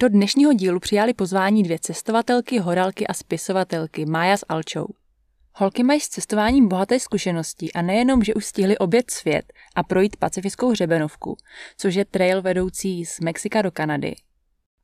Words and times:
Do 0.00 0.08
dnešního 0.08 0.52
dílu 0.52 0.80
přijali 0.80 1.14
pozvání 1.14 1.62
dvě 1.62 1.78
cestovatelky, 1.78 2.58
horalky 2.58 3.06
a 3.06 3.14
spisovatelky 3.14 4.06
Mája 4.06 4.36
s 4.36 4.46
Alčou. 4.48 4.86
Holky 5.54 5.82
mají 5.82 6.00
s 6.00 6.08
cestováním 6.08 6.68
bohaté 6.68 7.00
zkušenosti 7.00 7.72
a 7.72 7.82
nejenom, 7.82 8.24
že 8.24 8.34
už 8.34 8.44
stihli 8.44 8.78
obět 8.78 9.10
svět 9.10 9.52
a 9.74 9.82
projít 9.82 10.16
pacifickou 10.16 10.70
hřebenovku, 10.70 11.36
což 11.78 11.94
je 11.94 12.04
trail 12.04 12.42
vedoucí 12.42 13.04
z 13.04 13.20
Mexika 13.20 13.62
do 13.62 13.70
Kanady. 13.70 14.14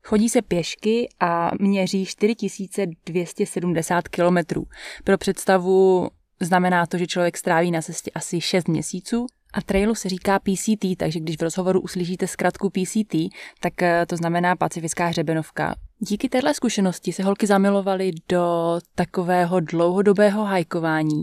Chodí 0.02 0.28
se 0.28 0.42
pěšky 0.42 1.08
a 1.20 1.50
měří 1.60 2.06
4270 2.06 4.08
kilometrů. 4.08 4.66
Pro 5.04 5.18
představu 5.18 6.08
znamená 6.40 6.86
to, 6.86 6.98
že 6.98 7.06
člověk 7.06 7.36
stráví 7.36 7.70
na 7.70 7.82
cestě 7.82 8.10
asi 8.14 8.40
6 8.40 8.68
měsíců 8.68 9.26
a 9.54 9.60
trailu 9.60 9.94
se 9.94 10.08
říká 10.08 10.38
PCT, 10.38 10.96
takže 10.96 11.20
když 11.20 11.36
v 11.36 11.42
rozhovoru 11.42 11.80
uslyšíte 11.80 12.26
zkratku 12.26 12.70
PCT, 12.70 13.14
tak 13.60 13.82
eh, 13.82 14.06
to 14.06 14.16
znamená 14.16 14.56
Pacifická 14.56 15.06
hřebenovka. 15.06 15.74
Díky 15.98 16.28
téhle 16.28 16.54
zkušenosti 16.54 17.12
se 17.12 17.22
holky 17.22 17.46
zamilovaly 17.46 18.10
do 18.28 18.78
takového 18.94 19.60
dlouhodobého 19.60 20.44
hajkování 20.44 21.22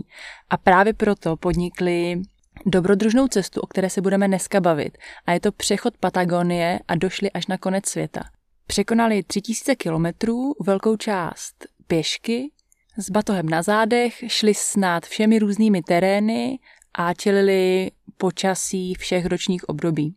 a 0.50 0.56
právě 0.56 0.94
proto 0.94 1.36
podnikly 1.36 2.22
dobrodružnou 2.66 3.28
cestu, 3.28 3.60
o 3.60 3.66
které 3.66 3.90
se 3.90 4.00
budeme 4.00 4.28
dneska 4.28 4.60
bavit. 4.60 4.98
A 5.26 5.32
je 5.32 5.40
to 5.40 5.52
přechod 5.52 5.98
Patagonie 5.98 6.80
a 6.88 6.94
došli 6.94 7.30
až 7.30 7.46
na 7.46 7.58
konec 7.58 7.86
světa. 7.86 8.20
Překonali 8.66 9.22
3000 9.22 9.76
kilometrů, 9.76 10.54
velkou 10.60 10.96
část 10.96 11.54
pěšky, 11.86 12.50
s 12.96 13.10
batohem 13.10 13.48
na 13.48 13.62
zádech, 13.62 14.14
šli 14.26 14.54
snad 14.54 15.06
všemi 15.06 15.38
různými 15.38 15.82
terény 15.82 16.58
a 16.94 17.14
čelili 17.14 17.90
počasí 18.22 18.94
všech 18.94 19.26
ročních 19.26 19.68
období. 19.68 20.14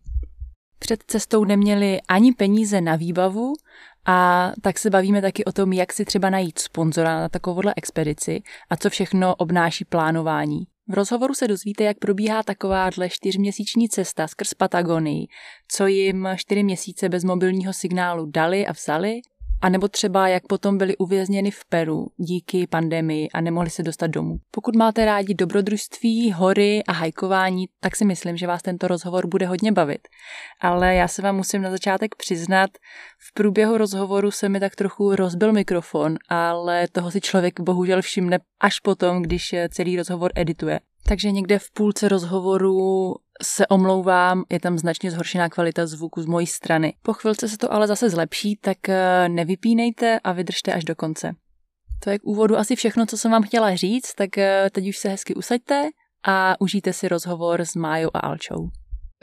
Před 0.79 1.03
cestou 1.07 1.45
neměli 1.45 1.99
ani 2.07 2.33
peníze 2.33 2.81
na 2.81 2.95
výbavu 2.95 3.53
a 4.05 4.51
tak 4.61 4.79
se 4.79 4.89
bavíme 4.89 5.21
taky 5.21 5.45
o 5.45 5.51
tom, 5.51 5.73
jak 5.73 5.93
si 5.93 6.05
třeba 6.05 6.29
najít 6.29 6.59
sponzora 6.59 7.19
na 7.19 7.29
takovouhle 7.29 7.73
expedici 7.77 8.41
a 8.69 8.77
co 8.77 8.89
všechno 8.89 9.35
obnáší 9.35 9.85
plánování. 9.85 10.67
V 10.87 10.93
rozhovoru 10.93 11.33
se 11.33 11.47
dozvíte, 11.47 11.83
jak 11.83 11.97
probíhá 11.99 12.43
takováhle 12.43 13.09
čtyřměsíční 13.09 13.89
cesta 13.89 14.27
skrz 14.27 14.53
Patagonii, 14.53 15.27
co 15.67 15.87
jim 15.87 16.27
čtyři 16.35 16.63
měsíce 16.63 17.09
bez 17.09 17.23
mobilního 17.23 17.73
signálu 17.73 18.25
dali 18.25 18.67
a 18.67 18.71
vzali 18.71 19.21
a 19.66 19.69
nebo 19.69 19.88
třeba, 19.88 20.27
jak 20.27 20.47
potom 20.47 20.77
byli 20.77 20.97
uvězněni 20.97 21.52
v 21.52 21.66
Peru 21.69 22.08
díky 22.17 22.67
pandemii 22.67 23.30
a 23.30 23.41
nemohli 23.41 23.69
se 23.69 23.83
dostat 23.83 24.07
domů. 24.07 24.38
Pokud 24.52 24.75
máte 24.75 25.05
rádi 25.05 25.33
dobrodružství, 25.33 26.31
hory 26.31 26.83
a 26.88 26.91
hajkování, 26.91 27.66
tak 27.80 27.95
si 27.95 28.05
myslím, 28.05 28.38
že 28.38 28.47
vás 28.47 28.61
tento 28.61 28.88
rozhovor 28.88 29.27
bude 29.27 29.47
hodně 29.47 29.72
bavit. 29.72 30.07
Ale 30.61 30.95
já 30.95 31.07
se 31.07 31.22
vám 31.22 31.35
musím 31.35 31.61
na 31.61 31.72
začátek 31.72 32.16
přiznat, 32.16 32.69
v 33.30 33.33
průběhu 33.33 33.77
rozhovoru 33.77 34.31
se 34.31 34.49
mi 34.49 34.59
tak 34.59 34.75
trochu 34.75 35.16
rozbil 35.16 35.53
mikrofon, 35.53 36.16
ale 36.29 36.88
toho 36.91 37.12
si 37.12 37.22
člověk 37.22 37.59
bohužel 37.59 38.01
všimne 38.01 38.39
až 38.59 38.79
potom, 38.79 39.22
když 39.22 39.56
celý 39.69 39.97
rozhovor 39.97 40.31
edituje. 40.35 40.79
Takže 41.07 41.31
někde 41.31 41.59
v 41.59 41.72
půlce 41.73 42.09
rozhovoru 42.09 43.16
se 43.44 43.68
omlouvám, 43.68 44.44
je 44.51 44.59
tam 44.59 44.78
značně 44.78 45.12
zhoršená 45.12 45.50
kvalita 45.50 45.88
zvuku 45.88 46.22
z 46.22 46.25
mojí 46.25 46.47
strany. 46.47 46.94
Po 47.01 47.13
chvilce 47.13 47.50
se 47.50 47.57
to 47.57 47.73
ale 47.73 47.88
zase 47.88 48.09
zlepší, 48.09 48.56
tak 48.56 48.90
eh, 48.90 49.29
nevypínejte 49.29 50.19
a 50.23 50.31
vydržte 50.31 50.73
až 50.73 50.84
do 50.84 50.96
konce. 50.96 51.35
To 52.03 52.09
je 52.09 52.19
k 52.19 52.24
úvodu 52.24 52.57
asi 52.57 52.75
všechno, 52.75 53.06
co 53.06 53.18
jsem 53.18 53.31
vám 53.31 53.44
chtěla 53.44 53.75
říct, 53.75 54.13
tak 54.13 54.38
eh, 54.38 54.69
teď 54.72 54.88
už 54.88 54.97
se 54.97 55.09
hezky 55.09 55.35
usaďte 55.35 55.90
a 56.28 56.62
užijte 56.62 56.94
si 56.94 57.07
rozhovor 57.07 57.62
s 57.62 57.75
Májou 57.75 58.09
a 58.13 58.19
Alčou. 58.19 58.69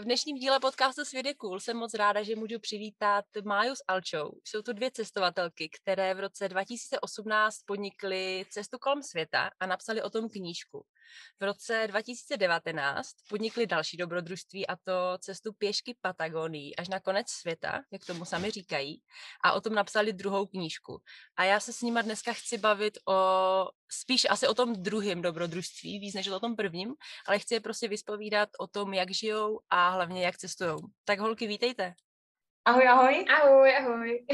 V 0.01 0.05
dnešním 0.05 0.37
díle 0.37 0.61
podcastu 0.61 1.05
Svět 1.05 1.27
je 1.27 1.35
cool 1.35 1.61
jsem 1.61 1.77
moc 1.77 1.95
ráda, 1.95 2.23
že 2.23 2.37
můžu 2.37 2.59
přivítat 2.59 3.25
Máju 3.45 3.75
s 3.75 3.85
Alčou. 3.89 4.33
Jsou 4.45 4.63
to 4.63 4.73
dvě 4.73 4.91
cestovatelky, 4.91 5.69
které 5.69 6.15
v 6.15 6.21
roce 6.21 6.49
2018 6.49 7.59
podnikly 7.67 8.45
cestu 8.51 8.79
kolem 8.79 9.03
světa 9.03 9.51
a 9.61 9.67
napsali 9.67 10.03
o 10.03 10.11
tom 10.11 10.29
knížku. 10.29 10.85
V 11.41 11.45
roce 11.45 11.87
2019 11.87 13.13
podnikli 13.29 13.67
další 13.67 13.97
dobrodružství 13.97 14.67
a 14.67 14.77
to 14.77 15.19
cestu 15.19 15.53
pěšky 15.53 15.97
Patagonii 16.01 16.75
až 16.75 16.89
na 16.89 17.01
konec 17.01 17.31
světa, 17.31 17.83
jak 17.91 18.05
tomu 18.05 18.25
sami 18.25 18.51
říkají, 18.51 19.03
a 19.45 19.53
o 19.53 19.61
tom 19.61 19.75
napsali 19.75 20.13
druhou 20.13 20.47
knížku. 20.47 21.03
A 21.37 21.45
já 21.45 21.61
se 21.61 21.73
s 21.73 21.81
nima 21.81 22.03
dneska 22.03 22.33
chci 22.33 22.59
bavit 22.59 22.99
o 23.09 23.69
spíš 23.91 24.27
asi 24.31 24.49
o 24.49 24.55
tom 24.55 24.73
druhém 24.73 25.23
dobrodružství, 25.23 25.99
víc 25.99 26.15
než 26.15 26.29
o 26.29 26.41
tom 26.41 26.57
prvním, 26.57 26.95
ale 27.27 27.39
chci 27.39 27.55
je 27.55 27.61
prostě 27.61 27.89
vyspovídat 27.89 28.49
o 28.59 28.67
tom, 28.67 28.95
jak 28.95 29.11
žijou 29.11 29.61
a 29.71 29.89
hlavně 29.89 30.25
jak 30.25 30.37
cestují. 30.37 30.77
Tak 31.05 31.19
holky, 31.19 31.47
vítejte. 31.47 31.95
Ahoj, 32.65 32.89
ahoj. 32.89 33.25
Ahoj, 33.29 33.77
ahoj. 33.77 34.27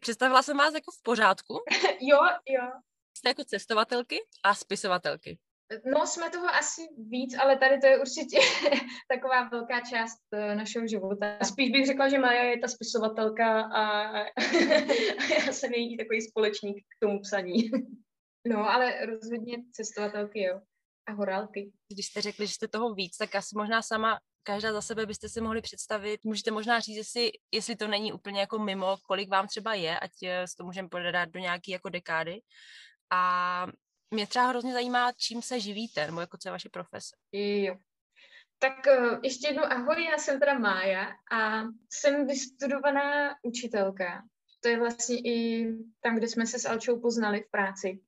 Představila 0.00 0.42
jsem 0.42 0.56
vás 0.56 0.74
jako 0.74 0.90
v 0.92 1.02
pořádku? 1.02 1.54
jo, 2.00 2.18
jo. 2.48 2.62
Jste 3.16 3.28
jako 3.28 3.44
cestovatelky 3.44 4.18
a 4.44 4.54
spisovatelky. 4.54 5.38
No, 5.84 6.06
jsme 6.06 6.30
toho 6.30 6.48
asi 6.48 6.82
víc, 6.98 7.36
ale 7.38 7.58
tady 7.58 7.78
to 7.78 7.86
je 7.86 8.00
určitě 8.00 8.38
taková 9.14 9.48
velká 9.48 9.80
část 9.80 10.18
uh, 10.32 10.54
našeho 10.54 10.86
života. 10.86 11.38
Spíš 11.44 11.70
bych 11.70 11.86
řekla, 11.86 12.08
že 12.08 12.18
Maja 12.18 12.42
je 12.42 12.58
ta 12.58 12.68
spisovatelka 12.68 13.60
a, 13.60 13.82
a 14.08 14.24
já 15.46 15.52
jsem 15.52 15.72
její 15.72 15.96
takový 15.96 16.20
společník 16.22 16.76
k 16.76 17.06
tomu 17.06 17.20
psaní. 17.20 17.70
no, 18.46 18.70
ale 18.70 19.06
rozhodně 19.06 19.56
cestovatelky, 19.72 20.42
jo. 20.42 20.60
A 21.08 21.12
horálky. 21.12 21.72
Když 21.92 22.06
jste 22.06 22.20
řekli, 22.20 22.46
že 22.46 22.52
jste 22.52 22.68
toho 22.68 22.94
víc, 22.94 23.16
tak 23.16 23.34
asi 23.34 23.54
možná 23.56 23.82
sama 23.82 24.18
každá 24.42 24.72
za 24.72 24.82
sebe 24.82 25.06
byste 25.06 25.28
si 25.28 25.40
mohli 25.40 25.62
představit. 25.62 26.24
Můžete 26.24 26.50
možná 26.50 26.80
říct, 26.80 26.96
jestli, 26.96 27.30
jestli 27.52 27.76
to 27.76 27.88
není 27.88 28.12
úplně 28.12 28.40
jako 28.40 28.58
mimo, 28.58 28.96
kolik 29.06 29.30
vám 29.30 29.46
třeba 29.46 29.74
je, 29.74 29.98
ať 29.98 30.10
eh, 30.22 30.44
to 30.58 30.64
můžeme 30.64 30.88
podat 30.88 31.28
do 31.28 31.40
nějaké 31.40 31.72
jako 31.72 31.88
dekády. 31.88 32.40
A 33.10 33.66
mě 34.10 34.26
třeba 34.26 34.46
hrozně 34.46 34.72
zajímá, 34.72 35.12
čím 35.12 35.42
se 35.42 35.60
živíte, 35.60 36.06
nebo 36.06 36.20
jako 36.20 36.38
co 36.38 36.48
je 36.48 36.52
vaše 36.52 36.68
profese. 36.68 37.16
Jo. 37.32 37.76
Tak 38.58 38.74
uh, 38.86 39.18
ještě 39.22 39.48
jednou 39.48 39.64
ahoj, 39.64 40.04
já 40.04 40.18
jsem 40.18 40.40
teda 40.40 40.58
Mája 40.58 41.06
a 41.32 41.62
jsem 41.90 42.26
vystudovaná 42.26 43.34
učitelka. 43.42 44.22
To 44.60 44.68
je 44.68 44.78
vlastně 44.78 45.16
i 45.16 45.66
tam, 46.00 46.16
kde 46.16 46.28
jsme 46.28 46.46
se 46.46 46.58
s 46.58 46.64
Alčou 46.64 47.00
poznali 47.00 47.42
v 47.42 47.50
práci. 47.50 48.00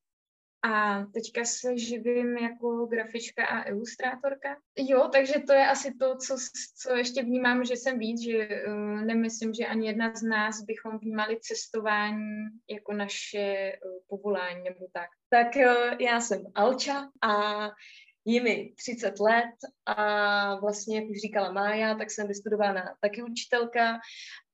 A 0.64 1.04
teďka 1.04 1.44
se 1.44 1.78
živím 1.78 2.36
jako 2.36 2.86
grafička 2.86 3.46
a 3.46 3.68
ilustrátorka. 3.68 4.56
Jo, 4.78 5.08
takže 5.12 5.34
to 5.46 5.52
je 5.52 5.66
asi 5.66 5.94
to, 5.94 6.16
co, 6.16 6.36
co 6.76 6.96
ještě 6.96 7.22
vnímám, 7.22 7.64
že 7.64 7.76
jsem 7.76 7.98
víc, 7.98 8.22
že 8.22 8.48
uh, 8.66 9.02
nemyslím, 9.02 9.54
že 9.54 9.66
ani 9.66 9.86
jedna 9.86 10.14
z 10.14 10.22
nás 10.22 10.62
bychom 10.62 10.98
vnímali 10.98 11.38
cestování 11.40 12.44
jako 12.70 12.92
naše 12.92 13.72
uh, 13.84 13.92
povolání 14.08 14.64
nebo 14.64 14.86
tak. 14.92 15.08
Tak 15.30 15.56
uh, 15.56 16.00
já 16.00 16.20
jsem 16.20 16.44
Alča 16.54 17.08
a 17.22 17.32
je 18.24 18.42
mi 18.42 18.72
30 18.76 19.20
let 19.20 19.54
a 19.86 20.60
vlastně, 20.60 20.96
jak 20.96 21.10
už 21.10 21.16
říkala 21.20 21.52
Mája, 21.52 21.94
tak 21.94 22.10
jsem 22.10 22.28
vystudována 22.28 22.94
taky 23.00 23.22
učitelka, 23.22 23.98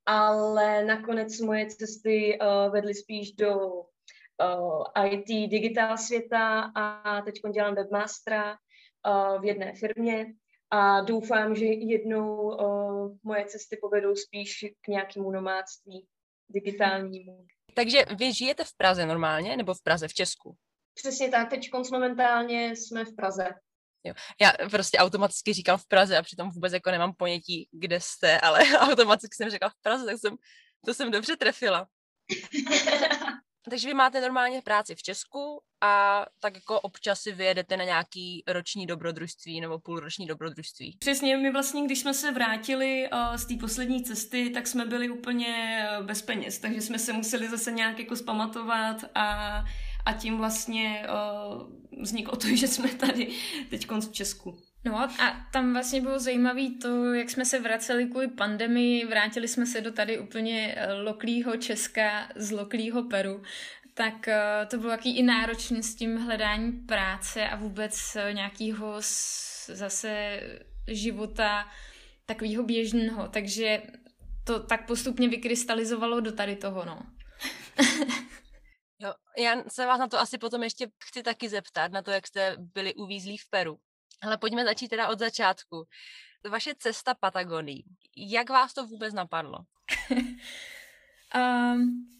ale 0.06 0.84
nakonec 0.84 1.40
moje 1.40 1.66
cesty 1.66 2.38
uh, 2.40 2.72
vedly 2.72 2.94
spíš 2.94 3.32
do 3.32 3.58
IT 5.04 5.50
digitál 5.50 5.98
světa 5.98 6.72
a 6.74 7.22
teď 7.22 7.34
dělám 7.52 7.74
webmastera 7.74 8.50
uh, 8.52 9.40
v 9.40 9.44
jedné 9.44 9.74
firmě 9.74 10.26
a 10.70 11.00
doufám, 11.00 11.54
že 11.54 11.64
jednou 11.64 12.36
uh, 12.36 13.16
moje 13.22 13.44
cesty 13.46 13.76
povedou 13.82 14.16
spíš 14.16 14.66
k 14.80 14.88
nějakému 14.88 15.30
nomádství 15.30 16.06
digitálnímu. 16.48 17.46
Takže 17.74 18.04
vy 18.18 18.32
žijete 18.32 18.64
v 18.64 18.76
Praze 18.76 19.06
normálně, 19.06 19.56
nebo 19.56 19.74
v 19.74 19.82
Praze, 19.82 20.08
v 20.08 20.14
Česku? 20.14 20.56
Přesně 20.94 21.28
tak, 21.28 21.50
teď 21.50 21.70
momentálně 21.90 22.76
jsme 22.76 23.04
v 23.04 23.16
Praze. 23.16 23.48
Jo. 24.04 24.14
Já 24.40 24.68
prostě 24.70 24.98
automaticky 24.98 25.52
říkám 25.52 25.78
v 25.78 25.86
Praze 25.86 26.18
a 26.18 26.22
přitom 26.22 26.50
vůbec 26.50 26.72
jako 26.72 26.90
nemám 26.90 27.12
ponětí, 27.14 27.68
kde 27.72 28.00
jste, 28.00 28.40
ale 28.40 28.58
automaticky 28.78 29.34
jsem 29.36 29.50
řekla 29.50 29.68
v 29.68 29.82
Praze, 29.82 30.04
tak 30.06 30.18
jsem, 30.18 30.36
to 30.84 30.94
jsem 30.94 31.10
dobře 31.10 31.36
trefila. 31.36 31.86
Takže 33.62 33.88
vy 33.88 33.94
máte 33.94 34.20
normálně 34.20 34.62
práci 34.62 34.94
v 34.94 35.02
Česku 35.02 35.60
a 35.80 36.24
tak 36.40 36.54
jako 36.54 36.80
občas 36.80 37.20
si 37.20 37.32
vyjedete 37.32 37.76
na 37.76 37.84
nějaký 37.84 38.44
roční 38.46 38.86
dobrodružství 38.86 39.60
nebo 39.60 39.78
půlroční 39.78 40.26
dobrodružství. 40.26 40.96
Přesně, 40.98 41.36
my 41.36 41.52
vlastně, 41.52 41.84
když 41.84 41.98
jsme 41.98 42.14
se 42.14 42.32
vrátili 42.32 43.08
uh, 43.12 43.36
z 43.36 43.46
té 43.46 43.54
poslední 43.60 44.04
cesty, 44.04 44.50
tak 44.50 44.66
jsme 44.66 44.84
byli 44.84 45.10
úplně 45.10 45.84
uh, 46.00 46.06
bez 46.06 46.22
peněz, 46.22 46.58
takže 46.58 46.80
jsme 46.80 46.98
se 46.98 47.12
museli 47.12 47.48
zase 47.48 47.72
nějak 47.72 47.98
jako 47.98 48.16
spamatovat 48.16 49.04
a, 49.14 49.64
a 50.06 50.12
tím 50.12 50.38
vlastně 50.38 51.06
uh, 51.08 52.02
vzniklo 52.02 52.36
to, 52.36 52.46
že 52.56 52.68
jsme 52.68 52.88
tady 52.88 53.32
teď 53.70 53.86
v 53.90 54.12
Česku. 54.12 54.67
No 54.84 54.98
a 54.98 55.46
tam 55.52 55.72
vlastně 55.72 56.00
bylo 56.00 56.18
zajímavé 56.18 56.62
to, 56.82 57.14
jak 57.14 57.30
jsme 57.30 57.44
se 57.44 57.60
vraceli 57.60 58.06
kvůli 58.06 58.28
pandemii, 58.28 59.06
vrátili 59.06 59.48
jsme 59.48 59.66
se 59.66 59.80
do 59.80 59.92
tady 59.92 60.18
úplně 60.18 60.76
loklýho 61.02 61.56
Česka 61.56 62.28
z 62.36 62.50
loklýho 62.50 63.02
Peru 63.02 63.42
tak 63.98 64.28
eh, 64.28 64.66
to 64.70 64.78
bylo 64.78 64.92
jaký 64.92 65.18
i 65.18 65.22
náročný 65.22 65.82
s 65.82 65.94
tím 65.94 66.16
hledání 66.16 66.72
práce 66.72 67.48
a 67.48 67.56
vůbec 67.56 68.16
eh, 68.16 68.32
nějakého 68.32 68.94
zase 69.66 70.40
života 70.86 71.68
takového 72.26 72.62
běžného. 72.62 73.28
Takže 73.28 73.82
to 74.44 74.60
tak 74.60 74.86
postupně 74.86 75.28
vykrystalizovalo 75.28 76.20
do 76.20 76.32
tady 76.32 76.56
toho, 76.56 76.84
no. 76.84 77.02
jo, 78.98 79.12
já 79.38 79.62
se 79.68 79.86
vás 79.86 79.98
na 79.98 80.08
to 80.08 80.18
asi 80.18 80.38
potom 80.38 80.62
ještě 80.62 80.86
chci 81.04 81.22
taky 81.22 81.48
zeptat, 81.48 81.92
na 81.92 82.02
to, 82.02 82.10
jak 82.10 82.26
jste 82.26 82.56
byli 82.58 82.94
uvízlí 82.94 83.38
v 83.38 83.50
Peru. 83.50 83.78
Ale 84.20 84.38
pojďme 84.38 84.64
začít 84.64 84.88
teda 84.88 85.08
od 85.08 85.18
začátku. 85.18 85.84
Vaše 86.50 86.74
cesta 86.78 87.14
Patagonii, 87.14 87.84
jak 88.16 88.50
vás 88.50 88.74
to 88.74 88.86
vůbec 88.86 89.14
napadlo? 89.14 89.58
um, 91.34 92.08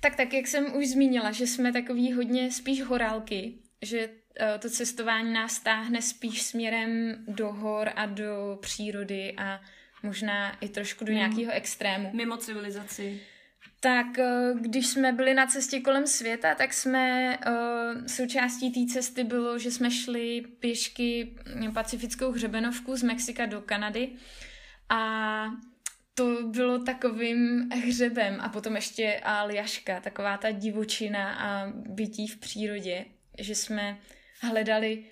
Tak 0.00 0.16
tak, 0.16 0.32
jak 0.32 0.46
jsem 0.46 0.76
už 0.76 0.88
zmínila, 0.88 1.32
že 1.32 1.46
jsme 1.46 1.72
takový 1.72 2.12
hodně 2.12 2.52
spíš 2.52 2.82
horálky, 2.82 3.58
že 3.82 4.08
uh, 4.08 4.14
to 4.58 4.70
cestování 4.70 5.32
nás 5.32 5.58
táhne 5.58 6.02
spíš 6.02 6.42
směrem 6.42 7.16
do 7.28 7.52
hor 7.52 7.90
a 7.96 8.06
do 8.06 8.58
přírody 8.60 9.34
a 9.36 9.60
možná 10.02 10.56
i 10.60 10.68
trošku 10.68 11.04
do 11.04 11.12
nějakého 11.12 11.52
extrému. 11.52 12.10
Mimo 12.12 12.36
civilizaci. 12.36 13.20
Tak 13.80 14.18
eh, 14.18 14.54
když 14.60 14.86
jsme 14.86 15.12
byli 15.12 15.34
na 15.34 15.46
cestě 15.46 15.80
kolem 15.80 16.06
světa, 16.06 16.54
tak 16.54 16.72
jsme, 16.72 17.36
uh, 17.46 18.06
součástí 18.06 18.70
té 18.70 18.92
cesty 18.92 19.24
bylo, 19.24 19.58
že 19.58 19.70
jsme 19.70 19.90
šli 19.90 20.42
pěšky 20.60 21.36
pacifickou 21.74 22.32
hřebenovku 22.32 22.96
z 22.96 23.02
Mexika 23.02 23.46
do 23.46 23.60
Kanady 23.60 24.08
a 24.88 25.44
to 26.14 26.42
bylo 26.42 26.78
takovým 26.78 27.68
hřebem 27.68 28.40
a 28.40 28.48
potom 28.48 28.76
ještě 28.76 29.20
Aljaška, 29.24 30.00
taková 30.00 30.36
ta 30.36 30.50
divočina 30.50 31.34
a 31.34 31.72
bytí 31.74 32.26
v 32.26 32.36
přírodě, 32.36 33.04
že 33.38 33.54
jsme 33.54 33.98
hledali, 34.40 35.04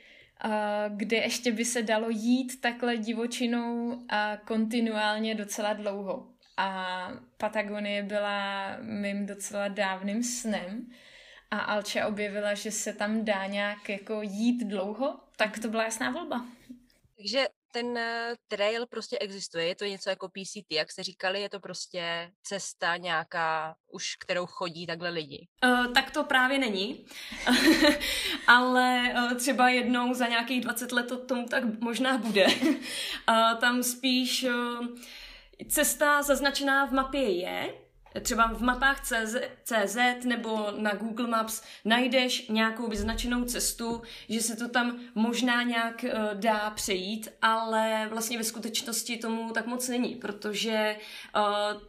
kde 0.88 1.16
ještě 1.16 1.52
by 1.52 1.64
se 1.64 1.82
dalo 1.82 2.10
jít 2.10 2.60
takhle 2.60 2.96
divočinou 2.96 3.98
a 4.08 4.36
kontinuálně 4.36 5.34
docela 5.34 5.72
dlouho. 5.72 6.37
A 6.60 7.10
Patagonie 7.36 8.02
byla 8.02 8.76
mým 8.80 9.26
docela 9.26 9.68
dávným 9.68 10.22
snem 10.22 10.90
a 11.50 11.58
Alča 11.58 12.06
objevila, 12.06 12.54
že 12.54 12.70
se 12.70 12.92
tam 12.92 13.24
dá 13.24 13.46
nějak 13.46 13.88
jako 13.88 14.22
jít 14.22 14.64
dlouho, 14.64 15.20
tak 15.36 15.58
to 15.58 15.68
byla 15.68 15.84
jasná 15.84 16.10
volba. 16.10 16.46
Takže 17.16 17.46
ten 17.72 17.98
eh, 17.98 18.34
trail 18.48 18.86
prostě 18.86 19.18
existuje, 19.18 19.66
je 19.66 19.74
to 19.74 19.84
něco 19.84 20.10
jako 20.10 20.28
PCT, 20.28 20.72
jak 20.72 20.92
se 20.92 21.02
říkali, 21.02 21.40
je 21.40 21.48
to 21.48 21.60
prostě 21.60 22.32
cesta 22.42 22.96
nějaká, 22.96 23.74
už 23.92 24.16
kterou 24.16 24.46
chodí 24.46 24.86
takhle 24.86 25.10
lidi. 25.10 25.48
Uh, 25.64 25.92
tak 25.92 26.10
to 26.10 26.24
právě 26.24 26.58
není, 26.58 27.06
ale 28.46 29.14
uh, 29.14 29.34
třeba 29.34 29.68
jednou 29.68 30.14
za 30.14 30.26
nějakých 30.26 30.60
20 30.60 30.92
let 30.92 31.08
to 31.08 31.26
tomu 31.26 31.46
tak 31.46 31.64
možná 31.80 32.18
bude. 32.18 32.46
uh, 32.46 32.74
tam 33.60 33.82
spíš 33.82 34.44
uh, 34.44 34.86
cesta 35.68 36.22
zaznačená 36.22 36.86
v 36.86 36.92
mapě 36.92 37.30
je, 37.30 37.74
třeba 38.22 38.54
v 38.54 38.62
mapách 38.62 39.00
CZ, 39.00 39.36
CZ 39.64 39.96
nebo 40.24 40.66
na 40.76 40.94
Google 40.94 41.26
Maps 41.26 41.62
najdeš 41.84 42.48
nějakou 42.48 42.88
vyznačenou 42.88 43.44
cestu, 43.44 44.02
že 44.28 44.40
se 44.40 44.56
to 44.56 44.68
tam 44.68 45.00
možná 45.14 45.62
nějak 45.62 46.04
uh, 46.04 46.10
dá 46.34 46.70
přejít, 46.70 47.28
ale 47.42 48.08
vlastně 48.10 48.38
ve 48.38 48.44
skutečnosti 48.44 49.16
tomu 49.16 49.52
tak 49.52 49.66
moc 49.66 49.88
není, 49.88 50.14
protože 50.14 50.96
uh, 51.36 51.42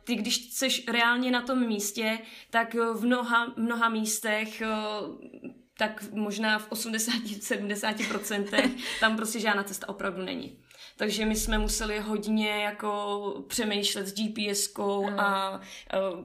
ty, 0.03 0.15
když 0.15 0.35
jsi 0.35 0.67
reálně 0.91 1.31
na 1.31 1.41
tom 1.41 1.67
místě, 1.67 2.19
tak 2.49 2.73
v 2.73 3.05
mnoha, 3.05 3.53
mnoha 3.57 3.89
místech 3.89 4.61
uh, 4.61 4.67
tak 5.77 6.03
možná 6.11 6.59
v 6.59 6.71
80-70% 6.71 8.71
tam 8.99 9.15
prostě 9.15 9.39
žádná 9.39 9.63
cesta 9.63 9.89
opravdu 9.89 10.21
není. 10.21 10.59
Takže 10.99 11.25
my 11.25 11.35
jsme 11.35 11.57
museli 11.57 11.99
hodně 11.99 12.49
jako 12.49 13.43
přemýšlet 13.47 14.07
s 14.07 14.13
GPSkou 14.13 15.09
mm. 15.09 15.19
a 15.19 15.61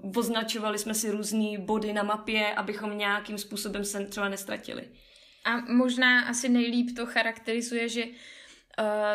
uh, 0.05 0.19
označovali 0.19 0.79
jsme 0.79 0.94
si 0.94 1.11
různé 1.11 1.59
body 1.59 1.93
na 1.93 2.03
mapě, 2.03 2.55
abychom 2.55 2.99
nějakým 2.99 3.38
způsobem 3.38 3.85
se 3.85 4.06
třeba 4.06 4.29
nestratili. 4.29 4.88
A 5.44 5.56
možná 5.73 6.21
asi 6.21 6.49
nejlíp 6.49 6.97
to 6.97 7.06
charakterizuje, 7.06 7.88
že 7.88 8.05
uh, 8.05 8.15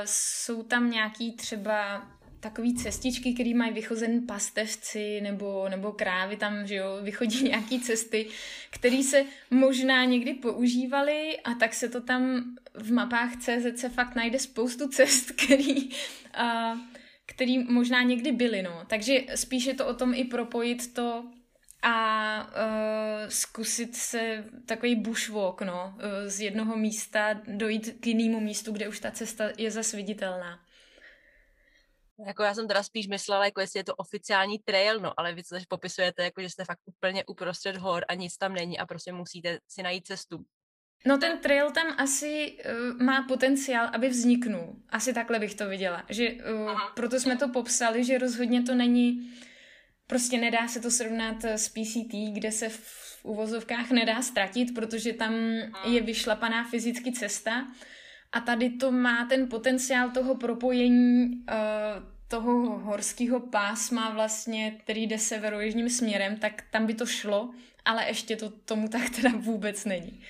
jsou 0.05 0.63
tam 0.63 0.91
nějaký 0.91 1.35
třeba 1.35 2.07
takový 2.39 2.75
cestičky, 2.75 3.33
které 3.33 3.53
mají 3.53 3.73
vychozen 3.73 4.27
pastevci 4.27 5.21
nebo, 5.21 5.69
nebo 5.69 5.91
krávy, 5.91 6.37
tam 6.37 6.67
že 6.67 6.75
jo, 6.75 6.99
vychodí 7.01 7.43
nějaký 7.49 7.79
cesty, 7.79 8.27
které 8.69 9.03
se 9.03 9.25
možná 9.51 10.05
někdy 10.05 10.33
používaly 10.33 11.39
a 11.43 11.53
tak 11.53 11.73
se 11.73 11.89
to 11.89 12.01
tam 12.01 12.43
v 12.73 12.91
mapách 12.91 13.35
CZ 13.37 13.79
se 13.79 13.89
fakt 13.89 14.15
najde 14.15 14.39
spoustu 14.39 14.87
cest, 14.89 15.31
který, 15.31 15.89
a, 16.33 16.77
který 17.25 17.63
možná 17.63 18.01
někdy 18.01 18.31
byly, 18.31 18.61
no. 18.61 18.83
Takže 18.87 19.19
spíš 19.35 19.65
je 19.65 19.73
to 19.73 19.87
o 19.87 19.93
tom 19.93 20.13
i 20.13 20.23
propojit 20.23 20.93
to 20.93 21.25
a 21.81 22.47
uh, 22.47 23.29
zkusit 23.29 23.95
se 23.95 24.45
takový 24.65 24.95
bushwalk, 24.95 25.61
no, 25.61 25.93
uh, 25.95 26.01
z 26.27 26.41
jednoho 26.41 26.77
místa 26.77 27.41
dojít 27.47 27.97
k 27.99 28.07
jinému 28.07 28.39
místu, 28.39 28.71
kde 28.71 28.87
už 28.87 28.99
ta 28.99 29.11
cesta 29.11 29.49
je 29.57 29.71
zase 29.71 29.97
viditelná. 29.97 30.59
Jako 32.27 32.43
já 32.43 32.53
jsem 32.53 32.67
teda 32.67 32.83
spíš 32.83 33.07
myslela, 33.07 33.45
jako 33.45 33.61
jestli 33.61 33.79
je 33.79 33.83
to 33.83 33.95
oficiální 33.95 34.59
trail, 34.59 34.99
no, 34.99 35.19
ale 35.19 35.33
vy 35.33 35.43
co 35.43 35.55
popisujete, 35.67 36.23
jako 36.23 36.41
že 36.41 36.49
jste 36.49 36.65
fakt 36.65 36.79
úplně 36.85 37.25
uprostřed 37.25 37.77
hor 37.77 38.05
a 38.07 38.13
nic 38.13 38.37
tam 38.37 38.53
není 38.53 38.79
a 38.79 38.85
prostě 38.85 39.13
musíte 39.13 39.59
si 39.67 39.83
najít 39.83 40.07
cestu. 40.07 40.45
No 41.05 41.17
ten 41.17 41.37
trail 41.37 41.71
tam 41.71 41.87
asi 41.97 42.57
uh, 42.65 43.01
má 43.01 43.25
potenciál, 43.27 43.89
aby 43.93 44.09
vzniknul. 44.09 44.75
Asi 44.89 45.13
takhle 45.13 45.39
bych 45.39 45.55
to 45.55 45.69
viděla. 45.69 46.05
Že, 46.09 46.31
uh, 46.31 46.79
proto 46.95 47.19
jsme 47.19 47.37
to 47.37 47.49
popsali, 47.49 48.03
že 48.03 48.17
rozhodně 48.17 48.61
to 48.61 48.75
není, 48.75 49.33
prostě 50.07 50.37
nedá 50.37 50.67
se 50.67 50.79
to 50.79 50.91
srovnat 50.91 51.43
s 51.43 51.69
PCT, 51.69 52.13
kde 52.33 52.51
se 52.51 52.69
v 52.69 53.19
uvozovkách 53.23 53.91
nedá 53.91 54.21
ztratit, 54.21 54.73
protože 54.75 55.13
tam 55.13 55.33
je 55.85 56.01
vyšlapaná 56.01 56.63
fyzicky 56.63 57.11
cesta 57.11 57.67
a 58.31 58.39
tady 58.39 58.69
to 58.69 58.91
má 58.91 59.25
ten 59.25 59.49
potenciál 59.49 60.09
toho 60.09 60.35
propojení 60.35 61.25
uh, 61.25 62.19
toho 62.27 62.79
horského 62.79 63.39
pásma 63.39 64.09
vlastně, 64.09 64.71
který 64.71 65.03
jde 65.03 65.17
severojižním 65.17 65.89
směrem, 65.89 66.37
tak 66.37 66.63
tam 66.71 66.85
by 66.85 66.93
to 66.93 67.05
šlo, 67.05 67.53
ale 67.85 68.07
ještě 68.07 68.35
to 68.35 68.49
tomu 68.49 68.87
tak 68.87 69.09
teda 69.09 69.29
vůbec 69.37 69.85
není. 69.85 70.23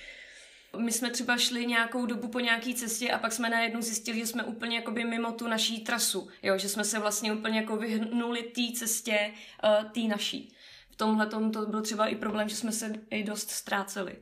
My 0.78 0.92
jsme 0.92 1.10
třeba 1.10 1.36
šli 1.36 1.66
nějakou 1.66 2.06
dobu 2.06 2.28
po 2.28 2.40
nějaké 2.40 2.74
cestě 2.74 3.10
a 3.10 3.18
pak 3.18 3.32
jsme 3.32 3.50
najednou 3.50 3.80
zjistili, 3.80 4.18
že 4.18 4.26
jsme 4.26 4.44
úplně 4.44 4.76
jakoby 4.76 5.04
mimo 5.04 5.32
tu 5.32 5.48
naší 5.48 5.80
trasu, 5.80 6.28
jo? 6.42 6.58
že 6.58 6.68
jsme 6.68 6.84
se 6.84 6.98
vlastně 6.98 7.32
úplně 7.32 7.60
jako 7.60 7.76
vyhnuli 7.76 8.42
té 8.42 8.62
cestě 8.78 9.32
uh, 9.64 9.90
té 9.90 10.00
naší. 10.00 10.54
V 10.90 10.96
tomhle 10.96 11.26
to 11.26 11.40
byl 11.66 11.82
třeba 11.82 12.06
i 12.06 12.16
problém, 12.16 12.48
že 12.48 12.56
jsme 12.56 12.72
se 12.72 12.92
i 13.10 13.22
dost 13.22 13.50
ztráceli. 13.50 14.16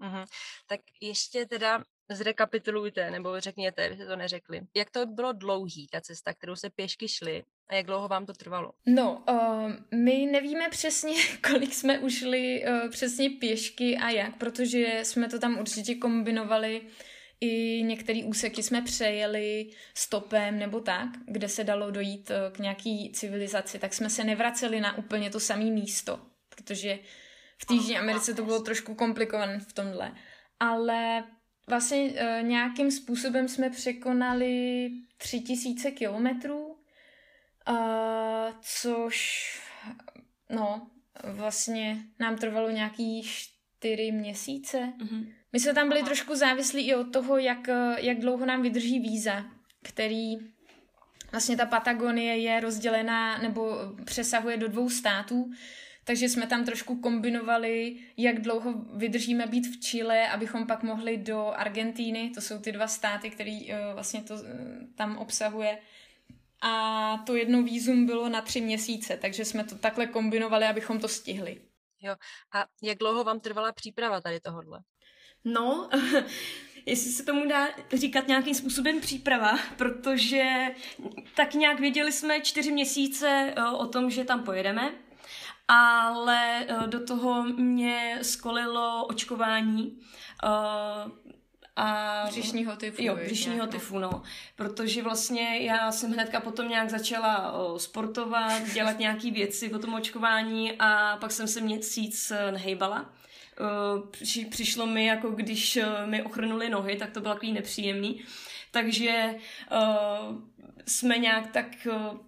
Mm-hmm. 0.00 0.26
Tak 0.68 0.80
ještě 1.00 1.46
teda 1.46 1.84
zrekapitulujte, 2.10 3.10
nebo 3.10 3.40
řekněte, 3.40 3.96
že 3.96 4.06
to 4.06 4.16
neřekli. 4.16 4.60
Jak 4.76 4.90
to 4.90 5.06
bylo 5.06 5.32
dlouhý, 5.32 5.86
ta 5.90 6.00
cesta, 6.00 6.34
kterou 6.34 6.56
se 6.56 6.70
pěšky 6.70 7.08
šli 7.08 7.44
a 7.68 7.74
jak 7.74 7.86
dlouho 7.86 8.08
vám 8.08 8.26
to 8.26 8.32
trvalo? 8.32 8.72
No, 8.86 9.24
uh, 9.28 9.72
my 9.94 10.26
nevíme 10.26 10.68
přesně, 10.68 11.14
kolik 11.50 11.74
jsme 11.74 11.98
ušli 11.98 12.64
uh, 12.64 12.90
přesně 12.90 13.30
pěšky 13.30 13.96
a 13.96 14.10
jak, 14.10 14.36
protože 14.36 15.00
jsme 15.02 15.28
to 15.28 15.38
tam 15.38 15.58
určitě 15.58 15.94
kombinovali 15.94 16.82
i 17.40 17.82
některé 17.82 18.20
úseky 18.24 18.62
jsme 18.62 18.82
přejeli 18.82 19.70
stopem 19.94 20.58
nebo 20.58 20.80
tak, 20.80 21.08
kde 21.26 21.48
se 21.48 21.64
dalo 21.64 21.90
dojít 21.90 22.30
uh, 22.30 22.52
k 22.52 22.58
nějaký 22.58 23.12
civilizaci, 23.12 23.78
tak 23.78 23.94
jsme 23.94 24.10
se 24.10 24.24
nevraceli 24.24 24.80
na 24.80 24.98
úplně 24.98 25.30
to 25.30 25.40
samé 25.40 25.64
místo, 25.64 26.20
protože 26.48 26.98
v 27.68 27.70
Jižní 27.70 27.98
Americe 27.98 28.34
to 28.34 28.44
bylo 28.44 28.60
trošku 28.60 28.94
komplikované 28.94 29.58
v 29.58 29.72
tomhle. 29.72 30.14
Ale 30.60 31.24
vlastně 31.70 32.02
uh, 32.02 32.42
nějakým 32.42 32.90
způsobem 32.90 33.48
jsme 33.48 33.70
překonali 33.70 34.90
tři 35.16 35.40
tisíce 35.40 35.90
kilometrů, 35.90 36.66
uh, 36.66 37.76
což 38.60 39.44
no, 40.50 40.90
vlastně 41.24 41.96
nám 42.18 42.36
trvalo 42.36 42.70
nějaký 42.70 43.22
čtyři 43.22 44.12
měsíce. 44.12 44.92
Mm-hmm. 44.98 45.32
My 45.52 45.60
jsme 45.60 45.74
tam 45.74 45.88
byli 45.88 46.02
trošku 46.02 46.34
závislí 46.34 46.88
i 46.88 46.94
od 46.94 47.12
toho, 47.12 47.38
jak, 47.38 47.68
jak 47.98 48.18
dlouho 48.18 48.46
nám 48.46 48.62
vydrží 48.62 49.00
víza, 49.00 49.44
který 49.82 50.36
vlastně 51.32 51.56
ta 51.56 51.66
Patagonie 51.66 52.36
je 52.36 52.60
rozdělená 52.60 53.38
nebo 53.38 53.78
přesahuje 54.04 54.56
do 54.56 54.68
dvou 54.68 54.90
států, 54.90 55.50
takže 56.10 56.28
jsme 56.28 56.46
tam 56.46 56.64
trošku 56.64 56.96
kombinovali, 56.96 57.96
jak 58.16 58.40
dlouho 58.40 58.72
vydržíme 58.72 59.46
být 59.46 59.66
v 59.66 59.80
Chile, 59.80 60.28
abychom 60.28 60.66
pak 60.66 60.82
mohli 60.82 61.16
do 61.16 61.46
Argentíny, 61.46 62.30
to 62.34 62.40
jsou 62.40 62.58
ty 62.58 62.72
dva 62.72 62.86
státy, 62.86 63.30
který 63.30 63.72
uh, 63.72 63.76
vlastně 63.94 64.22
to 64.22 64.34
uh, 64.34 64.40
tam 64.94 65.16
obsahuje. 65.16 65.78
A 66.60 67.22
to 67.26 67.36
jedno 67.36 67.62
výzum 67.62 68.06
bylo 68.06 68.28
na 68.28 68.40
tři 68.40 68.60
měsíce, 68.60 69.16
takže 69.16 69.44
jsme 69.44 69.64
to 69.64 69.74
takhle 69.78 70.06
kombinovali, 70.06 70.66
abychom 70.66 71.00
to 71.00 71.08
stihli. 71.08 71.60
Jo. 72.00 72.16
A 72.52 72.66
jak 72.82 72.98
dlouho 72.98 73.24
vám 73.24 73.40
trvala 73.40 73.72
příprava 73.72 74.20
tady 74.20 74.40
tohodle? 74.40 74.80
No, 75.44 75.90
jestli 76.86 77.12
se 77.12 77.24
tomu 77.24 77.48
dá 77.48 77.68
říkat 77.92 78.28
nějakým 78.28 78.54
způsobem 78.54 79.00
příprava, 79.00 79.58
protože 79.76 80.74
tak 81.36 81.54
nějak 81.54 81.80
věděli 81.80 82.12
jsme 82.12 82.40
čtyři 82.40 82.72
měsíce 82.72 83.54
eh, 83.56 83.64
o 83.64 83.86
tom, 83.86 84.10
že 84.10 84.24
tam 84.24 84.44
pojedeme, 84.44 84.94
ale 85.70 86.66
eh, 86.68 86.86
do 86.86 87.04
toho 87.04 87.42
mě 87.42 88.18
skolilo 88.22 89.06
očkování 89.06 89.98
eh, 90.44 90.48
a 91.76 92.24
břišního 92.28 92.76
tyfu. 92.76 93.02
Jo, 93.02 93.16
břišního 93.24 93.66
tyfu, 93.66 93.98
no. 93.98 94.22
Protože 94.56 95.02
vlastně 95.02 95.58
já 95.58 95.92
jsem 95.92 96.12
hnedka 96.12 96.40
potom 96.40 96.68
nějak 96.68 96.90
začala 96.90 97.52
o, 97.52 97.78
sportovat, 97.78 98.62
dělat 98.72 98.98
nějaké 98.98 99.30
věci 99.30 99.68
po 99.68 99.78
tom 99.78 99.94
očkování 99.94 100.72
a 100.78 101.16
pak 101.20 101.32
jsem 101.32 101.48
se 101.48 101.60
měsíc 101.60 102.32
nehejbala. 102.50 103.10
Při, 104.10 104.44
přišlo 104.44 104.86
mi, 104.86 105.06
jako 105.06 105.30
když 105.30 105.78
mi 106.06 106.22
ochrnuli 106.22 106.68
nohy, 106.68 106.96
tak 106.96 107.10
to 107.10 107.20
bylo 107.20 107.34
takový 107.34 107.52
nepříjemný. 107.52 108.22
Takže 108.70 109.34
uh, 109.72 110.36
jsme 110.86 111.18
nějak 111.18 111.52
tak 111.52 111.66
uh, 111.86 112.18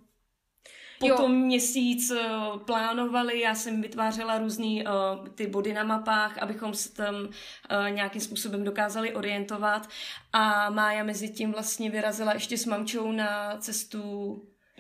potom 1.09 1.32
jo. 1.32 1.38
měsíc 1.38 2.11
uh, 2.11 2.59
plánovali, 2.59 3.40
já 3.40 3.54
jsem 3.54 3.82
vytvářela 3.82 4.38
různý 4.38 4.85
uh, 4.85 5.28
ty 5.28 5.47
body 5.47 5.73
na 5.73 5.85
mapách, 5.85 6.38
abychom 6.38 6.75
se 6.75 6.94
tam 6.94 7.14
uh, 7.14 7.30
nějakým 7.90 8.21
způsobem 8.21 8.64
dokázali 8.64 9.14
orientovat 9.14 9.88
a 10.32 10.71
Mája 10.71 11.04
mezi 11.04 11.28
tím 11.28 11.52
vlastně 11.52 11.90
vyrazila 11.90 12.32
ještě 12.35 12.59
s 12.59 12.66
mamčou 12.66 13.12
na 13.12 13.56
cestu 13.56 14.00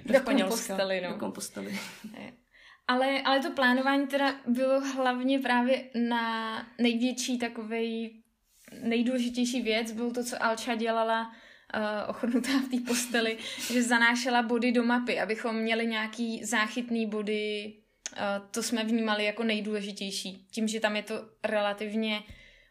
do, 0.04 0.12
do 0.12 0.18
Španělska. 0.18 0.56
Kompostely, 0.56 1.00
no. 1.00 1.12
Do 1.12 1.18
Kompostely. 1.18 1.78
Ale, 2.88 3.22
ale 3.22 3.40
to 3.40 3.50
plánování 3.50 4.06
teda 4.06 4.34
bylo 4.46 4.80
hlavně 4.80 5.38
právě 5.38 5.84
na 6.08 6.66
největší 6.78 7.38
takovej 7.38 8.22
nejdůležitější 8.80 9.62
věc, 9.62 9.92
bylo 9.92 10.10
to, 10.10 10.24
co 10.24 10.42
Alča 10.42 10.74
dělala 10.74 11.32
uh, 11.74 12.10
ochrnutá 12.10 12.48
v 12.48 12.70
té 12.70 12.86
posteli, 12.86 13.38
že 13.72 13.82
zanášela 13.82 14.42
body 14.42 14.72
do 14.72 14.82
mapy, 14.82 15.20
abychom 15.20 15.56
měli 15.56 15.86
nějaký 15.86 16.44
záchytný 16.44 17.06
body, 17.06 17.72
uh, 18.12 18.48
to 18.50 18.62
jsme 18.62 18.84
vnímali 18.84 19.24
jako 19.24 19.44
nejdůležitější. 19.44 20.46
Tím, 20.50 20.68
že 20.68 20.80
tam 20.80 20.96
je 20.96 21.02
to 21.02 21.14
relativně 21.44 22.22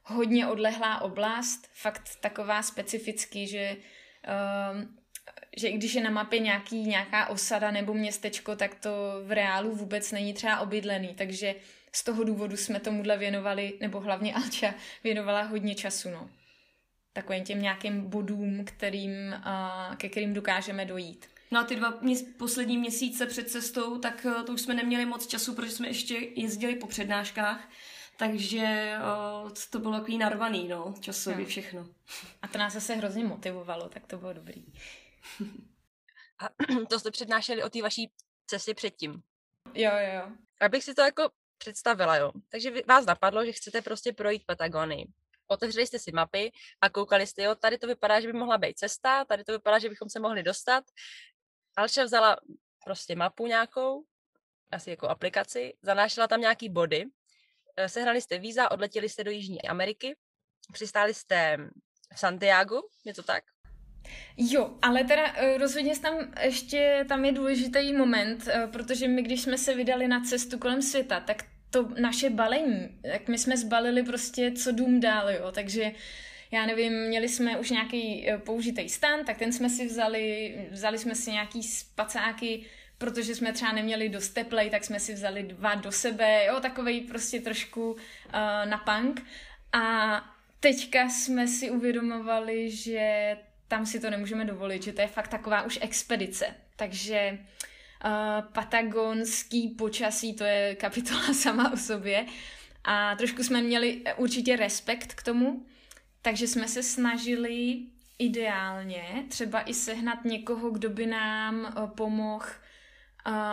hodně 0.03 0.47
odlehlá 0.47 1.01
oblast, 1.01 1.69
fakt 1.73 2.09
taková 2.21 2.61
specifický, 2.63 3.47
že 3.47 3.77
uh, 4.27 4.81
že 5.57 5.67
i 5.67 5.77
když 5.77 5.93
je 5.93 6.03
na 6.03 6.09
mapě 6.09 6.39
nějaký, 6.39 6.83
nějaká 6.83 7.27
osada 7.27 7.71
nebo 7.71 7.93
městečko, 7.93 8.55
tak 8.55 8.75
to 8.75 8.89
v 9.23 9.31
reálu 9.31 9.75
vůbec 9.75 10.11
není 10.11 10.33
třeba 10.33 10.59
obydlený, 10.59 11.15
takže 11.15 11.55
z 11.91 12.03
toho 12.03 12.23
důvodu 12.23 12.57
jsme 12.57 12.79
tomuhle 12.79 13.17
věnovali, 13.17 13.73
nebo 13.81 13.99
hlavně 13.99 14.33
Alča 14.33 14.73
věnovala 15.03 15.41
hodně 15.41 15.75
času, 15.75 16.09
no 16.09 16.29
takovým 17.13 17.43
těm 17.43 17.61
nějakým 17.61 18.09
bodům, 18.09 18.65
kterým, 18.65 19.11
uh, 19.33 19.95
ke 19.95 20.09
kterým 20.09 20.33
dokážeme 20.33 20.85
dojít. 20.85 21.27
No 21.51 21.59
a 21.59 21.63
ty 21.63 21.75
dva 21.75 21.91
měs- 22.01 22.37
poslední 22.37 22.77
měsíce 22.77 23.25
před 23.25 23.49
cestou, 23.49 23.97
tak 23.97 24.25
uh, 24.25 24.43
to 24.43 24.53
už 24.53 24.61
jsme 24.61 24.73
neměli 24.73 25.05
moc 25.05 25.27
času, 25.27 25.55
protože 25.55 25.71
jsme 25.71 25.87
ještě 25.87 26.15
jezdili 26.35 26.75
po 26.75 26.87
přednáškách, 26.87 27.69
takže 28.17 28.95
uh, 29.43 29.51
to 29.69 29.79
bylo 29.79 29.99
takový 29.99 30.17
narvaný, 30.17 30.67
no, 30.67 30.93
časově 30.99 31.39
no. 31.39 31.45
všechno. 31.45 31.87
A 32.41 32.47
to 32.47 32.57
nás 32.57 32.73
zase 32.73 32.95
hrozně 32.95 33.23
motivovalo, 33.23 33.89
tak 33.89 34.07
to 34.07 34.17
bylo 34.17 34.33
dobrý. 34.33 34.65
A 36.39 36.49
to 36.89 36.99
jste 36.99 37.11
přednášeli 37.11 37.63
o 37.63 37.69
té 37.69 37.81
vaší 37.81 38.11
cestě 38.47 38.73
předtím. 38.73 39.21
Jo, 39.73 39.91
jo, 39.91 40.13
jo. 40.15 40.31
Abych 40.61 40.83
si 40.83 40.93
to 40.93 41.01
jako 41.01 41.29
představila, 41.57 42.15
jo. 42.15 42.31
Takže 42.49 42.71
vás 42.87 43.05
napadlo, 43.05 43.45
že 43.45 43.51
chcete 43.51 43.81
prostě 43.81 44.13
projít 44.13 44.45
Patagonii 44.45 45.07
otevřeli 45.51 45.87
jste 45.87 45.99
si 45.99 46.11
mapy 46.11 46.51
a 46.81 46.89
koukali 46.89 47.27
jste, 47.27 47.43
jo, 47.43 47.55
tady 47.55 47.77
to 47.77 47.87
vypadá, 47.87 48.19
že 48.19 48.27
by 48.27 48.33
mohla 48.33 48.57
být 48.57 48.79
cesta, 48.79 49.25
tady 49.25 49.43
to 49.43 49.51
vypadá, 49.51 49.79
že 49.79 49.89
bychom 49.89 50.09
se 50.09 50.19
mohli 50.19 50.43
dostat. 50.43 50.83
Alša 51.77 52.03
vzala 52.03 52.37
prostě 52.85 53.15
mapu 53.15 53.47
nějakou, 53.47 54.03
asi 54.71 54.89
jako 54.89 55.07
aplikaci, 55.07 55.73
zanášela 55.81 56.27
tam 56.27 56.41
nějaký 56.41 56.69
body, 56.69 57.05
eh, 57.77 57.89
sehnali 57.89 58.21
jste 58.21 58.39
víza, 58.39 58.71
odletěli 58.71 59.09
jste 59.09 59.23
do 59.23 59.31
Jižní 59.31 59.61
Ameriky, 59.61 60.15
přistáli 60.73 61.13
jste 61.13 61.57
v 62.13 62.19
Santiago, 62.19 62.81
je 63.05 63.13
to 63.13 63.23
tak? 63.23 63.43
Jo, 64.37 64.77
ale 64.81 65.03
teda 65.03 65.33
eh, 65.35 65.57
rozhodně 65.57 65.99
tam 65.99 66.33
ještě 66.41 67.05
tam 67.09 67.25
je 67.25 67.31
důležitý 67.31 67.93
moment, 67.93 68.47
eh, 68.47 68.67
protože 68.67 69.07
my, 69.07 69.21
když 69.21 69.41
jsme 69.41 69.57
se 69.57 69.75
vydali 69.75 70.07
na 70.07 70.21
cestu 70.23 70.59
kolem 70.59 70.81
světa, 70.81 71.19
tak 71.19 71.43
to 71.71 71.89
naše 71.99 72.29
balení, 72.29 72.89
jak 73.03 73.27
my 73.27 73.37
jsme 73.37 73.57
zbalili 73.57 74.03
prostě 74.03 74.51
co 74.51 74.71
dům 74.71 74.99
dál, 74.99 75.29
jo, 75.29 75.51
takže 75.51 75.91
já 76.51 76.65
nevím, 76.65 76.93
měli 76.93 77.29
jsme 77.29 77.57
už 77.57 77.69
nějaký 77.69 78.29
eh, 78.29 78.37
použitý 78.37 78.89
stan, 78.89 79.25
tak 79.25 79.37
ten 79.37 79.51
jsme 79.51 79.69
si 79.69 79.87
vzali, 79.87 80.55
vzali 80.71 80.97
jsme 80.97 81.15
si 81.15 81.31
nějaký 81.31 81.63
spacáky, 81.63 82.65
protože 82.97 83.35
jsme 83.35 83.53
třeba 83.53 83.71
neměli 83.71 84.09
dost 84.09 84.29
teplej, 84.29 84.69
tak 84.69 84.83
jsme 84.83 84.99
si 84.99 85.13
vzali 85.13 85.43
dva 85.43 85.75
do 85.75 85.91
sebe, 85.91 86.45
jo, 86.45 86.59
takovej 86.59 87.01
prostě 87.01 87.41
trošku 87.41 87.91
uh, 87.91 87.99
na 88.65 88.77
punk. 88.77 89.25
A 89.73 90.15
teďka 90.59 91.09
jsme 91.09 91.47
si 91.47 91.69
uvědomovali, 91.69 92.71
že 92.71 93.37
tam 93.67 93.85
si 93.85 93.99
to 93.99 94.09
nemůžeme 94.09 94.45
dovolit, 94.45 94.83
že 94.83 94.93
to 94.93 95.01
je 95.01 95.07
fakt 95.07 95.27
taková 95.27 95.61
už 95.61 95.79
expedice. 95.81 96.45
Takže 96.75 97.37
Uh, 97.39 97.70
patagonský 98.53 99.69
počasí, 99.69 100.33
to 100.33 100.43
je 100.43 100.75
kapitola 100.75 101.33
sama 101.33 101.71
o 101.73 101.77
sobě. 101.77 102.25
A 102.83 103.15
trošku 103.15 103.43
jsme 103.43 103.61
měli 103.61 104.03
určitě 104.17 104.55
respekt 104.55 105.13
k 105.13 105.23
tomu, 105.23 105.65
takže 106.21 106.47
jsme 106.47 106.67
se 106.67 106.83
snažili 106.83 107.79
ideálně 108.19 109.25
třeba 109.27 109.61
i 109.61 109.73
sehnat 109.73 110.25
někoho, 110.25 110.69
kdo 110.69 110.89
by 110.89 111.05
nám 111.05 111.73
uh, 111.77 111.89
pomohl 111.89 112.45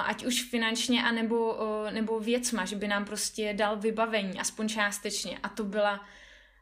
ať 0.07 0.25
už 0.25 0.43
finančně, 0.43 1.03
anebo, 1.03 1.57
nebo 1.91 2.21
věcma, 2.21 2.65
že 2.65 2.77
by 2.77 2.89
nám 2.89 3.05
prostě 3.05 3.55
dal 3.55 3.77
vybavení, 3.77 4.41
aspoň 4.41 4.69
částečně. 4.69 5.39
A 5.43 5.49
to 5.49 5.65
byla, 5.65 6.07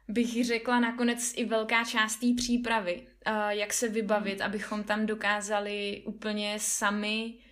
bych 0.08 0.46
řekla, 0.46 0.80
nakonec 0.80 1.32
i 1.36 1.44
velká 1.44 1.84
část 1.84 2.16
té 2.16 2.26
přípravy, 2.36 3.06
jak 3.48 3.72
se 3.72 3.88
vybavit, 3.88 4.40
abychom 4.40 4.82
tam 4.84 5.06
dokázali 5.06 6.02
úplně 6.06 6.58
sami 6.58 7.34
Eh, 7.34 7.45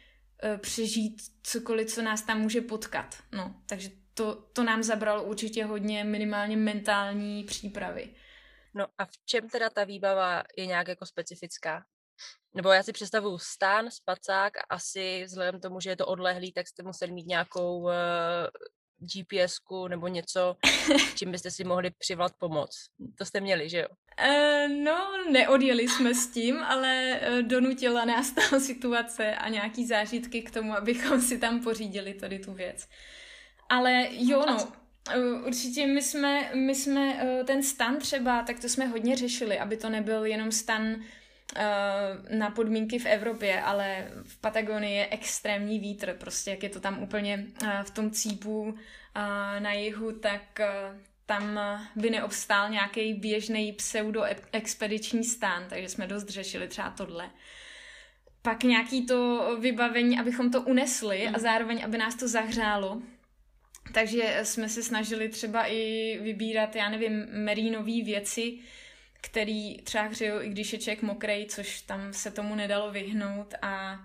přežít 0.57 1.23
cokoliv, 1.43 1.93
co 1.93 2.03
nás 2.03 2.23
tam 2.23 2.41
může 2.41 2.61
potkat. 2.61 3.17
No, 3.33 3.55
takže 3.67 3.91
to, 4.15 4.35
to 4.35 4.63
nám 4.63 4.83
zabralo 4.83 5.25
určitě 5.25 5.65
hodně 5.65 6.05
minimálně 6.05 6.57
mentální 6.57 7.45
přípravy. 7.45 8.15
No 8.75 8.87
a 8.99 9.05
v 9.05 9.13
čem 9.25 9.49
teda 9.49 9.71
ta 9.71 9.85
výbava 9.85 10.43
je 10.57 10.67
nějak 10.67 10.89
jako 10.89 11.07
specifická? 11.07 11.85
Nebo 12.55 12.73
já 12.73 12.83
si 12.83 12.93
představuju 12.93 13.39
stán, 13.39 13.91
spacák 13.91 14.57
a 14.57 14.61
asi 14.71 15.25
vzhledem 15.25 15.61
tomu, 15.61 15.81
že 15.81 15.91
je 15.91 15.97
to 15.97 16.07
odlehlý, 16.07 16.53
tak 16.53 16.69
jste 16.69 16.83
museli 16.83 17.13
mít 17.13 17.27
nějakou 17.27 17.79
uh, 17.79 17.93
gps 18.99 19.59
nebo 19.89 20.09
něco, 20.09 20.57
čím 21.15 21.33
byste 21.33 21.51
si 21.51 21.65
mohli 21.65 21.91
přivolat 21.99 22.33
pomoc. 22.39 22.87
To 23.19 23.25
jste 23.25 23.41
měli, 23.41 23.69
že 23.69 23.79
jo? 23.79 23.89
Uh, 24.21 24.73
no, 24.85 25.11
neodjeli 25.31 25.89
jsme 25.89 26.15
s 26.15 26.27
tím, 26.27 26.59
ale 26.59 27.21
uh, 27.21 27.43
donutila 27.43 28.05
nás 28.05 28.33
ta 28.33 28.61
situace 28.61 29.35
a 29.35 29.49
nějaký 29.49 29.87
zážitky 29.87 30.43
k 30.43 30.51
tomu, 30.51 30.73
abychom 30.73 31.21
si 31.21 31.39
tam 31.39 31.61
pořídili 31.61 32.15
tady 32.15 32.39
tu 32.39 32.53
věc. 32.53 32.89
Ale 33.69 34.09
jo, 34.11 34.45
no, 34.49 34.57
uh, 34.57 35.47
určitě 35.47 35.87
my 35.87 36.03
jsme, 36.03 36.55
my 36.55 36.75
jsme 36.75 37.27
ten 37.47 37.63
stan 37.63 37.97
třeba, 37.97 38.43
tak 38.43 38.61
to 38.61 38.69
jsme 38.69 38.87
hodně 38.87 39.17
řešili, 39.17 39.59
aby 39.59 39.77
to 39.77 39.89
nebyl 39.89 40.25
jenom 40.25 40.53
stan 40.53 40.97
na 42.31 42.51
podmínky 42.51 42.99
v 42.99 43.07
Evropě, 43.07 43.63
ale 43.63 44.11
v 44.23 44.41
Patagonii 44.41 44.97
je 44.97 45.09
extrémní 45.11 45.79
vítr, 45.79 46.15
prostě 46.21 46.51
jak 46.51 46.63
je 46.63 46.69
to 46.69 46.81
tam 46.81 47.03
úplně 47.03 47.47
v 47.85 47.91
tom 47.91 48.11
cípu 48.11 48.75
na 49.59 49.73
jihu, 49.73 50.13
tak 50.13 50.61
tam 51.27 51.61
by 51.97 52.11
neobstál 52.11 52.71
nějaký 52.71 53.15
běžný 53.15 53.73
pseudo-expediční 53.73 55.25
stán, 55.25 55.67
takže 55.69 55.89
jsme 55.89 56.07
dost 56.07 56.29
řešili 56.29 56.69
třeba 56.69 56.91
tohle. 56.91 57.31
Pak 58.43 58.63
nějaký 58.63 59.07
to 59.07 59.49
vybavení, 59.61 60.19
abychom 60.19 60.51
to 60.51 60.63
unesli 60.63 61.27
a 61.27 61.31
mhm. 61.31 61.41
zároveň, 61.41 61.85
aby 61.85 61.99
nás 61.99 62.15
to 62.15 62.29
zahřálo. 62.29 63.03
takže 63.93 64.41
jsme 64.43 64.69
se 64.69 64.83
snažili 64.83 65.29
třeba 65.29 65.67
i 65.67 66.19
vybírat, 66.23 66.77
já 66.77 66.89
nevím, 66.89 67.27
merínové 67.31 68.03
věci, 68.05 68.59
který 69.25 69.79
třeba 69.79 70.05
hřejou, 70.05 70.41
i 70.41 70.49
když 70.49 70.73
je 70.73 70.79
člověk 70.79 71.03
mokrej, 71.03 71.47
což 71.47 71.81
tam 71.81 72.13
se 72.13 72.31
tomu 72.31 72.55
nedalo 72.55 72.91
vyhnout 72.91 73.55
a 73.63 74.05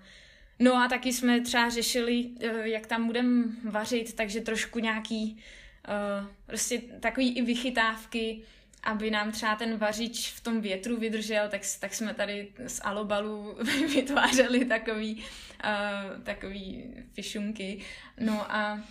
No 0.62 0.76
a 0.76 0.88
taky 0.88 1.14
jsme 1.14 1.42
třeba 1.42 1.70
řešili, 1.70 2.30
eh, 2.40 2.70
jak 2.70 2.88
tam 2.88 3.08
budeme 3.08 3.48
vařit, 3.64 4.16
takže 4.16 4.42
trošku 4.42 4.80
nějaký 4.80 5.44
uh, 5.88 6.28
prostě 6.46 6.82
takový 7.00 7.38
i 7.38 7.42
vychytávky, 7.42 8.42
aby 8.84 9.12
nám 9.12 9.32
třeba 9.32 9.56
ten 9.56 9.78
vařič 9.78 10.32
v 10.32 10.44
tom 10.44 10.62
větru 10.62 10.98
vydržel, 10.98 11.50
tak, 11.50 11.62
tak 11.80 11.94
jsme 11.94 12.14
tady 12.14 12.48
z 12.68 12.82
alobalu 12.84 13.58
vytvářeli 13.96 14.66
takový, 14.66 15.16
uh, 15.16 16.24
takový 16.24 16.84
fišunky. 17.14 17.80
No 18.20 18.56
a 18.56 18.84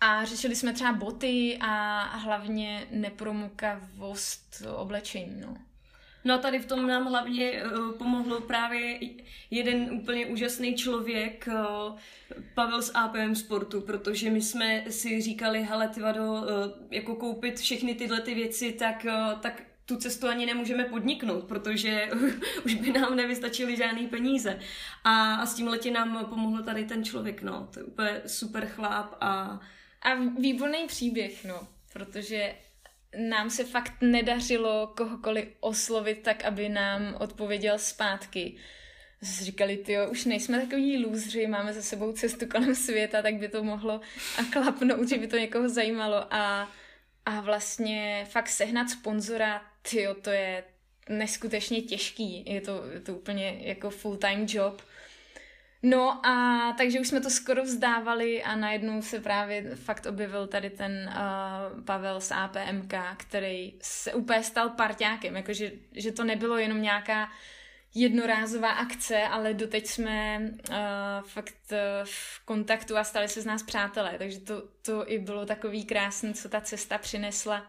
a 0.00 0.24
řešili 0.24 0.56
jsme 0.56 0.72
třeba 0.72 0.92
boty 0.92 1.58
a 1.60 2.00
hlavně 2.02 2.86
nepromukavost 2.90 4.62
oblečení, 4.76 5.40
no. 5.40 5.56
No 6.24 6.34
a 6.34 6.38
tady 6.38 6.58
v 6.58 6.66
tom 6.66 6.86
nám 6.86 7.06
hlavně 7.06 7.62
uh, 7.62 7.92
pomohlo 7.92 8.40
právě 8.40 8.98
jeden 9.50 9.88
úplně 9.92 10.26
úžasný 10.26 10.74
člověk, 10.74 11.48
uh, 11.48 11.98
Pavel 12.54 12.82
z 12.82 12.90
APM 12.94 13.34
Sportu, 13.34 13.80
protože 13.80 14.30
my 14.30 14.42
jsme 14.42 14.84
si 14.90 15.20
říkali, 15.20 15.62
hele, 15.62 15.88
ty 15.88 16.00
vado, 16.00 16.32
uh, 16.32 16.40
jako 16.90 17.14
koupit 17.14 17.58
všechny 17.58 17.94
tyhle 17.94 18.20
ty 18.20 18.34
věci, 18.34 18.72
tak, 18.72 19.06
tak 19.40 19.62
tu 19.86 19.96
cestu 19.96 20.28
ani 20.28 20.46
nemůžeme 20.46 20.84
podniknout, 20.84 21.44
protože 21.44 22.10
už 22.64 22.74
by 22.74 22.92
nám 22.92 23.16
nevystačily 23.16 23.76
žádný 23.76 24.06
peníze. 24.06 24.58
A, 25.04 25.34
a 25.34 25.46
s 25.46 25.54
tím 25.54 25.68
letě 25.68 25.90
nám 25.90 26.24
pomohl 26.24 26.62
tady 26.62 26.84
ten 26.84 27.04
člověk, 27.04 27.42
no. 27.42 27.68
To 27.74 27.80
je 27.80 27.84
úplně 27.84 28.22
super 28.26 28.66
chlap 28.66 29.14
a... 29.20 29.60
A 30.04 30.14
výborný 30.14 30.86
příběh, 30.86 31.44
no. 31.44 31.68
Protože 31.92 32.54
nám 33.16 33.50
se 33.50 33.64
fakt 33.64 33.92
nedařilo 34.00 34.92
kohokoliv 34.96 35.48
oslovit 35.60 36.22
tak, 36.22 36.44
aby 36.44 36.68
nám 36.68 37.16
odpověděl 37.20 37.78
zpátky. 37.78 38.56
Říkali, 39.22 39.76
ty 39.76 39.96
už 40.10 40.24
nejsme 40.24 40.60
takový 40.60 41.04
lůzři, 41.04 41.46
máme 41.46 41.72
za 41.72 41.82
sebou 41.82 42.12
cestu 42.12 42.46
kolem 42.46 42.74
světa, 42.74 43.22
tak 43.22 43.34
by 43.34 43.48
to 43.48 43.64
mohlo 43.64 44.00
a 44.38 44.42
klapnout, 44.52 45.08
že 45.08 45.18
by 45.18 45.26
to 45.26 45.36
někoho 45.36 45.68
zajímalo 45.68 46.34
a, 46.34 46.72
a 47.26 47.40
vlastně 47.40 48.26
fakt 48.30 48.48
sehnat 48.48 48.90
sponzora, 48.90 49.62
ty 49.90 50.06
to 50.22 50.30
je 50.30 50.64
neskutečně 51.08 51.82
těžký, 51.82 52.44
je 52.46 52.60
to, 52.60 52.84
je 52.92 53.00
to 53.00 53.14
úplně 53.14 53.58
jako 53.60 53.90
full-time 53.90 54.46
job 54.48 54.82
No 55.86 56.26
a 56.26 56.72
takže 56.78 57.00
už 57.00 57.08
jsme 57.08 57.20
to 57.20 57.30
skoro 57.30 57.62
vzdávali 57.62 58.42
a 58.42 58.56
najednou 58.56 59.02
se 59.02 59.20
právě 59.20 59.76
fakt 59.76 60.06
objevil 60.06 60.46
tady 60.46 60.70
ten 60.70 61.12
uh, 61.12 61.84
Pavel 61.84 62.20
z 62.20 62.32
APMK, 62.32 62.94
který 63.16 63.74
se 63.82 64.14
úplně 64.14 64.42
stal 64.42 64.68
parťákem, 64.68 65.36
jakože 65.36 65.72
že 65.92 66.12
to 66.12 66.24
nebylo 66.24 66.58
jenom 66.58 66.82
nějaká 66.82 67.30
jednorázová 67.94 68.70
akce, 68.70 69.22
ale 69.22 69.54
doteď 69.54 69.86
jsme 69.86 70.40
uh, 70.40 70.76
fakt 71.22 71.72
uh, 71.72 71.78
v 72.04 72.44
kontaktu 72.44 72.96
a 72.96 73.04
stali 73.04 73.28
se 73.28 73.40
z 73.40 73.46
nás 73.46 73.62
přátelé, 73.62 74.14
takže 74.18 74.40
to, 74.40 74.62
to 74.82 75.10
i 75.10 75.18
bylo 75.18 75.46
takový 75.46 75.84
krásný, 75.84 76.34
co 76.34 76.48
ta 76.48 76.60
cesta 76.60 76.98
přinesla 76.98 77.66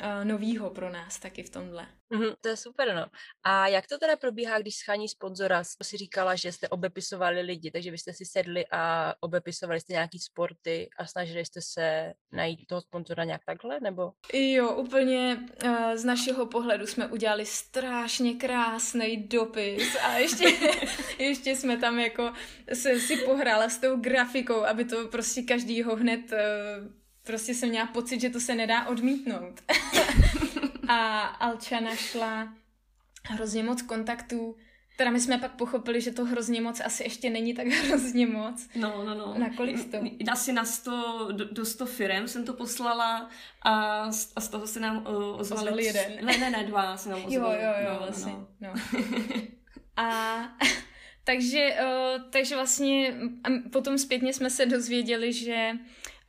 uh, 0.00 0.24
novýho 0.24 0.70
pro 0.70 0.90
nás 0.90 1.18
taky 1.18 1.42
v 1.42 1.50
tomhle. 1.50 1.86
Mm-hmm, 2.14 2.34
to 2.40 2.48
je 2.48 2.56
super, 2.56 2.94
no. 2.94 3.06
A 3.42 3.68
jak 3.68 3.86
to 3.86 3.98
teda 3.98 4.16
probíhá, 4.16 4.58
když 4.58 4.76
schání 4.76 5.08
sponzora? 5.08 5.64
Si 5.82 5.96
říkala, 5.96 6.34
že 6.34 6.52
jste 6.52 6.68
obepisovali 6.68 7.40
lidi, 7.40 7.70
takže 7.70 7.90
byste 7.90 8.12
si 8.12 8.24
sedli 8.24 8.64
a 8.70 9.14
obepisovali 9.20 9.80
jste 9.80 9.92
nějaký 9.92 10.18
sporty 10.18 10.90
a 10.98 11.06
snažili 11.06 11.44
jste 11.44 11.60
se 11.62 12.12
najít 12.32 12.66
toho 12.66 12.80
sponzora 12.80 13.24
nějak 13.24 13.44
takhle, 13.44 13.80
nebo? 13.80 14.12
Jo, 14.32 14.74
úplně 14.74 15.38
uh, 15.64 15.94
z 15.94 16.04
našeho 16.04 16.46
pohledu 16.46 16.86
jsme 16.86 17.06
udělali 17.06 17.46
strašně 17.46 18.34
krásný 18.34 19.16
dopis 19.16 19.96
a 19.96 20.18
ještě, 20.18 20.44
ještě 21.18 21.56
jsme 21.56 21.76
tam 21.76 21.98
jako 21.98 22.32
se 22.72 23.00
si 23.00 23.16
pohrála 23.16 23.68
s 23.68 23.78
tou 23.78 23.96
grafikou, 23.96 24.64
aby 24.64 24.84
to 24.84 25.08
prostě 25.08 25.42
každýho 25.42 25.96
hned 25.96 26.32
uh, 26.32 26.99
prostě 27.26 27.54
jsem 27.54 27.68
měla 27.68 27.86
pocit, 27.86 28.20
že 28.20 28.30
to 28.30 28.40
se 28.40 28.54
nedá 28.54 28.86
odmítnout. 28.86 29.60
a 30.88 31.20
Alča 31.20 31.80
našla 31.80 32.54
hrozně 33.24 33.62
moc 33.62 33.82
kontaktů, 33.82 34.56
Teda 35.00 35.10
my 35.10 35.20
jsme 35.20 35.38
pak 35.38 35.52
pochopili, 35.52 36.00
že 36.00 36.10
to 36.10 36.24
hrozně 36.24 36.60
moc 36.60 36.80
asi 36.80 37.02
ještě 37.02 37.30
není 37.30 37.54
tak 37.54 37.66
hrozně 37.86 38.26
moc. 38.26 38.68
No, 38.76 39.04
no, 39.04 39.14
no. 39.14 39.34
Na 39.38 39.50
kolik 39.56 39.90
to? 39.90 39.98
Asi 40.32 40.52
na 40.52 40.64
100, 40.64 41.28
do, 41.32 41.44
do 41.44 41.64
100 41.64 41.86
firem 41.86 42.28
jsem 42.28 42.44
to 42.44 42.52
poslala 42.52 43.30
a, 43.62 44.04
a 44.36 44.40
z 44.40 44.48
toho 44.48 44.66
se 44.66 44.80
nám 44.80 44.96
uh, 44.96 45.40
ozvali... 45.40 45.62
Ozvali 45.62 45.84
jeden. 45.84 46.24
Ne, 46.24 46.38
ne, 46.38 46.50
ne, 46.50 46.64
dva 46.64 46.96
se 46.96 47.08
nám 47.08 47.24
ozvali. 47.24 47.62
Jo, 47.62 47.68
jo, 47.68 47.74
jo, 47.84 47.92
no, 47.92 47.98
vlastně. 47.98 48.32
No. 48.32 48.46
no. 48.60 48.72
a 49.96 50.38
takže, 51.24 51.76
uh, 51.82 52.22
takže 52.30 52.54
vlastně 52.54 53.14
potom 53.72 53.98
zpětně 53.98 54.32
jsme 54.32 54.50
se 54.50 54.66
dozvěděli, 54.66 55.32
že 55.32 55.72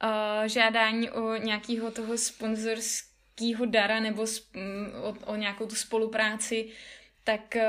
uh, 0.04 0.48
žádání 0.48 1.10
o 1.10 1.36
nějakého 1.36 1.92
toho 1.92 2.18
sponzorského 2.18 3.66
dara 3.66 4.00
nebo 4.00 4.24
sp- 4.24 4.58
o, 5.04 5.32
o 5.32 5.36
nějakou 5.36 5.66
tu 5.66 5.76
spolupráci, 5.76 6.70
tak 7.24 7.56
uh, 7.56 7.62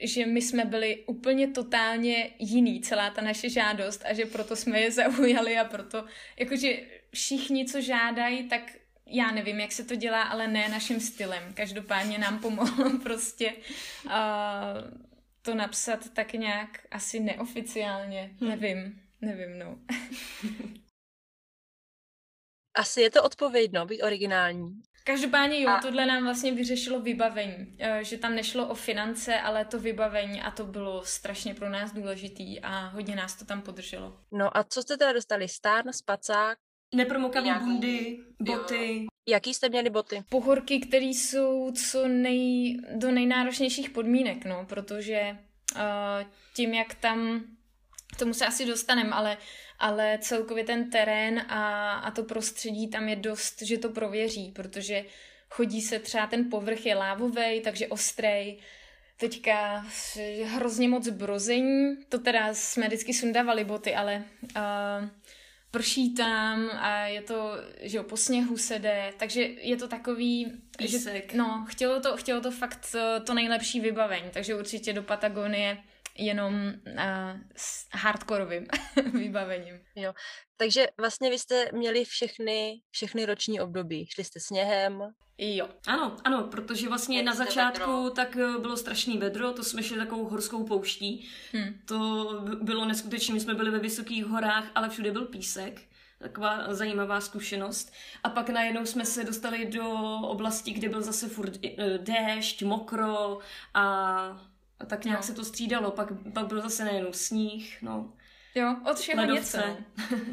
že 0.00 0.26
my 0.26 0.42
jsme 0.42 0.64
byli 0.64 1.04
úplně 1.06 1.48
totálně 1.48 2.30
jiný, 2.38 2.80
celá 2.80 3.10
ta 3.10 3.22
naše 3.22 3.50
žádost 3.50 4.02
a 4.04 4.14
že 4.14 4.26
proto 4.26 4.56
jsme 4.56 4.80
je 4.80 4.90
zaujali 5.00 5.58
a 5.58 5.64
proto, 5.64 6.04
jakože 6.36 6.76
všichni, 7.10 7.66
co 7.66 7.80
žádají, 7.80 8.48
tak 8.48 8.72
já 9.06 9.30
nevím, 9.30 9.60
jak 9.60 9.72
se 9.72 9.84
to 9.84 9.94
dělá, 9.94 10.22
ale 10.22 10.48
ne 10.48 10.68
naším 10.68 11.00
stylem. 11.00 11.52
Každopádně 11.54 12.18
nám 12.18 12.38
pomohlo 12.38 12.98
prostě 13.02 13.52
uh, 14.04 14.12
to 15.42 15.54
napsat 15.54 16.10
tak 16.12 16.32
nějak 16.32 16.80
asi 16.90 17.20
neoficiálně. 17.20 18.30
Hmm. 18.40 18.50
Nevím, 18.50 19.00
nevím, 19.20 19.58
no. 19.58 19.78
Asi 22.74 23.00
je 23.00 23.10
to 23.10 23.22
odpovědno 23.22 23.86
být 23.86 24.02
originální. 24.02 24.82
Každopádně 25.04 25.60
jo, 25.60 25.70
a... 25.70 25.80
tohle 25.80 26.06
nám 26.06 26.24
vlastně 26.24 26.52
vyřešilo 26.52 27.00
vybavení, 27.00 27.76
eh, 27.78 28.04
že 28.04 28.18
tam 28.18 28.34
nešlo 28.34 28.68
o 28.68 28.74
finance, 28.74 29.40
ale 29.40 29.64
to 29.64 29.80
vybavení 29.80 30.42
a 30.42 30.50
to 30.50 30.64
bylo 30.64 31.04
strašně 31.04 31.54
pro 31.54 31.68
nás 31.68 31.92
důležitý 31.92 32.60
a 32.60 32.86
hodně 32.88 33.16
nás 33.16 33.34
to 33.34 33.44
tam 33.44 33.62
podrželo. 33.62 34.16
No 34.32 34.56
a 34.56 34.64
co 34.64 34.82
jste 34.82 34.96
teda 34.96 35.12
dostali? 35.12 35.48
Stán, 35.48 35.82
spacák? 35.92 36.58
Nepromokavý 36.94 37.44
Nějaký... 37.44 37.64
bundy, 37.64 38.18
boty. 38.40 39.02
Jo. 39.02 39.08
Jaký 39.28 39.54
jste 39.54 39.68
měli 39.68 39.90
boty? 39.90 40.24
Pohorky, 40.28 40.80
které 40.80 41.04
jsou 41.04 41.72
co 41.90 42.08
nej, 42.08 42.76
do 42.94 43.10
nejnáročnějších 43.10 43.90
podmínek, 43.90 44.44
no, 44.44 44.66
protože 44.68 45.38
uh, 45.76 45.80
tím, 46.54 46.74
jak 46.74 46.94
tam, 46.94 47.44
k 48.14 48.18
tomu 48.18 48.34
se 48.34 48.46
asi 48.46 48.66
dostaneme, 48.66 49.10
ale 49.10 49.36
ale 49.78 50.18
celkově 50.20 50.64
ten 50.64 50.90
terén 50.90 51.38
a, 51.48 51.92
a 51.94 52.10
to 52.10 52.22
prostředí 52.24 52.88
tam 52.88 53.08
je 53.08 53.16
dost, 53.16 53.62
že 53.62 53.78
to 53.78 53.88
prověří, 53.88 54.52
protože 54.54 55.04
chodí 55.50 55.82
se 55.82 55.98
třeba 55.98 56.26
ten 56.26 56.50
povrch 56.50 56.86
je 56.86 56.94
lávový, 56.94 57.60
takže 57.64 57.86
ostrej, 57.86 58.58
teďka 59.16 59.86
hrozně 60.44 60.88
moc 60.88 61.08
brození, 61.08 61.96
to 62.08 62.18
teda 62.18 62.54
jsme 62.54 62.86
vždycky 62.86 63.14
sundávali 63.14 63.64
boty, 63.64 63.94
ale 63.94 64.24
uh, 64.56 65.08
prší 65.70 66.14
tam 66.14 66.70
a 66.70 67.06
je 67.06 67.22
to, 67.22 67.50
že 67.80 67.96
jo, 67.96 68.02
po 68.02 68.16
sněhu 68.16 68.56
se 68.56 68.78
jde, 68.78 69.12
takže 69.16 69.42
je 69.42 69.76
to 69.76 69.88
takový, 69.88 70.52
Písek. 70.78 71.32
že, 71.32 71.38
no, 71.38 71.66
chtělo 71.68 72.00
to, 72.00 72.16
chtělo 72.16 72.40
to 72.40 72.50
fakt 72.50 72.86
eh, 72.94 73.20
to 73.20 73.34
nejlepší 73.34 73.80
vybavení, 73.80 74.30
takže 74.32 74.54
určitě 74.54 74.92
do 74.92 75.02
Patagonie 75.02 75.78
jenom 76.18 76.54
uh, 76.54 77.40
s 77.56 77.86
hardkorovým 77.92 78.66
vybavením. 79.12 79.80
Jo. 79.96 80.12
Takže 80.56 80.86
vlastně 81.00 81.30
vy 81.30 81.38
jste 81.38 81.68
měli 81.72 82.04
všechny, 82.04 82.80
všechny 82.90 83.26
roční 83.26 83.60
období. 83.60 84.06
Šli 84.06 84.24
jste 84.24 84.40
sněhem? 84.40 85.02
Jo. 85.38 85.68
Ano, 85.86 86.16
ano, 86.24 86.42
protože 86.50 86.88
vlastně 86.88 87.16
Jak 87.16 87.26
na 87.26 87.34
začátku 87.34 88.02
vedro? 88.02 88.10
tak 88.10 88.36
eh, 88.36 88.58
bylo 88.58 88.76
strašný 88.76 89.18
vedro, 89.18 89.52
to 89.52 89.64
jsme 89.64 89.82
šli 89.82 89.96
takovou 89.96 90.24
horskou 90.24 90.64
pouští. 90.64 91.28
Hmm. 91.52 91.74
To 91.84 92.30
bylo 92.62 92.84
neskutečné, 92.84 93.34
my 93.34 93.40
jsme 93.40 93.54
byli 93.54 93.70
ve 93.70 93.78
vysokých 93.78 94.26
horách, 94.26 94.70
ale 94.74 94.88
všude 94.88 95.10
byl 95.12 95.24
písek 95.24 95.82
taková 96.18 96.74
zajímavá 96.74 97.20
zkušenost. 97.20 97.92
A 98.22 98.28
pak 98.28 98.48
najednou 98.48 98.86
jsme 98.86 99.04
se 99.04 99.24
dostali 99.24 99.66
do 99.66 99.84
oblasti, 100.22 100.70
kde 100.70 100.88
byl 100.88 101.02
zase 101.02 101.28
furt 101.28 101.58
eh, 101.64 101.98
déšť, 101.98 102.62
mokro 102.62 103.38
a 103.74 104.53
a 104.84 104.86
tak 104.86 105.04
nějak 105.04 105.20
no. 105.20 105.26
se 105.26 105.34
to 105.34 105.44
střídalo, 105.44 105.90
pak, 105.90 106.08
pak 106.34 106.46
byl 106.46 106.60
zase 106.60 106.84
nejenom 106.84 107.12
sníh, 107.12 107.78
no. 107.82 108.12
Jo, 108.54 108.76
od 108.90 108.98
všeho 108.98 109.20
Ledovce. 109.20 109.76
něco. 109.98 110.16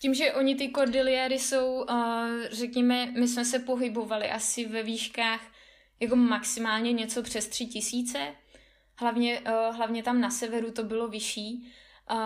Tím, 0.00 0.14
že 0.14 0.32
oni 0.32 0.54
ty 0.54 0.68
kordiliéry 0.68 1.38
jsou, 1.38 1.84
uh, 1.90 1.96
řekněme, 2.50 3.06
my 3.06 3.28
jsme 3.28 3.44
se 3.44 3.58
pohybovali 3.58 4.30
asi 4.30 4.66
ve 4.66 4.82
výškách 4.82 5.40
jako 6.00 6.16
maximálně 6.16 6.92
něco 6.92 7.22
přes 7.22 7.48
tři 7.48 7.66
tisíce, 7.66 8.34
hlavně, 8.96 9.40
uh, 9.40 9.76
hlavně 9.76 10.02
tam 10.02 10.20
na 10.20 10.30
severu 10.30 10.70
to 10.72 10.84
bylo 10.84 11.08
vyšší, 11.08 11.72
uh, 12.10 12.18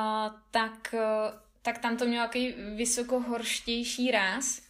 tak 0.51 0.95
uh, 0.95 1.41
tak 1.63 1.79
tam 1.79 1.97
to 1.97 2.05
mělo 2.05 2.27
takový 2.27 2.55
vysokohorštější 2.77 4.11
ráz. 4.11 4.63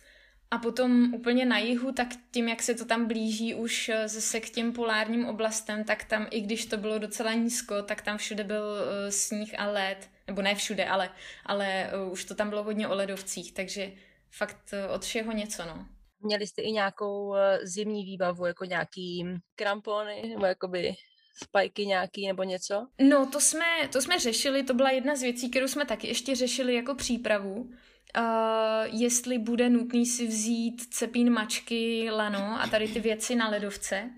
A 0.51 0.59
potom 0.59 1.15
úplně 1.15 1.45
na 1.45 1.59
jihu, 1.59 1.93
tak 1.93 2.09
tím, 2.31 2.49
jak 2.49 2.63
se 2.63 2.75
to 2.75 2.85
tam 2.85 3.07
blíží 3.07 3.55
už 3.55 3.89
eh, 3.89 4.09
zase 4.09 4.41
k 4.41 4.51
těm 4.51 4.73
polárním 4.73 5.27
oblastem, 5.27 5.85
tak 5.85 6.05
tam, 6.05 6.27
i 6.31 6.41
když 6.41 6.67
to 6.67 6.77
bylo 6.77 6.99
docela 6.99 7.33
nízko, 7.33 7.83
tak 7.83 8.03
tam 8.03 8.19
všude 8.19 8.45
byl 8.45 8.63
uh, 8.63 9.11
sníh 9.11 9.55
a 9.59 9.67
led. 9.67 10.11
Nebo 10.27 10.43
ne 10.43 10.55
všude, 10.55 10.85
ale, 10.85 11.11
ale 11.47 11.91
uh, 12.07 12.13
už 12.13 12.25
to 12.25 12.35
tam 12.35 12.49
bylo 12.49 12.63
hodně 12.63 12.89
o 12.89 12.95
ledovcích, 12.95 13.55
takže 13.55 13.93
fakt 14.31 14.75
od 14.95 15.05
všeho 15.05 15.33
něco, 15.33 15.65
no. 15.65 15.87
Měli 16.21 16.47
jste 16.47 16.63
i 16.63 16.73
nějakou 16.73 17.35
zimní 17.63 18.05
výbavu, 18.05 18.47
jako 18.47 18.65
nějaký 18.65 19.27
krampony, 19.57 20.23
nebo 20.29 20.47
jakoby 20.47 20.95
spajky 21.43 21.87
nějaký 21.87 22.27
nebo 22.27 22.43
něco? 22.43 22.87
No, 23.01 23.27
to 23.27 23.41
jsme, 23.41 23.89
to 23.93 24.03
jsme 24.03 24.19
řešili, 24.19 24.63
to 24.63 24.75
byla 24.75 24.91
jedna 24.91 25.17
z 25.17 25.23
věcí, 25.23 25.51
kterou 25.51 25.69
jsme 25.69 25.87
taky 25.87 26.09
ještě 26.09 26.35
řešili 26.35 26.75
jako 26.75 26.95
přípravu. 26.95 27.71
Uh, 28.19 29.01
jestli 29.01 29.39
bude 29.39 29.71
nutný 29.71 30.07
si 30.07 30.27
vzít 30.27 30.83
cepín 30.91 31.31
mačky, 31.31 32.11
lano 32.11 32.63
a 32.63 32.67
tady 32.67 32.89
ty 32.89 33.01
věci 33.01 33.35
na 33.35 33.49
ledovce. 33.49 34.11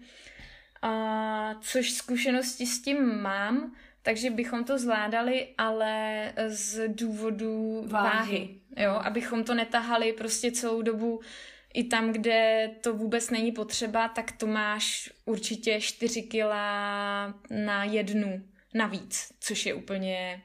Uh, 0.85 1.61
což 1.61 1.93
zkušenosti 1.93 2.67
s 2.67 2.83
tím 2.83 3.23
mám, 3.23 3.75
takže 4.03 4.31
bychom 4.31 4.65
to 4.65 4.79
zvládali, 4.79 5.49
ale 5.59 6.33
z 6.47 6.89
důvodu 6.89 7.85
váhy. 7.87 8.17
váhy 8.17 8.49
jo, 8.77 8.91
abychom 8.91 9.45
to 9.45 9.55
netahali 9.55 10.13
prostě 10.13 10.53
celou 10.53 10.83
dobu 10.83 11.21
i 11.75 11.85
tam, 11.85 12.13
kde 12.13 12.71
to 12.81 12.95
vůbec 12.95 13.31
není 13.31 13.53
potřeba, 13.53 14.09
tak 14.09 14.33
to 14.33 14.47
máš 14.47 15.11
určitě 15.25 15.81
4 15.81 16.23
kila 16.23 17.35
na 17.51 17.85
jednu 17.85 18.43
navíc, 18.75 19.33
což 19.41 19.67
je 19.67 19.75
úplně 19.75 20.43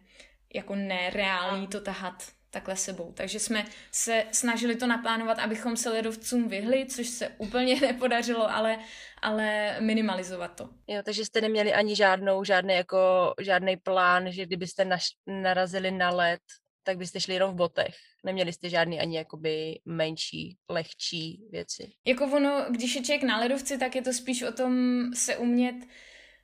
jako 0.54 0.76
nereálný 0.76 1.68
to 1.68 1.82
tahat 1.82 2.24
takhle 2.50 2.76
sebou. 2.76 3.14
Takže 3.14 3.40
jsme 3.40 3.66
se 3.92 4.24
snažili 4.32 4.76
to 4.76 4.88
naplánovat, 4.88 5.40
abychom 5.40 5.78
se 5.78 5.90
ledovcům 5.90 6.48
vyhli, 6.48 6.86
což 6.86 7.08
se 7.08 7.30
úplně 7.38 7.76
nepodařilo, 7.82 8.52
ale, 8.52 8.80
ale 9.22 9.78
minimalizovat 9.80 10.56
to. 10.56 10.70
Jo, 10.88 11.02
takže 11.04 11.26
jste 11.26 11.42
neměli 11.42 11.74
ani 11.74 11.96
žádnou, 11.96 12.44
žádný 12.44 12.74
jako, 12.74 13.34
žádný 13.42 13.78
plán, 13.78 14.32
že 14.32 14.46
kdybyste 14.46 14.86
naš, 14.86 15.06
narazili 15.28 15.92
na 15.92 16.10
led, 16.10 16.42
tak 16.84 16.98
byste 16.98 17.20
šli 17.20 17.34
jenom 17.34 17.52
v 17.52 17.56
botech. 17.56 17.96
Neměli 18.24 18.54
jste 18.54 18.70
žádný 18.70 19.00
ani 19.00 19.18
jakoby 19.18 19.80
menší, 19.86 20.58
lehčí 20.70 21.42
věci. 21.52 21.92
Jako 22.06 22.26
ono, 22.26 22.66
když 22.70 22.96
je 22.96 23.02
člověk 23.02 23.24
na 23.24 23.40
ledovci, 23.40 23.78
tak 23.78 23.96
je 23.96 24.02
to 24.02 24.14
spíš 24.14 24.44
o 24.44 24.52
tom 24.52 25.04
se 25.14 25.38
umět 25.38 25.76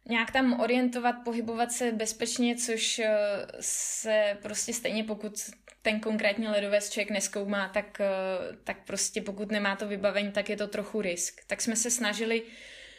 nějak 0.10 0.32
tam 0.32 0.60
orientovat, 0.60 1.16
pohybovat 1.24 1.72
se 1.72 1.92
bezpečně, 1.92 2.56
což 2.56 3.00
eh, 3.00 3.10
se 3.60 4.38
prostě 4.42 4.74
stejně 4.74 5.04
pokud 5.04 5.34
ten 5.82 6.00
konkrétní 6.00 6.48
ledovec 6.48 6.90
člověk 6.90 7.12
neskoumá, 7.12 7.70
tak, 7.70 8.02
eh, 8.02 8.56
tak 8.64 8.78
prostě 8.88 9.22
pokud 9.22 9.52
nemá 9.52 9.76
to 9.76 9.88
vybavení, 9.88 10.32
tak 10.32 10.50
je 10.50 10.58
to 10.58 10.68
trochu 10.68 11.02
risk. 11.02 11.42
Tak 11.48 11.62
jsme 11.62 11.76
se 11.76 11.92
snažili 11.92 12.44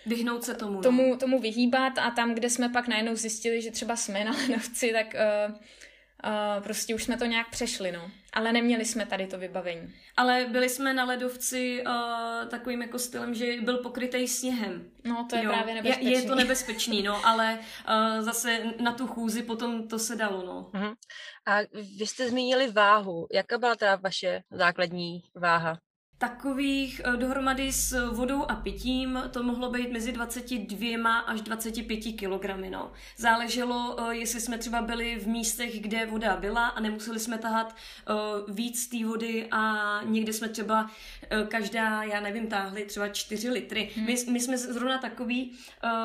Vyhnout 0.06 0.44
se 0.44 0.54
tomu. 0.54 0.74
No. 0.74 0.82
Tomu, 0.82 1.16
tomu 1.16 1.40
vyhýbat 1.40 1.98
a 1.98 2.10
tam, 2.10 2.34
kde 2.34 2.50
jsme 2.50 2.68
pak 2.68 2.88
najednou 2.88 3.14
zjistili, 3.14 3.62
že 3.62 3.70
třeba 3.70 3.96
jsme 3.96 4.24
na 4.24 4.32
ledovci, 4.42 4.92
tak 4.92 5.14
uh, 5.14 5.54
Uh, 6.26 6.64
prostě 6.64 6.94
už 6.94 7.04
jsme 7.04 7.16
to 7.16 7.24
nějak 7.24 7.50
přešli, 7.50 7.92
no. 7.92 8.10
Ale 8.32 8.52
neměli 8.52 8.84
jsme 8.84 9.06
tady 9.06 9.26
to 9.26 9.38
vybavení. 9.38 9.94
Ale 10.16 10.46
byli 10.50 10.68
jsme 10.68 10.94
na 10.94 11.04
ledovci 11.04 11.84
uh, 11.86 12.48
takovým 12.48 12.82
jako 12.82 12.98
stylem, 12.98 13.34
že 13.34 13.60
byl 13.60 13.78
pokrytý 13.78 14.28
sněhem. 14.28 14.90
No, 15.04 15.26
to 15.30 15.36
je 15.36 15.44
jo. 15.44 15.50
právě 15.50 15.74
nebezpečný. 15.74 16.10
Je, 16.10 16.20
je 16.20 16.28
to 16.28 16.34
nebezpečný, 16.34 17.02
no, 17.02 17.26
ale 17.26 17.58
uh, 17.58 18.24
zase 18.24 18.64
na 18.80 18.92
tu 18.92 19.06
chůzi 19.06 19.42
potom 19.42 19.88
to 19.88 19.98
se 19.98 20.16
dalo, 20.16 20.42
no. 20.46 20.70
Uh-huh. 20.74 20.94
A 21.46 21.58
vy 21.98 22.06
jste 22.06 22.28
zmínili 22.28 22.70
váhu. 22.70 23.26
Jaká 23.32 23.58
byla 23.58 23.76
teda 23.76 23.96
vaše 23.96 24.42
základní 24.50 25.22
váha? 25.34 25.78
Takových 26.28 27.00
eh, 27.04 27.16
dohromady 27.16 27.72
s 27.72 28.10
vodou 28.10 28.44
a 28.48 28.54
pitím 28.54 29.22
to 29.30 29.42
mohlo 29.42 29.70
být 29.70 29.92
mezi 29.92 30.12
22 30.12 31.18
až 31.18 31.40
25 31.40 31.96
kilogramy. 31.96 32.70
No. 32.70 32.92
Záleželo, 33.16 33.96
eh, 34.00 34.16
jestli 34.16 34.40
jsme 34.40 34.58
třeba 34.58 34.82
byli 34.82 35.18
v 35.18 35.26
místech, 35.26 35.80
kde 35.80 36.06
voda 36.06 36.36
byla 36.36 36.66
a 36.66 36.80
nemuseli 36.80 37.20
jsme 37.20 37.38
tahat 37.38 37.74
eh, 37.76 38.12
víc 38.52 38.86
té 38.88 39.04
vody 39.04 39.48
a 39.50 40.00
někde 40.04 40.32
jsme 40.32 40.48
třeba 40.48 40.90
každá, 41.48 42.02
já 42.02 42.20
nevím, 42.20 42.46
táhli 42.46 42.84
třeba 42.84 43.08
4 43.08 43.50
litry. 43.50 43.90
Hmm. 43.96 44.06
My, 44.06 44.14
my 44.30 44.40
jsme 44.40 44.58
zrovna 44.58 44.98
takový, 44.98 45.52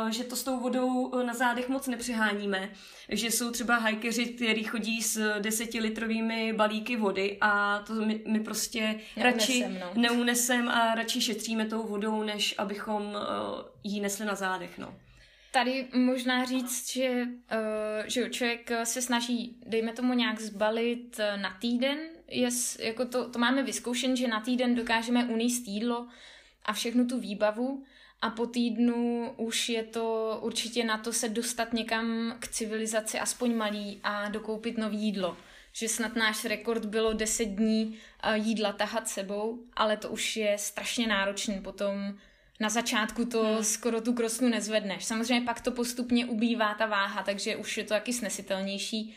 že 0.09 0.23
to 0.23 0.35
s 0.35 0.43
tou 0.43 0.59
vodou 0.59 1.11
na 1.23 1.33
zádech 1.33 1.69
moc 1.69 1.87
nepřeháníme, 1.87 2.69
že 3.09 3.31
jsou 3.31 3.51
třeba 3.51 3.77
hajkeři, 3.77 4.25
kteří 4.25 4.63
chodí 4.63 5.01
s 5.01 5.39
desetilitrovými 5.39 6.53
balíky 6.53 6.95
vody 6.95 7.37
a 7.41 7.83
to 7.87 7.93
my, 7.93 8.21
my 8.27 8.39
prostě 8.39 8.99
radši 9.17 9.65
no. 9.95 10.08
Neunesem 10.09 10.69
a 10.69 10.95
radši 10.95 11.21
šetříme 11.21 11.65
tou 11.65 11.87
vodou, 11.87 12.23
než 12.23 12.55
abychom 12.57 13.03
uh, 13.03 13.15
jí 13.83 14.01
nesli 14.01 14.25
na 14.25 14.35
zádech. 14.35 14.77
No. 14.77 14.95
Tady 15.51 15.87
možná 15.93 16.45
říct, 16.45 16.91
že, 16.91 17.09
uh, 17.21 18.07
že 18.07 18.29
člověk 18.29 18.71
se 18.83 19.01
snaží, 19.01 19.55
dejme 19.65 19.93
tomu 19.93 20.13
nějak 20.13 20.39
zbalit 20.39 21.19
na 21.35 21.57
týden, 21.61 21.97
je, 22.27 22.49
jako 22.79 23.05
to, 23.05 23.29
to 23.29 23.39
máme 23.39 23.63
vyzkoušen, 23.63 24.15
že 24.15 24.27
na 24.27 24.39
týden 24.39 24.75
dokážeme 24.75 25.25
uníst 25.25 25.67
jídlo 25.67 26.07
a 26.65 26.73
všechnu 26.73 27.07
tu 27.07 27.19
výbavu, 27.19 27.83
a 28.21 28.29
po 28.29 28.45
týdnu 28.45 29.31
už 29.37 29.69
je 29.69 29.83
to 29.83 30.37
určitě 30.41 30.83
na 30.83 30.97
to 30.97 31.13
se 31.13 31.29
dostat 31.29 31.73
někam 31.73 32.35
k 32.39 32.47
civilizaci 32.47 33.19
aspoň 33.19 33.55
malý 33.55 33.99
a 34.03 34.29
dokoupit 34.29 34.77
nový 34.77 34.97
jídlo. 34.97 35.37
Že 35.73 35.87
snad 35.89 36.15
náš 36.15 36.45
rekord 36.45 36.85
bylo 36.85 37.13
10 37.13 37.45
dní 37.45 37.97
eh, 38.23 38.37
jídla 38.37 38.73
tahat 38.73 39.09
sebou, 39.09 39.59
ale 39.73 39.97
to 39.97 40.09
už 40.09 40.35
je 40.35 40.57
strašně 40.57 41.07
náročný 41.07 41.61
potom 41.61 42.13
na 42.59 42.69
začátku 42.69 43.25
to 43.25 43.43
hmm. 43.43 43.63
skoro 43.63 44.01
tu 44.01 44.13
krosnu 44.13 44.49
nezvedneš. 44.49 45.05
Samozřejmě 45.05 45.45
pak 45.45 45.61
to 45.61 45.71
postupně 45.71 46.25
ubývá 46.25 46.73
ta 46.73 46.85
váha, 46.85 47.23
takže 47.23 47.55
už 47.55 47.77
je 47.77 47.83
to 47.83 47.89
taky 47.89 48.13
snesitelnější. 48.13 49.15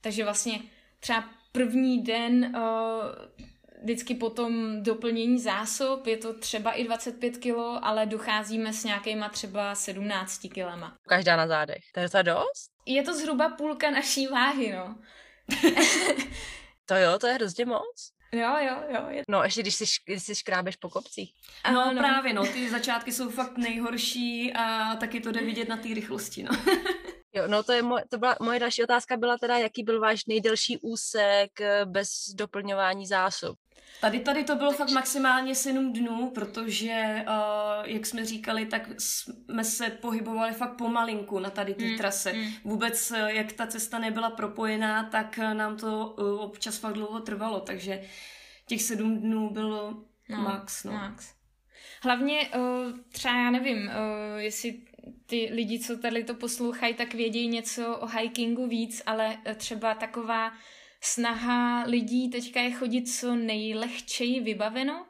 Takže 0.00 0.24
vlastně 0.24 0.60
třeba 1.00 1.24
první 1.52 2.02
den 2.02 2.56
uh, 2.56 3.42
vždycky 3.82 4.14
potom 4.14 4.82
doplnění 4.82 5.38
zásob, 5.38 6.06
je 6.06 6.16
to 6.16 6.34
třeba 6.34 6.72
i 6.72 6.84
25 6.84 7.38
kg, 7.38 7.56
ale 7.82 8.06
docházíme 8.06 8.72
s 8.72 8.84
nějakýma 8.84 9.28
třeba 9.28 9.74
17 9.74 10.46
kilama. 10.52 10.96
Každá 11.08 11.36
na 11.36 11.46
zádech. 11.46 11.82
To 11.94 12.00
je 12.00 12.08
to 12.08 12.22
dost? 12.22 12.70
Je 12.86 13.02
to 13.02 13.14
zhruba 13.14 13.48
půlka 13.48 13.90
naší 13.90 14.26
váhy, 14.26 14.72
no. 14.72 14.96
To 16.86 16.94
jo, 16.94 17.18
to 17.18 17.26
je 17.26 17.34
hrozně 17.34 17.64
moc. 17.64 18.12
Jo, 18.32 18.56
jo, 18.60 18.76
jo. 18.88 19.06
Je... 19.08 19.22
No, 19.28 19.42
ještě 19.42 19.62
když 19.62 19.74
si, 19.74 19.84
když 20.04 20.22
si 20.22 20.34
škrábeš 20.34 20.76
po 20.76 20.88
kopcích. 20.88 21.32
No, 21.72 21.92
no, 21.94 22.00
právě, 22.00 22.32
no, 22.32 22.46
ty 22.46 22.70
začátky 22.70 23.12
jsou 23.12 23.30
fakt 23.30 23.58
nejhorší 23.58 24.52
a 24.52 24.96
taky 24.96 25.20
to 25.20 25.32
jde 25.32 25.40
vidět 25.40 25.68
na 25.68 25.76
té 25.76 25.88
rychlosti, 25.88 26.42
no. 26.42 26.50
Jo, 27.36 27.44
no 27.46 27.62
to, 27.62 27.72
je 27.72 27.82
moj, 27.82 28.00
to 28.08 28.18
byla, 28.18 28.36
moje 28.40 28.60
další 28.60 28.82
otázka 28.82 29.16
byla 29.16 29.38
teda, 29.38 29.58
jaký 29.58 29.82
byl 29.82 30.00
váš 30.00 30.26
nejdelší 30.26 30.78
úsek 30.78 31.60
eh, 31.60 31.84
bez 31.84 32.08
doplňování 32.34 33.06
zásob? 33.06 33.58
Tady, 34.00 34.20
tady 34.20 34.44
to 34.44 34.56
bylo 34.56 34.72
fakt 34.72 34.90
maximálně 34.90 35.54
7 35.54 35.92
dnů, 35.92 36.30
protože, 36.30 37.24
uh, 37.28 37.84
jak 37.84 38.06
jsme 38.06 38.24
říkali, 38.24 38.66
tak 38.66 38.88
jsme 38.98 39.64
se 39.64 39.90
pohybovali 39.90 40.52
fakt 40.52 40.76
pomalinku 40.76 41.38
na 41.38 41.50
tady 41.50 41.74
té 41.74 41.84
mm, 41.84 41.96
trase. 41.96 42.32
Mm. 42.32 42.50
Vůbec, 42.64 43.10
eh, 43.10 43.32
jak 43.32 43.52
ta 43.52 43.66
cesta 43.66 43.98
nebyla 43.98 44.30
propojená, 44.30 45.04
tak 45.04 45.38
nám 45.38 45.76
to 45.76 46.14
uh, 46.18 46.40
občas 46.40 46.78
fakt 46.78 46.92
dlouho 46.92 47.20
trvalo, 47.20 47.60
takže 47.60 48.02
těch 48.66 48.82
7 48.82 49.18
dnů 49.18 49.50
bylo 49.50 49.94
no, 50.28 50.36
max. 50.36 50.84
No. 50.84 50.92
max. 50.92 51.34
Hlavně 52.02 52.48
uh, 52.56 52.98
třeba 53.08 53.34
já 53.34 53.50
nevím, 53.50 53.78
uh, 53.78 53.92
jestli 54.36 54.80
ty 55.26 55.48
lidi, 55.52 55.78
co 55.78 55.96
tady 55.96 56.24
to 56.24 56.34
poslouchají, 56.34 56.94
tak 56.94 57.14
vědí 57.14 57.46
něco 57.46 57.96
o 57.96 58.06
hikingu 58.06 58.66
víc, 58.66 59.02
ale 59.06 59.38
třeba 59.56 59.94
taková 59.94 60.52
snaha 61.00 61.84
lidí 61.84 62.30
teďka 62.30 62.60
je 62.60 62.70
chodit 62.70 63.02
co 63.02 63.34
nejlehčeji 63.34 64.40
vybaveno, 64.40 65.06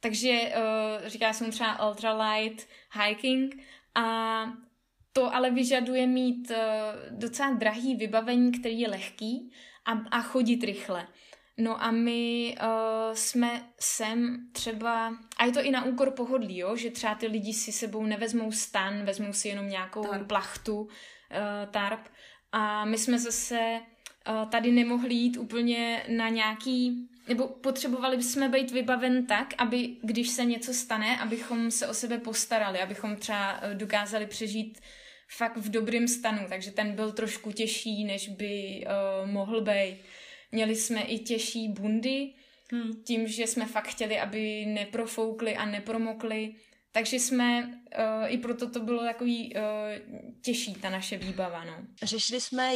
takže 0.00 0.30
uh, 0.30 1.08
říká 1.08 1.32
se 1.32 1.44
mu 1.44 1.50
třeba 1.50 1.88
ultralight 1.88 2.68
hiking 3.04 3.62
a 3.94 4.44
to 5.12 5.34
ale 5.34 5.50
vyžaduje 5.50 6.06
mít 6.06 6.50
uh, 6.50 6.56
docela 7.18 7.52
drahý 7.52 7.94
vybavení, 7.94 8.52
který 8.52 8.80
je 8.80 8.88
lehký 8.88 9.52
a, 9.84 9.92
a 9.92 10.22
chodit 10.22 10.64
rychle. 10.64 11.08
No 11.58 11.82
a 11.82 11.90
my 11.90 12.54
uh, 12.62 13.14
jsme 13.14 13.62
sem 13.80 14.48
třeba, 14.52 15.16
a 15.36 15.44
je 15.44 15.52
to 15.52 15.62
i 15.62 15.70
na 15.70 15.84
úkor 15.84 16.10
pohodlí, 16.10 16.58
jo? 16.58 16.76
že 16.76 16.90
třeba 16.90 17.14
ty 17.14 17.26
lidi 17.26 17.52
si 17.52 17.72
sebou 17.72 18.02
nevezmou 18.06 18.52
stan, 18.52 19.04
vezmou 19.04 19.32
si 19.32 19.48
jenom 19.48 19.68
nějakou 19.68 20.02
tarp. 20.02 20.28
plachtu, 20.28 20.80
uh, 20.80 20.88
tarp. 21.70 22.00
A 22.52 22.84
my 22.84 22.98
jsme 22.98 23.18
zase 23.18 23.80
tady 24.50 24.72
nemohli 24.72 25.14
jít 25.14 25.36
úplně 25.36 26.04
na 26.08 26.28
nějaký, 26.28 27.08
nebo 27.28 27.48
potřebovali 27.48 28.16
bychom 28.16 28.50
být 28.50 28.70
vybaven 28.70 29.26
tak, 29.26 29.54
aby 29.58 29.96
když 30.02 30.28
se 30.28 30.44
něco 30.44 30.74
stane, 30.74 31.20
abychom 31.20 31.70
se 31.70 31.88
o 31.88 31.94
sebe 31.94 32.18
postarali, 32.18 32.80
abychom 32.80 33.16
třeba 33.16 33.60
dokázali 33.74 34.26
přežít 34.26 34.80
fakt 35.36 35.56
v 35.56 35.70
dobrém 35.70 36.08
stanu, 36.08 36.46
takže 36.48 36.70
ten 36.70 36.92
byl 36.92 37.12
trošku 37.12 37.52
těžší, 37.52 38.04
než 38.04 38.28
by 38.28 38.84
uh, 38.86 39.30
mohl 39.30 39.60
být. 39.60 39.96
Měli 40.52 40.76
jsme 40.76 41.02
i 41.02 41.18
těžší 41.18 41.68
bundy, 41.68 42.32
hmm. 42.72 43.02
tím, 43.04 43.28
že 43.28 43.46
jsme 43.46 43.66
fakt 43.66 43.88
chtěli, 43.88 44.20
aby 44.20 44.66
neprofoukly 44.66 45.56
a 45.56 45.66
nepromokly. 45.66 46.54
Takže 46.92 47.16
jsme, 47.16 47.62
uh, 47.64 48.32
i 48.32 48.38
proto 48.38 48.70
to 48.70 48.80
bylo 48.80 49.02
takový 49.02 49.54
uh, 49.54 49.62
těžší, 50.44 50.74
ta 50.74 50.90
naše 50.90 51.16
výbava, 51.16 51.64
no. 51.64 51.74
Řešili 52.02 52.40
jsme 52.40 52.72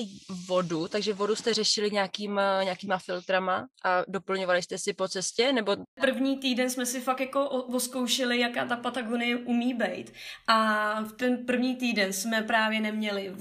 vodu, 0.49 0.89
takže 0.89 1.13
vodu 1.13 1.37
jste 1.37 1.55
řešili 1.55 1.91
nějakým, 1.91 2.33
uh, 2.33 2.65
nějakýma 2.65 2.99
filtrama 2.99 3.67
a 3.85 4.03
doplňovali 4.09 4.63
jste 4.63 4.79
si 4.79 4.93
po 4.93 5.09
cestě, 5.09 5.53
nebo... 5.53 5.77
První 6.01 6.37
týden 6.37 6.71
jsme 6.71 6.87
si 6.87 7.01
fakt 7.01 7.21
jako 7.21 7.49
oskoušeli, 7.49 8.39
jaká 8.39 8.65
ta 8.67 8.77
Patagonie 8.77 9.37
umí 9.37 9.75
být. 9.75 10.13
A 10.47 11.01
v 11.03 11.13
ten 11.13 11.47
první 11.47 11.77
týden 11.77 12.13
jsme 12.13 12.43
právě 12.43 12.81
neměli 12.81 13.31
uh, 13.31 13.37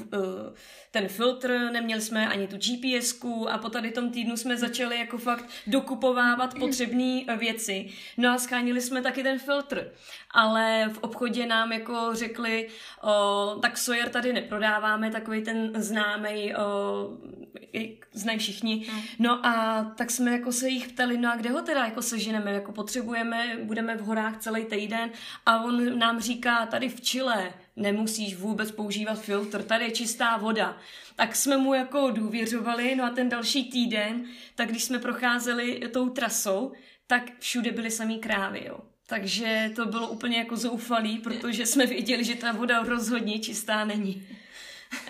ten 0.91 1.07
filtr, 1.07 1.69
neměli 1.71 2.01
jsme 2.01 2.27
ani 2.27 2.47
tu 2.47 2.57
gps 2.57 3.25
a 3.49 3.57
po 3.57 3.69
tady 3.69 3.91
tom 3.91 4.11
týdnu 4.11 4.37
jsme 4.37 4.57
začali 4.57 4.97
jako 4.99 5.17
fakt 5.17 5.45
dokupovávat 5.67 6.59
potřebné 6.59 7.37
věci. 7.37 7.89
No 8.17 8.29
a 8.29 8.37
schánili 8.37 8.81
jsme 8.81 9.01
taky 9.01 9.23
ten 9.23 9.39
filtr. 9.39 9.91
Ale 10.33 10.60
v 10.93 10.97
obchodě 10.97 11.45
nám 11.45 11.71
jako 11.71 12.09
řekli, 12.11 12.67
o, 13.01 13.55
tak 13.61 13.77
Sawyer 13.77 14.09
tady 14.09 14.33
neprodáváme, 14.33 15.11
takový 15.11 15.43
ten 15.43 15.71
známý, 15.75 16.53
znají 18.13 18.39
všichni. 18.39 18.85
Hmm. 18.89 19.01
No 19.19 19.45
a 19.45 19.83
tak 19.97 20.11
jsme 20.11 20.31
jako 20.31 20.51
se 20.51 20.69
jich 20.69 20.87
ptali, 20.87 21.17
no 21.17 21.31
a 21.31 21.35
kde 21.35 21.49
ho 21.49 21.61
teda 21.61 21.85
jako 21.85 22.01
seženeme, 22.01 22.51
jako 22.51 22.71
potřebujeme, 22.71 23.57
budeme 23.63 23.95
v 23.97 24.01
horách 24.01 24.37
celý 24.37 24.65
týden 24.65 25.09
a 25.45 25.63
on 25.63 25.99
nám 25.99 26.19
říká, 26.19 26.65
tady 26.65 26.89
v 26.89 27.01
Chile 27.01 27.53
nemusíš 27.75 28.35
vůbec 28.35 28.71
používat 28.71 29.21
filtr, 29.21 29.63
tady 29.63 29.85
je 29.85 29.91
čistá 29.91 30.37
voda. 30.37 30.77
Tak 31.15 31.35
jsme 31.35 31.57
mu 31.57 31.73
jako 31.73 32.11
důvěřovali, 32.11 32.95
no 32.95 33.03
a 33.03 33.09
ten 33.09 33.29
další 33.29 33.71
týden, 33.71 34.25
tak 34.55 34.69
když 34.69 34.83
jsme 34.83 34.99
procházeli 34.99 35.81
tou 35.93 36.09
trasou, 36.09 36.71
tak 37.07 37.23
všude 37.39 37.71
byly 37.71 37.91
samý 37.91 38.19
krávy, 38.19 38.63
jo. 38.67 38.79
Takže 39.11 39.71
to 39.75 39.85
bylo 39.85 40.07
úplně 40.07 40.37
jako 40.37 40.57
zoufalý, 40.57 41.17
protože 41.17 41.65
jsme 41.65 41.85
věděli, 41.85 42.23
že 42.23 42.35
ta 42.35 42.51
voda 42.51 42.83
rozhodně 42.83 43.39
čistá 43.39 43.85
není. 43.85 44.27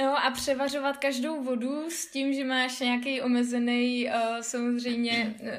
Jo, 0.02 0.14
a 0.24 0.32
převařovat 0.32 0.98
každou 0.98 1.44
vodu 1.44 1.90
s 1.90 2.12
tím, 2.12 2.34
že 2.34 2.46
máš 2.46 2.80
nějaký 2.80 3.22
omezený 3.22 4.08
uh, 4.08 4.42
samozřejmě 4.42 5.36
uh, 5.40 5.50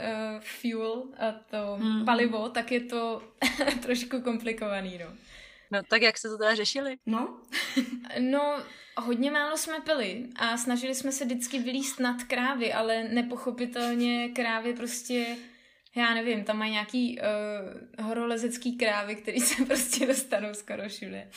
fuel, 0.41 1.03
a 1.19 1.33
to 1.33 1.77
hmm. 1.81 2.05
palivo, 2.05 2.49
tak 2.49 2.73
je 2.73 2.81
to 2.81 3.23
trošku 3.83 4.21
komplikovaný, 4.21 4.99
no. 4.99 5.07
No 5.71 5.83
tak 5.89 6.03
jak 6.03 6.19
jste 6.19 6.29
to 6.29 6.39
teda 6.39 6.55
řešili? 6.55 6.97
No? 7.07 7.41
no, 8.21 8.63
hodně 8.97 9.31
málo 9.31 9.57
jsme 9.57 9.81
pili 9.81 10.27
a 10.37 10.57
snažili 10.57 10.95
jsme 10.95 11.13
se 11.13 11.25
vždycky 11.25 11.59
vylíst 11.59 12.01
nad 12.01 12.23
krávy, 12.23 12.73
ale 12.73 13.05
nepochopitelně 13.05 14.29
krávy 14.29 14.75
prostě 14.75 15.37
já 15.95 16.15
nevím, 16.15 16.45
tam 16.45 16.59
mají 16.59 16.73
nějaký 16.73 17.19
uh, 17.99 18.05
horolezecký 18.07 18.77
krávy, 18.77 19.17
který 19.17 19.41
se 19.41 19.65
prostě 19.67 20.07
dostanou 20.07 20.55
skoro 20.55 20.89
všude. 20.89 21.29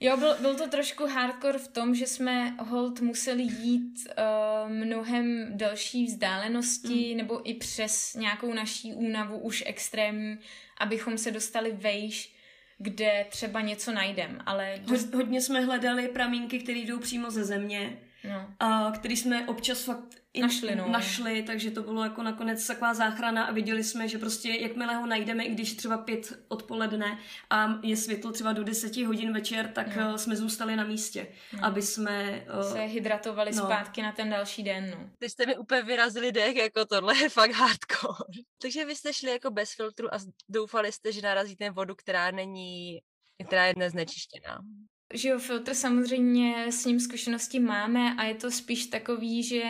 Jo, 0.00 0.16
byl, 0.16 0.36
byl 0.40 0.54
to 0.54 0.68
trošku 0.68 1.06
hardcore 1.06 1.58
v 1.58 1.68
tom, 1.68 1.94
že 1.94 2.06
jsme 2.06 2.56
hold 2.58 3.00
museli 3.00 3.42
jít 3.42 4.08
uh, 4.08 4.72
mnohem 4.72 5.46
delší 5.50 6.06
vzdálenosti 6.06 7.10
mm. 7.10 7.16
nebo 7.16 7.50
i 7.50 7.54
přes 7.54 8.14
nějakou 8.14 8.54
naší 8.54 8.94
únavu 8.94 9.38
už 9.38 9.64
extrémní, 9.66 10.38
abychom 10.78 11.18
se 11.18 11.30
dostali 11.30 11.72
vejš, 11.72 12.34
kde 12.78 13.26
třeba 13.30 13.60
něco 13.60 13.92
najdem, 13.92 14.38
ale... 14.46 14.80
Dost... 14.82 15.14
Hodně 15.14 15.40
jsme 15.40 15.60
hledali 15.60 16.08
pramínky, 16.08 16.58
které 16.58 16.78
jdou 16.78 16.98
přímo 16.98 17.30
ze 17.30 17.44
země, 17.44 17.98
no. 18.28 18.54
a 18.60 18.92
který 18.94 19.16
jsme 19.16 19.48
občas 19.48 19.84
fakt 19.84 20.24
našli, 20.40 20.74
no. 20.74 20.88
našli, 20.88 21.42
takže 21.42 21.70
to 21.70 21.82
bylo 21.82 22.04
jako 22.04 22.22
nakonec 22.22 22.66
taková 22.66 22.94
záchrana 22.94 23.44
a 23.44 23.52
viděli 23.52 23.84
jsme, 23.84 24.08
že 24.08 24.18
prostě 24.18 24.48
jakmile 24.48 24.94
ho 24.94 25.06
najdeme, 25.06 25.44
i 25.44 25.52
když 25.52 25.74
třeba 25.74 25.98
pět 25.98 26.38
odpoledne 26.48 27.18
a 27.50 27.78
je 27.82 27.96
světlo 27.96 28.32
třeba 28.32 28.52
do 28.52 28.64
deseti 28.64 29.04
hodin 29.04 29.32
večer, 29.32 29.68
tak 29.68 29.96
no. 29.96 30.18
jsme 30.18 30.36
zůstali 30.36 30.76
na 30.76 30.84
místě, 30.84 31.26
no. 31.52 31.64
aby 31.64 31.82
jsme... 31.82 32.46
Uh, 32.56 32.72
se 32.72 32.80
hydratovali 32.80 33.50
no. 33.54 33.64
zpátky 33.64 34.02
na 34.02 34.12
ten 34.12 34.30
další 34.30 34.62
den, 34.62 34.90
no. 34.90 35.10
Ty 35.18 35.30
jste 35.30 35.46
mi 35.46 35.56
úplně 35.56 35.82
vyrazili 35.82 36.32
dech, 36.32 36.56
jako 36.56 36.84
tohle 36.84 37.18
je 37.18 37.28
fakt 37.28 37.52
hardcore. 37.52 38.40
takže 38.62 38.84
vy 38.84 38.96
jste 38.96 39.12
šli 39.12 39.30
jako 39.30 39.50
bez 39.50 39.74
filtru 39.74 40.14
a 40.14 40.18
doufali 40.48 40.92
jste, 40.92 41.12
že 41.12 41.22
narazíte 41.22 41.70
vodu, 41.70 41.94
která 41.94 42.30
není, 42.30 42.98
která 43.46 43.66
je 43.66 43.74
neznečištěná. 43.76 44.58
Že 44.62 44.93
jo, 45.12 45.38
filtr 45.38 45.74
samozřejmě 45.74 46.66
s 46.72 46.84
ním 46.84 47.00
zkušenosti 47.00 47.60
máme 47.60 48.14
a 48.14 48.24
je 48.24 48.34
to 48.34 48.50
spíš 48.50 48.86
takový, 48.86 49.42
že 49.42 49.62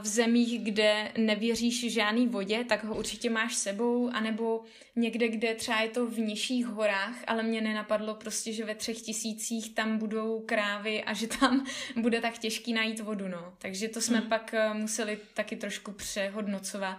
v 0.00 0.06
zemích, 0.06 0.64
kde 0.64 1.12
nevěříš 1.18 1.92
žádný 1.92 2.28
vodě, 2.28 2.64
tak 2.68 2.84
ho 2.84 2.96
určitě 2.96 3.30
máš 3.30 3.54
sebou, 3.54 4.10
anebo 4.12 4.64
někde, 4.96 5.28
kde 5.28 5.54
třeba 5.54 5.80
je 5.80 5.88
to 5.88 6.06
v 6.06 6.18
nižších 6.18 6.66
horách, 6.66 7.24
ale 7.26 7.42
mě 7.42 7.60
nenapadlo 7.60 8.14
prostě, 8.14 8.52
že 8.52 8.64
ve 8.64 8.74
třech 8.74 9.00
tisících 9.00 9.74
tam 9.74 9.98
budou 9.98 10.40
krávy 10.40 11.04
a 11.04 11.12
že 11.12 11.26
tam 11.26 11.66
bude 11.96 12.20
tak 12.20 12.38
těžký 12.38 12.72
najít 12.72 13.00
vodu, 13.00 13.28
no. 13.28 13.54
Takže 13.58 13.88
to 13.88 14.00
jsme 14.00 14.18
hmm. 14.18 14.28
pak 14.28 14.54
eh, 14.54 14.74
museli 14.74 15.18
taky 15.34 15.56
trošku 15.56 15.92
přehodnocovat. 15.92 16.98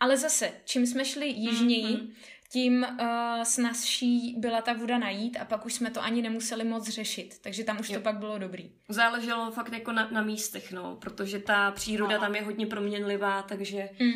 Ale 0.00 0.16
zase, 0.16 0.52
čím 0.64 0.86
jsme 0.86 1.04
šli 1.04 1.26
jižněji, 1.28 1.94
hmm 1.94 2.12
tím 2.48 2.86
uh, 3.00 3.42
snazší 3.42 4.34
byla 4.38 4.62
ta 4.62 4.72
voda 4.72 4.98
najít 4.98 5.36
a 5.40 5.44
pak 5.44 5.66
už 5.66 5.74
jsme 5.74 5.90
to 5.90 6.02
ani 6.02 6.22
nemuseli 6.22 6.64
moc 6.64 6.88
řešit, 6.88 7.38
takže 7.40 7.64
tam 7.64 7.80
už 7.80 7.90
jo. 7.90 7.96
to 7.96 8.02
pak 8.02 8.18
bylo 8.18 8.38
dobrý. 8.38 8.72
Záleželo 8.88 9.50
fakt 9.50 9.72
jako 9.72 9.92
na, 9.92 10.08
na 10.10 10.22
místech, 10.22 10.72
no, 10.72 10.96
protože 10.96 11.38
ta 11.38 11.70
příroda 11.70 12.14
no. 12.14 12.20
tam 12.20 12.34
je 12.34 12.42
hodně 12.42 12.66
proměnlivá, 12.66 13.42
takže 13.42 13.88
mm. 14.00 14.12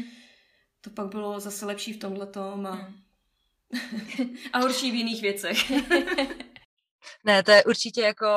to 0.80 0.90
pak 0.90 1.06
bylo 1.06 1.40
zase 1.40 1.66
lepší 1.66 1.92
v 1.92 1.98
tomhletom 1.98 2.66
a, 2.66 2.74
mm. 2.74 4.36
a 4.52 4.58
horší 4.58 4.90
v 4.90 4.94
jiných 4.94 5.22
věcech. 5.22 5.70
ne, 7.24 7.42
to 7.42 7.50
je 7.50 7.64
určitě 7.64 8.00
jako 8.00 8.28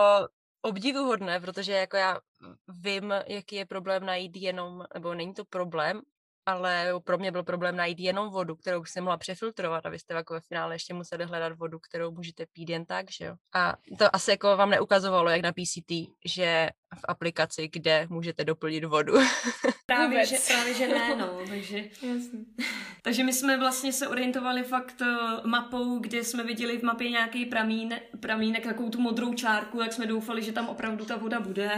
obdivuhodné, 0.62 1.40
protože 1.40 1.72
jako 1.72 1.98
já 1.98 2.20
vím, 2.68 3.14
jaký 3.28 3.56
je 3.56 3.66
problém 3.66 4.06
najít 4.06 4.38
jenom, 4.38 4.86
nebo 4.94 5.14
není 5.14 5.34
to 5.34 5.46
problém, 5.46 6.02
ale 6.46 6.94
pro 7.04 7.18
mě 7.18 7.32
byl 7.32 7.44
problém 7.44 7.76
najít 7.76 8.00
jenom 8.00 8.30
vodu, 8.30 8.56
kterou 8.56 8.86
si 8.86 9.02
mohla 9.02 9.18
přefiltrovat 9.18 9.86
a 9.86 9.90
vy 9.90 10.00
jste 10.00 10.14
jako 10.14 10.34
ve 10.34 10.40
finále 10.40 10.76
ještě 10.76 10.94
museli 10.94 11.26
hledat 11.26 11.54
vodu, 11.58 11.80
kterou 11.80 12.12
můžete 12.12 12.46
pít 12.54 12.70
jen 12.70 12.86
tak, 12.86 13.12
že 13.12 13.26
jo. 13.26 13.36
A 13.54 13.76
to 14.00 14.16
asi 14.16 14.32
jako 14.32 14.58
vám 14.58 14.70
neukazovalo, 14.70 15.30
jak 15.30 15.42
na 15.42 15.52
PCT, 15.52 15.92
že 16.26 16.70
v 16.96 17.06
aplikaci, 17.08 17.70
kde 17.74 18.08
můžete 18.10 18.46
doplnit 18.46 18.84
vodu. 18.84 19.14
právě, 19.86 20.26
že, 20.26 20.36
právě, 20.48 20.74
že 20.74 20.88
ne, 20.88 21.16
no, 21.16 21.40
takže... 21.50 21.78
Jasně. 21.78 22.40
takže 23.02 23.24
my 23.24 23.34
jsme 23.34 23.58
vlastně 23.58 23.94
se 23.94 24.08
orientovali 24.08 24.64
fakt 24.64 25.02
eh, 25.02 25.48
mapou, 25.48 26.00
kde 26.00 26.24
jsme 26.24 26.44
viděli 26.44 26.78
v 26.78 26.84
mapě 26.84 27.10
nějaký 27.10 27.46
pramínek, 27.46 28.04
pramínek, 28.20 28.64
takovou 28.64 28.90
tu 28.90 29.02
modrou 29.02 29.34
čárku, 29.34 29.82
jak 29.82 29.94
jsme 29.94 30.06
doufali, 30.06 30.44
že 30.44 30.52
tam 30.52 30.70
opravdu 30.70 31.06
ta 31.06 31.18
voda 31.18 31.40
bude. 31.40 31.72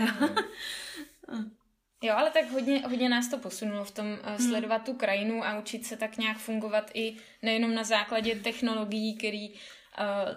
Jo, 2.06 2.14
ale 2.16 2.32
tak 2.32 2.52
hodně, 2.52 2.88
hodně 2.88 3.10
nás 3.10 3.30
to 3.30 3.38
posunulo 3.38 3.86
v 3.86 3.92
tom 3.92 4.12
uh, 4.12 4.48
sledovat 4.48 4.86
tu 4.86 4.94
krajinu 4.94 5.46
a 5.46 5.60
učit 5.60 5.86
se 5.86 5.98
tak 5.98 6.18
nějak 6.18 6.38
fungovat 6.38 6.92
i 6.94 7.18
nejenom 7.42 7.76
na 7.76 7.84
základě 7.84 8.36
technologií, 8.36 9.18
který 9.18 9.50
uh, 9.50 9.58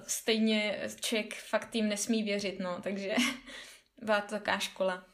stejně 0.06 0.80
člověk 1.00 1.34
fakt 1.34 1.74
jim 1.74 1.88
nesmí 1.88 2.22
věřit, 2.22 2.60
no, 2.60 2.80
takže 2.82 3.14
byla 4.02 4.20
to 4.20 4.28
taková 4.28 4.58
škola. 4.58 5.06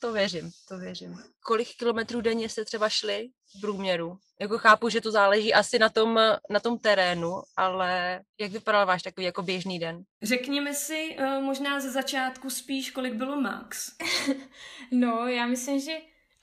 To 0.00 0.12
věřím, 0.12 0.50
to 0.68 0.78
věřím. 0.78 1.18
Kolik 1.40 1.76
kilometrů 1.76 2.20
denně 2.20 2.48
jste 2.48 2.64
třeba 2.64 2.88
šli 2.88 3.28
v 3.56 3.60
průměru? 3.60 4.18
Jako 4.40 4.58
chápu, 4.58 4.88
že 4.88 5.00
to 5.00 5.10
záleží 5.10 5.54
asi 5.54 5.78
na 5.78 5.88
tom, 5.88 6.14
na 6.50 6.60
tom 6.60 6.78
terénu, 6.78 7.42
ale 7.56 8.20
jak 8.40 8.50
vypadal 8.50 8.86
váš 8.86 9.02
takový 9.02 9.24
jako 9.24 9.42
běžný 9.42 9.78
den? 9.78 10.04
Řekněme 10.22 10.74
si 10.74 11.16
uh, 11.18 11.44
možná 11.44 11.80
ze 11.80 11.90
začátku 11.90 12.50
spíš, 12.50 12.90
kolik 12.90 13.14
bylo 13.14 13.40
max. 13.40 13.96
no, 14.90 15.26
já 15.26 15.46
myslím, 15.46 15.80
že 15.80 15.92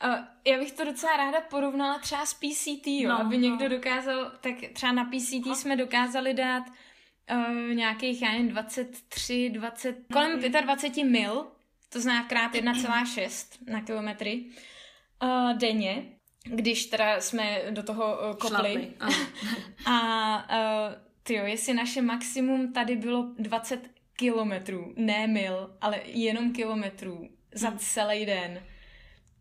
uh, 0.06 0.16
já 0.46 0.58
bych 0.60 0.72
to 0.72 0.86
docela 0.86 1.18
ráda 1.18 1.42
porovnala 1.42 2.00
třeba 2.00 2.26
s 2.26 2.34
PCT, 2.34 2.88
jo, 2.88 3.10
no, 3.10 3.20
aby 3.20 3.38
no. 3.38 3.44
někdo 3.44 3.70
dokázal, 3.70 4.32
tak 4.42 4.54
třeba 4.74 4.92
na 4.92 5.06
PCT 5.06 5.46
no. 5.46 5.56
jsme 5.56 5.76
dokázali 5.76 6.34
dát 6.34 6.64
uh, 7.32 7.74
nějakých, 7.74 8.22
já 8.22 8.32
nevím, 8.32 8.50
23, 8.50 9.50
20, 9.50 9.98
kolem 10.14 10.40
25 10.40 11.04
mil 11.04 11.48
to 11.94 12.02
znamená 12.02 12.28
krát 12.28 12.54
1,6 12.54 13.72
na 13.72 13.82
kilometry 13.82 14.46
uh, 15.24 15.58
denně, 15.58 16.06
když 16.44 16.86
teda 16.86 17.22
jsme 17.22 17.62
do 17.70 17.84
toho 17.84 18.20
uh, 18.30 18.36
kopli. 18.36 18.92
a 19.86 20.48
uh, 20.50 20.94
tyjo, 21.24 21.46
jestli 21.46 21.74
naše 21.74 22.02
maximum 22.02 22.74
tady 22.74 22.96
bylo 22.96 23.28
20 23.40 23.90
kilometrů, 24.16 24.94
ne 24.98 25.28
mil, 25.28 25.76
ale 25.82 26.02
jenom 26.06 26.54
kilometrů 26.54 27.30
za 27.54 27.70
hmm. 27.70 27.78
celý 27.78 28.26
den, 28.26 28.64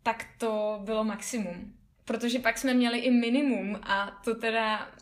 tak 0.02 0.26
to 0.38 0.80
bylo 0.84 1.04
maximum. 1.04 1.74
Protože 2.04 2.38
pak 2.38 2.58
jsme 2.58 2.74
měli 2.74 2.98
i 2.98 3.10
minimum 3.10 3.80
a 3.82 4.20
to 4.24 4.34
teda, 4.34 4.92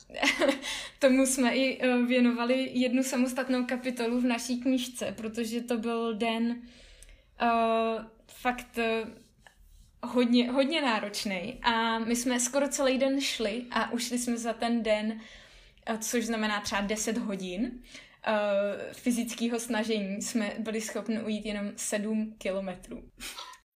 tomu 0.99 1.27
jsme 1.27 1.57
i 1.57 1.89
věnovali 2.07 2.71
jednu 2.73 3.03
samostatnou 3.03 3.65
kapitolu 3.65 4.21
v 4.21 4.25
naší 4.25 4.61
knižce, 4.61 5.15
protože 5.17 5.61
to 5.61 5.79
byl 5.79 6.15
den 6.15 6.63
uh, 7.43 8.05
fakt 8.27 8.79
hodně, 10.03 10.53
hodně 10.53 10.83
náročný 10.83 11.61
a 11.63 11.99
my 11.99 12.17
jsme 12.17 12.41
skoro 12.41 12.69
celý 12.69 12.99
den 12.99 13.21
šli 13.21 13.67
a 13.71 13.93
ušli 13.93 14.19
jsme 14.19 14.37
za 14.37 14.53
ten 14.53 14.83
den, 14.83 15.21
eh, 15.87 15.99
což 15.99 16.27
znamená 16.27 16.61
třeba 16.61 16.81
10 16.81 17.19
hodin 17.19 17.83
uh, 18.27 18.93
fyzického 18.93 19.61
snažení, 19.61 20.23
jsme 20.23 20.57
byli 20.59 20.81
schopni 20.81 21.23
ujít 21.23 21.47
jenom 21.47 21.73
7 21.77 22.35
kilometrů. 22.39 23.03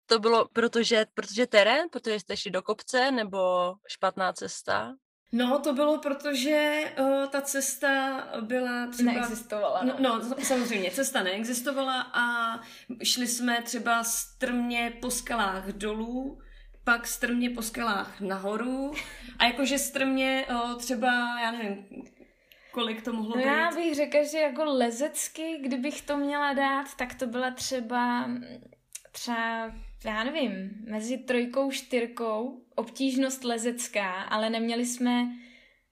To 0.05 0.19
bylo 0.19 0.47
protože, 0.53 1.05
protože 1.13 1.47
terén, 1.47 1.89
protože 1.91 2.19
jste 2.19 2.37
šli 2.37 2.51
do 2.51 2.61
kopce, 2.61 3.11
nebo 3.11 3.73
špatná 3.87 4.33
cesta? 4.33 4.95
No, 5.31 5.59
to 5.59 5.73
bylo, 5.73 5.97
protože 5.97 6.83
uh, 6.99 7.25
ta 7.27 7.41
cesta 7.41 8.23
byla 8.41 8.87
třeba... 8.87 9.11
Neexistovala. 9.11 9.83
No, 9.83 9.95
no, 9.99 10.19
no 10.19 10.35
samozřejmě, 10.43 10.91
cesta 10.91 11.23
neexistovala 11.23 12.01
a 12.01 12.55
šli 13.03 13.27
jsme 13.27 13.61
třeba 13.61 14.03
strmě 14.03 14.93
po 15.01 15.11
skalách 15.11 15.67
dolů, 15.67 16.39
pak 16.83 17.07
strmě 17.07 17.49
po 17.49 17.61
skalách 17.61 18.21
nahoru 18.21 18.91
a 19.39 19.45
jakože 19.45 19.77
strmě 19.77 20.45
uh, 20.49 20.77
třeba, 20.77 21.39
já 21.41 21.51
nevím, 21.51 21.85
kolik 22.71 23.01
to 23.01 23.13
mohlo 23.13 23.35
no 23.35 23.41
být. 23.41 23.47
já 23.47 23.71
bych 23.71 23.95
řekla, 23.95 24.23
že 24.23 24.37
jako 24.37 24.63
lezecky, 24.65 25.57
kdybych 25.61 26.01
to 26.01 26.17
měla 26.17 26.53
dát, 26.53 26.95
tak 26.97 27.15
to 27.15 27.27
byla 27.27 27.51
třeba 27.51 28.29
třeba, 29.11 29.71
já 30.05 30.23
nevím, 30.23 30.71
mezi 30.87 31.17
trojkou, 31.17 31.71
čtyřkou, 31.71 32.61
obtížnost 32.75 33.43
lezecká, 33.43 34.21
ale 34.21 34.49
neměli 34.49 34.85
jsme 34.85 35.27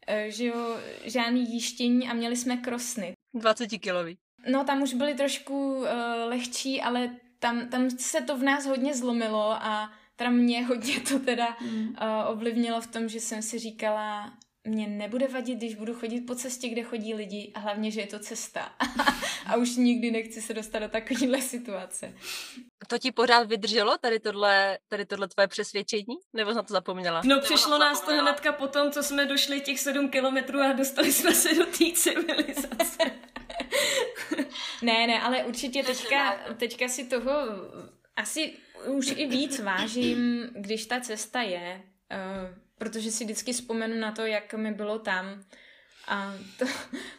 eh, 0.08 0.32
že 0.32 0.45
jo, 0.45 0.78
žádný 1.04 1.54
jištění 1.54 2.10
a 2.10 2.13
měli 2.13 2.36
jsme 2.36 2.58
krosny. 2.58 3.13
20 3.34 3.67
kilový. 3.67 4.17
No 4.52 4.63
tam 4.63 4.82
už 4.82 4.93
byly 4.93 5.15
trošku 5.15 5.76
uh, 5.76 5.86
lehčí, 6.26 6.82
ale 6.82 7.15
tam, 7.39 7.67
tam 7.67 7.89
se 7.89 8.22
to 8.22 8.38
v 8.38 8.43
nás 8.43 8.65
hodně 8.65 8.93
zlomilo 8.93 9.52
a 9.52 9.91
teda 10.15 10.30
mě 10.30 10.65
hodně 10.65 11.00
to 11.00 11.19
teda 11.19 11.58
mm. 11.62 11.88
uh, 11.88 11.95
ovlivnilo 12.28 12.82
v 12.82 12.88
tom, 12.88 13.10
že 13.10 13.19
jsem 13.19 13.41
si 13.41 13.60
říkala, 13.60 14.34
mě 14.63 14.88
nebude 14.88 15.28
vadit, 15.28 15.58
když 15.58 15.76
budu 15.76 15.93
chodit 15.93 16.22
po 16.22 16.36
cestě, 16.36 16.69
kde 16.69 16.84
chodí 16.84 17.13
lidi 17.13 17.52
a 17.56 17.60
hlavně, 17.60 17.91
že 17.91 18.02
je 18.02 18.08
to 18.08 18.19
cesta. 18.19 18.72
a 19.45 19.56
už 19.56 19.76
nikdy 19.76 20.12
nechci 20.12 20.41
se 20.41 20.54
dostat 20.54 20.80
do 20.80 20.89
takovéhle 20.89 21.41
situace. 21.41 22.13
To 22.88 22.98
ti 22.98 23.12
pořád 23.12 23.48
vydrželo, 23.48 23.98
tady 23.98 24.19
tohle, 24.19 24.78
tady 24.88 25.06
tohle 25.06 25.28
tvoje 25.28 25.48
přesvědčení? 25.48 26.15
Nebo 26.34 26.52
jsi 26.52 26.56
na 26.56 26.63
to 26.63 26.74
zapomněla? 26.74 27.22
No 27.26 27.39
přišlo 27.39 27.78
nás 27.78 28.02
to 28.02 28.12
hnedka 28.12 28.52
po 28.52 28.67
tom, 28.67 28.91
co 28.91 29.04
jsme 29.04 29.26
došli 29.26 29.62
těch 29.62 29.80
sedm 29.80 30.10
kilometrů 30.10 30.60
a 30.60 30.74
dostali 30.74 31.13
jsme 31.13 31.34
se 31.34 31.54
do 31.56 31.65
té 31.65 31.91
civilizace. 31.93 33.04
ne, 34.82 35.08
ne, 35.08 35.22
ale 35.22 35.43
určitě 35.43 35.84
teďka, 35.84 36.39
teďka 36.58 36.88
si 36.88 37.06
toho 37.06 37.32
asi 38.15 38.54
už 38.86 39.13
i 39.15 39.28
víc 39.28 39.60
vážím, 39.60 40.50
když 40.56 40.86
ta 40.86 41.00
cesta 41.00 41.41
je. 41.41 41.84
Uh, 42.12 42.68
protože 42.80 43.12
si 43.12 43.24
vždycky 43.24 43.54
vzpomenu 43.54 44.00
na 44.00 44.12
to, 44.12 44.26
jak 44.26 44.54
mi 44.54 44.72
bylo 44.72 45.00
tam. 45.00 45.44
A 46.08 46.34
to, 46.60 46.65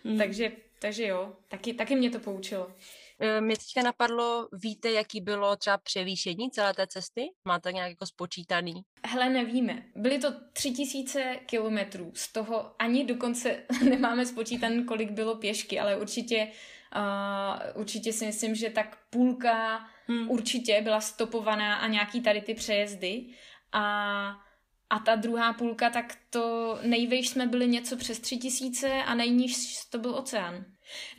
mm. 0.04 0.18
takže, 0.18 0.52
takže 0.78 1.06
jo, 1.06 1.32
taky, 1.48 1.74
taky 1.74 1.96
mě 1.96 2.10
to 2.10 2.18
poučilo. 2.18 2.72
E, 3.20 3.40
mě 3.40 3.56
teďka 3.56 3.82
napadlo, 3.82 4.48
víte, 4.52 4.90
jaký 4.90 5.20
bylo 5.20 5.56
třeba 5.56 5.78
převýšení 5.78 6.50
celé 6.50 6.74
té 6.74 6.86
cesty? 6.86 7.30
Máte 7.44 7.72
nějak 7.72 7.90
jako 7.90 8.06
spočítaný? 8.06 8.82
Hele, 9.06 9.28
nevíme. 9.28 9.82
Byly 9.96 10.18
to 10.18 10.32
tři 10.52 10.70
tisíce 10.70 11.36
kilometrů, 11.46 12.12
z 12.14 12.32
toho 12.32 12.74
ani 12.78 13.04
dokonce 13.04 13.62
nemáme 13.90 14.26
spočítaný, 14.26 14.84
kolik 14.84 15.10
bylo 15.10 15.34
pěšky, 15.34 15.80
ale 15.80 15.96
určitě, 15.96 16.48
uh, 16.96 17.80
určitě 17.80 18.12
si 18.12 18.26
myslím, 18.26 18.54
že 18.54 18.70
tak 18.70 18.98
půlka 19.10 19.86
hmm. 20.06 20.30
určitě 20.30 20.80
byla 20.82 21.00
stopovaná 21.00 21.74
a 21.76 21.86
nějaký 21.86 22.20
tady 22.20 22.40
ty 22.40 22.54
přejezdy. 22.54 23.26
A 23.72 24.49
a 24.90 24.98
ta 24.98 25.14
druhá 25.14 25.52
půlka, 25.52 25.90
tak 25.90 26.18
to 26.30 26.78
nejvejš 26.82 27.28
jsme 27.28 27.46
byli 27.46 27.68
něco 27.68 27.96
přes 27.96 28.18
tři 28.18 28.36
tisíce 28.36 28.88
a 28.88 29.14
nejníž 29.14 29.78
to 29.90 29.98
byl 29.98 30.14
oceán. 30.14 30.64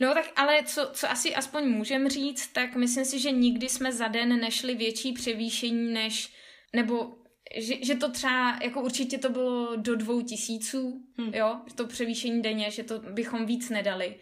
No 0.00 0.14
tak 0.14 0.32
ale 0.36 0.62
co, 0.66 0.90
co 0.92 1.10
asi 1.10 1.34
aspoň 1.34 1.68
můžem 1.68 2.08
říct, 2.08 2.46
tak 2.46 2.76
myslím 2.76 3.04
si, 3.04 3.18
že 3.18 3.30
nikdy 3.30 3.68
jsme 3.68 3.92
za 3.92 4.08
den 4.08 4.40
nešli 4.40 4.74
větší 4.74 5.12
převýšení 5.12 5.92
než, 5.92 6.32
nebo 6.72 7.14
že, 7.56 7.84
že 7.84 7.94
to 7.94 8.10
třeba, 8.10 8.58
jako 8.62 8.82
určitě 8.82 9.18
to 9.18 9.28
bylo 9.28 9.76
do 9.76 9.96
dvou 9.96 10.22
tisíců, 10.22 11.02
hmm. 11.18 11.34
jo, 11.34 11.60
to 11.74 11.86
převýšení 11.86 12.42
denně, 12.42 12.70
že 12.70 12.82
to 12.82 12.98
bychom 12.98 13.46
víc 13.46 13.70
nedali. 13.70 14.20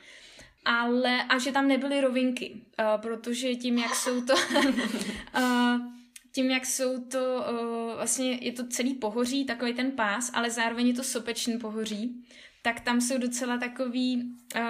Ale, 0.64 1.24
a 1.24 1.38
že 1.38 1.52
tam 1.52 1.68
nebyly 1.68 2.00
rovinky, 2.00 2.54
uh, 2.54 3.00
protože 3.00 3.54
tím, 3.54 3.78
jak 3.78 3.94
jsou 3.94 4.20
to... 4.24 4.34
uh, 4.34 5.80
tím, 6.32 6.50
jak 6.50 6.66
jsou 6.66 7.04
to, 7.04 7.44
uh, 7.50 7.94
vlastně 7.94 8.38
je 8.40 8.52
to 8.52 8.66
celý 8.66 8.94
pohoří, 8.94 9.44
takový 9.44 9.74
ten 9.74 9.90
pás, 9.90 10.30
ale 10.34 10.50
zároveň 10.50 10.88
je 10.88 10.94
to 10.94 11.02
sopečný 11.02 11.58
pohoří, 11.58 12.24
tak 12.62 12.80
tam 12.80 13.00
jsou 13.00 13.18
docela 13.18 13.58
takový 13.58 14.22
uh, 14.56 14.62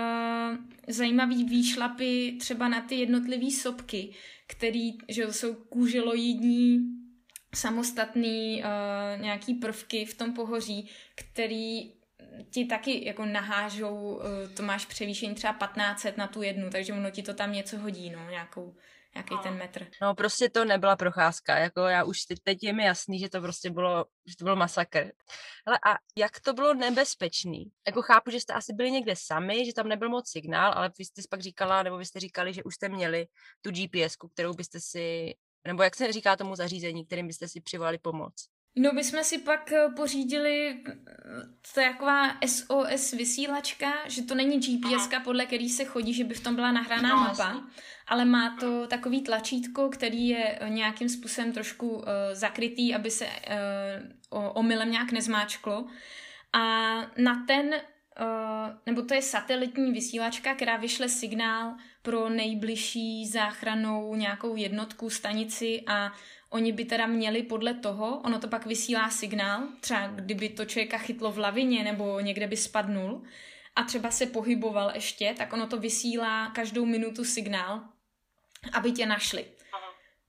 zajímavý 0.89 1.45
výšlapy 1.45 2.37
třeba 2.41 2.69
na 2.69 2.81
ty 2.81 2.95
jednotlivé 2.95 3.51
sopky, 3.51 4.15
který 4.47 4.93
že 5.09 5.33
jsou 5.33 5.55
kůželoidní, 5.55 6.79
samostatný 7.55 8.63
uh, 8.63 9.23
nějaký 9.23 9.55
prvky 9.55 10.05
v 10.05 10.15
tom 10.15 10.35
pohoří, 10.35 10.89
který 11.15 11.93
ti 12.51 12.65
taky 12.65 13.07
jako 13.07 13.25
nahážou, 13.25 13.97
uh, 13.97 14.23
to 14.55 14.63
máš 14.63 14.87
převýšení 14.87 15.35
třeba 15.35 15.53
1500 15.53 16.17
na 16.17 16.27
tu 16.27 16.43
jednu, 16.43 16.71
takže 16.71 16.93
ono 16.93 17.11
ti 17.11 17.23
to 17.23 17.35
tam 17.35 17.53
něco 17.53 17.79
hodí, 17.79 18.11
no, 18.11 18.31
nějakou 18.31 18.77
nějaký 19.15 19.39
ten 19.43 19.57
metr. 19.57 19.87
No 20.03 20.15
prostě 20.15 20.49
to 20.49 20.65
nebyla 20.65 20.97
procházka, 20.97 21.59
jako 21.59 21.81
já 21.81 22.05
už 22.05 22.23
teď, 22.23 22.39
teď 22.43 22.63
je 22.63 22.73
mi 22.73 22.85
jasný, 22.85 23.19
že 23.19 23.29
to 23.29 23.41
prostě 23.41 23.71
bylo, 23.71 24.05
že 24.27 24.37
to 24.37 24.45
byl 24.45 24.57
masakr. 24.57 25.13
Ale 25.67 25.79
a 25.87 25.99
jak 26.17 26.41
to 26.41 26.53
bylo 26.53 26.75
nebezpečný? 26.75 27.73
Jako 27.87 28.03
chápu, 28.03 28.31
že 28.31 28.41
jste 28.41 28.53
asi 28.53 28.73
byli 28.73 28.91
někde 28.91 29.17
sami, 29.17 29.67
že 29.67 29.75
tam 29.75 29.89
nebyl 29.89 30.09
moc 30.09 30.31
signál, 30.31 30.73
ale 30.77 30.91
vy 30.99 31.05
jste 31.05 31.23
pak 31.31 31.41
říkala, 31.41 31.83
nebo 31.83 31.97
vy 31.97 32.05
jste 32.05 32.21
říkali, 32.21 32.55
že 32.55 32.63
už 32.63 32.75
jste 32.75 32.89
měli 32.89 33.27
tu 33.61 33.71
GPS, 33.71 34.17
kterou 34.33 34.55
byste 34.55 34.81
si, 34.81 35.35
nebo 35.67 35.83
jak 35.83 35.97
se 35.97 36.13
říká 36.13 36.37
tomu 36.37 36.57
zařízení, 36.57 37.07
kterým 37.07 37.27
byste 37.27 37.49
si 37.49 37.61
přivolali 37.61 37.99
pomoc? 37.99 38.35
No 38.77 38.93
my 38.93 39.05
jsme 39.05 39.25
si 39.25 39.39
pak 39.39 39.73
eh, 39.73 39.89
pořídili, 39.97 40.83
to 41.75 41.81
je 41.81 41.91
taková 41.91 42.37
SOS 42.47 43.13
vysílačka, 43.13 43.93
že 44.07 44.23
to 44.23 44.35
není 44.35 44.61
GPS, 44.61 45.09
podle 45.25 45.47
který 45.47 45.69
se 45.69 45.85
chodí, 45.85 46.15
že 46.15 46.25
by 46.25 46.35
v 46.35 46.43
tom 46.43 46.55
byla 46.55 46.73
nahraná 46.73 47.09
no, 47.09 47.17
mapa, 47.17 47.65
ale 48.07 48.25
má 48.25 48.57
to 48.61 48.87
takový 48.87 49.23
tlačítko, 49.23 49.89
který 49.89 50.29
je 50.29 50.59
eh, 50.61 50.71
nějakým 50.71 51.09
způsobem 51.09 51.53
trošku 51.53 51.89
uh, 51.89 52.05
zakrytý, 52.33 52.95
aby 52.95 53.11
se 53.11 53.27
uh, 53.27 54.49
omylem 54.55 54.91
nějak 54.91 55.13
nezmáčklo. 55.13 55.87
A 56.53 56.97
na 57.19 57.45
ten, 57.47 57.69
uh, 57.69 58.77
nebo 58.87 59.03
to 59.03 59.15
je 59.15 59.23
satelitní 59.23 59.93
vysílačka, 59.93 60.55
která 60.55 60.77
vyšle 60.77 61.09
signál 61.09 61.75
pro 62.03 62.29
nejbližší 62.29 63.27
záchranou 63.27 64.15
nějakou 64.15 64.57
jednotku, 64.57 65.11
stanici 65.11 65.83
a 65.87 66.13
Oni 66.51 66.73
by 66.73 66.85
teda 66.85 67.07
měli 67.07 67.43
podle 67.43 67.75
toho, 67.75 68.21
ono 68.21 68.39
to 68.39 68.49
pak 68.49 68.67
vysílá 68.67 69.11
signál, 69.11 69.63
třeba 69.81 70.07
kdyby 70.07 70.49
to 70.49 70.65
člověka 70.65 70.99
chytlo 70.99 71.33
v 71.33 71.39
lavině 71.39 71.85
nebo 71.85 72.21
někde 72.21 72.47
by 72.47 72.57
spadnul 72.57 73.23
a 73.77 73.83
třeba 73.83 74.11
se 74.11 74.27
pohyboval 74.27 74.91
ještě, 74.95 75.35
tak 75.39 75.53
ono 75.53 75.67
to 75.67 75.79
vysílá 75.79 76.51
každou 76.51 76.85
minutu 76.85 77.25
signál, 77.25 77.81
aby 78.73 78.93
tě 78.93 79.07
našli. 79.07 79.45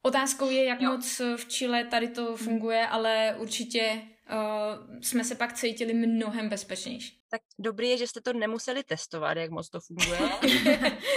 Otázkou 0.02 0.50
je, 0.50 0.66
jak 0.66 0.82
jo. 0.82 0.92
moc 0.92 1.22
v 1.36 1.46
Chile 1.46 1.86
tady 1.86 2.08
to 2.08 2.38
funguje, 2.38 2.88
ale 2.88 3.36
určitě 3.38 4.02
uh, 4.02 5.02
jsme 5.02 5.24
se 5.24 5.36
pak 5.36 5.54
cítili 5.54 5.94
mnohem 5.94 6.50
bezpečnější. 6.50 7.22
Tak 7.30 7.42
dobrý 7.60 7.90
je, 7.90 7.98
že 7.98 8.08
jste 8.08 8.22
to 8.22 8.34
nemuseli 8.34 8.84
testovat, 8.84 9.38
jak 9.38 9.52
moc 9.52 9.70
to 9.70 9.80
funguje. 9.80 10.20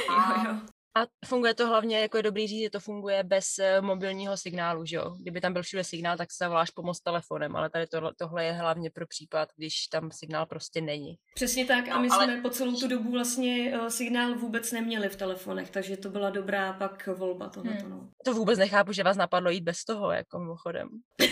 jo, 0.09 0.45
jo. 0.45 0.57
A 0.96 1.07
funguje 1.26 1.54
to 1.54 1.68
hlavně, 1.68 2.00
jako 2.00 2.16
je 2.16 2.22
dobrý 2.22 2.48
říct, 2.48 2.62
že 2.62 2.70
to 2.70 2.80
funguje 2.80 3.24
bez 3.24 3.59
eh, 3.59 3.80
mobilního 3.80 4.37
signálu, 4.37 4.85
že 4.85 4.96
jo? 4.96 5.16
Kdyby 5.20 5.40
tam 5.40 5.52
byl 5.52 5.62
všude 5.62 5.85
signál, 5.85 6.16
tak 6.16 6.33
se 6.33 6.48
voláš 6.48 6.70
pomoc 6.70 7.00
telefonem, 7.00 7.57
ale 7.57 7.70
tady 7.70 7.87
tohle, 7.87 8.12
tohle 8.18 8.44
je 8.44 8.52
hlavně 8.52 8.90
pro 8.90 9.07
případ, 9.07 9.48
když 9.57 9.87
tam 9.87 10.11
signál 10.11 10.46
prostě 10.46 10.80
není. 10.80 11.14
Přesně 11.35 11.64
tak 11.64 11.88
a 11.88 11.98
my 11.98 12.09
no, 12.09 12.14
ale... 12.14 12.24
jsme 12.24 12.42
po 12.42 12.50
celou 12.50 12.76
tu 12.76 12.88
dobu 12.88 13.11
vlastně 13.11 13.79
uh, 13.81 13.87
signál 13.87 14.35
vůbec 14.35 14.73
neměli 14.73 15.08
v 15.08 15.16
telefonech, 15.16 15.71
takže 15.71 15.96
to 15.96 16.10
byla 16.10 16.31
dobrá 16.31 16.73
pak 16.73 17.06
volba 17.06 17.48
tohleto, 17.48 17.83
hmm. 17.83 17.90
no. 17.90 18.08
To 18.25 18.35
vůbec 18.35 18.58
nechápu, 18.58 18.92
že 18.92 19.02
vás 19.02 19.16
napadlo 19.16 19.50
jít 19.50 19.64
bez 19.64 19.85
toho, 19.85 20.10
jako 20.10 20.38
mimochodem. 20.38 20.88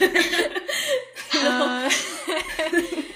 no. 1.45 1.89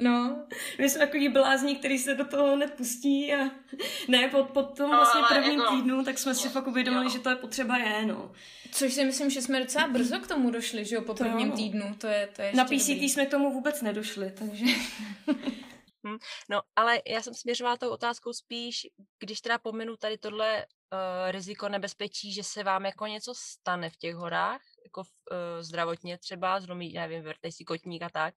No, 0.00 0.46
my 0.78 0.90
jsme 0.90 1.06
takový 1.06 1.28
blázni, 1.28 1.76
který 1.76 1.98
se 1.98 2.14
do 2.14 2.24
toho 2.24 2.56
hned 2.56 2.74
pustí 2.74 3.34
a 3.34 3.50
ne, 4.08 4.28
po, 4.28 4.44
po 4.44 4.62
tom 4.62 4.90
vlastně 4.90 5.20
prvním 5.28 5.60
jako... 5.60 5.74
týdnu, 5.74 6.04
tak 6.04 6.18
jsme 6.18 6.34
si 6.34 6.48
fakt 6.48 6.66
uvědomili, 6.66 7.04
jo. 7.04 7.10
že 7.10 7.18
to 7.18 7.30
je 7.30 7.36
potřeba 7.36 7.78
je, 7.78 8.06
no. 8.06 8.32
Což 8.72 8.94
si 8.94 9.04
myslím, 9.04 9.30
že 9.30 9.42
jsme 9.42 9.60
docela 9.60 9.88
brzo 9.88 10.20
k 10.20 10.26
tomu 10.26 10.50
došli, 10.50 10.84
že 10.84 10.96
jo, 10.96 11.02
po 11.02 11.14
prvním 11.14 11.52
týdnu, 11.52 11.94
to 11.98 12.06
je, 12.06 12.28
to 12.36 12.42
je 12.42 12.52
Na 12.54 12.64
PCT 12.64 12.88
dobrý. 12.88 13.08
jsme 13.08 13.26
k 13.26 13.30
tomu 13.30 13.52
vůbec 13.52 13.82
nedošli, 13.82 14.32
takže... 14.38 14.64
Hm, 16.06 16.18
no, 16.50 16.62
ale 16.76 17.02
já 17.06 17.22
jsem 17.22 17.34
směřovala 17.34 17.76
tou 17.76 17.90
otázkou 17.90 18.32
spíš, 18.32 18.86
když 19.18 19.40
teda 19.40 19.58
pominu 19.58 19.96
tady 19.96 20.18
tohle 20.18 20.66
uh, 20.66 21.30
riziko 21.30 21.68
nebezpečí, 21.68 22.32
že 22.32 22.44
se 22.44 22.64
vám 22.64 22.84
jako 22.84 23.06
něco 23.06 23.34
stane 23.36 23.90
v 23.90 23.96
těch 23.96 24.14
horách, 24.14 24.60
jako 24.84 25.00
uh, 25.00 25.06
zdravotně 25.60 26.18
třeba, 26.18 26.60
zlomí, 26.60 26.92
nevím, 26.92 27.22
vrtej 27.22 27.52
si 27.52 27.64
kotník 27.64 28.02
a 28.02 28.10
tak. 28.10 28.34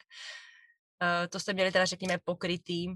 Uh, 1.02 1.28
to 1.30 1.40
jste 1.40 1.54
měli 1.54 1.72
teda, 1.72 1.86
řekněme, 1.86 2.18
pokrytý 2.24 2.88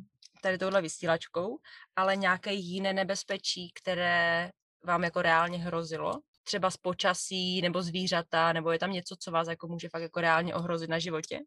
tady 0.42 0.58
touhle 0.58 0.82
vysílačkou, 0.82 1.58
ale 1.96 2.16
nějaké 2.16 2.54
jiné 2.54 2.94
nebezpečí, 2.94 3.72
které 3.76 4.52
vám 4.84 5.04
jako 5.04 5.22
reálně 5.22 5.58
hrozilo? 5.58 6.20
Třeba 6.44 6.72
z 6.72 6.78
počasí 6.78 7.62
nebo 7.62 7.82
zvířata, 7.82 8.54
nebo 8.54 8.72
je 8.72 8.80
tam 8.80 8.92
něco, 8.92 9.16
co 9.20 9.32
vás 9.32 9.48
jako 9.48 9.68
může 9.68 9.90
fakt 9.90 10.02
jako 10.02 10.22
reálně 10.22 10.56
ohrozit 10.56 10.90
na 10.90 11.00
životě? 11.00 11.40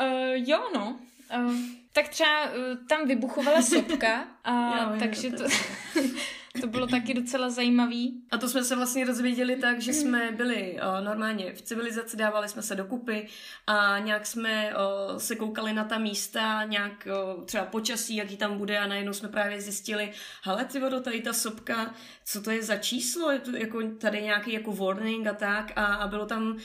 Uh, 0.00 0.06
jo, 0.48 0.70
no. 0.74 1.00
Uh, 1.36 1.54
tak 1.92 2.08
třeba 2.08 2.50
uh, 2.50 2.86
tam 2.88 3.08
vybuchovala 3.08 3.62
sopka, 3.62 4.28
a 4.44 4.82
jo, 4.82 4.96
takže 4.98 5.30
to, 5.30 5.44
to 6.60 6.66
bylo 6.66 6.86
taky 6.86 7.14
docela 7.14 7.50
zajímavý. 7.50 8.22
A 8.30 8.38
to 8.38 8.48
jsme 8.48 8.64
se 8.64 8.76
vlastně 8.76 9.06
dozvěděli 9.06 9.56
tak, 9.56 9.80
že 9.80 9.92
jsme 9.92 10.32
byli 10.36 10.72
uh, 10.72 11.04
normálně 11.04 11.52
v 11.52 11.62
civilizaci, 11.62 12.16
dávali 12.16 12.48
jsme 12.48 12.62
se 12.62 12.74
dokupy 12.74 13.26
a 13.66 13.98
nějak 13.98 14.26
jsme 14.26 14.74
uh, 14.74 15.16
se 15.16 15.36
koukali 15.36 15.72
na 15.72 15.84
ta 15.84 15.98
místa, 15.98 16.64
nějak 16.64 17.08
uh, 17.36 17.44
třeba 17.44 17.64
počasí, 17.64 18.16
jaký 18.16 18.36
tam 18.36 18.58
bude 18.58 18.78
a 18.78 18.86
najednou 18.86 19.12
jsme 19.12 19.28
právě 19.28 19.60
zjistili, 19.60 20.12
hele 20.42 20.64
ty 20.64 20.80
vodo, 20.80 21.00
tady 21.00 21.20
ta 21.20 21.32
sopka, 21.32 21.94
co 22.24 22.42
to 22.42 22.50
je 22.50 22.62
za 22.62 22.76
číslo, 22.76 23.30
je 23.30 23.38
to 23.38 23.56
jako 23.56 23.82
tady 23.82 24.22
nějaký 24.22 24.52
jako 24.52 24.72
warning 24.72 25.26
a 25.26 25.34
tak 25.34 25.72
a, 25.76 25.84
a 25.84 26.08
bylo 26.08 26.26
tam 26.26 26.42
uh, 26.52 26.58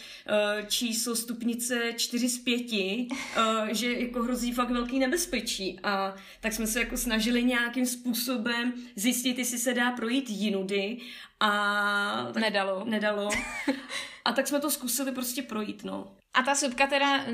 číslo 0.67 1.15
stupnice 1.15 1.93
4 1.97 2.29
z 2.29 2.39
5, 2.39 2.61
uh, 2.61 3.67
že 3.71 3.93
jako 3.93 4.23
hrozí 4.23 4.51
fakt 4.51 4.69
velký 4.69 4.99
nebezpečí 4.99 5.79
a 5.83 6.15
tak 6.39 6.53
jsme 6.53 6.67
se 6.67 6.79
jako 6.79 6.97
snažili 6.97 7.43
nějakým 7.43 7.85
způsobem 7.85 8.73
zjistit, 8.95 9.37
jestli 9.37 9.57
se 9.57 9.76
dá 9.77 9.91
projít 9.91 10.29
jinudy 10.29 10.97
a... 11.39 11.51
Tak 12.33 12.41
nedalo. 12.41 12.85
Nedalo. 12.85 13.29
A 14.25 14.31
tak 14.31 14.47
jsme 14.47 14.59
to 14.59 14.71
zkusili 14.71 15.11
prostě 15.11 15.41
projít, 15.41 15.83
no. 15.83 16.15
A 16.33 16.43
ta 16.43 16.55
sopka 16.55 16.87
teda 16.87 17.25
uh, 17.25 17.33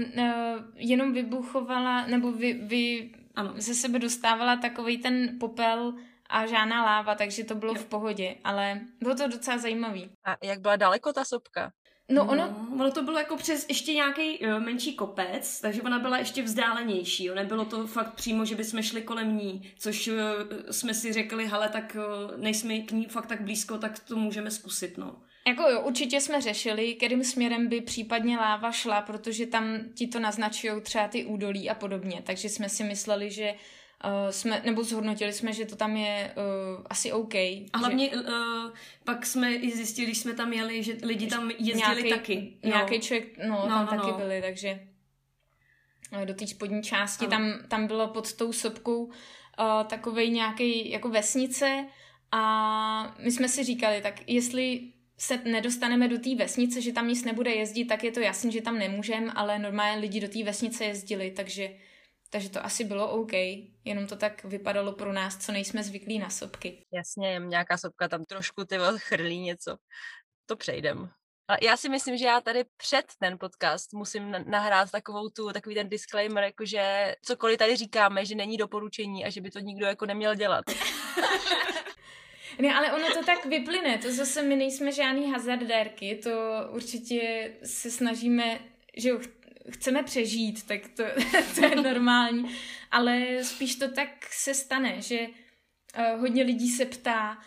jenom 0.75 1.13
vybuchovala, 1.13 2.07
nebo 2.07 2.31
vy, 2.31 2.53
vy 2.53 3.11
ano. 3.35 3.53
ze 3.57 3.73
sebe 3.75 3.99
dostávala 3.99 4.55
takový 4.55 4.97
ten 4.97 5.39
popel 5.39 5.93
a 6.29 6.45
žádná 6.45 6.85
láva, 6.85 7.15
takže 7.15 7.43
to 7.43 7.55
bylo 7.55 7.73
jo. 7.73 7.81
v 7.81 7.85
pohodě, 7.85 8.35
ale 8.43 8.81
bylo 8.99 9.15
to 9.15 9.27
docela 9.27 9.57
zajímavý. 9.57 10.09
A 10.25 10.37
jak 10.43 10.59
byla 10.61 10.75
daleko 10.75 11.13
ta 11.13 11.25
sopka? 11.25 11.71
No, 12.09 12.23
ono, 12.23 12.35
no, 12.35 12.67
ono 12.73 12.91
to 12.91 13.03
bylo 13.03 13.17
jako 13.17 13.37
přes 13.37 13.65
ještě 13.69 13.93
nějaký 13.93 14.39
uh, 14.39 14.59
menší 14.59 14.93
kopec, 14.93 15.61
takže 15.61 15.81
ona 15.81 15.99
byla 15.99 16.17
ještě 16.17 16.43
vzdálenější. 16.43 17.25
Jo. 17.25 17.35
Nebylo 17.35 17.65
to 17.65 17.87
fakt 17.87 18.13
přímo, 18.13 18.45
že 18.45 18.55
bychom 18.55 18.81
šli 18.81 19.01
kolem 19.01 19.37
ní, 19.37 19.71
což 19.77 20.07
uh, 20.07 20.15
jsme 20.71 20.93
si 20.93 21.13
řekli, 21.13 21.47
hele, 21.47 21.69
tak 21.69 21.97
uh, 21.99 22.41
nejsme 22.41 22.79
k 22.79 22.91
ní 22.91 23.05
fakt 23.05 23.25
tak 23.25 23.41
blízko, 23.41 23.77
tak 23.77 23.99
to 23.99 24.15
můžeme 24.15 24.51
zkusit, 24.51 24.97
no. 24.97 25.15
Jako 25.47 25.69
jo, 25.69 25.81
určitě 25.81 26.21
jsme 26.21 26.41
řešili, 26.41 26.93
kterým 26.93 27.23
směrem 27.23 27.67
by 27.67 27.81
případně 27.81 28.37
láva 28.37 28.71
šla, 28.71 29.01
protože 29.01 29.45
tam 29.45 29.79
ti 29.93 30.07
to 30.07 30.19
naznačují 30.19 30.81
třeba 30.81 31.07
ty 31.07 31.25
údolí 31.25 31.69
a 31.69 31.75
podobně, 31.75 32.21
takže 32.25 32.49
jsme 32.49 32.69
si 32.69 32.83
mysleli, 32.83 33.31
že 33.31 33.53
uh, 34.05 34.29
jsme, 34.29 34.61
nebo 34.65 34.83
zhodnotili 34.83 35.33
jsme, 35.33 35.53
že 35.53 35.65
to 35.65 35.75
tam 35.75 35.97
je 35.97 36.33
uh, 36.35 36.85
asi 36.89 37.11
OK. 37.11 37.35
A 37.35 37.77
hlavně 37.77 38.09
že... 38.09 38.15
uh, 38.15 38.71
pak 39.03 39.25
jsme 39.25 39.55
i 39.55 39.71
zjistili, 39.71 40.05
když 40.05 40.17
jsme 40.17 40.33
tam 40.33 40.53
jeli, 40.53 40.83
že 40.83 40.97
lidi 41.03 41.27
tam 41.27 41.51
jezdili 41.51 42.03
nějaký, 42.03 42.09
taky. 42.09 42.57
Nějaký 42.63 42.99
člověk, 42.99 43.37
no, 43.37 43.49
no 43.49 43.67
tam 43.67 43.85
no, 43.85 43.87
taky 43.87 44.11
no. 44.11 44.17
byli, 44.17 44.41
takže 44.41 44.79
do 46.25 46.33
té 46.33 46.47
spodní 46.47 46.83
části, 46.83 47.27
tam, 47.27 47.53
tam 47.67 47.87
bylo 47.87 48.07
pod 48.07 48.33
tou 48.33 48.53
sopkou 48.53 49.03
uh, 49.03 49.11
takovej 49.87 50.29
nějaký 50.29 50.91
jako 50.91 51.09
vesnice 51.09 51.85
a 52.31 53.15
my 53.19 53.31
jsme 53.31 53.49
si 53.49 53.63
říkali, 53.63 54.01
tak 54.01 54.29
jestli 54.29 54.81
se 55.17 55.41
nedostaneme 55.45 56.07
do 56.07 56.19
té 56.19 56.35
vesnice, 56.35 56.81
že 56.81 56.93
tam 56.93 57.07
nic 57.07 57.23
nebude 57.23 57.51
jezdit, 57.51 57.85
tak 57.85 58.03
je 58.03 58.11
to 58.11 58.19
jasný, 58.19 58.51
že 58.51 58.61
tam 58.61 58.79
nemůžeme, 58.79 59.31
ale 59.35 59.59
normálně 59.59 60.01
lidi 60.01 60.19
do 60.19 60.27
té 60.27 60.43
vesnice 60.43 60.85
jezdili, 60.85 61.31
takže 61.31 61.69
takže 62.33 62.49
to 62.49 62.65
asi 62.65 62.83
bylo 62.83 63.09
OK, 63.09 63.31
jenom 63.85 64.07
to 64.07 64.15
tak 64.15 64.43
vypadalo 64.43 64.93
pro 64.93 65.13
nás, 65.13 65.37
co 65.37 65.51
nejsme 65.51 65.83
zvyklí 65.83 66.19
na 66.19 66.29
sopky. 66.29 66.85
Jasně, 66.91 67.41
nějaká 67.47 67.77
sopka 67.77 68.07
tam 68.07 68.25
trošku 68.25 68.65
ty 68.65 68.77
chrlí 68.97 69.39
něco. 69.39 69.77
To 70.45 70.55
přejdem. 70.55 71.09
Ale 71.47 71.57
já 71.61 71.77
si 71.77 71.89
myslím, 71.89 72.17
že 72.17 72.25
já 72.25 72.41
tady 72.41 72.63
před 72.77 73.05
ten 73.19 73.37
podcast 73.39 73.93
musím 73.93 74.35
nahrát 74.45 74.91
takovou 74.91 75.29
tu, 75.29 75.51
takový 75.51 75.75
ten 75.75 75.89
disclaimer, 75.89 76.43
jakože 76.43 77.15
cokoliv 77.21 77.57
tady 77.57 77.75
říkáme, 77.75 78.25
že 78.25 78.35
není 78.35 78.57
doporučení 78.57 79.25
a 79.25 79.29
že 79.29 79.41
by 79.41 79.51
to 79.51 79.59
nikdo 79.59 79.85
jako 79.85 80.05
neměl 80.05 80.35
dělat. 80.35 80.65
Ne, 82.59 82.75
ale 82.75 82.93
ono 82.93 83.13
to 83.13 83.25
tak 83.25 83.45
vyplyne, 83.45 83.97
to 83.97 84.11
zase 84.11 84.41
my 84.41 84.55
nejsme 84.55 84.91
žádný 84.91 85.31
hazardérky, 85.31 86.15
to 86.15 86.29
určitě 86.69 87.51
se 87.63 87.91
snažíme, 87.91 88.59
že 88.97 89.09
jo, 89.09 89.19
chceme 89.69 90.03
přežít, 90.03 90.67
tak 90.67 90.81
to, 90.87 91.03
to 91.55 91.65
je 91.65 91.75
normální, 91.75 92.55
ale 92.91 93.43
spíš 93.43 93.75
to 93.75 93.91
tak 93.91 94.09
se 94.31 94.53
stane, 94.53 95.01
že 95.01 95.19
uh, 95.27 96.19
hodně 96.19 96.43
lidí 96.43 96.69
se 96.69 96.85
ptá, 96.85 97.37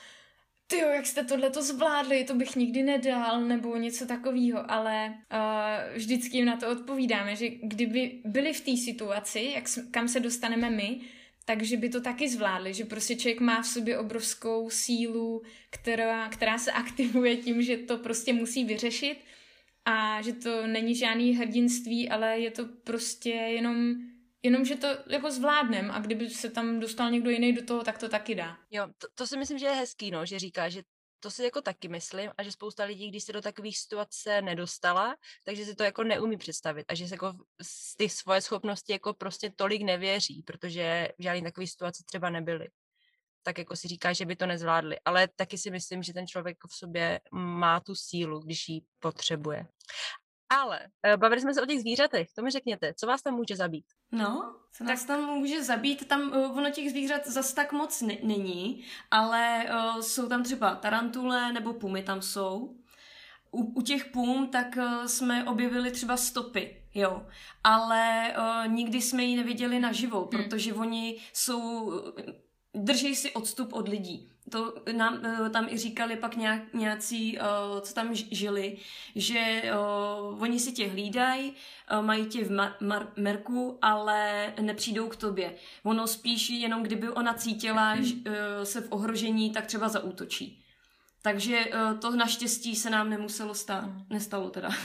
ty 0.66 0.78
jak 0.78 1.06
jste 1.06 1.24
tohle 1.24 1.50
to 1.50 1.62
zvládli, 1.62 2.24
to 2.24 2.34
bych 2.34 2.56
nikdy 2.56 2.82
nedal, 2.82 3.40
nebo 3.40 3.76
něco 3.76 4.06
takového, 4.06 4.70
ale 4.70 5.08
uh, 5.08 5.96
vždycky 5.96 6.36
jim 6.36 6.46
na 6.46 6.56
to 6.56 6.70
odpovídáme, 6.70 7.36
že 7.36 7.48
kdyby 7.48 8.20
byli 8.24 8.52
v 8.52 8.60
té 8.60 8.76
situaci, 8.76 9.52
jak, 9.54 9.64
kam 9.90 10.08
se 10.08 10.20
dostaneme 10.20 10.70
my, 10.70 11.00
takže 11.44 11.76
by 11.76 11.88
to 11.88 12.00
taky 12.00 12.28
zvládli, 12.28 12.74
že 12.74 12.84
prostě 12.84 13.16
člověk 13.16 13.40
má 13.40 13.62
v 13.62 13.66
sobě 13.66 13.98
obrovskou 13.98 14.70
sílu, 14.70 15.42
která, 15.70 16.28
která 16.28 16.58
se 16.58 16.72
aktivuje 16.72 17.36
tím, 17.36 17.62
že 17.62 17.76
to 17.76 17.98
prostě 17.98 18.32
musí 18.32 18.64
vyřešit 18.64 19.18
a 19.86 20.22
že 20.22 20.32
to 20.32 20.66
není 20.66 20.94
žádný 20.94 21.32
hrdinství, 21.32 22.10
ale 22.10 22.38
je 22.38 22.50
to 22.50 22.64
prostě 22.84 23.30
jenom, 23.30 23.94
jenom 24.42 24.64
že 24.64 24.76
to 24.76 24.86
jako 25.06 25.30
zvládnem 25.30 25.90
a 25.90 26.00
kdyby 26.00 26.30
se 26.30 26.50
tam 26.50 26.80
dostal 26.80 27.10
někdo 27.10 27.30
jiný 27.30 27.52
do 27.52 27.64
toho, 27.64 27.84
tak 27.84 27.98
to 27.98 28.08
taky 28.08 28.34
dá. 28.34 28.58
Jo, 28.70 28.88
to, 28.98 29.06
to 29.14 29.26
si 29.26 29.38
myslím, 29.38 29.58
že 29.58 29.66
je 29.66 29.72
hezký, 29.72 30.10
no, 30.10 30.26
že 30.26 30.38
říká, 30.38 30.68
že 30.68 30.82
to 31.20 31.30
si 31.30 31.44
jako 31.44 31.62
taky 31.62 31.88
myslím 31.88 32.30
a 32.38 32.42
že 32.42 32.52
spousta 32.52 32.84
lidí, 32.84 33.08
když 33.08 33.24
se 33.24 33.32
do 33.32 33.40
takových 33.40 33.78
situace 33.78 34.42
nedostala, 34.42 35.16
takže 35.44 35.64
si 35.64 35.74
to 35.74 35.82
jako 35.82 36.04
neumí 36.04 36.36
představit 36.36 36.84
a 36.88 36.94
že 36.94 37.08
se 37.08 37.14
jako 37.14 37.34
z 37.62 37.96
ty 37.96 38.08
svoje 38.08 38.40
schopnosti 38.40 38.92
jako 38.92 39.14
prostě 39.14 39.50
tolik 39.56 39.82
nevěří, 39.82 40.42
protože 40.42 41.08
žádný 41.18 41.42
takový 41.42 41.66
situace 41.66 42.02
třeba 42.06 42.30
nebyly 42.30 42.68
tak 43.46 43.58
jako 43.58 43.76
si 43.76 43.88
říká, 43.88 44.12
že 44.12 44.26
by 44.26 44.36
to 44.36 44.46
nezvládli. 44.46 44.96
Ale 45.04 45.28
taky 45.36 45.58
si 45.58 45.70
myslím, 45.70 46.02
že 46.02 46.12
ten 46.12 46.26
člověk 46.26 46.58
v 46.68 46.76
sobě 46.76 47.20
má 47.32 47.80
tu 47.80 47.94
sílu, 47.94 48.38
když 48.40 48.68
ji 48.68 48.80
potřebuje. 49.00 49.66
Ale 50.50 50.80
eh, 51.02 51.16
bavili 51.16 51.40
jsme 51.40 51.54
se 51.54 51.62
o 51.62 51.66
těch 51.66 51.80
zvířatech. 51.80 52.28
To 52.32 52.42
mi 52.42 52.50
řekněte, 52.50 52.94
co 52.94 53.06
vás 53.06 53.22
tam 53.22 53.34
může 53.34 53.56
zabít? 53.56 53.84
No, 54.12 54.56
co 54.72 54.84
nás 54.84 55.04
tak... 55.04 55.06
tam 55.06 55.24
může 55.24 55.64
zabít, 55.64 56.08
tam 56.08 56.20
uh, 56.20 56.58
ono 56.58 56.70
těch 56.70 56.90
zvířat 56.90 57.26
zas 57.26 57.52
tak 57.52 57.72
moc 57.72 58.02
ne- 58.02 58.18
není, 58.22 58.84
ale 59.10 59.66
uh, 59.70 60.00
jsou 60.00 60.28
tam 60.28 60.42
třeba 60.42 60.74
tarantule 60.74 61.52
nebo 61.52 61.72
pumy 61.72 62.02
tam 62.02 62.22
jsou. 62.22 62.76
U, 63.50 63.62
u 63.62 63.82
těch 63.82 64.04
pum 64.04 64.48
tak 64.48 64.76
uh, 64.76 65.04
jsme 65.04 65.44
objevili 65.44 65.90
třeba 65.90 66.16
stopy, 66.16 66.82
jo, 66.94 67.26
ale 67.64 68.34
uh, 68.38 68.72
nikdy 68.72 69.02
jsme 69.02 69.24
ji 69.24 69.36
neviděli 69.36 69.80
naživo, 69.80 70.20
hmm. 70.20 70.28
protože 70.28 70.74
oni 70.74 71.20
jsou 71.32 71.92
drží 72.76 73.16
si 73.16 73.32
odstup 73.32 73.72
od 73.72 73.88
lidí. 73.88 74.32
To 74.50 74.74
nám 74.92 75.20
eh, 75.24 75.50
tam 75.50 75.68
i 75.68 75.78
říkali 75.78 76.16
pak 76.16 76.36
nějak, 76.36 76.74
nějací, 76.74 77.38
uh, 77.38 77.80
co 77.80 77.94
tam 77.94 78.14
žili, 78.14 78.76
že 79.14 79.62
uh, 79.62 80.42
oni 80.42 80.60
si 80.60 80.72
tě 80.72 80.88
hlídají, 80.88 81.54
mají 82.00 82.26
tě 82.26 82.44
v 82.44 82.50
mar- 82.50 82.74
mar- 82.80 83.08
merku, 83.16 83.78
ale 83.82 84.52
nepřijdou 84.60 85.08
k 85.08 85.16
tobě. 85.16 85.54
Ono 85.82 86.06
spíš 86.06 86.50
jenom 86.50 86.82
kdyby 86.82 87.10
ona 87.10 87.34
cítila 87.34 87.94
uh, 87.94 88.02
se 88.62 88.80
v 88.80 88.92
ohrožení, 88.92 89.50
tak 89.50 89.66
třeba 89.66 89.88
zaútočí. 89.88 90.62
Takže 91.22 91.64
to 92.00 92.10
naštěstí 92.10 92.76
se 92.76 92.90
nám 92.90 93.10
nemuselo 93.10 93.54
stát. 93.54 93.84
Hmm. 93.84 94.06
Nestalo 94.10 94.50
teda. 94.50 94.70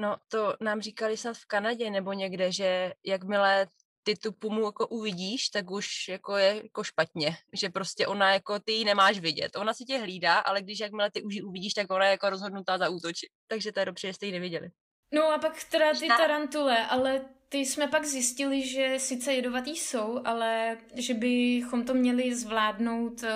No, 0.00 0.16
to 0.28 0.54
nám 0.60 0.80
říkali 0.80 1.16
snad 1.16 1.36
v 1.36 1.46
Kanadě 1.46 1.90
nebo 1.90 2.12
někde, 2.12 2.52
že 2.52 2.92
jakmile 3.04 3.66
ty 4.02 4.16
tu 4.16 4.32
pumu 4.32 4.64
jako 4.64 4.86
uvidíš, 4.86 5.48
tak 5.48 5.70
už 5.70 6.08
jako 6.08 6.36
je 6.36 6.60
jako 6.62 6.84
špatně, 6.84 7.36
že 7.52 7.68
prostě 7.68 8.06
ona 8.06 8.32
jako 8.32 8.58
ty 8.58 8.72
ji 8.72 8.84
nemáš 8.84 9.18
vidět. 9.18 9.56
Ona 9.56 9.74
si 9.74 9.84
tě 9.84 9.98
hlídá, 9.98 10.38
ale 10.38 10.62
když 10.62 10.80
jakmile 10.80 11.10
ty 11.10 11.22
už 11.22 11.34
ji 11.34 11.42
uvidíš, 11.42 11.74
tak 11.74 11.90
ona 11.90 12.04
je 12.04 12.10
jako 12.10 12.30
rozhodnutá 12.30 12.78
za 12.78 12.88
útočit. 12.88 13.28
Takže 13.48 13.72
to 13.72 13.80
je 13.80 13.86
dobře, 13.86 14.08
že 14.08 14.14
jste 14.14 14.26
ji 14.26 14.32
neviděli. 14.32 14.70
No 15.14 15.32
a 15.32 15.38
pak 15.38 15.64
teda 15.64 15.94
ty 15.94 16.08
tarantule, 16.08 16.86
ale 16.86 17.24
ty 17.48 17.58
jsme 17.58 17.88
pak 17.88 18.04
zjistili, 18.04 18.68
že 18.68 18.94
sice 18.98 19.34
jedovatý 19.34 19.76
jsou, 19.76 20.20
ale 20.24 20.78
že 20.94 21.14
bychom 21.14 21.84
to 21.84 21.94
měli 21.94 22.34
zvládnout, 22.34 23.22
eh, 23.22 23.28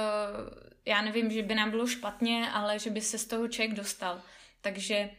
já 0.86 1.02
nevím, 1.02 1.30
že 1.30 1.42
by 1.42 1.54
nám 1.54 1.70
bylo 1.70 1.86
špatně, 1.86 2.50
ale 2.50 2.78
že 2.78 2.90
by 2.90 3.00
se 3.00 3.18
z 3.18 3.26
toho 3.26 3.48
člověk 3.48 3.76
dostal. 3.76 4.22
Takže 4.60 5.10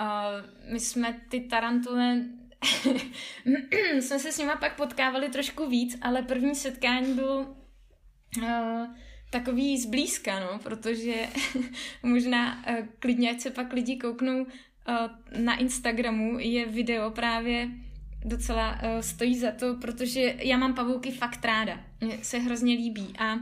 uh, 0.00 0.72
my 0.72 0.80
jsme 0.80 1.20
ty 1.30 1.40
tarantule 1.40 2.16
jsme 4.00 4.18
se 4.18 4.32
s 4.32 4.38
nima 4.38 4.56
pak 4.56 4.76
potkávali 4.76 5.28
trošku 5.28 5.66
víc, 5.66 5.98
ale 6.02 6.22
první 6.22 6.54
setkání 6.54 7.14
bylo 7.14 7.56
uh, 8.42 8.86
takový 9.30 9.78
zblízka, 9.78 10.40
no, 10.40 10.58
protože 10.58 11.14
možná 12.02 12.64
uh, 12.68 12.86
klidně, 12.98 13.30
ať 13.30 13.40
se 13.40 13.50
pak 13.50 13.72
lidi 13.72 13.96
kouknou 13.96 14.42
uh, 14.42 14.48
na 15.38 15.56
Instagramu, 15.56 16.38
je 16.38 16.66
video 16.66 17.10
právě 17.10 17.68
docela 18.24 18.72
uh, 18.72 19.00
stojí 19.00 19.38
za 19.38 19.50
to, 19.50 19.74
protože 19.74 20.34
já 20.38 20.56
mám 20.56 20.74
pavouky 20.74 21.10
fakt 21.10 21.44
ráda. 21.44 21.80
Mně 22.00 22.18
se 22.22 22.38
hrozně 22.38 22.74
líbí 22.74 23.14
a, 23.18 23.38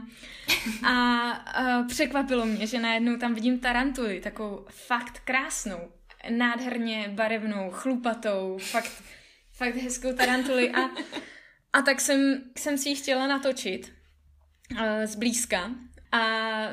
a 0.87 1.79
uh, 1.79 1.87
překvapilo 1.87 2.45
mě, 2.45 2.67
že 2.67 2.79
najednou 2.79 3.17
tam 3.17 3.33
vidím 3.33 3.59
tarantuly, 3.59 4.19
takovou 4.19 4.65
fakt 4.69 5.19
krásnou, 5.19 5.79
nádherně 6.29 7.09
barevnou, 7.09 7.71
chlupatou, 7.71 8.57
fakt, 8.57 8.91
fakt 9.51 9.75
hezkou 9.75 10.13
tarantuli 10.13 10.71
a, 10.71 10.89
a 11.73 11.81
tak 11.81 12.01
jsem, 12.01 12.43
jsem 12.57 12.77
si 12.77 12.89
ji 12.89 12.95
chtěla 12.95 13.27
natočit 13.27 13.93
uh, 14.71 14.79
zblízka 15.05 15.71
a 16.11 16.19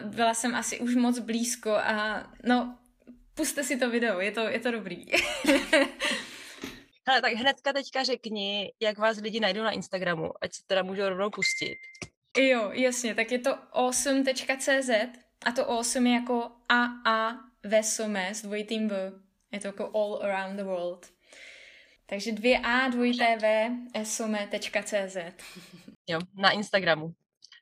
byla 0.04 0.34
jsem 0.34 0.54
asi 0.54 0.80
už 0.80 0.94
moc 0.94 1.18
blízko 1.18 1.70
a 1.70 2.26
no, 2.44 2.78
puste 3.34 3.64
si 3.64 3.76
to 3.76 3.90
video, 3.90 4.20
je 4.20 4.32
to, 4.32 4.40
je 4.40 4.60
to 4.60 4.70
dobrý. 4.70 5.06
Hele, 7.08 7.20
tak 7.20 7.32
hnedka 7.32 7.72
teďka 7.72 8.02
řekni, 8.02 8.72
jak 8.80 8.98
vás 8.98 9.20
lidi 9.20 9.40
najdou 9.40 9.62
na 9.62 9.70
Instagramu, 9.70 10.32
ať 10.40 10.52
se 10.54 10.62
teda 10.66 10.82
můžou 10.82 11.08
rovnou 11.08 11.30
pustit. 11.30 11.78
Jo, 12.38 12.70
jasně, 12.72 13.14
tak 13.14 13.32
je 13.32 13.38
to 13.38 13.58
awesome.cz 13.72 14.90
a 15.44 15.52
to 15.52 15.70
awesome 15.70 16.10
je 16.10 16.14
jako 16.14 16.50
AA 16.68 17.34
Vesome 17.64 18.34
s 18.34 18.42
dvojitým 18.42 18.88
V. 18.88 19.21
Je 19.52 19.60
to 19.60 19.66
jako 19.66 19.90
all 19.94 20.22
around 20.22 20.56
the 20.56 20.64
world. 20.64 21.06
Takže 22.06 22.32
dvě 22.32 22.58
A, 22.58 22.88
dvojité 22.88 23.36
V, 23.36 23.70
esome.cz. 23.94 25.16
Jo, 26.08 26.18
na 26.34 26.50
Instagramu. 26.50 27.14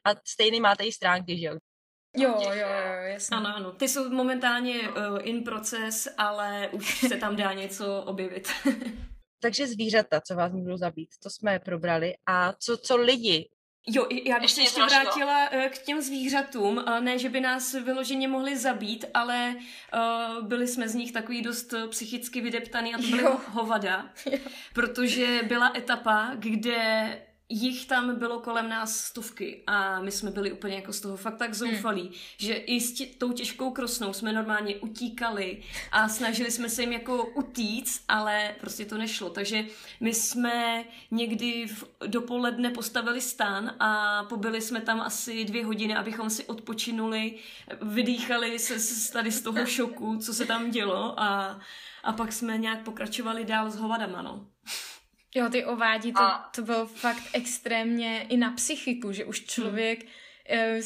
A 0.05 0.11
stejný 0.25 0.61
máte 0.61 0.85
i 0.85 0.93
stránky, 0.93 1.39
že 1.39 1.47
jo? 1.47 1.57
Jo, 2.17 2.41
jo, 2.43 2.53
jo, 2.53 2.69
jasně. 3.03 3.37
Ano, 3.37 3.57
ano. 3.57 3.73
Ty 3.73 3.89
jsou 3.89 4.11
momentálně 4.11 4.89
uh, 4.89 5.19
in 5.23 5.45
proces, 5.45 6.09
ale 6.19 6.69
už 6.69 6.99
se 6.99 7.17
tam 7.17 7.37
dá 7.37 7.53
něco 7.53 8.03
objevit. 8.03 8.49
Takže 9.43 9.67
zvířata, 9.67 10.21
co 10.21 10.35
vás 10.35 10.53
můžou 10.53 10.77
zabít, 10.77 11.09
to 11.23 11.31
jsme 11.31 11.59
probrali. 11.59 12.15
A 12.27 12.53
co, 12.53 12.77
co 12.77 12.97
lidi? 12.97 13.51
Jo, 13.87 14.07
já 14.25 14.41
bych 14.41 14.51
se 14.51 14.61
ještě 14.61 14.83
vrátila 14.83 15.51
uh, 15.51 15.65
k 15.65 15.79
těm 15.79 16.01
zvířatům. 16.01 16.77
Uh, 16.77 17.01
ne, 17.01 17.19
že 17.19 17.29
by 17.29 17.41
nás 17.41 17.73
vyloženě 17.73 18.29
mohli 18.29 18.57
zabít, 18.57 19.05
ale 19.15 19.57
uh, 19.95 20.47
byli 20.47 20.69
jsme 20.69 20.89
z 20.89 20.95
nich 20.95 21.13
takový 21.13 21.43
dost 21.43 21.75
psychicky 21.89 22.41
vydeptaný 22.41 22.95
a 22.95 22.99
to 22.99 23.07
byly 23.07 23.23
jo. 23.23 23.41
hovada. 23.49 24.11
Jo. 24.31 24.39
Protože 24.75 25.41
byla 25.43 25.73
etapa, 25.77 26.31
kde 26.35 27.23
jich 27.51 27.87
tam 27.87 28.19
bylo 28.19 28.41
kolem 28.41 28.69
nás 28.69 28.97
stovky 29.05 29.63
a 29.67 30.01
my 30.01 30.11
jsme 30.11 30.31
byli 30.31 30.53
úplně 30.53 30.75
jako 30.75 30.93
z 30.93 31.01
toho 31.01 31.17
fakt 31.17 31.37
tak 31.37 31.55
zoufalí, 31.55 32.03
hmm. 32.03 32.13
že 32.39 32.55
i 32.55 32.81
s 32.81 32.93
tě, 32.93 33.07
tou 33.07 33.33
těžkou 33.33 33.71
krosnou 33.71 34.13
jsme 34.13 34.33
normálně 34.33 34.77
utíkali 34.77 35.63
a 35.93 36.09
snažili 36.09 36.51
jsme 36.51 36.69
se 36.69 36.83
jim 36.83 36.93
jako 36.93 37.25
utíct, 37.25 38.05
ale 38.09 38.55
prostě 38.61 38.85
to 38.85 38.99
nešlo. 38.99 39.31
Takže 39.31 39.67
my 40.01 40.15
jsme 40.15 40.85
někdy 41.11 41.67
v 41.67 41.85
dopoledne 42.07 42.71
postavili 42.71 43.21
stan 43.21 43.75
a 43.79 44.23
pobyli 44.25 44.61
jsme 44.61 44.81
tam 44.81 45.01
asi 45.01 45.45
dvě 45.45 45.65
hodiny, 45.65 45.97
abychom 45.97 46.31
si 46.31 46.45
odpočinuli, 46.45 47.35
vydýchali 47.83 48.59
se, 48.59 48.79
se 48.79 49.13
tady 49.13 49.33
z 49.33 49.43
toho 49.43 49.67
šoku, 49.67 50.17
co 50.17 50.35
se 50.35 50.47
tam 50.47 50.71
dělo 50.71 51.21
a, 51.21 51.61
a 52.05 52.13
pak 52.13 52.33
jsme 52.33 52.59
nějak 52.59 52.83
pokračovali 52.83 53.45
dál 53.45 53.71
s 53.71 53.77
hovadama, 53.77 54.23
no. 54.23 54.47
Jo, 55.35 55.49
ty 55.49 55.65
ovádí, 55.65 56.13
to, 56.13 56.23
a... 56.23 56.51
to 56.55 56.63
bylo 56.63 56.87
fakt 56.87 57.23
extrémně 57.33 58.27
i 58.29 58.37
na 58.37 58.51
psychiku, 58.51 59.13
že 59.13 59.25
už 59.25 59.45
člověk, 59.45 60.07
hmm. 60.49 60.83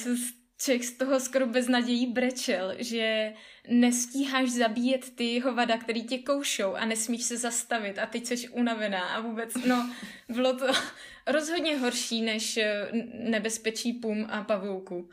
člověk 0.58 0.84
z 0.84 0.92
toho 0.92 1.20
skoro 1.20 1.46
bez 1.46 1.68
nadějí 1.68 2.06
brečel, 2.06 2.74
že 2.78 3.34
nestíháš 3.68 4.50
zabíjet 4.50 5.16
ty 5.16 5.40
hovada, 5.40 5.78
který 5.78 6.06
tě 6.06 6.18
koušou 6.18 6.74
a 6.74 6.84
nesmíš 6.84 7.24
se 7.24 7.36
zastavit 7.36 7.98
a 7.98 8.06
teď 8.06 8.26
jsi 8.26 8.48
unavená 8.48 9.08
a 9.08 9.20
vůbec, 9.20 9.54
no, 9.54 9.90
bylo 10.28 10.56
to 10.56 10.66
rozhodně 11.26 11.78
horší 11.78 12.22
než 12.22 12.56
eh, 12.56 12.88
nebezpečí 13.14 13.92
pum 13.92 14.26
a 14.30 14.44
pavouku. 14.44 15.10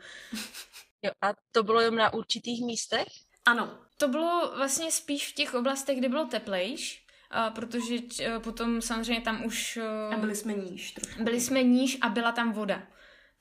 Jo, 1.02 1.10
a 1.22 1.34
to 1.52 1.62
bylo 1.62 1.80
jen 1.80 1.94
na 1.94 2.12
určitých 2.12 2.64
místech? 2.64 3.08
Ano. 3.44 3.78
To 3.96 4.08
bylo 4.08 4.52
vlastně 4.56 4.90
spíš 4.90 5.28
v 5.28 5.34
těch 5.34 5.54
oblastech, 5.54 5.98
kde 5.98 6.08
bylo 6.08 6.26
teplejš, 6.26 7.01
protože 7.54 7.94
potom 8.38 8.82
samozřejmě 8.82 9.22
tam 9.22 9.44
už... 9.44 9.78
A 10.10 10.16
byli 10.16 10.36
jsme 10.36 10.52
níž 10.52 10.92
trošku. 10.92 11.24
Byli 11.24 11.40
jsme 11.40 11.62
níž 11.62 11.98
a 12.00 12.08
byla 12.08 12.32
tam 12.32 12.52
voda. 12.52 12.82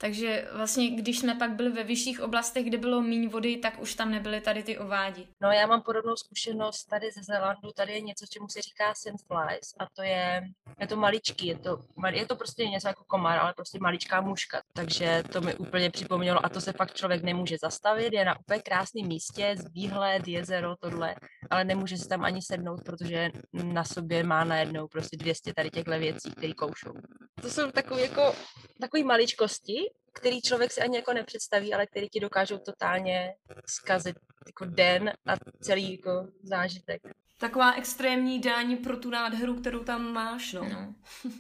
Takže 0.02 0.48
vlastně, 0.54 0.90
když 0.90 1.20
jsme 1.20 1.36
pak 1.36 1.52
byli 1.52 1.70
ve 1.70 1.84
vyšších 1.84 2.22
oblastech, 2.22 2.66
kde 2.66 2.78
bylo 2.78 3.02
méně 3.02 3.30
vody, 3.30 3.58
tak 3.58 3.82
už 3.82 3.96
tam 3.96 4.12
nebyly 4.12 4.42
tady 4.42 4.64
ty 4.64 4.78
ovádi. 4.78 5.28
No 5.42 5.52
já 5.52 5.68
mám 5.68 5.82
podobnou 5.82 6.16
zkušenost 6.16 6.86
tady 6.86 7.12
ze 7.12 7.24
Zelandu, 7.24 7.72
tady 7.76 7.94
je 7.94 8.02
něco, 8.02 8.26
čemu 8.30 8.48
se 8.50 8.62
říká 8.62 8.94
sandflies 8.96 9.74
a 9.80 9.86
to 9.96 10.02
je, 10.02 10.42
je 10.80 10.88
to 10.88 10.96
maličký, 10.96 11.48
je 11.48 11.58
to, 11.58 11.78
je 12.14 12.26
to 12.26 12.36
prostě 12.36 12.68
něco 12.68 12.88
jako 12.88 13.04
komar, 13.04 13.40
ale 13.40 13.54
prostě 13.54 13.80
maličká 13.82 14.22
muška, 14.22 14.62
takže 14.74 15.24
to 15.32 15.42
mi 15.42 15.56
úplně 15.56 15.90
připomnělo 15.90 16.46
a 16.46 16.50
to 16.50 16.62
se 16.62 16.74
fakt 16.74 16.94
člověk 16.94 17.24
nemůže 17.24 17.58
zastavit, 17.62 18.14
je 18.14 18.26
na 18.26 18.40
úplně 18.40 18.62
krásném 18.62 19.08
místě, 19.08 19.56
výhled, 19.72 20.28
jezero, 20.28 20.76
tohle, 20.80 21.16
ale 21.50 21.64
nemůže 21.64 21.98
se 21.98 22.10
tam 22.10 22.24
ani 22.24 22.42
sednout, 22.42 22.84
protože 22.86 23.32
na 23.54 23.84
sobě 23.84 24.24
má 24.24 24.44
najednou 24.44 24.88
prostě 24.88 25.18
200 25.18 25.54
tady 25.54 25.70
těchto 25.70 25.92
věcí, 25.92 26.32
které 26.32 26.54
koušou. 26.54 26.94
To 27.42 27.50
jsou 27.50 27.72
takové 27.72 28.02
jako, 28.02 28.36
takové 28.82 29.04
maličkosti, 29.04 29.91
který 30.14 30.42
člověk 30.42 30.72
si 30.72 30.82
ani 30.82 30.98
jako 30.98 31.14
nepředstaví, 31.14 31.74
ale 31.74 31.88
který 31.88 32.10
ti 32.10 32.20
dokážou 32.20 32.58
totálně 32.58 33.34
zkazit 33.66 34.18
jako 34.48 34.66
den 34.66 35.14
a 35.26 35.36
celý 35.62 35.92
jako 35.92 36.28
zážitek. 36.44 37.02
Taková 37.38 37.74
extrémní 37.74 38.40
daň 38.40 38.78
pro 38.78 38.98
tu 38.98 39.10
nádheru, 39.10 39.56
kterou 39.56 39.84
tam 39.84 40.14
máš, 40.14 40.54
no. 40.54 40.70
no. 40.70 40.96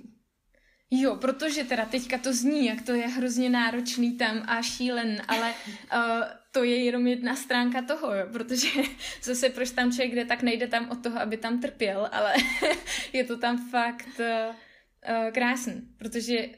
Jo, 0.93 1.15
protože 1.15 1.63
teda 1.63 1.85
teďka 1.85 2.17
to 2.17 2.33
zní, 2.33 2.65
jak 2.65 2.81
to 2.81 2.93
je 2.93 3.07
hrozně 3.07 3.49
náročný 3.49 4.17
tam 4.17 4.43
a 4.47 4.61
šílen, 4.61 5.21
ale 5.27 5.53
uh, 5.93 6.23
to 6.51 6.63
je 6.63 6.83
jenom 6.83 7.07
jedna 7.07 7.35
stránka 7.35 7.81
toho, 7.81 8.15
jo, 8.15 8.27
protože 8.31 8.67
zase 9.23 9.49
proč 9.49 9.71
tam 9.71 9.91
člověk 9.91 10.15
jde, 10.15 10.25
tak 10.25 10.41
nejde 10.41 10.67
tam 10.67 10.89
od 10.89 11.03
toho, 11.03 11.19
aby 11.19 11.37
tam 11.37 11.61
trpěl, 11.61 12.09
ale 12.11 12.33
je 13.13 13.23
to 13.23 13.37
tam 13.37 13.69
fakt 13.69 14.19
uh, 14.19 14.55
uh, 15.15 15.31
krásný, 15.31 15.81
protože 15.97 16.49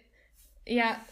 já 0.66 1.05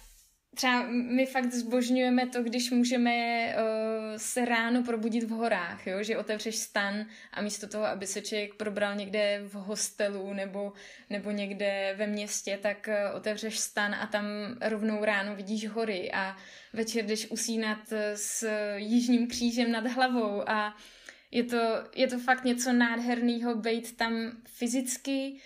třeba 0.56 0.86
my 0.89 1.26
fakt 1.26 1.54
zbožňujeme 1.54 2.28
to, 2.28 2.43
když 2.43 2.72
můžeme 2.72 3.12
uh, 3.56 4.18
se 4.18 4.45
ráno 4.45 4.84
probudit 4.84 5.24
v 5.24 5.30
horách, 5.30 5.88
jo? 5.88 6.04
že 6.04 6.18
otevřeš 6.18 6.56
stan 6.56 7.06
a 7.34 7.41
místo 7.41 7.68
toho, 7.68 7.86
aby 7.86 8.08
se 8.08 8.22
člověk 8.22 8.54
probral 8.56 8.95
někde 8.95 9.41
v 9.43 9.54
hostelu 9.54 10.34
nebo, 10.34 10.74
nebo 11.10 11.32
někde 11.32 11.93
ve 11.97 12.08
městě, 12.08 12.60
tak 12.62 12.88
uh, 12.88 13.18
otevřeš 13.18 13.60
stan 13.60 13.95
a 13.95 14.08
tam 14.08 14.26
rovnou 14.62 15.06
ráno 15.06 15.36
vidíš 15.36 15.68
hory 15.68 16.12
a 16.12 16.38
večer 16.74 17.06
jdeš 17.06 17.32
usínat 17.32 17.93
s 18.16 18.47
jižním 18.76 19.28
křížem 19.28 19.72
nad 19.72 19.88
hlavou 19.88 20.49
a 20.49 20.78
je 21.32 21.43
to, 21.43 21.58
je 21.95 22.08
to 22.08 22.20
fakt 22.20 22.43
něco 22.43 22.74
nádherného 22.74 23.56
být 23.56 23.97
tam 23.97 24.32
fyzicky 24.45 25.39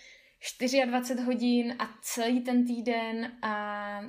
24 0.86 1.22
hodin 1.22 1.76
a 1.80 1.89
celý 2.01 2.41
ten 2.41 2.68
týden 2.68 3.32
a 3.41 4.01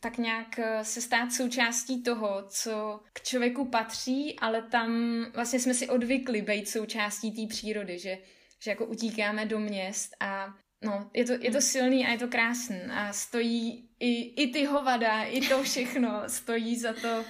tak 0.00 0.18
nějak 0.18 0.58
eh, 0.58 0.84
se 0.84 1.00
stát 1.00 1.32
součástí 1.32 2.02
toho, 2.02 2.44
co 2.48 3.00
k 3.12 3.22
člověku 3.22 3.64
patří, 3.64 4.38
ale 4.38 4.62
tam 4.62 4.90
vlastně 5.34 5.60
jsme 5.60 5.74
si 5.74 5.88
odvykli 5.88 6.42
být 6.42 6.68
součástí 6.68 7.32
té 7.32 7.54
přírody, 7.54 7.98
že, 7.98 8.18
že 8.62 8.70
jako 8.70 8.86
utíkáme 8.86 9.46
do 9.46 9.60
měst 9.60 10.16
a 10.20 10.54
no, 10.82 11.10
je 11.14 11.24
to, 11.24 11.32
je 11.32 11.50
to 11.50 11.60
silný 11.60 12.06
a 12.06 12.10
je 12.10 12.18
to 12.18 12.28
krásný 12.28 12.80
a 12.90 13.12
stojí 13.12 13.88
i, 14.00 14.42
i 14.42 14.52
ty 14.52 14.64
hovada, 14.64 15.22
i 15.22 15.40
to 15.40 15.62
všechno 15.62 16.22
stojí 16.26 16.78
za 16.78 16.92
to 16.92 17.24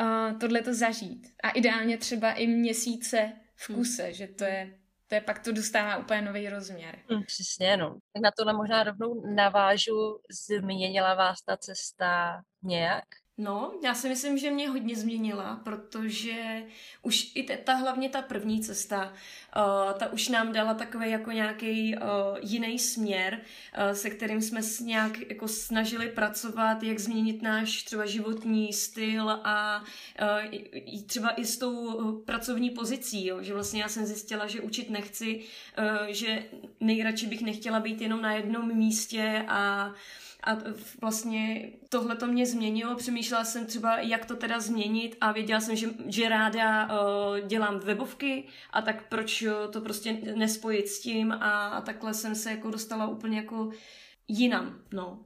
uh, 0.00 0.38
tohle 0.38 0.62
to 0.62 0.74
zažít. 0.74 1.32
A 1.42 1.50
ideálně 1.50 1.98
třeba 1.98 2.32
i 2.32 2.46
měsíce 2.46 3.32
v 3.54 3.66
kuse, 3.66 4.02
hmm. 4.02 4.12
že 4.12 4.26
to 4.26 4.44
je 4.44 4.78
to 5.12 5.16
je 5.16 5.20
pak 5.20 5.38
to 5.38 5.52
dostává 5.52 5.96
úplně 5.96 6.22
nový 6.22 6.48
rozměr. 6.48 6.98
Mm, 7.10 7.22
přesně, 7.26 7.76
no. 7.76 7.98
Tak 8.12 8.22
na 8.22 8.30
tohle 8.36 8.52
možná 8.52 8.82
rovnou 8.82 9.34
navážu, 9.34 10.20
změnila 10.30 11.14
vás 11.14 11.42
ta 11.42 11.56
cesta 11.56 12.42
nějak? 12.62 13.04
No, 13.42 13.72
já 13.84 13.94
si 13.94 14.08
myslím, 14.08 14.38
že 14.38 14.50
mě 14.50 14.68
hodně 14.68 14.96
změnila, 14.96 15.60
protože 15.64 16.62
už 17.02 17.32
i 17.34 17.56
ta 17.56 17.74
hlavně 17.74 18.08
ta 18.08 18.22
první 18.22 18.60
cesta, 18.60 19.12
uh, 19.56 19.98
ta 19.98 20.12
už 20.12 20.28
nám 20.28 20.52
dala 20.52 20.74
takový 20.74 21.10
jako 21.10 21.30
nějaký 21.30 21.96
uh, 21.96 22.02
jiný 22.40 22.78
směr, 22.78 23.38
uh, 23.38 23.96
se 23.96 24.10
kterým 24.10 24.42
jsme 24.42 24.62
s 24.62 24.80
nějak 24.80 25.28
jako 25.28 25.48
snažili 25.48 26.08
pracovat, 26.08 26.82
jak 26.82 26.98
změnit 26.98 27.42
náš 27.42 27.82
třeba 27.82 28.06
životní 28.06 28.72
styl 28.72 29.30
a 29.30 29.84
uh, 30.22 31.02
třeba 31.06 31.40
i 31.40 31.44
s 31.44 31.58
tou 31.58 32.12
pracovní 32.26 32.70
pozicí, 32.70 33.26
jo? 33.26 33.42
že 33.42 33.54
vlastně 33.54 33.82
já 33.82 33.88
jsem 33.88 34.06
zjistila, 34.06 34.46
že 34.46 34.60
učit 34.60 34.90
nechci, 34.90 35.40
uh, 35.78 36.06
že 36.08 36.44
nejradši 36.80 37.26
bych 37.26 37.42
nechtěla 37.42 37.80
být 37.80 38.00
jenom 38.00 38.22
na 38.22 38.32
jednom 38.32 38.76
místě 38.76 39.44
a 39.48 39.92
a 40.44 40.58
vlastně 41.00 41.72
tohle 41.88 42.16
to 42.16 42.26
mě 42.26 42.46
změnilo. 42.46 42.96
Přemýšlela 42.96 43.44
jsem 43.44 43.66
třeba, 43.66 44.00
jak 44.00 44.26
to 44.26 44.36
teda 44.36 44.60
změnit 44.60 45.16
a 45.20 45.32
věděla 45.32 45.60
jsem, 45.60 45.76
že, 45.76 45.88
že 46.06 46.28
ráda 46.28 46.84
uh, 46.86 47.38
dělám 47.46 47.78
webovky 47.78 48.44
a 48.70 48.82
tak 48.82 49.08
proč 49.08 49.44
to 49.70 49.80
prostě 49.80 50.12
nespojit 50.34 50.88
s 50.88 51.00
tím 51.00 51.32
a, 51.32 51.68
a 51.68 51.80
takhle 51.80 52.14
jsem 52.14 52.34
se 52.34 52.50
jako 52.50 52.70
dostala 52.70 53.06
úplně 53.06 53.36
jako 53.36 53.70
jinam, 54.28 54.80
no. 54.92 55.24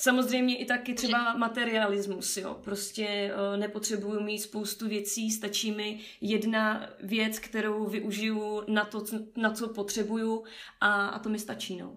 Samozřejmě 0.00 0.56
i 0.56 0.64
taky 0.64 0.94
třeba 0.94 1.36
materialismus, 1.36 2.36
jo. 2.36 2.60
Prostě 2.64 3.32
uh, 3.34 3.60
nepotřebuju 3.60 4.20
mít 4.20 4.38
spoustu 4.38 4.88
věcí, 4.88 5.30
stačí 5.30 5.72
mi 5.72 6.00
jedna 6.20 6.90
věc, 7.00 7.38
kterou 7.38 7.86
využiju 7.86 8.62
na 8.68 8.84
to, 8.84 9.04
na 9.36 9.50
co 9.50 9.68
potřebuju 9.68 10.44
a, 10.80 11.06
a 11.06 11.18
to 11.18 11.28
mi 11.28 11.38
stačí, 11.38 11.76
no. 11.76 11.96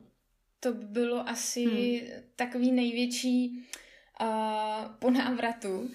To 0.63 0.73
bylo 0.73 1.29
asi 1.29 1.65
hmm. 1.65 2.23
takový 2.35 2.71
největší 2.71 3.67
uh, 4.21 4.27
po 4.99 5.09
návratu, 5.09 5.79
uh, 5.79 5.89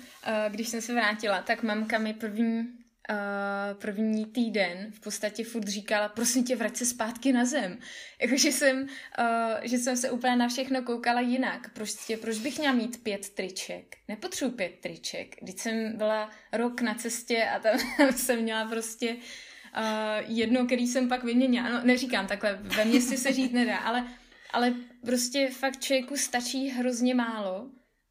když 0.49 0.69
jsem 0.69 0.81
se 0.81 0.95
vrátila, 0.95 1.43
tak 1.43 1.63
mamka 1.63 1.99
mi 1.99 2.15
první 2.15 2.69
uh, 3.11 3.79
první 3.79 4.27
týden 4.27 4.93
v 4.93 5.01
podstatě 5.01 5.45
furt 5.45 5.69
říkala, 5.69 6.09
prosím 6.09 6.45
tě, 6.45 6.57
vrať 6.57 6.77
se 6.77 6.87
zpátky 6.87 7.33
na 7.33 7.45
zem. 7.45 7.79
Jakože 8.23 8.49
jsem, 8.49 8.83
uh, 8.83 9.27
že 9.63 9.79
jsem 9.79 9.97
se 9.97 10.11
úplně 10.11 10.37
na 10.37 10.49
všechno 10.49 10.83
koukala 10.83 11.21
jinak. 11.21 11.71
Prostě, 11.75 12.17
proč 12.17 12.39
bych 12.39 12.59
měla 12.59 12.75
mít 12.75 13.03
pět 13.03 13.31
triček? 13.31 13.97
Nepotřebuji 14.09 14.57
pět 14.57 14.73
triček. 14.81 15.37
Když 15.43 15.61
jsem 15.61 15.97
byla 15.97 16.31
rok 16.53 16.81
na 16.81 16.95
cestě 16.95 17.45
a 17.45 17.59
tam 17.59 17.79
jsem 18.17 18.43
měla 18.43 18.65
prostě 18.65 19.17
uh, 19.17 20.37
jedno, 20.37 20.67
který 20.67 20.87
jsem 20.87 21.09
pak 21.09 21.25
vyměnila. 21.25 21.69
No, 21.69 21.81
neříkám 21.85 22.27
takhle, 22.27 22.59
ve 22.63 22.85
městě 22.85 23.17
se 23.17 23.33
žít 23.33 23.53
nedá, 23.53 23.77
ale, 23.77 24.09
ale 24.57 24.75
prostě 25.05 25.51
fakt 25.51 25.81
člověku 25.81 26.17
stačí 26.17 26.69
hrozně 26.69 27.15
málo 27.15 27.71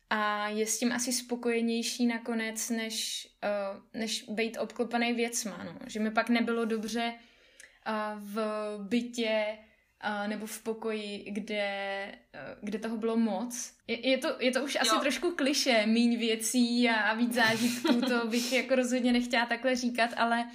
a 0.09 0.47
je 0.47 0.65
s 0.65 0.79
tím 0.79 0.91
asi 0.91 1.13
spokojenější 1.13 2.05
nakonec, 2.05 2.69
než, 2.69 3.27
uh, 3.43 3.99
než 3.99 4.25
být 4.29 4.57
obklopený 4.57 5.13
věcma, 5.13 5.63
no. 5.63 5.79
Že 5.87 5.99
mi 5.99 6.11
pak 6.11 6.29
nebylo 6.29 6.65
dobře 6.65 7.13
uh, 7.13 8.21
v 8.23 8.39
bytě 8.77 9.45
uh, 10.05 10.27
nebo 10.27 10.45
v 10.45 10.63
pokoji, 10.63 11.25
kde, 11.31 12.11
uh, 12.33 12.59
kde 12.61 12.79
toho 12.79 12.97
bylo 12.97 13.17
moc. 13.17 13.73
Je, 13.87 14.09
je, 14.09 14.17
to, 14.17 14.35
je 14.39 14.51
to 14.51 14.63
už 14.63 14.75
jo. 14.75 14.81
asi 14.81 14.99
trošku 14.99 15.31
kliše, 15.31 15.85
míň 15.85 16.17
věcí 16.17 16.89
a, 16.89 16.95
a 16.95 17.13
víc 17.13 17.33
zážitků, 17.33 18.01
to 18.01 18.27
bych 18.27 18.53
jako 18.53 18.75
rozhodně 18.75 19.13
nechtěla 19.13 19.45
takhle 19.45 19.75
říkat, 19.75 20.09
ale, 20.17 20.49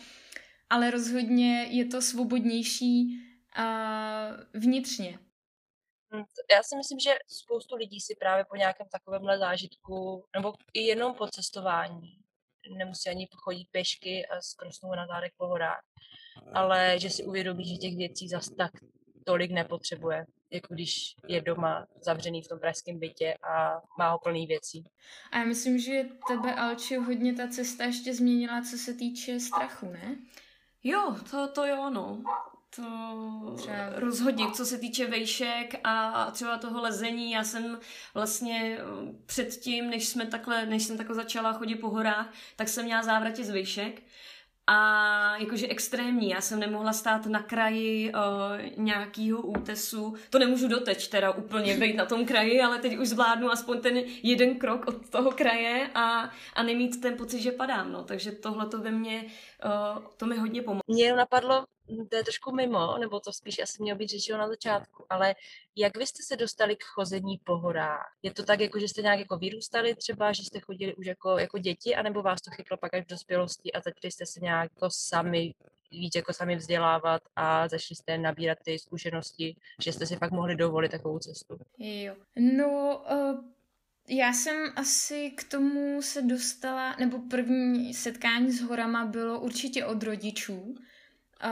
ale 0.71 0.91
rozhodně 0.91 1.67
je 1.71 1.85
to 1.85 2.03
svobodnější 2.03 3.21
uh, 3.59 4.61
vnitřně. 4.61 5.19
Hm, 6.15 6.25
já 6.51 6.63
si 6.63 6.77
myslím, 6.77 6.99
že 6.99 7.15
spoustu 7.29 7.77
lidí 7.77 8.01
si 8.01 8.15
právě 8.15 8.45
po 8.45 8.57
nějakém 8.57 8.87
takovémhle 8.89 9.39
zážitku, 9.39 10.25
nebo 10.37 10.55
i 10.75 10.81
jenom 10.83 11.15
po 11.15 11.27
cestování, 11.27 12.19
nemusí 12.77 13.11
ani 13.11 13.29
chodit 13.37 13.69
pěšky 13.71 14.27
a 14.27 14.41
zkrosnou 14.41 14.95
na 14.95 15.07
zádech 15.07 15.33
po 15.37 15.47
horách, 15.47 15.83
ale 16.55 16.99
že 16.99 17.11
si 17.11 17.25
uvědomí, 17.25 17.65
že 17.65 17.77
těch 17.77 17.97
věcí 17.97 18.29
zas 18.29 18.49
tak 18.49 18.71
tolik 19.25 19.51
nepotřebuje, 19.51 20.27
jako 20.51 20.75
když 20.75 21.15
je 21.29 21.41
doma 21.41 21.87
zavřený 22.05 22.43
v 22.43 22.49
tom 22.49 22.59
pražském 22.59 22.99
bytě 22.99 23.35
a 23.43 23.81
má 23.99 24.11
ho 24.11 24.19
plný 24.19 24.47
věcí. 24.47 24.85
A 25.33 25.39
já 25.39 25.45
myslím, 25.45 25.79
že 25.79 26.05
tebe, 26.29 26.55
Alči, 26.55 26.97
hodně 26.97 27.35
ta 27.35 27.49
cesta 27.49 27.85
ještě 27.85 28.15
změnila, 28.15 28.63
co 28.71 28.79
se 28.79 28.95
týče 28.95 29.41
strachu, 29.41 29.87
ne? 29.87 30.17
Jo, 30.83 31.17
to, 31.31 31.49
to 31.49 31.67
jo, 31.67 31.91
no. 31.91 32.23
To 32.77 33.55
třeba 33.57 33.89
rozhodně, 33.95 34.51
co 34.51 34.67
se 34.67 34.79
týče 34.79 35.07
vejšek 35.07 35.75
a 35.85 36.31
třeba 36.31 36.59
toho 36.59 36.83
lezení, 36.83 37.33
já 37.33 37.45
jsem 37.45 37.79
vlastně 38.15 38.79
eh, 38.81 39.13
předtím, 39.27 39.91
než 39.91 40.09
jsme 40.09 40.27
takhle, 40.27 40.67
než 40.67 40.83
jsem 40.83 40.97
takhle 40.97 41.17
začala 41.17 41.53
chodit 41.53 41.77
po 41.77 41.91
horách, 41.91 42.33
tak 42.57 42.69
jsem 42.69 42.85
měla 42.85 43.03
závratě 43.03 43.45
z 43.45 43.51
vejšek 43.51 44.03
a 44.73 45.37
jakože 45.37 45.69
extrémní. 45.69 46.29
Já 46.29 46.41
jsem 46.41 46.61
nemohla 46.61 46.93
stát 46.93 47.27
na 47.27 47.43
kraji 47.43 48.13
uh, 48.13 48.85
nějakého 48.85 49.43
útesu. 49.43 50.15
To 50.31 50.39
nemůžu 50.39 50.69
doteď 50.69 51.09
teda 51.09 51.31
úplně 51.31 51.77
být 51.77 51.97
na 51.97 52.05
tom 52.05 52.27
kraji, 52.27 52.61
ale 52.61 52.79
teď 52.79 52.99
už 52.99 53.09
zvládnu 53.09 53.51
aspoň 53.51 53.81
ten 53.81 54.03
jeden 54.23 54.59
krok 54.59 54.89
od 54.89 55.11
toho 55.11 55.31
kraje 55.31 55.91
a, 55.95 56.31
a 56.55 56.63
nemít 56.63 57.01
ten 57.01 57.17
pocit, 57.17 57.41
že 57.41 57.53
padám. 57.53 57.93
No. 57.93 58.05
Takže 58.05 58.33
tohle 58.33 58.67
to 58.67 58.79
ve 58.79 58.91
mně, 58.91 59.25
uh, 59.65 60.05
to 60.17 60.27
mi 60.27 60.37
hodně 60.37 60.63
pomohlo. 60.63 60.83
Mně 60.89 61.13
napadlo, 61.13 61.65
to 62.11 62.17
je 62.17 62.25
trošku 62.25 62.53
mimo, 62.53 62.99
nebo 62.99 63.21
to 63.21 63.33
spíš 63.33 63.59
asi 63.59 63.83
mělo 63.83 63.99
být 63.99 64.09
řečeno 64.11 64.39
na 64.39 64.49
začátku, 64.49 65.07
ale 65.11 65.35
jak 65.77 65.97
vy 65.97 66.07
jste 66.07 66.23
se 66.23 66.37
dostali 66.37 66.77
k 66.77 66.85
chození 66.85 67.41
po 67.45 67.57
horách? 67.57 68.17
Je 68.23 68.35
to 68.35 68.45
tak, 68.45 68.61
jako 68.61 68.79
že 68.79 68.89
jste 68.89 69.03
nějak 69.03 69.19
jako 69.19 69.37
vyrůstali 69.37 69.95
třeba, 69.95 70.33
že 70.33 70.43
jste 70.43 70.61
chodili 70.61 70.95
už 70.95 71.07
jako, 71.07 71.39
jako 71.39 71.59
děti, 71.59 71.97
anebo 71.97 72.23
vás 72.23 72.41
to 72.41 72.51
chytlo 72.51 72.77
pak 72.77 72.95
až 72.95 73.05
v 73.05 73.09
dospělosti 73.09 73.73
a 73.73 73.81
začali 73.81 74.13
jste 74.13 74.27
se 74.27 74.41
nějak 74.41 74.71
jako 74.75 74.89
sami 74.91 75.55
víc 75.91 76.15
jako 76.15 76.33
sami 76.33 76.57
vzdělávat 76.57 77.23
a 77.37 77.69
začali 77.69 77.97
jste 77.97 78.19
nabírat 78.19 78.59
ty 78.65 78.79
zkušenosti, 78.79 79.57
že 79.83 79.93
jste 79.93 80.07
si 80.07 80.17
fakt 80.17 80.31
mohli 80.31 80.57
dovolit 80.57 80.91
takovou 80.91 81.19
cestu? 81.19 81.59
Jo. 81.79 82.17
No, 82.37 83.05
uh... 83.11 83.45
Já 84.13 84.33
jsem 84.33 84.73
asi 84.77 85.31
k 85.31 85.45
tomu 85.45 86.03
se 86.03 86.23
dostala, 86.23 86.97
nebo 86.99 87.19
první 87.31 87.95
setkání 87.95 88.51
s 88.51 88.61
horama 88.61 89.05
bylo 89.05 89.41
určitě 89.41 89.85
od 89.85 90.03
rodičů, 90.03 90.75
Uh, 91.45 91.51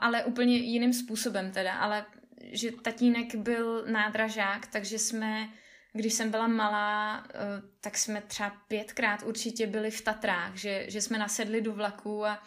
ale 0.00 0.24
úplně 0.24 0.56
jiným 0.56 0.92
způsobem 0.92 1.52
teda, 1.52 1.74
ale 1.74 2.04
že 2.52 2.72
tatínek 2.72 3.34
byl 3.34 3.84
nádražák, 3.86 4.66
takže 4.66 4.98
jsme, 4.98 5.48
když 5.92 6.14
jsem 6.14 6.30
byla 6.30 6.46
malá, 6.46 7.18
uh, 7.18 7.70
tak 7.80 7.98
jsme 7.98 8.20
třeba 8.20 8.56
pětkrát 8.68 9.22
určitě 9.22 9.66
byli 9.66 9.90
v 9.90 10.00
Tatrách, 10.00 10.56
že, 10.56 10.84
že 10.88 11.00
jsme 11.00 11.18
nasedli 11.18 11.60
do 11.60 11.72
vlaku 11.72 12.26
a, 12.26 12.42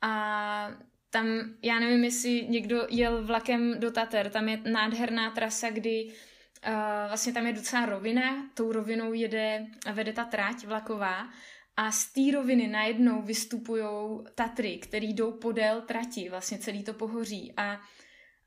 a 0.00 0.70
tam, 1.10 1.26
já 1.62 1.78
nevím, 1.78 2.04
jestli 2.04 2.46
někdo 2.48 2.86
jel 2.90 3.24
vlakem 3.26 3.80
do 3.80 3.90
Tater, 3.90 4.30
tam 4.30 4.48
je 4.48 4.60
nádherná 4.70 5.30
trasa, 5.30 5.70
kdy 5.70 6.04
uh, 6.66 6.72
vlastně 7.08 7.32
tam 7.32 7.46
je 7.46 7.52
docela 7.52 7.86
rovina, 7.86 8.50
tou 8.54 8.72
rovinou 8.72 9.12
jede, 9.12 9.66
vede 9.92 10.12
ta 10.12 10.24
trať 10.24 10.66
vlaková 10.66 11.28
a 11.76 11.92
z 11.92 12.12
té 12.12 12.20
roviny 12.34 12.68
najednou 12.68 13.22
vystupují 13.22 13.84
Tatry, 14.34 14.78
které 14.78 15.06
jdou 15.06 15.32
podél 15.32 15.80
trati, 15.80 16.28
vlastně 16.30 16.58
celý 16.58 16.84
to 16.84 16.94
pohoří 16.94 17.52
a 17.56 17.80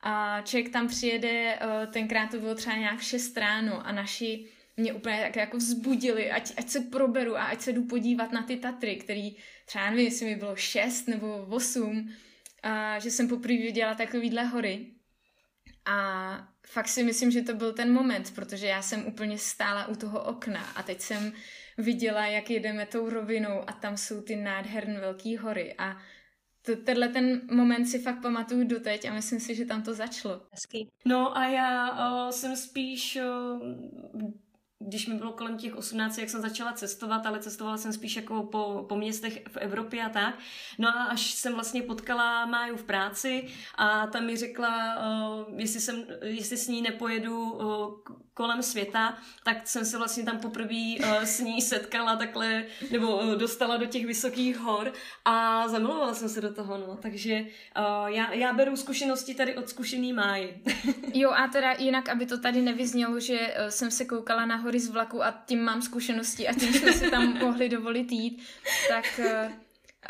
a 0.02 0.42
člověk 0.42 0.74
tam 0.74 0.88
přijede, 0.88 1.60
eh, 1.62 1.88
tenkrát 1.88 2.32
to 2.32 2.40
bylo 2.40 2.56
třeba 2.56 2.76
nějak 2.76 3.02
6 3.02 3.38
ráno 3.38 3.88
a 3.88 3.92
naši 3.92 4.46
mě 4.78 4.94
úplně 4.94 5.22
tak 5.22 5.36
jako 5.36 5.58
vzbudili, 5.58 6.32
ať, 6.32 6.54
ať 6.58 6.70
se 6.70 6.80
proberu 6.80 7.38
a 7.38 7.44
ať 7.44 7.62
se 7.62 7.74
jdu 7.74 7.84
podívat 7.84 8.32
na 8.32 8.44
ty 8.44 8.58
Tatry, 8.58 8.96
který 8.96 9.36
třeba 9.66 9.90
nevím, 9.90 10.06
jestli 10.06 10.26
mi 10.26 10.36
bylo 10.36 10.56
6 10.56 11.08
nebo 11.08 11.46
8, 11.50 12.14
a 12.64 13.00
že 13.00 13.12
jsem 13.12 13.28
poprvé 13.28 13.58
viděla 13.58 13.96
takovýhle 13.96 14.44
hory. 14.44 14.86
A 15.86 16.48
fakt 16.68 16.88
si 16.88 17.04
myslím, 17.04 17.32
že 17.32 17.42
to 17.42 17.54
byl 17.54 17.74
ten 17.74 17.94
moment, 17.94 18.36
protože 18.36 18.68
já 18.68 18.82
jsem 18.82 19.06
úplně 19.06 19.38
stála 19.38 19.88
u 19.88 19.96
toho 19.96 20.24
okna 20.24 20.64
a 20.76 20.84
teď 20.84 21.02
jsem 21.02 21.34
viděla, 21.78 22.28
jak 22.28 22.50
jedeme 22.50 22.86
tou 22.86 23.10
rovinou 23.10 23.70
a 23.70 23.74
tam 23.74 23.98
jsou 23.98 24.22
ty 24.22 24.36
nádherné 24.36 25.00
velké 25.00 25.40
hory 25.40 25.76
a 25.78 25.98
tenhle 26.76 27.08
ten 27.08 27.42
moment 27.52 27.86
si 27.86 28.00
fakt 28.00 28.22
pamatuju 28.22 28.68
doteď 28.68 29.06
a 29.06 29.14
myslím 29.14 29.40
si, 29.40 29.56
že 29.56 29.66
tam 29.66 29.84
to 29.84 29.94
začalo. 29.94 30.42
No 31.06 31.38
a 31.38 31.48
já 31.48 31.92
o, 31.92 32.32
jsem 32.32 32.56
spíš 32.56 33.16
o, 33.16 33.60
když 34.80 35.08
mi 35.08 35.16
bylo 35.16 35.32
kolem 35.32 35.58
těch 35.58 35.76
18, 35.76 36.18
jak 36.18 36.30
jsem 36.30 36.42
začala 36.42 36.74
cestovat, 36.74 37.26
ale 37.26 37.40
cestovala 37.40 37.78
jsem 37.78 37.94
spíš 37.94 38.16
jako 38.16 38.44
po, 38.44 38.86
po 38.90 38.96
městech 38.96 39.42
v 39.48 39.58
Evropě 39.58 40.04
a 40.04 40.10
tak. 40.10 40.36
No 40.78 40.90
a 40.90 41.04
až 41.04 41.32
jsem 41.32 41.54
vlastně 41.54 41.82
potkala 41.82 42.46
Máju 42.46 42.78
v 42.78 42.84
práci 42.84 43.48
a 43.76 44.08
tam 44.08 44.26
mi 44.26 44.38
řekla, 44.38 44.96
uh, 44.96 45.60
jestli, 45.60 45.80
jsem, 45.80 46.06
jestli 46.22 46.58
s 46.58 46.68
ní 46.68 46.82
nepojedu 46.82 47.52
uh, 47.52 47.94
kolem 48.34 48.64
světa, 48.64 49.18
tak 49.44 49.68
jsem 49.68 49.86
se 49.86 49.98
vlastně 49.98 50.24
tam 50.24 50.40
poprvé 50.40 50.96
uh, 51.00 51.22
s 51.24 51.40
ní 51.40 51.62
setkala 51.62 52.16
takhle, 52.16 52.64
nebo 52.92 53.18
uh, 53.18 53.36
dostala 53.36 53.78
do 53.78 53.86
těch 53.86 54.06
vysokých 54.06 54.58
hor 54.58 54.94
a 55.26 55.68
zamilovala 55.68 56.14
jsem 56.14 56.30
se 56.30 56.42
do 56.42 56.54
toho, 56.54 56.78
no. 56.78 56.98
Takže 57.02 57.40
uh, 57.42 58.08
já, 58.08 58.34
já 58.34 58.54
beru 58.54 58.76
zkušenosti 58.76 59.36
tady 59.36 59.56
od 59.56 59.70
zkušený 59.70 60.14
Máji. 60.14 60.64
jo 61.14 61.32
a 61.32 61.48
teda 61.48 61.72
jinak, 61.72 62.10
aby 62.10 62.26
to 62.26 62.38
tady 62.38 62.62
nevyznělo, 62.62 63.20
že 63.20 63.56
jsem 63.70 63.92
se 63.92 64.06
koukala 64.06 64.46
na 64.46 64.56
hory 64.68 64.80
z 64.80 64.90
vlaku 64.90 65.24
a 65.24 65.44
tím 65.46 65.64
mám 65.64 65.82
zkušenosti 65.82 66.48
a 66.48 66.54
tím 66.54 66.74
jsme 66.74 66.94
se 66.94 67.10
tam 67.10 67.40
mohli 67.42 67.70
dovolit 67.70 68.12
jít, 68.12 68.44
tak 68.90 69.20
uh, 69.20 69.52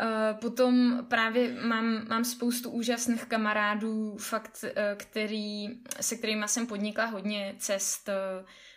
Uh, 0.00 0.40
potom 0.40 1.04
právě 1.08 1.54
mám, 1.62 2.08
mám 2.08 2.24
spoustu 2.24 2.70
úžasných 2.70 3.24
kamarádů, 3.24 4.16
fakt, 4.16 4.64
uh, 4.64 4.70
který, 4.96 5.68
se 6.00 6.16
kterými 6.16 6.48
jsem 6.48 6.66
podnikla 6.66 7.04
hodně 7.04 7.54
cest, 7.58 8.08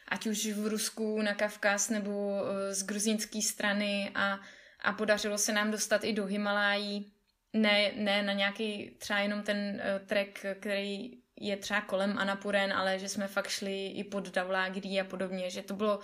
ať 0.08 0.28
už 0.28 0.48
v 0.48 0.68
Rusku, 0.68 1.22
na 1.22 1.34
Kavkaz 1.34 1.90
nebo 1.90 2.42
z 2.72 2.84
gruzínské 2.84 3.42
strany 3.42 4.12
a, 4.16 4.40
a 4.84 4.94
podařilo 4.94 5.38
se 5.38 5.54
nám 5.54 5.72
dostat 5.72 6.04
i 6.04 6.14
do 6.14 6.26
Himalají. 6.26 7.14
Ne, 7.54 7.92
ne 7.96 8.24
na 8.24 8.34
nějaký 8.34 8.96
třeba 8.98 9.20
jenom 9.20 9.44
ten 9.44 9.58
uh, 9.58 10.08
trek, 10.08 10.46
který 10.60 11.21
je 11.42 11.58
třeba 11.58 11.82
kolem 11.82 12.18
Anapuren, 12.18 12.74
ale 12.74 13.00
že 13.00 13.10
jsme 13.10 13.28
fakt 13.28 13.50
šli 13.50 13.88
i 13.88 14.04
pod 14.04 14.30
Davlágrí 14.30 15.02
a 15.02 15.04
podobně, 15.04 15.50
že 15.50 15.62
to 15.62 15.74
bylo, 15.74 16.00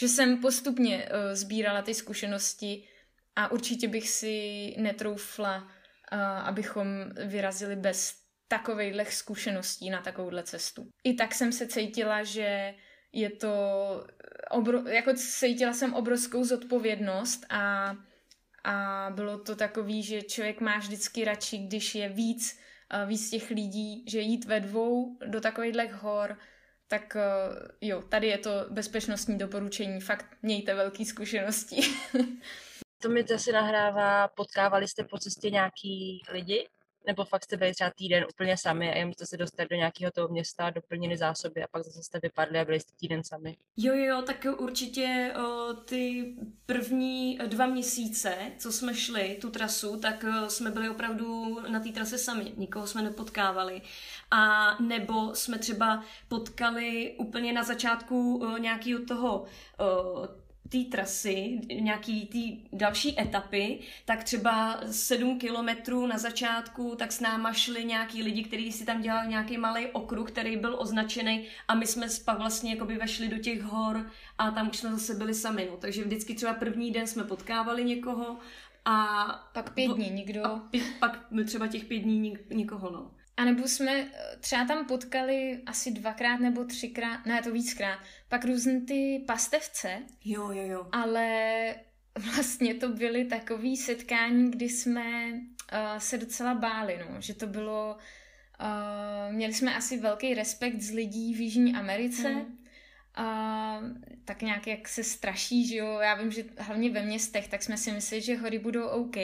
že 0.00 0.08
jsem 0.08 0.40
postupně 0.40 0.96
uh, 1.08 1.34
sbírala 1.34 1.82
ty 1.82 1.94
zkušenosti 1.94 2.88
a 3.36 3.52
určitě 3.52 3.88
bych 3.88 4.08
si 4.08 4.34
netroufla, 4.78 5.56
uh, 5.56 6.20
abychom 6.20 6.86
vyrazili 7.26 7.76
bez 7.76 8.14
takovejhle 8.48 9.04
zkušeností 9.04 9.90
na 9.90 10.02
takovouhle 10.02 10.42
cestu. 10.42 10.88
I 11.04 11.14
tak 11.14 11.34
jsem 11.34 11.52
se 11.52 11.66
cítila, 11.66 12.22
že 12.22 12.74
je 13.12 13.30
to, 13.30 13.54
obro, 14.50 14.88
jako 14.88 15.14
cítila 15.14 15.72
jsem 15.72 15.94
obrovskou 15.94 16.44
zodpovědnost 16.44 17.46
a, 17.48 17.96
a 18.64 19.06
bylo 19.14 19.38
to 19.38 19.56
takový, 19.56 20.02
že 20.02 20.22
člověk 20.22 20.60
má 20.60 20.78
vždycky 20.78 21.24
radši, 21.24 21.58
když 21.58 21.94
je 21.94 22.08
víc, 22.08 22.58
víc 23.06 23.30
těch 23.30 23.50
lidí, 23.50 24.04
že 24.08 24.20
jít 24.20 24.44
ve 24.44 24.60
dvou 24.60 25.18
do 25.26 25.40
takovýchhle 25.40 25.86
hor, 25.86 26.38
tak 26.88 27.16
jo, 27.80 28.02
tady 28.02 28.26
je 28.26 28.38
to 28.38 28.50
bezpečnostní 28.70 29.38
doporučení, 29.38 30.00
fakt 30.00 30.26
mějte 30.42 30.74
velké 30.74 31.04
zkušenosti. 31.04 31.80
to 33.02 33.08
mi 33.08 33.24
zase 33.28 33.52
nahrává, 33.52 34.28
potkávali 34.28 34.88
jste 34.88 35.04
po 35.04 35.18
cestě 35.18 35.50
nějaký 35.50 36.22
lidi, 36.32 36.68
nebo 37.06 37.24
fakt 37.24 37.44
jste 37.44 37.56
byli 37.56 37.74
třeba 37.74 37.90
týden 37.90 38.24
úplně 38.34 38.56
sami 38.56 38.92
a 38.92 38.96
jenom 38.96 39.12
jste 39.12 39.26
se 39.26 39.36
dostali 39.36 39.68
do 39.68 39.76
nějakého 39.76 40.10
toho 40.10 40.28
města, 40.28 40.70
doplnili 40.70 41.16
zásoby 41.16 41.62
a 41.62 41.66
pak 41.70 41.84
zase 41.84 42.02
jste 42.02 42.20
vypadli 42.22 42.58
a 42.58 42.64
byli 42.64 42.80
jste 42.80 42.92
týden 43.00 43.24
sami. 43.24 43.56
Jo, 43.76 43.94
jo, 43.94 44.22
tak 44.22 44.46
určitě 44.58 45.32
o, 45.36 45.74
ty 45.74 46.34
první 46.66 47.38
dva 47.46 47.66
měsíce, 47.66 48.36
co 48.58 48.72
jsme 48.72 48.94
šli 48.94 49.38
tu 49.40 49.50
trasu, 49.50 50.00
tak 50.00 50.24
o, 50.24 50.50
jsme 50.50 50.70
byli 50.70 50.88
opravdu 50.88 51.60
na 51.68 51.80
té 51.80 51.88
trase 51.88 52.18
sami, 52.18 52.52
nikoho 52.56 52.86
jsme 52.86 53.02
nepotkávali. 53.02 53.82
A 54.30 54.76
nebo 54.82 55.34
jsme 55.34 55.58
třeba 55.58 56.04
potkali 56.28 57.14
úplně 57.18 57.52
na 57.52 57.62
začátku 57.62 58.46
nějakého 58.58 59.04
toho 59.04 59.44
o, 59.78 60.40
té 60.70 60.78
trasy, 60.90 61.60
nějaký 61.80 62.26
té 62.26 62.76
další 62.76 63.20
etapy, 63.20 63.78
tak 64.04 64.24
třeba 64.24 64.80
sedm 64.90 65.38
kilometrů 65.38 66.06
na 66.06 66.18
začátku, 66.18 66.94
tak 66.98 67.12
s 67.12 67.20
náma 67.20 67.52
šli 67.52 67.84
nějaký 67.84 68.22
lidi, 68.22 68.44
kteří 68.44 68.72
si 68.72 68.84
tam 68.84 69.02
dělali 69.02 69.28
nějaký 69.28 69.58
malý 69.58 69.86
okruh, 69.86 70.30
který 70.30 70.56
byl 70.56 70.76
označený 70.78 71.46
a 71.68 71.74
my 71.74 71.86
jsme 71.86 72.06
pak 72.24 72.38
vlastně 72.38 72.70
jakoby 72.72 72.96
vešli 72.96 73.28
do 73.28 73.38
těch 73.38 73.62
hor 73.62 74.10
a 74.38 74.50
tam 74.50 74.70
už 74.70 74.76
jsme 74.76 74.90
zase 74.90 75.14
byli 75.14 75.34
sami, 75.34 75.68
no. 75.70 75.76
Takže 75.76 76.04
vždycky 76.04 76.34
třeba 76.34 76.54
první 76.54 76.90
den 76.90 77.06
jsme 77.06 77.24
potkávali 77.24 77.84
někoho 77.84 78.38
a... 78.84 79.14
Pak 79.52 79.74
pět 79.74 79.92
dní 79.92 80.10
nikdo. 80.10 80.46
A 80.46 80.58
pět, 80.58 80.84
pak 81.00 81.26
třeba 81.46 81.66
těch 81.66 81.84
pět 81.84 81.98
dní 81.98 82.18
nik, 82.18 82.50
nikoho, 82.50 82.90
no. 82.90 83.10
A 83.40 83.44
nebo 83.44 83.68
jsme 83.68 83.92
eh, 83.92 84.36
třeba 84.40 84.64
tam 84.64 84.86
potkali 84.86 85.62
asi 85.66 85.90
dvakrát 85.90 86.40
nebo 86.40 86.64
třikrát, 86.64 87.26
ne 87.26 87.42
to 87.42 87.52
víckrát, 87.52 87.98
pak 88.30 88.44
různé 88.44 88.80
ty 88.80 89.24
pastevce. 89.26 90.02
Jo, 90.24 90.50
jo, 90.50 90.62
jo. 90.66 90.88
Ale 90.92 91.74
vlastně 92.34 92.74
to 92.74 92.88
byly 92.88 93.24
takové 93.24 93.76
setkání, 93.76 94.50
kdy 94.50 94.68
jsme 94.68 95.32
uh, 95.32 95.98
se 95.98 96.18
docela 96.18 96.54
báli, 96.54 96.98
no. 96.98 97.20
že 97.20 97.34
to 97.34 97.46
bylo, 97.46 97.96
uh, 98.60 99.34
měli 99.34 99.54
jsme 99.54 99.74
asi 99.74 99.98
velký 99.98 100.34
respekt 100.34 100.80
z 100.80 100.90
lidí 100.90 101.34
v 101.34 101.40
Jižní 101.40 101.74
Americe, 101.74 102.28
hmm. 102.28 102.56
Uh, 103.18 103.88
tak 104.24 104.42
nějak 104.42 104.66
jak 104.66 104.88
se 104.88 105.04
straší, 105.04 105.66
že 105.66 105.76
jo, 105.76 105.86
já 105.86 106.14
vím, 106.14 106.30
že 106.30 106.44
hlavně 106.58 106.90
ve 106.90 107.02
městech, 107.02 107.48
tak 107.48 107.62
jsme 107.62 107.76
si 107.76 107.92
mysleli, 107.92 108.22
že 108.22 108.36
hory 108.36 108.58
budou 108.58 108.86
OK, 108.86 109.16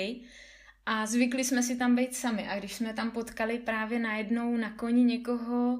a 0.86 1.06
zvykli 1.06 1.44
jsme 1.44 1.62
si 1.62 1.76
tam 1.76 1.96
být 1.96 2.14
sami. 2.14 2.48
A 2.48 2.58
když 2.58 2.74
jsme 2.74 2.94
tam 2.94 3.10
potkali 3.10 3.58
právě 3.58 3.98
najednou 3.98 4.56
na 4.56 4.70
koni 4.70 5.04
někoho, 5.04 5.78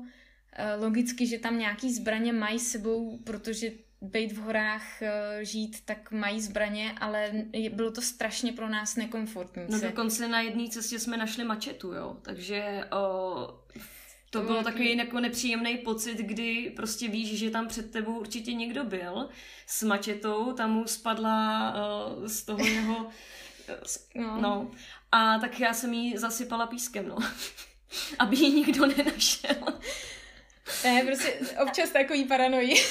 logicky, 0.81 1.27
že 1.27 1.39
tam 1.39 1.59
nějaký 1.59 1.95
zbraně 1.95 2.33
mají 2.33 2.59
sebou, 2.59 3.19
protože 3.25 3.71
být 4.01 4.33
v 4.33 4.37
horách, 4.37 5.03
eh, 5.03 5.45
žít, 5.45 5.77
tak 5.85 6.13
mají 6.13 6.41
zbraně, 6.41 6.95
ale 7.01 7.33
bylo 7.73 7.91
to 7.91 8.03
strašně 8.03 8.53
pro 8.53 8.69
nás 8.69 8.97
nekomfortní. 8.97 9.63
No 9.69 9.81
dokonce 9.81 10.29
na 10.29 10.41
jedné 10.41 10.69
cestě 10.69 10.99
jsme 10.99 11.17
našli 11.17 11.45
mačetu, 11.45 11.93
jo, 11.93 12.17
takže 12.23 12.85
o, 12.93 13.61
to 14.31 14.43
bylo 14.43 14.63
takový 14.63 14.97
jako 14.97 15.21
nepříjemný 15.21 15.79
pocit, 15.79 16.19
kdy 16.19 16.73
prostě 16.77 17.09
víš, 17.09 17.39
že 17.39 17.51
tam 17.51 17.69
před 17.69 17.91
tebou 17.91 18.19
určitě 18.19 18.53
někdo 18.53 18.85
byl 18.85 19.29
s 19.67 19.83
mačetou, 19.83 20.53
tam 20.53 20.73
mu 20.73 20.87
spadla 20.87 21.75
o, 21.75 22.29
z 22.29 22.43
toho 22.43 22.67
jeho 22.67 23.07
No. 24.15 24.41
no. 24.41 24.71
A 25.13 25.39
tak 25.39 25.61
já 25.61 25.75
jsem 25.75 25.93
jí 25.93 26.17
zasypala 26.17 26.67
pískem, 26.67 27.09
no. 27.09 27.17
Aby 28.19 28.37
ji 28.37 28.51
nikdo 28.51 28.87
nenašel. 28.87 29.57
Ne, 30.85 31.03
prostě 31.07 31.39
občas 31.63 31.91
takový 31.91 32.25
paranoji. 32.25 32.75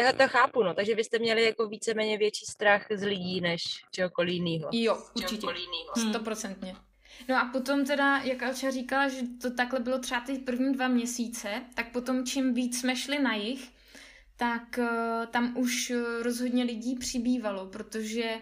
Já 0.00 0.12
to 0.12 0.28
chápu, 0.28 0.62
no, 0.62 0.74
takže 0.74 0.94
byste 0.94 1.18
měli 1.18 1.44
jako 1.44 1.68
víceméně 1.68 2.18
větší 2.18 2.46
strach 2.46 2.86
z 2.90 3.02
lidí 3.02 3.40
než 3.40 3.62
čehokoliv 3.90 4.34
jiného. 4.34 4.70
Jo, 4.72 5.02
určitě. 5.16 5.46
Hmm. 5.96 6.10
Stoprocentně. 6.10 6.76
No 7.28 7.36
a 7.36 7.44
potom 7.52 7.84
teda, 7.84 8.18
jak 8.18 8.42
Alča 8.42 8.70
říkala, 8.70 9.08
že 9.08 9.20
to 9.42 9.50
takhle 9.50 9.80
bylo 9.80 9.98
třeba 9.98 10.20
ty 10.20 10.38
první 10.38 10.72
dva 10.72 10.88
měsíce, 10.88 11.62
tak 11.74 11.92
potom 11.92 12.26
čím 12.26 12.54
víc 12.54 12.80
jsme 12.80 12.96
šli 12.96 13.18
na 13.18 13.34
jich, 13.34 13.68
tak 14.36 14.78
uh, 14.78 15.26
tam 15.26 15.56
už 15.56 15.90
uh, 15.90 16.22
rozhodně 16.22 16.64
lidí 16.64 16.96
přibývalo, 16.96 17.66
protože 17.66 18.34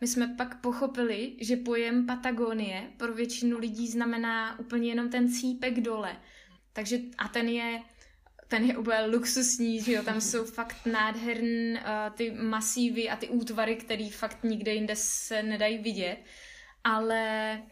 my 0.00 0.08
jsme 0.08 0.34
pak 0.36 0.60
pochopili, 0.60 1.32
že 1.40 1.56
pojem 1.56 2.06
Patagonie 2.06 2.90
pro 2.96 3.14
většinu 3.14 3.58
lidí 3.58 3.88
znamená 3.88 4.58
úplně 4.58 4.88
jenom 4.88 5.10
ten 5.10 5.32
cípek 5.32 5.80
dole. 5.80 6.16
Takže 6.72 6.98
a 7.18 7.28
ten 7.28 7.48
je 7.48 7.80
ten 8.48 8.64
je 8.64 8.76
úplně 8.76 9.06
luxusní, 9.06 9.80
že 9.80 9.92
jo, 9.92 10.02
tam 10.02 10.20
jsou 10.20 10.44
fakt 10.44 10.76
nádherný 10.86 11.72
uh, 11.72 11.80
ty 12.14 12.30
masívy 12.30 13.10
a 13.10 13.16
ty 13.16 13.28
útvary, 13.28 13.76
které 13.76 14.08
fakt 14.12 14.38
nikde 14.42 14.74
jinde 14.74 14.96
se 14.96 15.42
nedají 15.42 15.78
vidět, 15.78 16.16
ale 16.84 17.62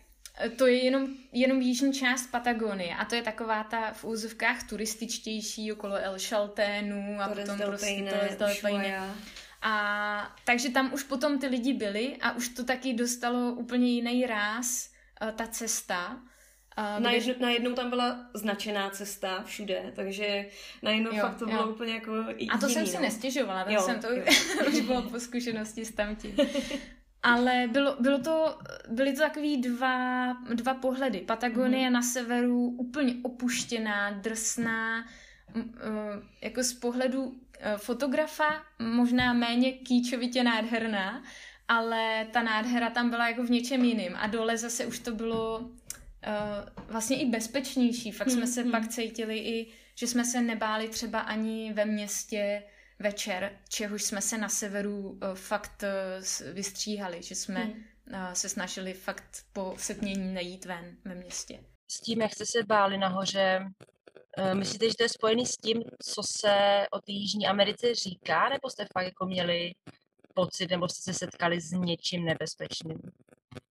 to 0.57 0.67
je 0.67 0.85
jenom, 0.85 1.09
jenom 1.33 1.61
jižní 1.61 1.93
část 1.93 2.27
Patagonie 2.27 2.95
a 2.95 3.05
to 3.05 3.15
je 3.15 3.23
taková 3.23 3.65
ta 3.65 3.93
v 3.93 4.05
úzovkách 4.05 4.69
turističtější 4.69 5.73
okolo 5.73 5.95
El 5.97 6.17
Chalténu 6.29 7.21
a 7.21 7.29
Torres 7.29 7.49
potom 7.49 7.67
prostě 7.67 8.35
Torres 8.39 8.63
del 8.63 8.83
a 9.63 10.37
takže 10.45 10.71
tam 10.71 10.95
už 10.95 11.03
potom 11.03 11.39
ty 11.39 11.47
lidi 11.47 11.73
byli 11.73 12.17
a 12.21 12.33
už 12.33 12.49
to 12.49 12.65
taky 12.65 12.95
dostalo 12.95 13.53
úplně 13.53 13.91
jiný 13.91 14.27
ráz, 14.27 14.91
uh, 15.23 15.31
ta 15.31 15.47
cesta. 15.47 16.21
Uh, 16.79 17.03
najednou, 17.03 17.33
když... 17.33 17.43
najednou 17.43 17.73
tam 17.73 17.91
byla 17.91 18.27
značená 18.35 18.91
cesta 18.91 19.43
všude, 19.43 19.93
takže 19.97 20.47
najednou 20.83 21.15
jo, 21.15 21.21
fakt 21.21 21.39
to 21.39 21.45
jo. 21.45 21.51
bylo 21.51 21.69
úplně 21.69 21.95
jako 21.95 22.13
A 22.51 22.59
to 22.59 22.67
jiný, 22.67 22.75
jsem 22.75 22.87
si 22.87 22.97
no. 22.97 23.01
nestěžovala, 23.03 23.65
tak 23.65 23.73
jo, 23.73 23.81
jsem 23.81 24.01
to 24.01 24.13
jo. 24.13 24.25
už 24.69 24.81
bylo 24.81 25.03
po 25.03 25.21
zkušenosti 25.21 25.85
s 25.85 25.95
tamtím. 25.95 26.37
Ale 27.23 27.69
bylo, 27.73 27.97
bylo 28.01 28.19
to, 28.19 28.59
byly 28.89 29.13
to 29.13 29.21
takový 29.21 29.57
dva, 29.57 30.37
dva 30.55 30.75
pohledy. 30.75 31.21
Patagonie 31.21 31.89
mm. 31.89 31.93
na 31.93 32.03
severu 32.03 32.65
úplně 32.79 33.15
opuštěná, 33.23 34.11
drsná, 34.11 35.05
jako 36.43 36.63
z 36.63 36.73
pohledu 36.73 37.35
Eh, 37.61 37.79
fotografa, 37.79 38.63
možná 38.79 39.33
méně 39.33 39.73
kýčovitě 39.73 40.45
nádherná, 40.45 41.23
ale 41.69 42.27
ta 42.33 42.43
nádhera 42.43 42.91
tam 42.91 43.11
byla 43.11 43.29
jako 43.29 43.43
v 43.43 43.51
něčem 43.51 43.85
jiným 43.85 44.17
a 44.17 44.27
dole 44.27 44.57
zase 44.57 44.87
už 44.87 44.99
to 44.99 45.15
bylo 45.15 45.71
uh, 46.27 46.85
vlastně 46.87 47.21
i 47.21 47.27
bezpečnější. 47.27 48.13
Fakt 48.13 48.31
jsme 48.31 48.47
se 48.47 48.63
hmm. 48.63 48.71
pak 48.71 48.89
cítili 48.89 49.39
i, 49.39 49.73
že 49.95 50.07
jsme 50.07 50.25
se 50.25 50.43
nebáli 50.43 50.89
třeba 50.89 51.21
ani 51.21 51.73
ve 51.73 51.85
městě 51.85 52.63
večer, 52.99 53.59
čehož 53.69 54.03
jsme 54.03 54.21
se 54.21 54.39
na 54.39 54.49
severu 54.49 55.11
uh, 55.11 55.19
fakt 55.35 55.83
uh, 55.83 56.53
vystříhali, 56.55 57.23
že 57.23 57.35
jsme 57.35 57.61
hmm. 57.61 57.85
uh, 58.13 58.33
se 58.33 58.49
snažili 58.49 58.95
fakt 58.95 59.45
po 59.53 59.75
setmění 59.79 60.35
nejít 60.35 60.65
ven 60.65 60.97
ve 61.05 61.15
městě. 61.15 61.61
S 61.91 62.01
tím, 62.01 62.21
jak 62.21 62.35
jste 62.35 62.47
se 62.47 62.63
báli 62.63 62.99
nahoře, 62.99 63.71
myslíte, 64.55 64.89
že 64.89 64.95
to 64.97 65.03
je 65.03 65.09
spojený 65.09 65.47
s 65.47 65.57
tím, 65.57 65.83
co 66.03 66.23
se 66.23 66.87
o 66.91 67.01
té 67.01 67.13
Jižní 67.13 67.47
Americe 67.47 67.95
říká, 67.95 68.49
nebo 68.49 68.71
jste 68.71 68.87
fakt 68.93 69.05
jako 69.05 69.27
měli 69.27 69.75
pocit, 70.35 70.71
nebo 70.71 70.89
jste 70.89 71.13
se 71.13 71.19
setkali 71.19 71.61
s 71.61 71.71
něčím 71.71 72.25
nebezpečným? 72.25 72.99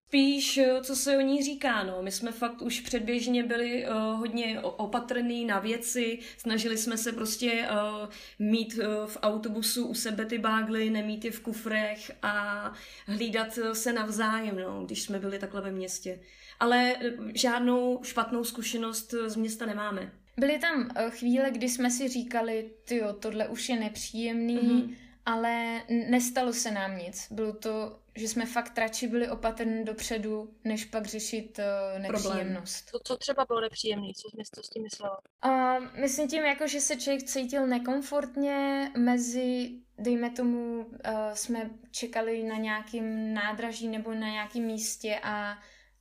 Spíš, 0.08 0.58
eh, 0.58 0.82
co 0.82 0.96
se 0.96 1.18
o 1.18 1.22
ní 1.22 1.44
říká, 1.44 1.84
no. 1.84 2.02
My 2.02 2.12
jsme 2.12 2.32
fakt 2.32 2.62
už 2.62 2.80
předběžně 2.80 3.44
byli 3.44 3.86
uh, 3.86 3.94
hodně 4.20 4.60
opatrní 4.62 5.46
na 5.46 5.60
věci, 5.60 6.20
snažili 6.38 6.78
jsme 6.78 6.98
se 6.98 7.12
prostě 7.12 7.68
uh, 7.72 8.10
mít 8.40 8.74
uh, 8.74 9.06
v 9.06 9.18
autobusu 9.22 9.88
u 9.88 9.94
sebe 9.94 10.26
ty 10.26 10.38
bágly, 10.38 10.90
nemít 10.90 11.26
je 11.26 11.32
v 11.32 11.40
kufrech 11.40 12.12
a 12.22 12.74
hlídat 13.08 13.60
se 13.74 13.94
navzájem, 13.94 14.56
no, 14.56 14.84
když 14.86 15.02
jsme 15.02 15.20
byli 15.20 15.40
takhle 15.40 15.62
ve 15.62 15.72
městě. 15.72 16.20
Ale 16.60 16.96
žádnou 17.34 18.00
špatnou 18.04 18.44
zkušenost 18.44 19.14
z 19.28 19.36
města 19.36 19.66
nemáme. 19.66 20.12
Byly 20.38 20.60
tam 20.60 20.90
chvíle, 21.10 21.52
kdy 21.52 21.70
jsme 21.70 21.92
si 21.92 22.08
říkali, 22.08 22.70
jo, 22.92 23.14
tohle 23.14 23.48
už 23.48 23.70
je 23.70 23.80
nepříjemný, 23.80 24.60
mm-hmm. 24.60 24.96
Ale 25.28 25.82
nestalo 26.10 26.54
se 26.54 26.72
nám 26.72 26.98
nic. 26.98 27.28
Bylo 27.32 27.54
to, 27.54 28.00
že 28.16 28.28
jsme 28.28 28.46
fakt 28.46 28.78
radši 28.78 29.08
byli 29.08 29.30
opatrní 29.30 29.86
dopředu, 29.86 30.54
než 30.64 30.86
pak 30.86 31.06
řešit 31.06 31.60
uh, 31.60 32.02
nepříjemnost. 32.02 32.92
To, 32.92 33.00
co 33.04 33.18
třeba 33.18 33.46
bylo 33.46 33.62
nepříjemné, 33.62 34.08
co 34.16 34.30
jsi 34.30 34.52
to 34.56 34.64
s 34.64 34.70
tím 34.70 34.84
myslela? 34.84 35.20
Uh, 35.46 36.00
myslím 36.02 36.28
tím, 36.28 36.44
jako, 36.44 36.68
že 36.68 36.82
se 36.82 36.96
člověk 36.96 37.24
cítil 37.24 37.68
nekomfortně 37.68 38.92
mezi, 38.98 39.72
dejme 39.98 40.30
tomu, 40.30 40.80
uh, 40.80 40.92
jsme 41.34 41.70
čekali 41.92 42.44
na 42.44 42.56
nějakém 42.56 43.34
nádraží 43.34 43.88
nebo 43.88 44.14
na 44.14 44.28
nějakém 44.28 44.64
místě 44.64 45.20
a 45.24 45.58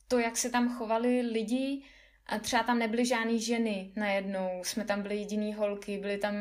to, 0.07 0.19
jak 0.19 0.37
se 0.37 0.49
tam 0.49 0.75
chovali 0.77 1.21
lidi, 1.21 1.83
a 2.25 2.39
třeba 2.39 2.63
tam 2.63 2.79
nebyly 2.79 3.05
žádné 3.05 3.39
ženy 3.39 3.91
najednou, 3.95 4.49
jsme 4.63 4.85
tam 4.85 5.01
byli 5.01 5.17
jediný 5.17 5.53
holky, 5.53 5.97
byly 5.97 6.17
tam 6.17 6.33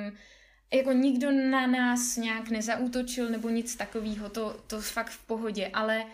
jako 0.75 0.93
nikdo 0.93 1.31
na 1.31 1.67
nás 1.67 2.17
nějak 2.17 2.51
nezautočil 2.51 3.31
nebo 3.31 3.49
nic 3.49 3.77
takového, 3.77 4.29
to, 4.29 4.61
to 4.67 4.81
fakt 4.81 5.11
v 5.11 5.27
pohodě, 5.27 5.71
ale, 5.73 6.05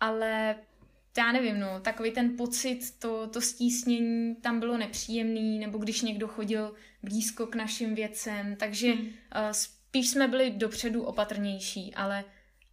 ale 0.00 0.56
já 1.18 1.32
nevím, 1.32 1.60
no, 1.60 1.80
takový 1.80 2.10
ten 2.10 2.36
pocit, 2.36 2.98
to, 2.98 3.26
to 3.26 3.40
stísnění 3.40 4.36
tam 4.36 4.60
bylo 4.60 4.76
nepříjemný, 4.76 5.58
nebo 5.58 5.78
když 5.78 6.02
někdo 6.02 6.28
chodil 6.28 6.74
blízko 7.02 7.46
k 7.46 7.54
našim 7.54 7.94
věcem, 7.94 8.56
takže 8.56 8.92
hmm. 8.92 9.06
uh, 9.06 9.12
spíš 9.52 10.08
jsme 10.08 10.28
byli 10.28 10.50
dopředu 10.50 11.02
opatrnější, 11.02 11.94
ale, 11.94 12.24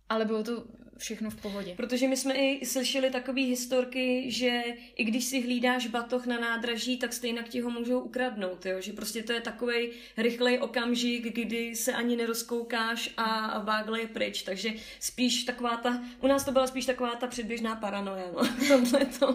ale 0.09 0.25
bylo 0.25 0.43
to 0.43 0.63
všechno 0.97 1.29
v 1.29 1.35
pohodě. 1.35 1.73
Protože 1.75 2.07
my 2.07 2.17
jsme 2.17 2.33
i 2.33 2.65
slyšeli 2.65 3.11
takové 3.11 3.41
historky, 3.41 4.31
že 4.31 4.63
i 4.95 5.03
když 5.03 5.25
si 5.25 5.41
hlídáš 5.41 5.87
batoh 5.87 6.25
na 6.25 6.39
nádraží, 6.39 6.97
tak 6.97 7.13
stejně 7.13 7.43
ti 7.49 7.61
ho 7.61 7.69
můžou 7.69 7.99
ukradnout, 7.99 8.65
jo? 8.65 8.81
že 8.81 8.93
prostě 8.93 9.23
to 9.23 9.33
je 9.33 9.41
takový 9.41 9.89
rychlej 10.17 10.59
okamžik, 10.59 11.33
kdy 11.33 11.75
se 11.75 11.93
ani 11.93 12.15
nerozkoukáš 12.15 13.09
a 13.17 13.59
vágle 13.59 13.99
je 13.99 14.07
pryč, 14.07 14.43
takže 14.43 14.69
spíš 14.99 15.43
taková 15.43 15.77
ta, 15.77 16.03
u 16.21 16.27
nás 16.27 16.45
to 16.45 16.51
byla 16.51 16.67
spíš 16.67 16.85
taková 16.85 17.15
ta 17.15 17.27
předběžná 17.27 17.75
paranoja, 17.75 18.25
no, 18.33 18.41
tohle 18.67 19.05
to. 19.05 19.27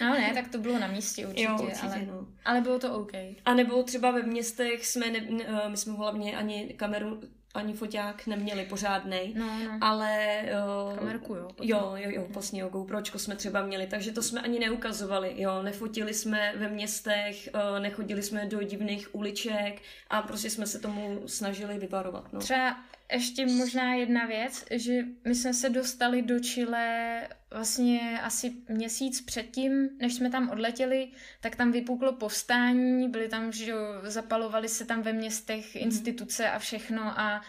No 0.00 0.14
ne, 0.14 0.30
tak 0.34 0.48
to 0.48 0.58
bylo 0.58 0.78
na 0.78 0.86
místě 0.86 1.26
určitě, 1.26 1.42
jo, 1.42 1.58
určitě 1.62 1.86
ale, 1.86 2.06
no. 2.06 2.26
ale 2.44 2.60
bylo 2.60 2.78
to 2.78 2.94
OK. 2.94 3.12
A 3.44 3.54
nebo 3.54 3.82
třeba 3.82 4.10
ve 4.10 4.22
městech 4.22 4.86
jsme, 4.86 5.10
ne, 5.10 5.20
ne, 5.30 5.44
eh, 5.46 5.68
my 5.68 5.76
jsme 5.76 5.92
hlavně 5.92 6.36
ani 6.36 6.74
kameru 6.76 7.20
ani 7.54 7.72
foťák 7.72 8.26
neměli 8.26 8.64
pořádný, 8.64 9.34
no, 9.36 9.46
no. 9.64 9.78
ale... 9.80 10.42
Uh, 10.88 10.98
Kamerku, 10.98 11.34
jo. 11.34 11.42
Potom. 11.48 11.66
Jo, 11.68 11.92
jo, 11.96 12.10
jo, 12.10 12.26
vlastně 12.28 12.60
jo, 12.60 12.68
GoPročko 12.68 13.18
jsme 13.18 13.36
třeba 13.36 13.62
měli, 13.62 13.86
takže 13.86 14.12
to 14.12 14.22
jsme 14.22 14.40
ani 14.40 14.58
neukazovali, 14.58 15.34
jo, 15.36 15.62
nefotili 15.62 16.14
jsme 16.14 16.52
ve 16.56 16.68
městech, 16.68 17.48
uh, 17.54 17.80
nechodili 17.80 18.22
jsme 18.22 18.46
do 18.46 18.62
divných 18.62 19.14
uliček 19.14 19.82
a 20.10 20.22
prostě 20.22 20.50
jsme 20.50 20.66
se 20.66 20.78
tomu 20.78 21.22
snažili 21.26 21.78
vyvarovat, 21.78 22.32
no. 22.32 22.40
Třeba 22.40 22.76
ještě 23.12 23.46
možná 23.46 23.94
jedna 23.94 24.26
věc, 24.26 24.64
že 24.70 25.04
my 25.24 25.34
jsme 25.34 25.54
se 25.54 25.70
dostali 25.70 26.22
do 26.22 26.40
Chile 26.40 27.28
vlastně 27.50 28.20
asi 28.22 28.52
měsíc 28.68 29.20
předtím, 29.20 29.88
než 29.98 30.14
jsme 30.14 30.30
tam 30.30 30.50
odletěli, 30.50 31.08
tak 31.40 31.56
tam 31.56 31.72
vypuklo 31.72 32.12
povstání, 32.12 33.08
byly 33.08 33.28
tam, 33.28 33.52
že 33.52 33.72
zapalovali 34.02 34.68
se 34.68 34.84
tam 34.84 35.02
ve 35.02 35.12
městech 35.12 35.74
mhm. 35.74 35.84
instituce 35.84 36.50
a 36.50 36.58
všechno 36.58 37.02
a, 37.20 37.42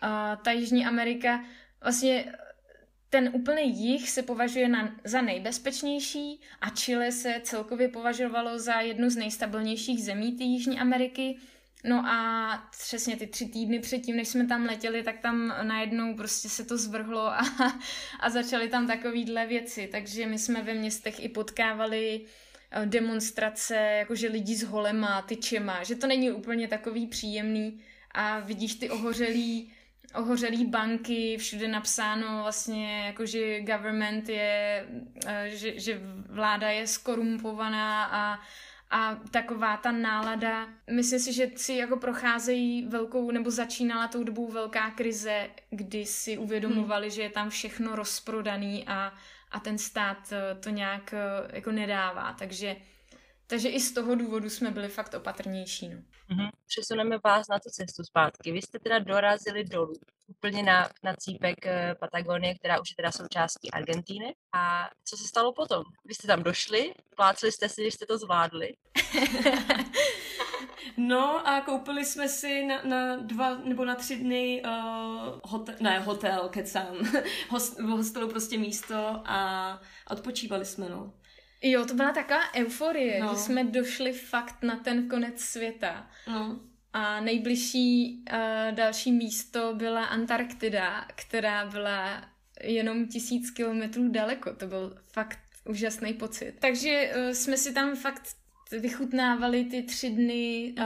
a 0.00 0.36
ta 0.36 0.50
Jižní 0.50 0.86
Amerika 0.86 1.44
vlastně 1.80 2.32
ten 3.10 3.30
úplný 3.32 3.80
jich 3.80 4.10
se 4.10 4.22
považuje 4.22 4.68
na, 4.68 4.96
za 5.04 5.22
nejbezpečnější 5.22 6.40
a 6.60 6.70
Chile 6.70 7.12
se 7.12 7.40
celkově 7.44 7.88
považovalo 7.88 8.58
za 8.58 8.80
jednu 8.80 9.10
z 9.10 9.16
nejstabilnějších 9.16 10.04
zemí 10.04 10.32
té 10.32 10.44
Jižní 10.44 10.80
Ameriky. 10.80 11.36
No 11.84 12.06
a 12.06 12.68
přesně 12.70 13.16
ty 13.16 13.26
tři 13.26 13.46
týdny 13.46 13.78
předtím, 13.78 14.16
než 14.16 14.28
jsme 14.28 14.46
tam 14.46 14.64
letěli, 14.64 15.02
tak 15.02 15.18
tam 15.18 15.54
najednou 15.62 16.16
prostě 16.16 16.48
se 16.48 16.64
to 16.64 16.78
zvrhlo 16.78 17.20
a, 17.20 17.40
a 18.20 18.30
začaly 18.30 18.68
tam 18.68 18.86
takovýhle 18.86 19.46
věci. 19.46 19.88
Takže 19.92 20.26
my 20.26 20.38
jsme 20.38 20.62
ve 20.62 20.74
městech 20.74 21.24
i 21.24 21.28
potkávali 21.28 22.20
eh, 22.70 22.86
demonstrace, 22.86 23.76
jakože 23.76 24.28
lidi 24.28 24.56
s 24.56 24.62
holema, 24.62 25.22
tyčema, 25.22 25.82
že 25.82 25.94
to 25.94 26.06
není 26.06 26.30
úplně 26.30 26.68
takový 26.68 27.06
příjemný 27.06 27.80
a 28.10 28.40
vidíš 28.40 28.74
ty 28.74 28.90
ohořelý, 28.90 29.72
ohořelý 30.14 30.66
banky, 30.66 31.36
všude 31.36 31.68
napsáno 31.68 32.42
vlastně, 32.42 33.06
jakože 33.06 33.60
government 33.60 34.28
je, 34.28 34.86
eh, 35.26 35.50
že, 35.50 35.80
že 35.80 36.00
vláda 36.28 36.70
je 36.70 36.86
skorumpovaná 36.86 38.04
a 38.04 38.40
a 38.90 39.14
taková 39.30 39.76
ta 39.76 39.92
nálada, 39.92 40.68
myslím 40.90 41.20
si, 41.20 41.32
že 41.32 41.50
si 41.56 41.72
jako 41.72 41.96
procházejí 41.96 42.86
velkou, 42.86 43.30
nebo 43.30 43.50
začínala 43.50 44.08
tou 44.08 44.24
dobou 44.24 44.48
velká 44.48 44.90
krize, 44.90 45.50
kdy 45.70 46.06
si 46.06 46.38
uvědomovali, 46.38 47.06
hmm. 47.06 47.14
že 47.14 47.22
je 47.22 47.30
tam 47.30 47.50
všechno 47.50 47.96
rozprodaný 47.96 48.84
a, 48.86 49.12
a 49.50 49.60
ten 49.60 49.78
stát 49.78 50.32
eh, 50.32 50.54
to 50.54 50.70
nějak 50.70 51.14
eh, 51.14 51.56
jako 51.56 51.72
nedává, 51.72 52.32
takže 52.38 52.76
takže 53.46 53.68
i 53.68 53.80
z 53.80 53.92
toho 53.92 54.14
důvodu 54.14 54.50
jsme 54.50 54.70
byli 54.70 54.88
fakt 54.88 55.14
opatrnější. 55.14 55.88
No. 55.88 56.02
Mm-hmm. 56.30 56.50
Přesuneme 56.66 57.18
vás 57.24 57.48
na 57.48 57.58
tu 57.58 57.70
cestu 57.70 58.02
zpátky. 58.04 58.52
Vy 58.52 58.62
jste 58.62 58.78
teda 58.78 58.98
dorazili 58.98 59.64
dolů, 59.64 59.92
úplně 60.26 60.62
na, 60.62 60.88
na 61.02 61.14
cípek 61.16 61.66
eh, 61.66 61.94
Patagonie, 62.00 62.54
která 62.54 62.80
už 62.80 62.90
je 62.90 62.96
teda 62.96 63.12
součástí 63.12 63.70
Argentíny. 63.70 64.34
A 64.52 64.90
co 65.04 65.16
se 65.16 65.24
stalo 65.24 65.52
potom? 65.52 65.84
Vy 66.04 66.14
jste 66.14 66.26
tam 66.26 66.42
došli, 66.42 66.94
plácli 67.16 67.52
jste 67.52 67.68
si, 67.68 67.84
že 67.84 67.90
jste 67.90 68.06
to 68.06 68.18
zvládli. 68.18 68.72
No 70.96 71.48
a 71.48 71.60
koupili 71.60 72.04
jsme 72.04 72.28
si 72.28 72.64
na, 72.64 72.82
na 72.84 73.16
dva 73.16 73.58
nebo 73.58 73.84
na 73.84 73.94
tři 73.94 74.16
dny 74.16 74.62
uh, 74.64 75.40
hotel, 75.44 75.74
ne 75.80 75.98
hotel, 75.98 76.48
kecám, 76.48 76.96
Host, 77.48 77.78
hostelu 77.80 78.28
prostě 78.28 78.58
místo 78.58 79.22
a 79.24 79.80
odpočívali 80.10 80.64
jsme, 80.64 80.88
no. 80.88 81.12
Jo, 81.62 81.84
to 81.84 81.94
byla 81.94 82.12
taková 82.12 82.40
euforie, 82.54 83.20
no. 83.20 83.28
že 83.28 83.36
jsme 83.36 83.64
došli 83.64 84.12
fakt 84.12 84.62
na 84.62 84.76
ten 84.76 85.08
konec 85.08 85.40
světa. 85.40 86.10
No. 86.28 86.60
A 86.92 87.20
nejbližší 87.20 88.24
uh, 88.32 88.74
další 88.74 89.12
místo 89.12 89.74
byla 89.74 90.04
Antarktida, 90.04 91.06
která 91.14 91.66
byla 91.66 92.24
jenom 92.62 93.06
tisíc 93.06 93.50
kilometrů 93.50 94.08
daleko. 94.08 94.54
To 94.54 94.66
byl 94.66 94.98
fakt 95.12 95.38
úžasný 95.64 96.14
pocit. 96.14 96.54
Takže 96.58 97.12
uh, 97.14 97.30
jsme 97.30 97.56
si 97.56 97.72
tam 97.72 97.96
fakt 97.96 98.22
vychutnávali 98.72 99.64
ty 99.64 99.82
tři 99.82 100.10
dny, 100.10 100.74
uh, 100.78 100.84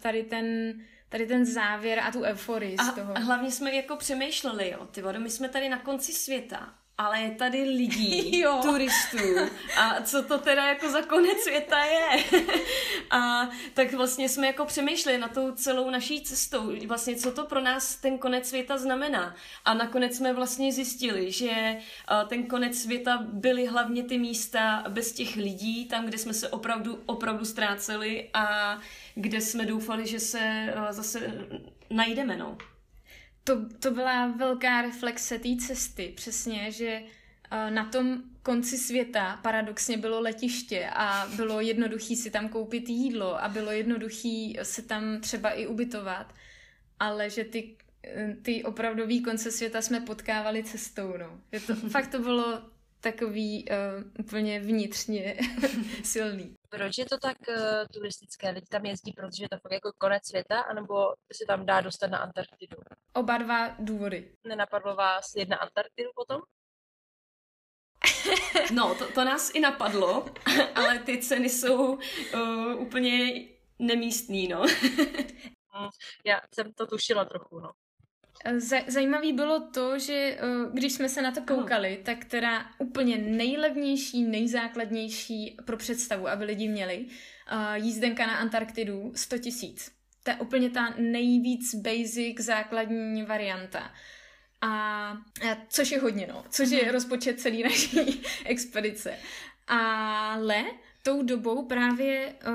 tady 0.00 0.22
ten 0.22 0.74
tady 1.08 1.26
ten 1.26 1.44
závěr 1.46 1.98
a 1.98 2.10
tu 2.10 2.22
euforii 2.22 2.76
a, 2.76 2.84
z 2.84 2.94
toho. 2.94 3.16
A 3.16 3.20
hlavně 3.20 3.50
jsme 3.50 3.74
jako 3.74 3.96
přemýšleli, 3.96 4.70
jo, 4.70 4.86
ty 4.86 5.02
vody, 5.02 5.18
my 5.18 5.30
jsme 5.30 5.48
tady 5.48 5.68
na 5.68 5.78
konci 5.78 6.12
světa 6.12 6.74
ale 6.98 7.20
je 7.20 7.30
tady 7.30 7.62
lidí, 7.62 8.40
jo. 8.40 8.58
turistů 8.62 9.18
a 9.76 10.02
co 10.02 10.22
to 10.22 10.38
teda 10.38 10.66
jako 10.68 10.90
za 10.90 11.02
konec 11.02 11.38
světa 11.38 11.84
je. 11.84 12.24
a 13.10 13.48
tak 13.74 13.92
vlastně 13.92 14.28
jsme 14.28 14.46
jako 14.46 14.64
přemýšleli 14.64 15.18
na 15.18 15.28
tou 15.28 15.52
celou 15.52 15.90
naší 15.90 16.22
cestou, 16.22 16.72
vlastně 16.86 17.16
co 17.16 17.32
to 17.32 17.44
pro 17.44 17.60
nás 17.60 17.96
ten 17.96 18.18
konec 18.18 18.48
světa 18.48 18.78
znamená. 18.78 19.34
A 19.64 19.74
nakonec 19.74 20.16
jsme 20.16 20.32
vlastně 20.32 20.72
zjistili, 20.72 21.32
že 21.32 21.76
ten 22.28 22.46
konec 22.46 22.78
světa 22.82 23.18
byly 23.22 23.66
hlavně 23.66 24.02
ty 24.02 24.18
místa 24.18 24.84
bez 24.88 25.12
těch 25.12 25.36
lidí, 25.36 25.86
tam, 25.86 26.06
kde 26.06 26.18
jsme 26.18 26.34
se 26.34 26.48
opravdu, 26.48 27.02
opravdu 27.06 27.44
ztráceli 27.44 28.30
a 28.34 28.78
kde 29.14 29.40
jsme 29.40 29.66
doufali, 29.66 30.06
že 30.06 30.20
se 30.20 30.74
zase 30.90 31.48
najdeme, 31.90 32.36
no 32.36 32.58
to, 33.44 33.68
to 33.78 33.90
byla 33.90 34.26
velká 34.26 34.82
reflexe 34.82 35.38
té 35.38 35.56
cesty, 35.66 36.12
přesně, 36.16 36.70
že 36.70 37.02
eh, 37.50 37.70
na 37.70 37.84
tom 37.84 38.22
konci 38.42 38.78
světa 38.78 39.40
paradoxně 39.42 39.96
bylo 39.96 40.20
letiště 40.20 40.90
a 40.92 41.26
bylo 41.36 41.60
jednoduchý 41.60 42.16
si 42.16 42.30
tam 42.30 42.48
koupit 42.48 42.88
jídlo 42.88 43.42
a 43.42 43.48
bylo 43.48 43.70
jednoduchý 43.70 44.58
se 44.62 44.82
tam 44.82 45.20
třeba 45.20 45.50
i 45.50 45.66
ubytovat, 45.66 46.34
ale 47.00 47.30
že 47.30 47.44
ty, 47.44 47.76
eh, 48.06 48.36
ty 48.42 48.64
opravdový 48.64 49.22
konce 49.22 49.50
světa 49.50 49.82
jsme 49.82 50.00
potkávali 50.00 50.64
cestou, 50.64 51.16
no. 51.18 51.40
Je 51.52 51.60
to, 51.60 51.74
fakt 51.90 52.10
to 52.10 52.18
bylo 52.18 52.62
takový 53.00 53.64
uh, 53.64 54.04
úplně 54.18 54.60
vnitřně 54.60 55.36
silný. 56.02 56.54
Proč 56.76 56.98
je 56.98 57.06
to 57.06 57.18
tak 57.18 57.36
uh, 57.48 57.54
turistické? 57.92 58.50
Lidi 58.50 58.66
tam 58.66 58.84
jezdí, 58.84 59.12
protože 59.12 59.44
je 59.44 59.48
to 59.48 59.58
fakt 59.58 59.72
jako 59.72 59.92
konec 59.98 60.26
světa, 60.26 60.60
anebo 60.60 61.14
se 61.32 61.44
tam 61.46 61.66
dá 61.66 61.80
dostat 61.80 62.06
na 62.06 62.18
Antarktidu? 62.18 62.76
Oba 63.12 63.38
dva 63.38 63.68
důvody. 63.78 64.32
Nenapadlo 64.44 64.94
vás 64.94 65.34
jedna 65.36 65.56
Antarktidu 65.56 66.10
potom? 66.14 66.42
No, 68.72 68.94
to, 68.94 69.12
to 69.12 69.24
nás 69.24 69.50
i 69.54 69.60
napadlo, 69.60 70.26
ale 70.74 70.98
ty 70.98 71.18
ceny 71.18 71.50
jsou 71.50 71.94
uh, 71.94 72.80
úplně 72.80 73.44
nemístný, 73.78 74.48
no. 74.48 74.62
Mm, 75.80 75.88
já 76.24 76.40
jsem 76.54 76.72
to 76.72 76.86
tušila 76.86 77.24
trochu, 77.24 77.60
no. 77.60 77.72
Zajímavý 78.86 79.32
bylo 79.32 79.60
to, 79.60 79.98
že 79.98 80.14
eh, 80.14 80.40
když 80.72 80.92
jsme 80.92 81.08
se 81.08 81.22
na 81.22 81.30
to 81.30 81.40
koukali, 81.40 82.00
tak 82.04 82.24
teda 82.24 82.66
úplně 82.78 83.18
nejlevnější, 83.18 84.22
nejzákladnější 84.22 85.56
pro 85.64 85.76
představu, 85.76 86.28
aby 86.28 86.44
lidi 86.44 86.68
měli, 86.68 87.06
eh, 87.46 87.78
jízdenka 87.78 88.26
na 88.26 88.36
Antarktidu 88.36 89.12
100 89.16 89.38
tisíc. 89.38 89.92
To 90.22 90.30
je 90.30 90.36
úplně 90.36 90.70
ta 90.70 90.94
nejvíc 90.98 91.74
basic 91.74 92.40
základní 92.40 93.22
varianta. 93.22 93.90
A, 94.60 94.68
a 94.70 95.56
což 95.68 95.90
je 95.90 96.00
hodně, 96.00 96.26
no. 96.26 96.44
Což 96.50 96.70
je 96.70 96.92
rozpočet 96.92 97.40
celé 97.40 97.58
naší 97.58 98.22
expedice. 98.44 99.14
Ale 99.68 100.64
tou 101.04 101.22
dobou 101.22 101.64
právě 101.64 102.34
uh, 102.46 102.54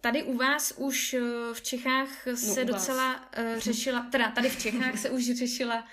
tady 0.00 0.22
u 0.22 0.36
vás 0.36 0.74
už 0.76 1.14
uh, 1.14 1.54
v 1.54 1.62
Čechách 1.62 2.08
se 2.34 2.64
no, 2.64 2.72
docela 2.72 3.16
uh, 3.38 3.58
řešila, 3.58 4.06
teda 4.12 4.30
tady 4.30 4.48
v 4.48 4.62
Čechách 4.62 4.98
se 4.98 5.10
už 5.10 5.30
řešila 5.30 5.86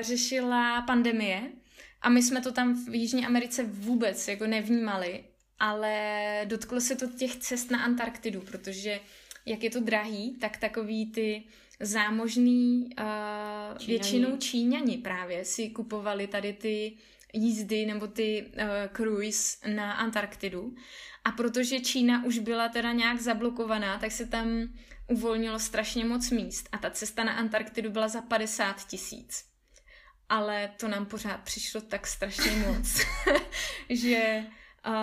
řešila 0.00 0.82
pandemie 0.82 1.42
a 2.02 2.08
my 2.08 2.22
jsme 2.22 2.40
to 2.40 2.52
tam 2.52 2.84
v 2.84 2.94
Jižní 2.94 3.26
Americe 3.26 3.64
vůbec 3.64 4.28
jako 4.28 4.46
nevnímali, 4.46 5.24
ale 5.58 6.40
dotklo 6.44 6.80
se 6.80 6.96
to 6.96 7.06
těch 7.06 7.36
cest 7.36 7.70
na 7.70 7.82
Antarktidu, 7.84 8.40
protože 8.40 9.00
jak 9.46 9.62
je 9.62 9.70
to 9.70 9.80
drahý, 9.80 10.36
tak 10.40 10.56
takový 10.56 11.12
ty 11.12 11.42
zámožný 11.80 12.88
uh, 12.98 13.78
Číňani. 13.78 13.86
většinou 13.86 14.36
Číňani 14.36 14.98
právě 14.98 15.44
si 15.44 15.68
kupovali 15.68 16.26
tady 16.26 16.52
ty 16.52 16.92
jízdy 17.32 17.86
nebo 17.86 18.06
ty 18.06 18.46
uh, 18.46 18.96
cruise 18.96 19.68
na 19.74 19.92
Antarktidu. 19.92 20.74
A 21.24 21.32
protože 21.32 21.80
Čína 21.80 22.24
už 22.24 22.38
byla 22.38 22.68
teda 22.68 22.92
nějak 22.92 23.20
zablokovaná, 23.20 23.98
tak 23.98 24.12
se 24.12 24.26
tam 24.26 24.68
uvolnilo 25.06 25.58
strašně 25.58 26.04
moc 26.04 26.30
míst 26.30 26.68
a 26.72 26.78
ta 26.78 26.90
cesta 26.90 27.24
na 27.24 27.32
Antarktidu 27.32 27.90
byla 27.90 28.08
za 28.08 28.22
50 28.22 28.86
tisíc. 28.86 29.44
Ale 30.28 30.70
to 30.76 30.88
nám 30.88 31.06
pořád 31.06 31.40
přišlo 31.40 31.80
tak 31.80 32.06
strašně 32.06 32.50
moc, 32.50 33.00
že 33.90 34.44
uh, 34.86 34.94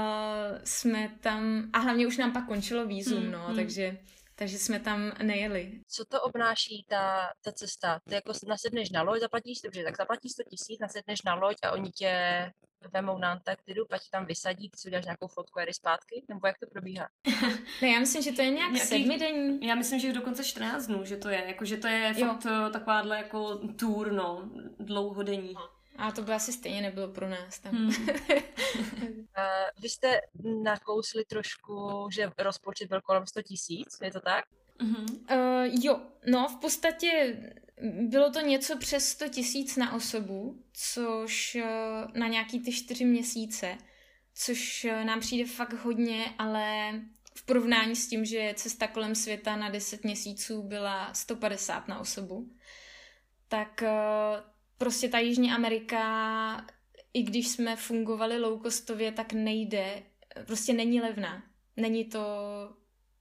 jsme 0.63 1.11
tam, 1.19 1.69
a 1.73 1.80
hlavně 1.80 2.07
už 2.07 2.17
nám 2.17 2.32
pak 2.32 2.45
končilo 2.45 2.88
výzum, 2.88 3.21
hmm, 3.21 3.32
no, 3.32 3.45
hmm. 3.47 3.55
takže 3.55 3.97
takže 4.40 4.60
jsme 4.60 4.80
tam 4.80 5.12
nejeli. 5.24 5.82
Co 5.88 6.06
to 6.06 6.22
obnáší 6.22 6.86
ta, 6.90 7.30
ta 7.42 7.52
cesta? 7.52 8.00
Ty 8.10 8.16
jako 8.16 8.34
nasedneš 8.48 8.90
na 8.90 9.02
loď, 9.02 9.20
zaplatíš, 9.22 9.62
dobře, 9.62 9.84
tak 9.84 9.98
zaplatíš 9.98 10.32
100 10.32 10.44
tisíc, 10.44 10.80
nasedneš 10.80 11.22
na 11.22 11.34
loď 11.34 11.56
a 11.64 11.72
oni 11.72 11.92
tě 11.92 12.12
vemou 12.94 13.18
na 13.18 13.32
Antarktidu, 13.32 13.86
pak 13.90 14.02
tam 14.12 14.26
vysadí, 14.26 14.70
ty 14.70 14.78
si 14.78 14.88
uděláš 14.88 15.06
nějakou 15.06 15.28
fotku 15.28 15.60
a 15.60 15.66
jdeš 15.66 15.76
zpátky? 15.76 16.24
Nebo 16.30 16.48
jak 16.48 16.60
to 16.60 16.66
probíhá? 16.68 17.08
ne, 17.82 17.90
já 17.90 18.00
myslím, 18.00 18.22
že 18.22 18.32
to 18.32 18.42
je 18.42 18.50
nějak 18.50 18.72
Nějaký, 18.72 18.90
sedmidenní. 18.90 19.68
Já 19.68 19.76
myslím, 19.76 20.00
že 20.00 20.14
dokonce 20.14 20.44
14 20.44 20.88
dnů, 20.88 21.06
že 21.06 21.18
to 21.18 21.30
je, 21.30 21.44
jako, 21.48 21.66
že 21.66 21.78
to 21.78 21.88
je 21.88 22.14
jo. 22.18 22.28
fakt 22.28 22.46
eh, 22.46 22.70
takováhle 22.70 23.18
jako 23.18 23.56
tour, 23.56 24.12
no, 24.12 24.52
dlouhodenní. 24.80 25.54
A 26.00 26.12
to 26.12 26.22
by 26.22 26.32
asi 26.32 26.54
stejně 26.54 26.82
nebylo 26.82 27.08
pro 27.08 27.30
nás 27.30 27.60
tam. 27.60 27.76
Hmm. 27.76 27.91
vy 29.82 29.89
jste 29.89 30.22
nakousli 30.64 31.26
trošku, 31.26 32.08
že 32.12 32.32
rozpočet 32.38 32.89
byl 32.89 33.02
kolem 33.02 33.28
100 33.28 33.41
tisíc, 33.41 33.97
je 34.02 34.12
to 34.12 34.20
tak? 34.20 34.45
Uh-huh. 34.80 35.06
Uh, 35.32 35.84
jo, 35.84 36.02
no 36.28 36.47
v 36.47 36.56
podstatě 36.56 37.38
bylo 37.82 38.32
to 38.32 38.39
něco 38.39 38.78
přes 38.78 39.10
100 39.10 39.30
tisíc 39.30 39.76
na 39.76 39.93
osobu, 39.93 40.64
což 40.74 41.56
uh, 41.56 42.20
na 42.20 42.28
nějaký 42.28 42.60
ty 42.60 42.72
čtyři 42.72 43.06
měsíce, 43.06 43.78
což 44.34 44.86
uh, 44.86 45.04
nám 45.06 45.20
přijde 45.20 45.50
fakt 45.50 45.74
hodně, 45.74 46.34
ale 46.38 46.91
v 47.36 47.45
porovnání 47.45 47.95
s 47.95 48.08
tím, 48.08 48.26
že 48.26 48.54
cesta 48.56 48.88
kolem 48.88 49.16
světa 49.16 49.56
na 49.56 49.70
10 49.70 50.04
měsíců 50.04 50.64
byla 50.64 51.14
150 51.14 51.88
na 51.88 52.00
osobu, 52.00 52.50
tak 53.47 53.84
uh, 53.84 54.59
prostě 54.80 55.09
ta 55.09 55.19
Jižní 55.19 55.51
Amerika, 55.51 56.65
i 57.13 57.23
když 57.23 57.47
jsme 57.47 57.75
fungovali 57.75 58.39
low 58.39 58.61
costově, 58.61 59.11
tak 59.11 59.34
nejde, 59.34 60.03
prostě 60.45 60.73
není 60.73 61.01
levná. 61.01 61.43
Není 61.77 62.05
to, 62.05 62.25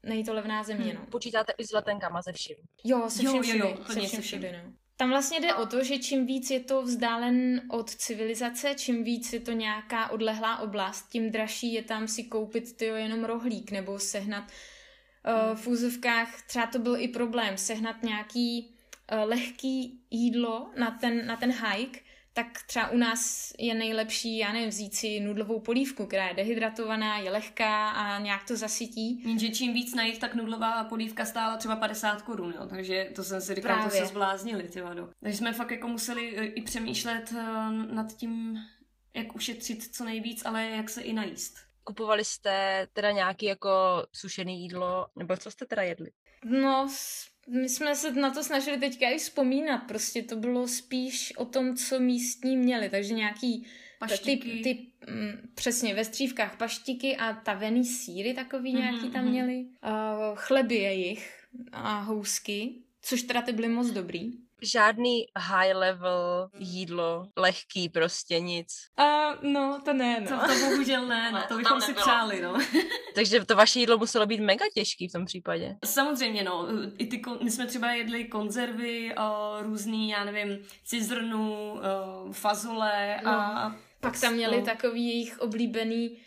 není 0.03 0.25
to 0.25 0.35
levná 0.35 0.63
země, 0.63 0.93
hmm. 0.93 1.01
no. 1.01 1.07
Počítáte 1.11 1.53
i 1.59 1.65
s 1.65 1.73
letenkama 1.73 2.23
ze 2.23 2.33
vším? 2.33 2.57
Jo, 2.85 3.11
se 3.11 3.19
vším 3.19 3.37
jo, 3.37 3.43
všude, 3.43 3.59
jo, 3.59 3.77
jo, 3.97 4.09
se 4.09 4.21
vším 4.21 4.43
no. 4.43 4.73
Tam 4.97 5.11
vlastně 5.11 5.41
jde 5.41 5.55
o 5.55 5.67
to, 5.67 5.85
že 5.85 5.99
čím 5.99 6.27
víc 6.27 6.51
je 6.51 6.61
to 6.61 6.83
vzdálen 6.83 7.63
od 7.71 7.91
civilizace, 7.91 8.75
čím 8.75 9.05
víc 9.05 9.33
je 9.33 9.41
to 9.41 9.53
nějaká 9.53 10.11
odlehlá 10.11 10.59
oblast, 10.59 11.09
tím 11.09 11.31
dražší 11.31 11.73
je 11.73 11.83
tam 11.83 12.09
si 12.09 12.25
koupit 12.25 12.77
tyjo, 12.77 12.95
jenom 12.95 13.25
rohlík 13.25 13.71
nebo 13.71 13.99
sehnat 13.99 14.45
uh, 14.45 15.57
v 15.57 15.67
úzovkách, 15.67 16.43
třeba 16.43 16.67
to 16.67 16.79
byl 16.79 16.97
i 16.97 17.09
problém, 17.09 17.59
sehnat 17.59 18.03
nějaký 18.03 18.69
uh, 18.71 18.78
lehký 19.25 20.01
jídlo 20.11 20.71
na 20.79 20.91
ten, 20.91 21.27
na 21.27 21.37
ten 21.37 21.53
hike, 21.53 22.01
tak 22.39 22.47
třeba 22.67 22.89
u 22.89 22.97
nás 22.97 23.53
je 23.59 23.75
nejlepší, 23.75 24.39
já 24.39 24.53
nevím, 24.53 24.69
vzít 24.69 24.95
si 24.95 25.21
nudlovou 25.21 25.61
polívku, 25.61 26.07
která 26.07 26.29
je 26.29 26.35
dehydratovaná, 26.35 27.19
je 27.19 27.31
lehká 27.31 27.91
a 27.91 28.19
nějak 28.19 28.45
to 28.45 28.57
zasytí. 28.57 29.23
Jenže 29.29 29.49
čím 29.49 29.73
víc 29.73 29.95
najít, 29.95 30.19
tak 30.19 30.35
nudlová 30.35 30.85
polívka 30.85 31.25
stála 31.25 31.57
třeba 31.57 31.77
50 31.77 32.23
korun, 32.23 32.55
jo, 32.61 32.67
takže 32.67 33.11
to 33.15 33.25
jsem 33.25 33.41
si 33.41 33.55
říkal, 33.55 33.75
Právě. 33.75 33.91
to 33.91 33.97
se 33.97 34.07
zbláznili, 34.07 34.69
ty 34.69 34.81
vado. 34.81 35.09
Takže 35.21 35.39
jsme 35.39 35.53
fakt 35.53 35.71
jako 35.71 35.89
museli 35.89 36.37
eh, 36.37 36.45
i 36.45 36.63
přemýšlet 36.63 37.35
eh, 37.37 37.43
nad 37.95 38.13
tím, 38.17 38.59
jak 39.15 39.35
ušetřit 39.35 39.95
co 39.95 40.05
nejvíc, 40.05 40.47
ale 40.47 40.65
jak 40.65 40.91
se 40.91 41.03
i 41.03 41.13
najíst. 41.13 41.57
Kupovali 41.85 42.25
jste 42.25 42.87
teda 42.93 43.11
nějaký 43.11 43.47
jako 43.47 43.71
sušený 44.13 44.63
jídlo, 44.63 45.07
nebo 45.17 45.37
co 45.37 45.51
jste 45.51 45.67
teda 45.67 45.83
jedli? 45.83 46.11
No, 46.45 46.89
my 47.49 47.69
jsme 47.69 47.97
se 47.97 48.13
na 48.13 48.31
to 48.31 48.45
snažili 48.45 48.79
teďka 48.79 49.09
i 49.09 49.19
vzpomínat, 49.19 49.79
prostě 49.79 50.23
to 50.23 50.37
bylo 50.37 50.69
spíš 50.69 51.33
o 51.37 51.45
tom, 51.45 51.77
co 51.77 52.01
místní 52.01 52.57
měli, 52.57 52.91
takže 52.91 53.15
nějaký 53.15 53.67
paštiky. 53.99 54.51
ty, 54.51 54.63
ty 54.63 54.87
mm, 55.13 55.49
přesně 55.55 55.95
ve 55.95 56.05
střívkách 56.05 56.57
paštiky 56.57 57.17
a 57.17 57.33
tavený 57.33 57.85
síry 57.85 58.35
takový 58.35 58.75
mm-hmm, 58.75 58.79
nějaký 58.79 59.11
tam 59.11 59.23
mhm. 59.23 59.31
měli, 59.31 59.57
uh, 59.57 60.35
chleby 60.35 60.75
jejich 60.75 61.49
a 61.73 62.01
housky, 62.01 62.83
což 63.03 63.23
teda 63.23 63.43
ty 63.43 63.53
byly 63.53 63.69
moc 63.69 63.91
dobrý 63.91 64.48
žádný 64.63 65.27
high 65.37 65.75
level 65.75 66.51
jídlo, 66.59 67.27
lehký 67.37 67.89
prostě 67.89 68.41
nic. 68.41 68.69
A 68.97 69.35
no, 69.43 69.81
to 69.85 69.93
ne, 69.93 70.21
no. 70.21 70.27
To, 70.27 70.47
to 70.47 70.59
bohužel 70.69 71.07
ne, 71.07 71.33
no, 71.33 71.43
to 71.49 71.57
bychom 71.57 71.81
si 71.81 71.95
přáli, 71.95 72.43
no. 72.43 72.59
Takže 73.15 73.45
to 73.45 73.57
vaše 73.57 73.81
jídlo 73.81 73.99
muselo 73.99 74.27
být 74.27 74.41
mega 74.41 74.65
těžký 74.75 75.09
v 75.09 75.13
tom 75.13 75.25
případě. 75.25 75.77
Samozřejmě, 75.85 76.45
no. 76.45 76.67
I 76.99 77.07
ty, 77.07 77.23
my 77.43 77.51
jsme 77.51 77.67
třeba 77.67 77.93
jedli 77.93 78.25
konzervy, 78.25 79.15
uh, 79.19 79.63
různý, 79.63 80.11
já 80.11 80.25
nevím, 80.25 80.59
cizrnu, 80.85 81.73
uh, 81.73 82.33
fazole 82.33 83.21
no. 83.25 83.31
a... 83.31 83.77
Pak 84.01 84.21
tam 84.21 84.35
měli 84.35 84.63
takový 84.63 85.09
jejich 85.09 85.41
oblíbený 85.41 86.19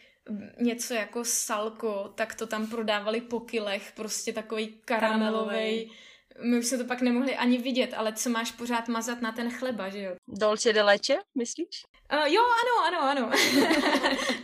něco 0.59 0.93
jako 0.93 1.23
salko, 1.23 2.11
tak 2.15 2.35
to 2.35 2.47
tam 2.47 2.67
prodávali 2.67 3.21
po 3.21 3.39
kilech, 3.39 3.93
prostě 3.95 4.33
takový 4.33 4.67
karamelový. 4.85 5.91
My 6.39 6.59
už 6.59 6.65
se 6.65 6.77
to 6.77 6.85
pak 6.85 7.01
nemohli 7.01 7.35
ani 7.35 7.57
vidět, 7.57 7.93
ale 7.93 8.13
co 8.13 8.29
máš 8.29 8.51
pořád 8.51 8.87
mazat 8.87 9.21
na 9.21 9.31
ten 9.31 9.51
chleba, 9.51 9.89
že 9.89 10.01
jo? 10.01 10.15
Dolce 10.27 10.73
de 10.73 10.83
leche, 10.83 11.17
myslíš? 11.37 11.83
Uh, 12.13 12.25
jo, 12.33 12.41
ano, 12.41 12.97
ano, 12.97 13.09
ano. 13.09 13.31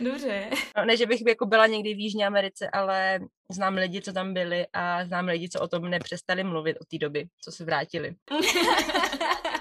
Dobře. 0.00 0.50
No, 0.76 0.84
ne, 0.84 0.96
že 0.96 1.06
bych 1.06 1.20
jako 1.28 1.46
byla 1.46 1.66
někdy 1.66 1.94
v 1.94 1.98
Jižní 1.98 2.24
Americe, 2.24 2.70
ale 2.72 3.20
znám 3.52 3.74
lidi, 3.74 4.02
co 4.02 4.12
tam 4.12 4.34
byli 4.34 4.66
a 4.72 5.04
znám 5.04 5.26
lidi, 5.26 5.48
co 5.48 5.60
o 5.60 5.68
tom 5.68 5.90
nepřestali 5.90 6.44
mluvit 6.44 6.76
od 6.80 6.88
té 6.88 6.98
doby, 6.98 7.26
co 7.44 7.52
se 7.52 7.64
vrátili. 7.64 8.14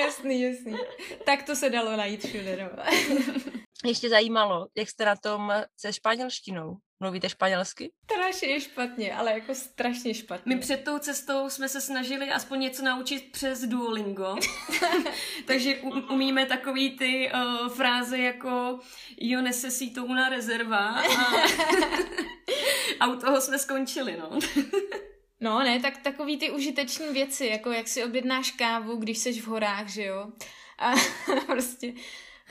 jasný, 0.00 0.42
jasný. 0.42 0.76
Tak 1.24 1.42
to 1.42 1.56
se 1.56 1.70
dalo 1.70 1.96
najít 1.96 2.24
všude, 2.26 2.56
no. 2.62 2.82
Ještě 3.84 4.08
zajímalo, 4.08 4.66
jak 4.76 4.88
jste 4.88 5.04
na 5.04 5.16
tom 5.16 5.52
se 5.76 5.92
španělštinou? 5.92 6.76
Mluvíte 7.00 7.28
španělsky? 7.28 7.92
Strašně 8.04 8.60
špatně, 8.60 9.14
ale 9.14 9.32
jako 9.32 9.54
strašně 9.54 10.14
špatně. 10.14 10.54
My 10.54 10.60
před 10.60 10.84
tou 10.84 10.98
cestou 10.98 11.50
jsme 11.50 11.68
se 11.68 11.80
snažili 11.80 12.30
aspoň 12.30 12.60
něco 12.60 12.82
naučit 12.84 13.32
přes 13.32 13.60
Duolingo. 13.60 14.36
Takže 15.46 15.76
umíme 16.10 16.46
takový 16.46 16.96
ty 16.96 17.30
uh, 17.34 17.68
fráze 17.68 18.18
jako 18.18 18.80
jo 19.20 19.40
necesito 19.40 20.04
una 20.04 20.28
rezerva 20.28 20.78
a, 20.78 21.02
a 23.00 23.06
u 23.06 23.16
toho 23.16 23.40
jsme 23.40 23.58
skončili, 23.58 24.16
no. 24.20 24.38
No, 25.42 25.58
ne, 25.58 25.80
tak 25.80 25.98
takový 25.98 26.38
ty 26.38 26.50
užiteční 26.50 27.08
věci, 27.12 27.46
jako 27.46 27.72
jak 27.72 27.88
si 27.88 28.04
objednáš 28.04 28.50
kávu, 28.50 28.96
když 28.96 29.18
seš 29.18 29.40
v 29.40 29.46
horách, 29.46 29.88
že 29.88 30.04
jo? 30.04 30.32
A 30.78 30.92
prostě, 31.46 31.92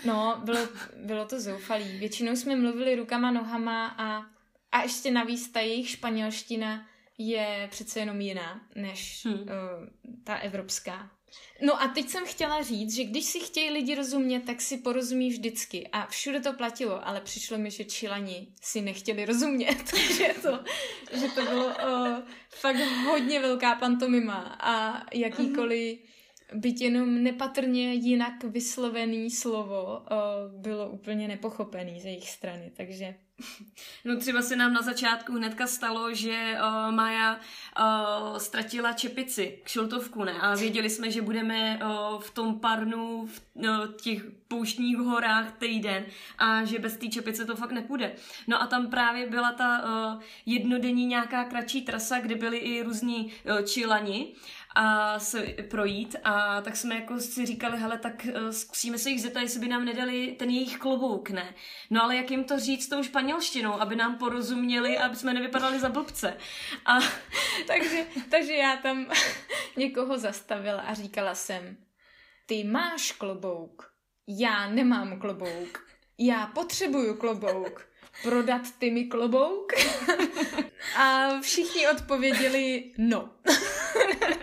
no, 0.06 0.42
bylo, 0.46 0.60
bylo 0.96 1.26
to 1.26 1.40
zoufalý. 1.40 1.98
Většinou 1.98 2.36
jsme 2.36 2.56
mluvili 2.56 2.96
rukama, 2.96 3.32
nohama 3.32 3.96
a 3.98 4.26
a 4.72 4.82
ještě 4.82 5.12
navíc 5.12 5.52
ta 5.52 5.60
jejich 5.60 5.90
španělština 5.90 6.88
je 7.18 7.68
přece 7.72 8.00
jenom 8.00 8.22
jiná 8.22 8.62
než 8.76 9.26
hmm. 9.26 9.34
uh, 9.34 9.48
ta 10.24 10.36
evropská. 10.36 11.12
No 11.62 11.82
a 11.82 11.88
teď 11.88 12.10
jsem 12.10 12.26
chtěla 12.26 12.62
říct, 12.62 12.96
že 12.96 13.04
když 13.04 13.26
si 13.26 13.40
chtějí 13.40 13.70
lidi 13.70 13.96
rozumět, 13.96 14.40
tak 14.40 14.62
si 14.62 14.78
porozumí 14.78 15.30
vždycky. 15.30 15.88
A 15.92 16.06
všude 16.06 16.40
to 16.40 16.54
platilo, 16.54 17.08
ale 17.08 17.22
přišlo 17.22 17.58
mi, 17.58 17.72
že 17.72 17.84
Čilani 17.84 18.48
si 18.62 18.82
nechtěli 18.82 19.26
rozumět. 19.26 19.94
že, 20.18 20.34
to, 20.42 20.60
že 21.20 21.28
to 21.36 21.42
bylo 21.42 21.66
uh, 21.66 22.18
fakt 22.50 22.78
hodně 23.06 23.40
velká 23.40 23.76
pantomima 23.76 24.58
a 24.60 25.06
jakýkoliv 25.14 26.00
byť 26.54 26.82
jenom 26.82 27.24
nepatrně 27.24 27.94
jinak 27.94 28.44
vyslovený 28.44 29.32
slovo 29.32 30.00
uh, 30.00 30.62
bylo 30.62 30.90
úplně 30.90 31.28
nepochopený 31.28 32.00
z 32.00 32.06
jejich 32.06 32.30
strany. 32.30 32.72
Takže 32.78 33.16
No 34.06 34.18
třeba 34.18 34.42
se 34.42 34.56
nám 34.56 34.74
na 34.74 34.82
začátku 34.82 35.34
hnedka 35.34 35.68
stalo, 35.68 36.14
že 36.14 36.58
uh, 36.58 36.92
Maja 36.92 37.36
uh, 37.36 38.38
ztratila 38.38 38.94
čepici, 38.94 39.60
kšiltovku, 39.64 40.24
ne? 40.24 40.34
A 40.34 40.56
věděli 40.56 40.90
jsme, 40.90 41.12
že 41.12 41.22
budeme 41.22 41.80
uh, 41.84 42.22
v 42.22 42.32
tom 42.32 42.60
parnu 42.60 43.26
v 43.26 43.42
uh, 43.54 43.94
těch 44.02 44.24
pouštních 44.48 44.98
horách 44.98 45.52
týden 45.52 46.06
a 46.38 46.64
že 46.64 46.80
bez 46.80 46.98
té 46.98 47.08
čepice 47.08 47.46
to 47.46 47.56
fakt 47.56 47.72
nepůjde. 47.72 48.16
No 48.48 48.62
a 48.62 48.68
tam 48.68 48.88
právě 48.88 49.30
byla 49.30 49.52
ta 49.52 49.84
uh, 49.84 50.22
jednodenní 50.46 51.06
nějaká 51.06 51.44
kratší 51.44 51.82
trasa, 51.82 52.20
kde 52.20 52.36
byly 52.36 52.58
i 52.58 52.84
různí 52.84 53.26
uh, 53.26 53.62
čilani 53.62 54.34
a 54.76 55.20
se 55.20 55.42
projít 55.70 56.16
a 56.24 56.62
tak 56.62 56.76
jsme 56.76 56.96
jako 56.96 57.20
si 57.20 57.46
říkali, 57.46 57.78
hele, 57.78 57.98
tak 57.98 58.28
uh, 58.30 58.50
zkusíme 58.50 58.98
se 58.98 59.10
jich 59.10 59.22
zeptat, 59.22 59.40
jestli 59.40 59.60
by 59.60 59.68
nám 59.68 59.86
nedali 59.86 60.36
ten 60.40 60.50
jejich 60.50 60.78
klobouk, 60.78 61.30
ne? 61.30 61.56
No 61.90 62.04
ale 62.04 62.16
jak 62.16 62.32
jim 62.32 62.44
to 62.44 62.60
říct 62.60 62.88
tou 62.88 63.04
španělštinou, 63.04 63.82
aby 63.82 63.96
nám 63.96 64.18
porozuměli, 64.18 64.98
aby 64.98 65.16
jsme 65.16 65.34
nevypadali 65.34 65.80
za 65.80 65.90
blbce. 65.90 66.38
A... 66.86 67.00
takže, 67.68 68.06
takže 68.30 68.54
já 68.54 68.78
tam 68.78 69.06
někoho 69.78 70.18
zastavila 70.18 70.82
a 70.82 70.94
říkala 70.94 71.36
jsem, 71.36 71.78
ty 72.46 72.64
máš 72.64 73.12
klobouk, 73.12 73.92
já 74.28 74.70
nemám 74.70 75.20
klobouk, 75.20 75.88
já 76.18 76.48
potřebuju 76.48 77.18
klobouk, 77.18 77.91
prodat 78.24 78.62
ty 78.80 78.92
mi 78.92 79.06
klobouk? 79.06 79.74
a 80.98 81.30
všichni 81.42 81.88
odpověděli 81.88 82.92
no. 82.98 83.30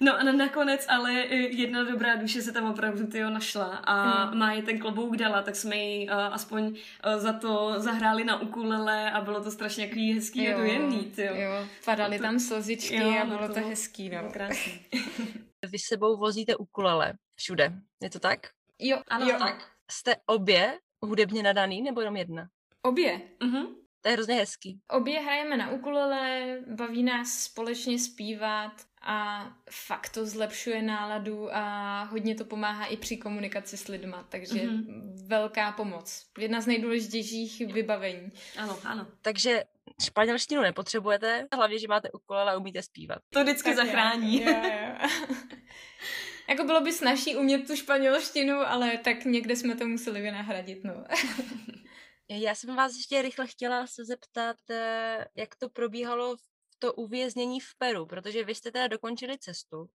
No 0.01 0.19
a 0.19 0.23
nakonec 0.23 0.87
ale 0.89 1.13
jedna 1.51 1.85
dobrá 1.85 2.17
duše 2.17 2.43
se 2.43 2.53
tam 2.53 2.71
opravdu 2.71 3.07
tyjo 3.07 3.31
našla 3.31 3.67
a 3.67 4.25
hmm. 4.25 4.39
má 4.39 4.53
je 4.53 4.63
ten 4.63 4.79
klobouk 4.79 5.17
dala, 5.17 5.43
tak 5.43 5.57
jsme 5.57 5.77
ji 5.77 6.09
uh, 6.09 6.15
aspoň 6.15 6.65
uh, 6.67 6.75
za 7.17 7.33
to 7.33 7.75
zahráli 7.77 8.25
na 8.25 8.41
ukulele 8.41 9.11
a 9.11 9.21
bylo 9.21 9.45
to 9.45 9.51
strašně 9.51 9.87
jaký 9.87 10.15
hezký 10.15 10.45
jo, 10.45 10.55
a 10.55 10.59
dojemný, 10.59 11.05
tyjo. 11.05 11.35
Jo, 11.35 11.67
padaly 11.85 12.17
to, 12.17 12.23
tam 12.23 12.41
slzičky 12.41 12.97
jo, 12.97 13.19
a 13.23 13.25
bylo 13.25 13.41
no 13.41 13.49
to, 13.49 13.55
to 13.55 13.69
hezký, 13.69 14.09
no. 14.09 14.31
Krásný. 14.33 14.81
Vy 15.71 15.79
sebou 15.79 16.17
vozíte 16.17 16.57
ukulele 16.57 17.15
všude, 17.35 17.73
je 18.03 18.11
to 18.11 18.19
tak? 18.19 18.39
Jo, 18.79 18.99
ano, 19.09 19.27
jo. 19.27 19.39
tak. 19.39 19.69
Jste 19.91 20.17
obě 20.27 20.79
hudebně 21.03 21.43
nadaný 21.43 21.83
nebo 21.83 22.01
jenom 22.01 22.17
jedna? 22.17 22.49
Obě. 22.83 23.21
Uh-huh. 23.41 23.75
To 24.01 24.09
je 24.09 24.13
hrozně 24.13 24.35
hezký. 24.35 24.81
Obě 24.91 25.21
hrajeme 25.21 25.57
na 25.57 25.71
ukulele, 25.71 26.59
baví 26.67 27.03
nás 27.03 27.43
společně 27.43 27.99
zpívat 27.99 28.73
a 29.03 29.47
fakt 29.71 30.09
to 30.09 30.27
zlepšuje 30.27 30.83
náladu 30.83 31.57
a 31.57 32.03
hodně 32.03 32.35
to 32.35 32.45
pomáhá 32.45 32.87
i 32.87 32.97
při 32.97 33.17
komunikaci 33.17 33.77
s 33.77 33.89
lidma, 33.89 34.27
takže 34.29 34.55
mm-hmm. 34.55 35.27
velká 35.27 35.73
pomoc. 35.73 36.27
Jedna 36.39 36.61
z 36.61 36.67
nejdůležitějších 36.67 37.67
vybavení. 37.73 38.33
Ano, 38.57 38.79
ano. 38.85 39.07
Takže 39.23 39.65
španělštinu 40.03 40.63
nepotřebujete, 40.63 41.49
hlavně, 41.53 41.79
že 41.79 41.89
máte 41.89 42.11
ukulele 42.11 42.53
a 42.53 42.57
umíte 42.57 42.83
zpívat. 42.83 43.19
To 43.31 43.43
vždycky 43.43 43.75
tak 43.75 43.77
zachrání. 43.77 44.35
Je, 44.35 44.41
je, 44.41 44.51
je. 44.51 44.99
jako 46.49 46.65
bylo 46.65 46.81
by 46.81 46.93
snažší 46.93 47.37
umět 47.37 47.67
tu 47.67 47.77
španělštinu, 47.77 48.57
ale 48.57 48.99
tak 48.99 49.25
někde 49.25 49.57
jsme 49.57 49.77
to 49.77 49.87
museli 49.87 50.21
vynahradit, 50.21 50.85
no. 50.85 50.95
Já 52.29 52.55
jsem 52.55 52.77
vás 52.77 52.97
ještě 52.97 53.23
rychle 53.23 53.47
chtěla 53.47 53.87
se 53.87 54.05
zeptat, 54.05 54.57
eh, 54.71 55.27
jak 55.35 55.57
to 55.57 55.69
probíhalo 55.69 56.37
v 56.37 56.41
to 56.79 56.95
uvěznění 56.95 57.61
v 57.61 57.75
Peru, 57.79 58.07
protože 58.07 58.45
vy 58.45 58.55
jste 58.55 58.73
teda 58.73 58.87
dokončili 58.87 59.39
cestu, 59.39 59.91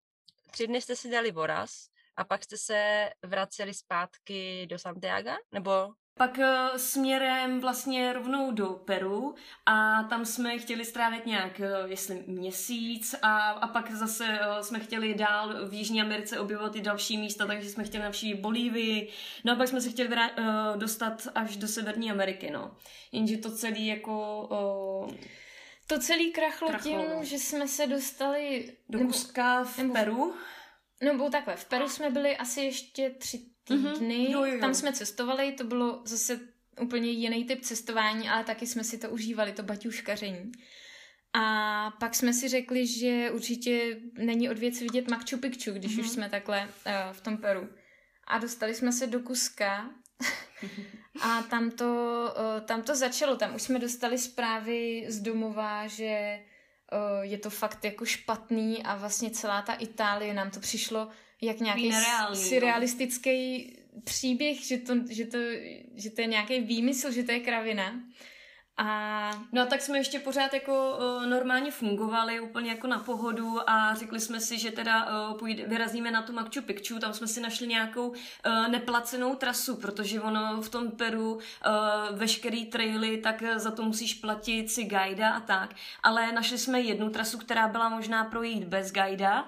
tři 0.51 0.67
dny 0.67 0.81
jste 0.81 0.95
si 0.95 1.09
dali 1.09 1.31
voraz 1.31 1.87
a 2.15 2.23
pak 2.23 2.43
jste 2.43 2.57
se 2.57 3.09
vraceli 3.25 3.73
zpátky 3.73 4.67
do 4.69 4.79
Santiago, 4.79 5.31
nebo 5.51 5.93
pak 6.17 6.37
uh, 6.37 6.77
směrem 6.77 7.59
vlastně 7.59 8.13
rovnou 8.13 8.51
do 8.51 8.67
Peru 8.67 9.35
a 9.65 10.03
tam 10.03 10.25
jsme 10.25 10.57
chtěli 10.57 10.85
strávit 10.85 11.25
nějak, 11.25 11.59
uh, 11.59 11.91
jestli 11.91 12.23
měsíc 12.27 13.15
a, 13.21 13.49
a 13.49 13.67
pak 13.67 13.91
zase 13.91 14.25
uh, 14.25 14.61
jsme 14.61 14.79
chtěli 14.79 15.13
dál 15.13 15.67
v 15.67 15.73
Jižní 15.73 16.01
Americe 16.01 16.39
objevovat 16.39 16.75
i 16.75 16.81
další 16.81 17.17
místa, 17.17 17.45
takže 17.45 17.69
jsme 17.69 17.83
chtěli 17.83 18.03
navštívit 18.03 18.41
Bolívii, 18.41 19.09
no 19.43 19.53
a 19.53 19.55
pak 19.55 19.67
jsme 19.67 19.81
se 19.81 19.89
chtěli 19.89 20.09
vrát, 20.09 20.31
dostat 20.75 21.27
až 21.35 21.57
do 21.57 21.67
Severní 21.67 22.11
Ameriky, 22.11 22.51
no. 22.51 22.71
Jenže 23.11 23.37
to 23.37 23.51
celé 23.51 23.79
jako... 23.79 24.47
Uh, 25.09 25.15
to 25.87 25.99
celý 25.99 26.31
krachlo, 26.31 26.67
krachlo 26.67 26.91
tím, 26.91 27.23
že 27.25 27.39
jsme 27.39 27.67
se 27.67 27.87
dostali... 27.87 28.73
Do 28.89 28.99
Kuska 28.99 29.63
v 29.63 29.77
nebo, 29.77 29.93
Peru? 29.93 30.33
Nebo 31.03 31.29
takhle, 31.29 31.55
v 31.55 31.65
Peru 31.65 31.89
jsme 31.89 32.09
byli 32.09 32.37
asi 32.37 32.61
ještě 32.61 33.09
tři 33.09 33.37
mhm. 33.69 33.93
týdny, 33.93 34.17
mm-hmm. 34.17 34.31
jo, 34.31 34.45
jo, 34.45 34.53
jo. 34.53 34.59
tam 34.59 34.73
jsme 34.73 34.93
cestovali, 34.93 35.51
to 35.51 35.63
bylo 35.63 36.01
zase 36.05 36.39
úplně 36.81 37.11
jiný 37.11 37.45
typ 37.45 37.61
cestování, 37.61 38.29
ale 38.29 38.43
taky 38.43 38.67
jsme 38.67 38.83
si 38.83 38.97
to 38.97 39.09
užívali, 39.09 39.51
to 39.51 39.63
baťuškaření. 39.63 40.51
A 41.33 41.91
pak 41.99 42.15
jsme 42.15 42.33
si 42.33 42.47
řekli, 42.47 42.87
že 42.87 43.31
určitě 43.31 43.97
není 44.17 44.49
od 44.49 44.57
věci 44.57 44.83
vidět 44.83 45.09
Machu 45.09 45.37
Picchu, 45.37 45.71
když 45.71 45.97
mm-hmm. 45.97 46.01
už 46.01 46.09
jsme 46.09 46.29
takhle 46.29 46.61
uh, 46.67 46.93
v 47.11 47.21
tom 47.21 47.37
Peru. 47.37 47.69
A 48.27 48.37
dostali 48.37 48.75
jsme 48.75 48.91
se 48.91 49.07
do 49.07 49.19
Kuska 49.19 49.89
A 51.21 51.43
tam 51.43 51.71
to, 51.71 52.33
eh, 52.37 52.61
tam 52.61 52.81
to 52.81 52.95
začalo, 52.95 53.35
tam 53.35 53.55
už 53.55 53.61
jsme 53.61 53.79
dostali 53.79 54.17
zprávy 54.17 55.05
z 55.07 55.19
domova, 55.19 55.87
že 55.87 56.39
je 57.21 57.37
to 57.37 57.49
fakt 57.49 57.85
jako 57.85 58.05
špatný 58.05 58.83
a 58.83 58.95
vlastně 58.95 59.29
celá 59.29 59.61
ta 59.61 59.73
Itálie 59.73 60.33
nám 60.33 60.51
to 60.51 60.59
přišlo 60.59 61.07
jak 61.41 61.59
nějaký 61.59 61.89
no. 61.89 62.35
surrealistický 62.35 63.67
příběh, 64.03 64.65
že 64.65 64.77
to, 64.77 64.93
že, 65.09 65.25
to, 65.25 65.37
že 65.95 66.09
to 66.09 66.21
je 66.21 66.27
nějaký 66.27 66.59
výmysl, 66.59 67.11
že 67.11 67.23
to 67.23 67.31
je 67.31 67.39
kravina. 67.39 68.01
A... 68.77 69.31
No 69.51 69.65
tak 69.65 69.81
jsme 69.81 69.97
ještě 69.97 70.19
pořád 70.19 70.53
jako 70.53 70.97
uh, 70.97 71.25
normálně 71.25 71.71
fungovali, 71.71 72.39
úplně 72.39 72.69
jako 72.69 72.87
na 72.87 72.99
pohodu 72.99 73.69
a 73.69 73.95
řekli 73.95 74.19
jsme 74.19 74.39
si, 74.39 74.59
že 74.59 74.71
teda 74.71 75.05
uh, 75.05 75.37
půjde, 75.37 75.65
vyrazíme 75.67 76.11
na 76.11 76.21
tu 76.21 76.33
Machu 76.33 76.61
Picchu, 76.65 76.99
tam 76.99 77.13
jsme 77.13 77.27
si 77.27 77.41
našli 77.41 77.67
nějakou 77.67 78.07
uh, 78.07 78.15
neplacenou 78.67 79.35
trasu, 79.35 79.75
protože 79.75 80.21
ono 80.21 80.61
v 80.61 80.69
tom 80.69 80.91
Peru 80.91 81.33
uh, 81.33 81.39
veškerý 82.17 82.65
traily, 82.65 83.17
tak 83.17 83.43
za 83.55 83.71
to 83.71 83.83
musíš 83.83 84.13
platit 84.13 84.71
si 84.71 84.83
guida 84.83 85.29
a 85.29 85.39
tak, 85.39 85.75
ale 86.03 86.31
našli 86.31 86.57
jsme 86.57 86.81
jednu 86.81 87.09
trasu, 87.09 87.37
která 87.37 87.67
byla 87.67 87.89
možná 87.89 88.23
projít 88.23 88.63
bez 88.63 88.91
guida 88.91 89.45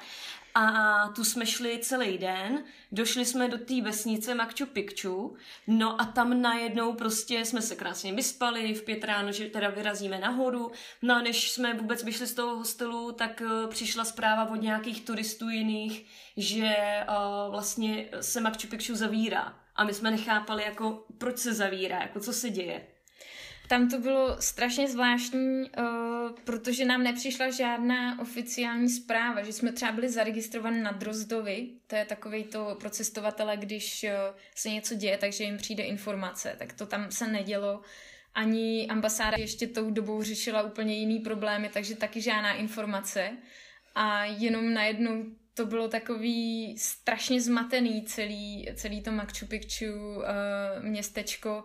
a 0.55 1.07
tu 1.15 1.23
jsme 1.23 1.45
šli 1.45 1.79
celý 1.79 2.17
den, 2.17 2.63
došli 2.91 3.25
jsme 3.25 3.47
do 3.47 3.57
té 3.57 3.81
vesnice 3.81 4.35
Machu 4.35 4.65
Picchu, 4.73 5.37
no 5.67 6.01
a 6.01 6.05
tam 6.05 6.41
najednou 6.41 6.93
prostě 6.93 7.45
jsme 7.45 7.61
se 7.61 7.75
krásně 7.75 8.13
vyspali, 8.13 8.73
v 8.73 8.83
pět 8.83 9.03
ráno, 9.03 9.31
že 9.31 9.45
teda 9.45 9.69
vyrazíme 9.69 10.19
nahoru, 10.19 10.71
no 11.01 11.15
a 11.15 11.21
než 11.21 11.51
jsme 11.51 11.73
vůbec 11.73 12.03
vyšli 12.03 12.27
z 12.27 12.33
toho 12.33 12.55
hostelu, 12.55 13.11
tak 13.11 13.41
uh, 13.41 13.69
přišla 13.69 14.05
zpráva 14.05 14.49
od 14.49 14.55
nějakých 14.55 15.05
turistů 15.05 15.49
jiných, 15.49 16.05
že 16.37 16.75
uh, 17.09 17.51
vlastně 17.51 18.09
se 18.21 18.41
Machu 18.41 18.67
Picchu 18.69 18.95
zavírá. 18.95 19.59
A 19.75 19.83
my 19.83 19.93
jsme 19.93 20.11
nechápali, 20.11 20.63
jako 20.63 21.05
proč 21.17 21.37
se 21.37 21.53
zavírá, 21.53 22.01
jako 22.01 22.19
co 22.19 22.33
se 22.33 22.49
děje. 22.49 22.87
Tam 23.67 23.89
to 23.89 23.99
bylo 23.99 24.41
strašně 24.41 24.87
zvláštní, 24.87 25.69
uh, 25.77 25.85
protože 26.43 26.85
nám 26.85 27.03
nepřišla 27.03 27.49
žádná 27.49 28.19
oficiální 28.19 28.89
zpráva, 28.89 29.43
že 29.43 29.53
jsme 29.53 29.71
třeba 29.71 29.91
byli 29.91 30.09
zaregistrovaní 30.09 30.81
na 30.81 30.91
Drozdovi, 30.91 31.69
to 31.87 31.95
je 31.95 32.05
takový 32.05 32.43
to 32.43 32.77
pro 32.79 32.89
cestovatele, 32.89 33.57
když 33.57 34.03
uh, 34.03 34.09
se 34.55 34.69
něco 34.69 34.95
děje, 34.95 35.17
takže 35.17 35.43
jim 35.43 35.57
přijde 35.57 35.83
informace, 35.83 36.55
tak 36.59 36.73
to 36.73 36.85
tam 36.85 37.11
se 37.11 37.27
nedělo. 37.27 37.81
Ani 38.33 38.87
ambasáda 38.89 39.37
ještě 39.39 39.67
tou 39.67 39.91
dobou 39.91 40.23
řešila 40.23 40.61
úplně 40.61 40.93
jiný 40.93 41.19
problémy, 41.19 41.69
takže 41.73 41.95
taky 41.95 42.21
žádná 42.21 42.53
informace. 42.53 43.31
A 43.95 44.25
jenom 44.25 44.73
najednou 44.73 45.23
to 45.53 45.65
bylo 45.65 45.87
takový 45.87 46.75
strašně 46.77 47.41
zmatený 47.41 48.01
celý, 48.01 48.69
celý 48.75 49.01
to 49.01 49.11
Machu 49.11 49.45
Picchu 49.47 49.85
uh, 49.85 50.23
městečko, 50.81 51.63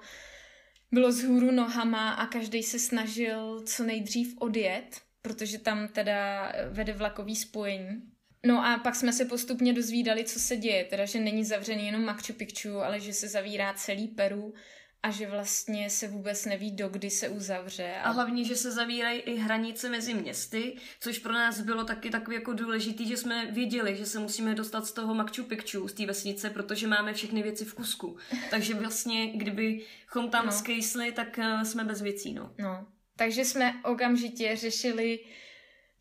bylo 0.92 1.12
z 1.12 1.24
hůru 1.24 1.50
nohama 1.50 2.10
a 2.10 2.26
každý 2.26 2.62
se 2.62 2.78
snažil 2.78 3.62
co 3.66 3.84
nejdřív 3.84 4.34
odjet, 4.38 5.00
protože 5.22 5.58
tam 5.58 5.88
teda 5.88 6.52
vede 6.70 6.92
vlakový 6.92 7.36
spojení. 7.36 8.02
No 8.46 8.66
a 8.66 8.78
pak 8.78 8.94
jsme 8.94 9.12
se 9.12 9.24
postupně 9.24 9.72
dozvídali, 9.72 10.24
co 10.24 10.40
se 10.40 10.56
děje, 10.56 10.84
teda 10.84 11.04
že 11.04 11.20
není 11.20 11.44
zavřený 11.44 11.86
jenom 11.86 12.04
Machu 12.04 12.32
Picchu, 12.32 12.78
ale 12.78 13.00
že 13.00 13.12
se 13.12 13.28
zavírá 13.28 13.74
celý 13.74 14.08
Peru 14.08 14.54
a 15.02 15.10
že 15.10 15.26
vlastně 15.26 15.90
se 15.90 16.08
vůbec 16.08 16.44
neví, 16.44 16.70
do 16.70 16.88
kdy 16.88 17.10
se 17.10 17.28
uzavře. 17.28 17.92
A, 17.92 18.02
a 18.02 18.10
hlavně, 18.10 18.44
že 18.44 18.56
se 18.56 18.72
zavírají 18.72 19.20
i 19.20 19.36
hranice 19.36 19.88
mezi 19.88 20.14
městy, 20.14 20.76
což 21.00 21.18
pro 21.18 21.32
nás 21.32 21.60
bylo 21.60 21.84
taky 21.84 22.10
takový 22.10 22.36
jako 22.36 22.52
důležitý, 22.52 23.08
že 23.08 23.16
jsme 23.16 23.50
věděli, 23.50 23.96
že 23.96 24.06
se 24.06 24.18
musíme 24.18 24.54
dostat 24.54 24.86
z 24.86 24.92
toho 24.92 25.14
Machu 25.14 25.42
Picchu, 25.42 25.88
z 25.88 25.92
té 25.92 26.06
vesnice, 26.06 26.50
protože 26.50 26.86
máme 26.86 27.14
všechny 27.14 27.42
věci 27.42 27.64
v 27.64 27.74
kusku. 27.74 28.16
Takže 28.50 28.74
vlastně, 28.74 29.26
kdybychom 29.26 30.30
tam 30.30 30.46
no. 30.46 30.52
skejsli, 30.52 31.12
tak 31.12 31.38
uh, 31.38 31.62
jsme 31.62 31.84
bez 31.84 32.02
věcí, 32.02 32.34
no. 32.34 32.54
No, 32.58 32.86
takže 33.16 33.44
jsme 33.44 33.74
okamžitě 33.84 34.56
řešili 34.56 35.18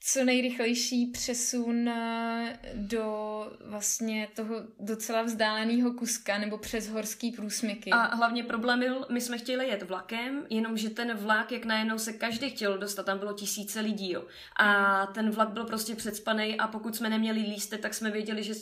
co 0.01 0.23
nejrychlejší 0.23 1.05
přesun 1.05 1.89
eh, 1.89 2.59
do 2.73 3.29
vlastně 3.65 4.27
toho 4.35 4.55
docela 4.79 5.21
vzdáleného 5.21 5.93
kuska 5.93 6.37
nebo 6.37 6.57
přes 6.57 6.89
horský 6.89 7.31
průsmyky. 7.31 7.91
A 7.91 8.15
hlavně 8.15 8.43
problém 8.43 8.79
byl, 8.79 9.05
my 9.09 9.21
jsme 9.21 9.37
chtěli 9.37 9.67
jet 9.67 9.83
vlakem, 9.83 10.45
jenomže 10.49 10.89
ten 10.89 11.17
vlak, 11.17 11.51
jak 11.51 11.65
najednou 11.65 11.97
se 11.97 12.13
každý 12.13 12.49
chtěl 12.49 12.77
dostat, 12.77 13.05
tam 13.05 13.19
bylo 13.19 13.33
tisíce 13.33 13.79
lidí, 13.79 14.11
jo. 14.11 14.25
A 14.59 15.05
ten 15.05 15.29
vlak 15.29 15.49
byl 15.49 15.65
prostě 15.65 15.95
předspaný 15.95 16.57
a 16.57 16.67
pokud 16.67 16.95
jsme 16.95 17.09
neměli 17.09 17.39
lístek, 17.39 17.81
tak 17.81 17.93
jsme 17.93 18.11
věděli, 18.11 18.43
že, 18.43 18.53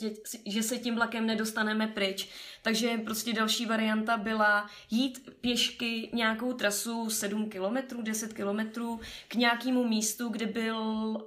že 0.46 0.62
se 0.62 0.78
tím 0.78 0.94
vlakem 0.94 1.26
nedostaneme 1.26 1.86
pryč. 1.86 2.28
Takže 2.62 2.98
prostě 3.04 3.32
další 3.32 3.66
varianta 3.66 4.16
byla 4.16 4.70
jít 4.90 5.30
pěšky 5.40 6.10
nějakou 6.12 6.52
trasu 6.52 7.10
7 7.10 7.50
km, 7.50 8.02
10 8.02 8.32
km 8.32 8.98
k 9.28 9.34
nějakému 9.34 9.88
místu, 9.88 10.28
kde 10.28 10.46
byl 10.46 10.76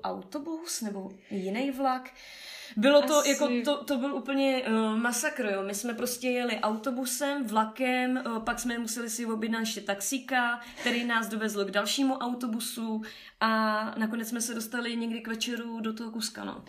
autobus 0.03 0.81
nebo 0.81 1.11
jiný 1.31 1.71
vlak. 1.71 2.13
Bylo 2.77 3.01
to, 3.01 3.17
Asi... 3.17 3.29
jako, 3.29 3.49
to, 3.65 3.83
to 3.83 3.97
byl 3.97 4.15
úplně 4.15 4.63
uh, 4.67 4.97
masakr, 4.97 5.45
jo. 5.45 5.63
My 5.63 5.75
jsme 5.75 5.93
prostě 5.93 6.29
jeli 6.29 6.59
autobusem, 6.59 7.47
vlakem, 7.47 8.23
uh, 8.25 8.43
pak 8.43 8.59
jsme 8.59 8.79
museli 8.79 9.09
si 9.09 9.25
objednat 9.25 9.59
ještě 9.59 9.81
taxíka, 9.81 10.61
který 10.81 11.05
nás 11.05 11.27
dovezl 11.27 11.65
k 11.65 11.71
dalšímu 11.71 12.17
autobusu 12.17 13.01
a 13.39 13.93
nakonec 13.97 14.29
jsme 14.29 14.41
se 14.41 14.53
dostali 14.53 14.95
někdy 14.95 15.21
k 15.21 15.27
večeru 15.27 15.79
do 15.79 15.93
toho 15.93 16.11
Kuska, 16.11 16.43
no. 16.43 16.65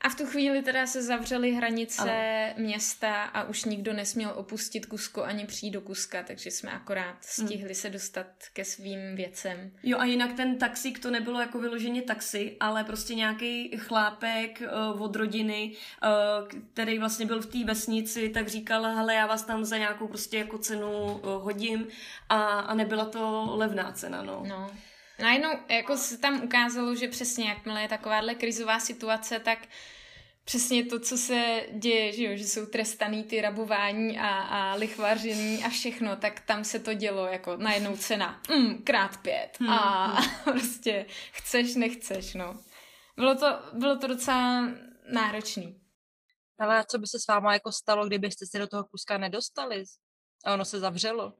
A 0.00 0.08
v 0.08 0.14
tu 0.14 0.26
chvíli 0.26 0.62
teda 0.62 0.86
se 0.86 1.02
zavřely 1.02 1.52
hranice 1.52 2.02
ano. 2.02 2.64
města 2.64 3.22
a 3.22 3.42
už 3.42 3.64
nikdo 3.64 3.92
nesměl 3.92 4.32
opustit 4.36 4.86
Kusko 4.86 5.24
ani 5.24 5.46
přijít 5.46 5.70
do 5.70 5.80
Kuska, 5.80 6.22
takže 6.22 6.50
jsme 6.50 6.70
akorát 6.70 7.06
hmm. 7.06 7.46
stihli 7.46 7.68
hmm. 7.68 7.74
se 7.74 7.90
dostat 7.90 8.26
ke 8.52 8.64
svým 8.64 9.16
věcem. 9.16 9.70
Jo 9.82 9.98
a 9.98 10.04
jinak 10.04 10.32
ten 10.32 10.58
taxík 10.58 10.98
to 10.98 11.10
nebylo 11.10 11.40
jako 11.40 11.58
vyloženě 11.58 12.02
taxi, 12.02 12.56
ale 12.60 12.84
prostě 12.84 13.14
nějaký 13.14 13.76
chlápek 13.76 14.62
uh, 14.92 15.02
od 15.02 15.16
rodiny, 15.16 15.72
uh, 16.02 16.48
který 16.72 16.98
vlastně 16.98 17.26
byl 17.26 17.42
v 17.42 17.46
té 17.46 17.64
vesnici, 17.64 18.28
tak 18.28 18.48
říkal, 18.48 18.82
hele 18.82 19.14
já 19.14 19.26
vás 19.26 19.42
tam 19.42 19.64
za 19.64 19.78
nějakou 19.78 20.08
prostě 20.08 20.38
jako 20.38 20.58
cenu 20.58 20.90
uh, 20.90 21.20
hodím 21.42 21.86
a, 22.28 22.42
a 22.44 22.74
nebyla 22.74 23.04
to 23.04 23.46
levná 23.56 23.92
cena, 23.92 24.22
no. 24.22 24.42
no. 24.48 24.70
Najednou 25.18 25.50
jako 25.68 25.96
se 25.96 26.18
tam 26.18 26.42
ukázalo, 26.44 26.94
že 26.94 27.08
přesně 27.08 27.48
jakmile 27.48 27.82
je 27.82 27.88
takováhle 27.88 28.34
krizová 28.34 28.80
situace, 28.80 29.38
tak 29.38 29.58
přesně 30.44 30.84
to, 30.84 31.00
co 31.00 31.18
se 31.18 31.66
děje, 31.72 32.12
že, 32.12 32.24
jo, 32.24 32.36
že 32.36 32.44
jsou 32.44 32.66
trestaný 32.66 33.24
ty 33.24 33.40
rabování 33.40 34.18
a, 34.18 34.28
a 34.28 34.74
lichvaření 34.74 35.64
a 35.64 35.68
všechno, 35.68 36.16
tak 36.16 36.40
tam 36.40 36.64
se 36.64 36.78
to 36.78 36.94
dělo 36.94 37.26
jako 37.26 37.56
najednou 37.56 37.96
cena 37.96 38.42
mm, 38.50 38.82
krát 38.82 39.16
pět 39.16 39.50
hmm. 39.60 39.70
a 39.70 40.06
hmm. 40.06 40.30
prostě 40.44 41.06
chceš, 41.32 41.74
nechceš, 41.74 42.34
no. 42.34 42.60
Bylo 43.16 43.34
to, 43.34 43.46
bylo 43.72 43.98
to 43.98 44.06
docela 44.06 44.68
náročný. 45.12 45.80
Ale 46.58 46.84
co 46.90 46.98
by 46.98 47.06
se 47.06 47.18
s 47.18 47.26
váma 47.26 47.52
jako 47.52 47.72
stalo, 47.72 48.06
kdybyste 48.06 48.46
se 48.46 48.58
do 48.58 48.66
toho 48.66 48.84
kuska 48.84 49.18
nedostali? 49.18 49.84
A 50.44 50.54
ono 50.54 50.64
se 50.64 50.80
zavřelo. 50.80 51.32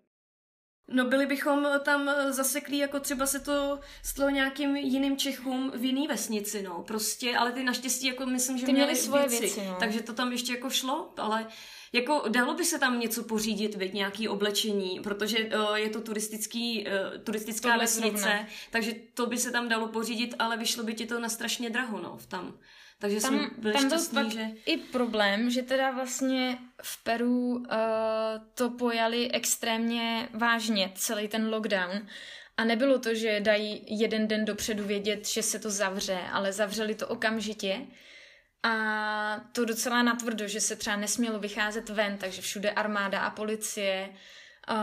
No 0.88 1.04
byli 1.04 1.26
bychom 1.26 1.68
tam 1.84 2.10
zaseklí, 2.30 2.78
jako 2.78 3.00
třeba 3.00 3.26
se 3.26 3.40
to 3.40 3.80
stalo 4.02 4.30
nějakým 4.30 4.76
jiným 4.76 5.16
Čechům 5.16 5.72
v 5.74 5.84
jiný 5.84 6.06
vesnici, 6.06 6.62
no. 6.62 6.82
Prostě, 6.86 7.36
ale 7.36 7.52
ty 7.52 7.64
naštěstí, 7.64 8.06
jako 8.06 8.26
myslím, 8.26 8.58
že 8.58 8.66
ty 8.66 8.72
měli, 8.72 8.86
měli 8.86 9.00
svoje 9.00 9.28
věci, 9.28 9.44
věci 9.44 9.64
no. 9.68 9.76
takže 9.80 10.02
to 10.02 10.12
tam 10.12 10.32
ještě 10.32 10.52
jako 10.52 10.70
šlo, 10.70 11.12
ale 11.16 11.46
jako 11.92 12.24
dalo 12.28 12.54
by 12.54 12.64
se 12.64 12.78
tam 12.78 13.00
něco 13.00 13.22
pořídit, 13.22 13.74
věď, 13.74 13.92
nějaký 13.92 14.28
oblečení, 14.28 15.00
protože 15.00 15.38
uh, 15.38 15.74
je 15.74 15.90
to 15.90 16.00
turistický, 16.00 16.86
uh, 16.86 17.22
turistická 17.24 17.68
Tohle 17.68 17.84
vesnice, 17.84 18.18
zrovna. 18.18 18.46
takže 18.70 18.94
to 19.14 19.26
by 19.26 19.38
se 19.38 19.50
tam 19.50 19.68
dalo 19.68 19.88
pořídit, 19.88 20.34
ale 20.38 20.56
vyšlo 20.56 20.84
by 20.84 20.94
ti 20.94 21.06
to 21.06 21.20
na 21.20 21.28
strašně 21.28 21.70
draho, 21.70 22.00
no, 22.00 22.16
v 22.16 22.26
tam. 22.26 22.58
Takže 23.00 23.20
tam, 23.20 23.38
jsme 23.38 23.50
byli 23.58 23.74
tam 23.74 23.86
šťastný, 23.86 24.22
byl 24.22 24.30
že... 24.30 24.46
i 24.66 24.76
problém, 24.76 25.50
že 25.50 25.62
teda 25.62 25.90
vlastně 25.90 26.58
v 26.82 27.04
Peru 27.04 27.50
uh, 27.50 27.64
to 28.54 28.70
pojali 28.70 29.30
extrémně 29.30 30.28
vážně, 30.32 30.92
celý 30.94 31.28
ten 31.28 31.50
lockdown. 31.50 32.06
A 32.56 32.64
nebylo 32.64 32.98
to, 32.98 33.14
že 33.14 33.40
dají 33.40 33.84
jeden 33.86 34.28
den 34.28 34.44
dopředu 34.44 34.84
vědět, 34.84 35.28
že 35.28 35.42
se 35.42 35.58
to 35.58 35.70
zavře, 35.70 36.20
ale 36.32 36.52
zavřeli 36.52 36.94
to 36.94 37.08
okamžitě. 37.08 37.86
A 38.62 39.44
to 39.52 39.64
docela 39.64 40.02
natvrdo, 40.02 40.48
že 40.48 40.60
se 40.60 40.76
třeba 40.76 40.96
nesmělo 40.96 41.38
vycházet 41.38 41.88
ven, 41.88 42.18
takže 42.18 42.42
všude 42.42 42.70
armáda 42.70 43.20
a 43.20 43.30
policie. 43.30 44.08
Uh, 44.70 44.76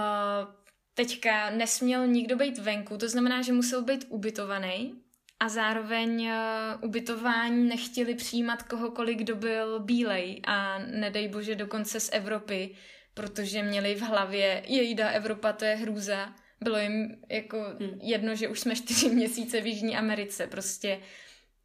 teďka 0.93 1.49
nesměl 1.49 2.07
nikdo 2.07 2.35
být 2.35 2.57
venku, 2.57 2.97
to 2.97 3.09
znamená, 3.09 3.41
že 3.41 3.53
musel 3.53 3.83
být 3.83 4.05
ubytovaný 4.09 5.04
a 5.45 5.49
zároveň 5.49 6.27
uh, 6.27 6.33
ubytování 6.81 7.69
nechtěli 7.69 8.15
přijímat 8.15 8.63
kohokoliv, 8.63 9.17
kdo 9.17 9.35
byl 9.35 9.79
bílej 9.79 10.41
a 10.47 10.79
nedej 10.79 11.27
bože 11.27 11.55
dokonce 11.55 11.99
z 11.99 12.09
Evropy, 12.13 12.75
protože 13.13 13.63
měli 13.63 13.95
v 13.95 14.01
hlavě 14.01 14.63
jejda 14.67 15.09
Evropa, 15.09 15.53
to 15.53 15.65
je 15.65 15.75
hrůza. 15.75 16.33
Bylo 16.61 16.77
jim 16.77 17.21
jako 17.29 17.57
hmm. 17.79 17.99
jedno, 18.01 18.35
že 18.35 18.47
už 18.47 18.59
jsme 18.59 18.75
čtyři 18.75 19.09
měsíce 19.15 19.61
v 19.61 19.67
Jižní 19.67 19.97
Americe 19.97 20.47
prostě. 20.47 20.99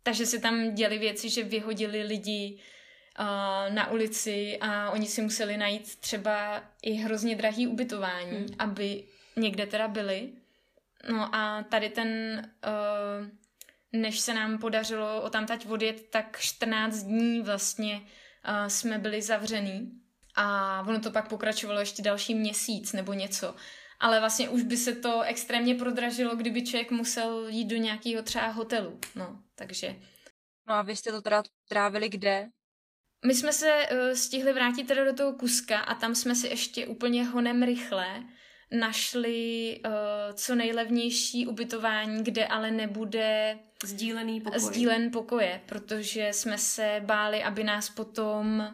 Takže 0.02 0.26
se 0.26 0.38
tam 0.38 0.74
děli 0.74 0.98
věci, 0.98 1.28
že 1.28 1.42
vyhodili 1.42 2.02
lidi 2.02 2.58
uh, 3.20 3.74
na 3.74 3.90
ulici 3.90 4.58
a 4.60 4.90
oni 4.90 5.06
si 5.06 5.22
museli 5.22 5.56
najít 5.56 5.96
třeba 5.96 6.64
i 6.82 6.92
hrozně 6.92 7.36
drahý 7.36 7.66
ubytování, 7.66 8.36
hmm. 8.36 8.46
aby 8.58 9.04
někde 9.36 9.66
teda 9.66 9.88
byli. 9.88 10.28
No 11.10 11.34
a 11.34 11.62
tady 11.62 11.88
ten 11.88 12.08
uh, 12.66 13.39
než 13.92 14.20
se 14.20 14.34
nám 14.34 14.58
podařilo 14.58 15.22
o 15.22 15.30
tamtať 15.30 15.66
odjet, 15.66 16.10
tak 16.10 16.40
14 16.40 17.02
dní 17.02 17.42
vlastně 17.42 17.94
uh, 17.94 18.66
jsme 18.68 18.98
byli 18.98 19.22
zavřený 19.22 20.00
a 20.36 20.80
ono 20.88 21.00
to 21.00 21.10
pak 21.10 21.28
pokračovalo 21.28 21.80
ještě 21.80 22.02
další 22.02 22.34
měsíc 22.34 22.92
nebo 22.92 23.12
něco. 23.12 23.54
Ale 24.00 24.20
vlastně 24.20 24.48
už 24.48 24.62
by 24.62 24.76
se 24.76 24.94
to 24.94 25.20
extrémně 25.20 25.74
prodražilo, 25.74 26.36
kdyby 26.36 26.64
člověk 26.66 26.90
musel 26.90 27.48
jít 27.48 27.64
do 27.64 27.76
nějakého 27.76 28.22
třeba 28.22 28.46
hotelu. 28.46 29.00
No, 29.14 29.42
takže... 29.54 29.96
No 30.68 30.74
a 30.74 30.82
vy 30.82 30.96
jste 30.96 31.12
to 31.12 31.22
teda 31.22 31.42
trávili 31.68 32.08
kde? 32.08 32.48
My 33.26 33.34
jsme 33.34 33.52
se 33.52 33.86
uh, 33.92 34.12
stihli 34.14 34.52
vrátit 34.52 34.84
teda 34.84 35.04
do 35.04 35.14
toho 35.14 35.32
Kuska 35.32 35.78
a 35.78 35.94
tam 35.94 36.14
jsme 36.14 36.34
si 36.34 36.46
ještě 36.48 36.86
úplně 36.86 37.24
honem 37.24 37.62
rychle 37.62 38.24
našli 38.72 39.80
uh, 39.86 39.92
co 40.34 40.54
nejlevnější 40.54 41.46
ubytování, 41.46 42.24
kde 42.24 42.46
ale 42.46 42.70
nebude 42.70 43.58
sdílený 43.84 44.40
pokoje. 44.40 44.60
sdílen 44.60 45.10
pokoje, 45.10 45.60
protože 45.66 46.28
jsme 46.32 46.58
se 46.58 47.02
báli, 47.04 47.42
aby 47.42 47.64
nás 47.64 47.90
potom 47.90 48.68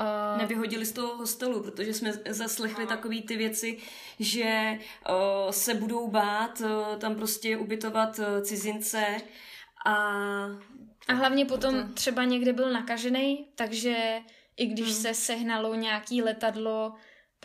Uh... 0.00 0.38
Nevyhodili 0.38 0.86
z 0.86 0.92
toho 0.92 1.16
hostelu, 1.16 1.62
protože 1.62 1.94
jsme 1.94 2.12
zaslechli 2.28 2.84
uh... 2.84 2.88
takové 2.88 3.22
ty 3.22 3.36
věci, 3.36 3.78
že 4.20 4.78
uh, 5.08 5.50
se 5.50 5.74
budou 5.74 6.08
bát 6.08 6.60
uh, 6.60 6.98
tam 6.98 7.14
prostě 7.14 7.56
ubytovat 7.56 8.18
uh, 8.18 8.24
cizince 8.42 9.16
a... 9.86 9.94
A 11.08 11.12
hlavně 11.12 11.44
potom 11.44 11.74
to... 11.74 11.92
třeba 11.92 12.24
někde 12.24 12.52
byl 12.52 12.72
nakažený, 12.72 13.48
takže 13.54 14.20
i 14.56 14.66
když 14.66 14.86
hmm. 14.86 14.94
se 14.94 15.14
sehnalo 15.14 15.74
nějaký 15.74 16.22
letadlo, 16.22 16.94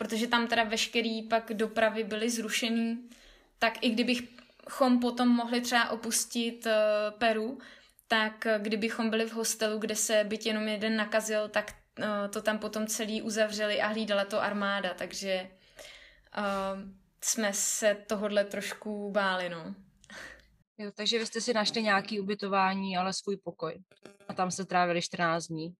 protože 0.02 0.26
tam 0.26 0.46
teda 0.46 0.64
veškerý 0.64 1.22
pak 1.22 1.52
dopravy 1.52 2.04
byly 2.04 2.30
zrušený, 2.30 3.08
tak 3.58 3.84
i 3.84 3.90
kdybychom 3.90 5.00
potom 5.00 5.28
mohli 5.28 5.60
třeba 5.60 5.90
opustit 5.90 6.66
uh, 6.66 6.72
Peru, 7.18 7.58
tak 8.08 8.46
uh, 8.46 8.62
kdybychom 8.62 9.10
byli 9.10 9.26
v 9.26 9.32
hostelu, 9.32 9.78
kde 9.78 9.96
se 9.96 10.24
byt 10.24 10.46
jenom 10.46 10.68
jeden 10.68 10.96
nakazil, 10.96 11.48
tak 11.48 11.74
uh, 11.98 12.04
to 12.30 12.42
tam 12.42 12.58
potom 12.58 12.86
celý 12.86 13.22
uzavřeli 13.22 13.80
a 13.80 13.86
hlídala 13.86 14.24
to 14.24 14.42
armáda, 14.42 14.94
takže 14.94 15.50
uh, 16.38 16.80
jsme 17.24 17.52
se 17.52 17.96
tohodle 18.06 18.44
trošku 18.44 19.10
báli, 19.10 19.48
no. 19.48 19.74
Jo, 20.78 20.90
takže 20.94 21.18
vy 21.18 21.26
jste 21.26 21.40
si 21.40 21.54
našli 21.54 21.82
nějaký 21.82 22.20
ubytování, 22.20 22.96
ale 22.96 23.12
svůj 23.12 23.36
pokoj. 23.36 23.82
A 24.28 24.34
tam 24.34 24.50
se 24.50 24.64
trávili 24.64 25.02
14 25.02 25.46
dní. 25.46 25.74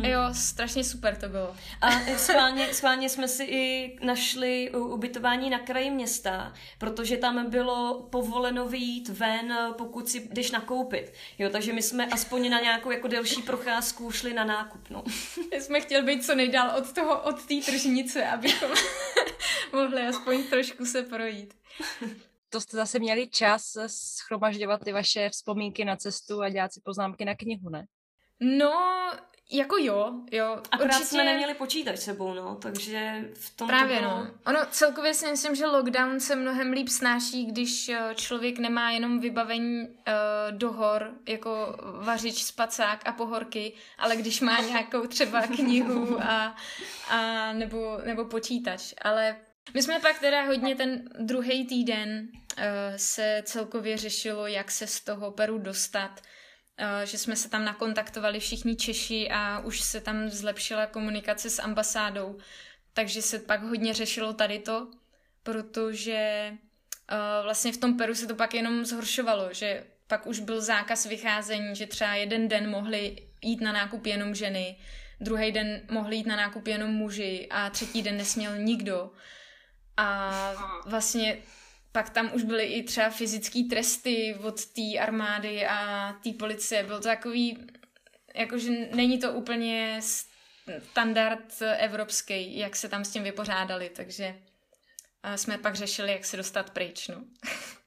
Jo, 0.00 0.20
strašně 0.32 0.84
super 0.84 1.16
to 1.16 1.28
bylo. 1.28 1.56
A 1.80 1.90
schválně, 2.16 2.74
schválně 2.74 3.08
jsme 3.08 3.28
si 3.28 3.44
i 3.44 3.96
našli 4.02 4.70
ubytování 4.70 5.50
na 5.50 5.58
kraji 5.58 5.90
města, 5.90 6.52
protože 6.78 7.16
tam 7.16 7.50
bylo 7.50 8.02
povoleno 8.10 8.68
vyjít 8.68 9.08
ven, 9.08 9.74
pokud 9.78 10.08
si 10.08 10.28
jdeš 10.32 10.50
nakoupit. 10.50 11.12
Jo, 11.38 11.50
takže 11.50 11.72
my 11.72 11.82
jsme 11.82 12.06
aspoň 12.06 12.50
na 12.50 12.60
nějakou 12.60 12.90
jako 12.90 13.08
delší 13.08 13.42
procházku 13.42 14.10
šli 14.10 14.32
na 14.32 14.44
nákup. 14.44 14.90
No. 14.90 15.04
My 15.50 15.60
jsme 15.60 15.80
chtěli 15.80 16.06
být 16.06 16.24
co 16.24 16.34
nejdál 16.34 16.78
od 16.78 16.92
toho, 16.92 17.22
od 17.22 17.46
té 17.46 17.54
tržnice, 17.64 18.26
abychom 18.26 18.70
mohli 19.72 20.06
aspoň 20.06 20.44
trošku 20.44 20.86
se 20.86 21.02
projít. 21.02 21.54
To 22.50 22.60
jste 22.60 22.76
zase 22.76 22.98
měli 22.98 23.28
čas 23.28 23.76
schromažďovat 23.86 24.84
ty 24.84 24.92
vaše 24.92 25.30
vzpomínky 25.30 25.84
na 25.84 25.96
cestu 25.96 26.42
a 26.42 26.48
dělat 26.48 26.72
si 26.72 26.80
poznámky 26.84 27.24
na 27.24 27.34
knihu, 27.34 27.70
ne? 27.70 27.86
No, 28.40 28.72
jako 29.52 29.76
jo, 29.76 30.12
jo. 30.30 30.58
Akorát 30.70 30.94
určitě... 30.94 31.04
jsme 31.04 31.24
neměli 31.24 31.54
počítač 31.54 31.98
sebou, 31.98 32.34
no, 32.34 32.54
takže 32.54 33.28
v 33.34 33.56
tom 33.56 33.68
Právě, 33.68 33.96
to 33.96 34.02
bylo... 34.02 34.18
no. 34.18 34.30
Ono 34.46 34.60
celkově 34.70 35.14
si 35.14 35.30
myslím, 35.30 35.54
že 35.54 35.66
lockdown 35.66 36.20
se 36.20 36.36
mnohem 36.36 36.72
líp 36.72 36.88
snáší, 36.88 37.46
když 37.46 37.88
eh, 37.88 38.14
člověk 38.14 38.58
nemá 38.58 38.90
jenom 38.90 39.20
vybavení 39.20 39.88
uh, 39.88 39.94
do 40.50 40.72
hor, 40.72 41.10
jako 41.28 41.76
vařič, 42.00 42.42
spacák 42.42 43.08
a 43.08 43.12
pohorky, 43.12 43.72
ale 43.98 44.16
když 44.16 44.40
má 44.40 44.60
nějakou 44.68 45.06
třeba 45.06 45.42
knihu 45.42 46.22
a, 46.22 46.56
a 47.08 47.52
nebo, 47.52 47.98
nebo 48.04 48.24
počítač. 48.24 48.94
Ale 49.02 49.36
my 49.74 49.82
jsme 49.82 50.00
pak 50.00 50.18
teda 50.18 50.42
hodně 50.42 50.76
ten 50.76 51.08
druhý 51.18 51.66
týden 51.66 52.28
uh, 52.30 52.64
se 52.96 53.42
celkově 53.44 53.96
řešilo, 53.96 54.46
jak 54.46 54.70
se 54.70 54.86
z 54.86 55.00
toho 55.00 55.30
Peru 55.30 55.58
dostat, 55.58 56.20
že 57.04 57.18
jsme 57.18 57.36
se 57.36 57.48
tam 57.48 57.64
nakontaktovali 57.64 58.40
všichni 58.40 58.76
Češi 58.76 59.28
a 59.30 59.58
už 59.58 59.80
se 59.80 60.00
tam 60.00 60.28
zlepšila 60.28 60.86
komunikace 60.86 61.50
s 61.50 61.62
ambasádou, 61.62 62.38
takže 62.92 63.22
se 63.22 63.38
pak 63.38 63.62
hodně 63.62 63.94
řešilo 63.94 64.32
tady 64.32 64.58
to, 64.58 64.88
protože 65.42 66.50
uh, 66.52 67.44
vlastně 67.44 67.72
v 67.72 67.76
tom 67.76 67.96
Peru 67.96 68.14
se 68.14 68.26
to 68.26 68.34
pak 68.34 68.54
jenom 68.54 68.84
zhoršovalo, 68.84 69.52
že 69.52 69.84
pak 70.06 70.26
už 70.26 70.40
byl 70.40 70.60
zákaz 70.60 71.06
vycházení, 71.06 71.76
že 71.76 71.86
třeba 71.86 72.14
jeden 72.14 72.48
den 72.48 72.70
mohli 72.70 73.16
jít 73.42 73.60
na 73.60 73.72
nákup 73.72 74.06
jenom 74.06 74.34
ženy, 74.34 74.76
druhý 75.20 75.52
den 75.52 75.80
mohli 75.90 76.16
jít 76.16 76.26
na 76.26 76.36
nákup 76.36 76.66
jenom 76.66 76.90
muži 76.90 77.48
a 77.50 77.70
třetí 77.70 78.02
den 78.02 78.16
nesměl 78.16 78.58
nikdo. 78.58 79.10
A 79.96 80.30
vlastně 80.86 81.38
pak 81.92 82.10
tam 82.10 82.34
už 82.34 82.42
byly 82.42 82.64
i 82.64 82.82
třeba 82.82 83.10
fyzické 83.10 83.62
tresty 83.70 84.34
od 84.42 84.66
té 84.66 84.98
armády 85.00 85.66
a 85.66 86.12
té 86.12 86.32
policie. 86.32 86.82
Byl 86.82 86.96
to 86.96 87.08
takový, 87.08 87.66
jakože 88.34 88.70
není 88.70 89.18
to 89.18 89.32
úplně 89.32 90.00
standard 90.92 91.62
evropský, 91.78 92.58
jak 92.58 92.76
se 92.76 92.88
tam 92.88 93.04
s 93.04 93.12
tím 93.12 93.22
vypořádali, 93.22 93.90
takže 93.90 94.42
jsme 95.36 95.58
pak 95.58 95.74
řešili, 95.74 96.12
jak 96.12 96.24
se 96.24 96.36
dostat 96.36 96.70
pryč, 96.70 97.08
no. 97.08 97.24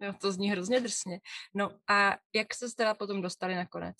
Jo, 0.00 0.12
to 0.12 0.32
zní 0.32 0.50
hrozně 0.50 0.80
drsně. 0.80 1.20
No 1.54 1.70
a 1.88 2.16
jak 2.34 2.54
se 2.54 2.66
teda 2.76 2.94
potom 2.94 3.22
dostali 3.22 3.54
nakonec? 3.54 3.96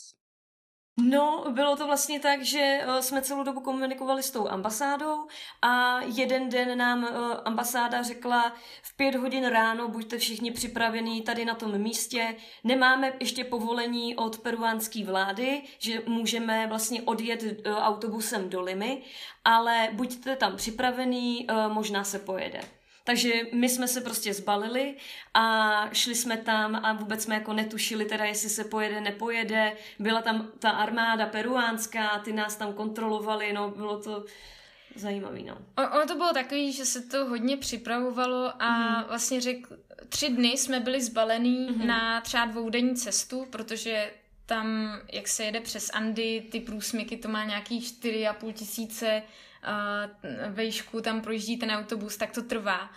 No, 0.99 1.45
bylo 1.51 1.77
to 1.77 1.87
vlastně 1.87 2.21
tak, 2.21 2.43
že 2.43 2.59
eh, 2.61 3.03
jsme 3.03 3.23
celou 3.23 3.43
dobu 3.43 3.61
komunikovali 3.61 4.23
s 4.23 4.31
tou 4.31 4.49
ambasádou 4.49 5.27
a 5.63 6.01
jeden 6.01 6.49
den 6.49 6.79
nám 6.79 7.05
eh, 7.05 7.11
ambasáda 7.45 8.03
řekla 8.03 8.53
v 8.83 8.97
pět 8.97 9.15
hodin 9.15 9.47
ráno 9.47 9.89
buďte 9.89 10.19
všichni 10.19 10.51
připravení 10.51 11.23
tady 11.23 11.45
na 11.45 11.55
tom 11.55 11.79
místě. 11.79 12.37
Nemáme 12.65 13.13
ještě 13.21 13.45
povolení 13.45 14.17
od 14.17 14.39
peruánské 14.39 15.05
vlády, 15.05 15.63
že 15.79 16.03
můžeme 16.07 16.67
vlastně 16.67 17.03
odjet 17.03 17.43
eh, 17.43 17.73
autobusem 17.75 18.51
do 18.51 18.61
Limy, 18.61 19.03
ale 19.45 19.89
buďte 19.93 20.37
tam 20.37 20.57
připravení, 20.57 21.47
možná 21.69 22.05
se 22.05 22.19
pojede. 22.19 22.76
Takže 23.07 23.33
my 23.53 23.69
jsme 23.69 23.89
se 23.89 24.01
prostě 24.01 24.35
zbalili 24.35 24.95
a 25.35 25.89
šli 25.93 26.15
jsme 26.15 26.37
tam 26.37 26.75
a 26.85 26.93
vůbec 26.93 27.23
jsme 27.23 27.35
jako 27.35 27.53
netušili 27.53 28.05
teda, 28.05 28.25
jestli 28.25 28.49
se 28.49 28.65
pojede, 28.65 29.01
nepojede. 29.01 29.73
Byla 29.99 30.23
tam 30.23 30.49
ta 30.59 30.71
armáda 30.71 31.27
peruánská, 31.27 32.19
ty 32.19 32.33
nás 32.33 32.57
tam 32.57 32.73
kontrolovali, 32.73 33.53
no 33.53 33.71
bylo 33.71 34.03
to 34.03 34.25
zajímavý, 34.95 35.45
no. 35.45 35.59
Ono 35.95 36.07
to 36.07 36.15
bylo 36.15 36.33
takový, 36.33 36.73
že 36.73 36.85
se 36.85 37.03
to 37.03 37.25
hodně 37.25 37.57
připravovalo 37.57 38.63
a 38.63 38.71
mm. 38.71 39.05
vlastně 39.09 39.41
řek, 39.41 39.67
tři 40.09 40.29
dny 40.29 40.49
jsme 40.49 40.81
byli 40.81 41.03
zbalení 41.03 41.71
mm. 41.71 41.87
na 41.87 42.21
třeba 42.21 42.45
dvoudenní 42.47 42.97
cestu, 42.97 43.47
protože 43.51 44.13
tam, 44.47 44.93
jak 45.13 45.29
se 45.29 45.45
jede 45.45 45.61
přes 45.61 45.91
Andy, 45.91 46.49
ty 46.53 46.61
průsmyky, 46.61 47.17
to 47.17 47.29
má 47.29 47.45
nějaký 47.45 47.81
4,5 47.81 48.53
tisíce 48.53 49.23
vejšku 50.49 51.01
tam 51.01 51.21
projíždí 51.21 51.57
ten 51.57 51.71
autobus, 51.71 52.17
tak 52.17 52.33
to 52.33 52.43
trvá. 52.43 52.91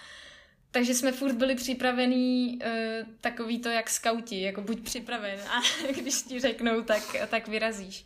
Takže 0.71 0.93
jsme 0.93 1.11
furt 1.11 1.33
byli 1.33 1.55
připravení 1.55 2.59
uh, 2.65 3.07
takový 3.21 3.59
to 3.59 3.69
jak 3.69 3.89
skauti, 3.89 4.41
jako 4.41 4.61
buď 4.61 4.83
připraven 4.83 5.39
a 5.39 5.61
když 5.99 6.21
ti 6.21 6.39
řeknou, 6.39 6.81
tak, 6.81 7.15
tak 7.29 7.47
vyrazíš. 7.47 8.05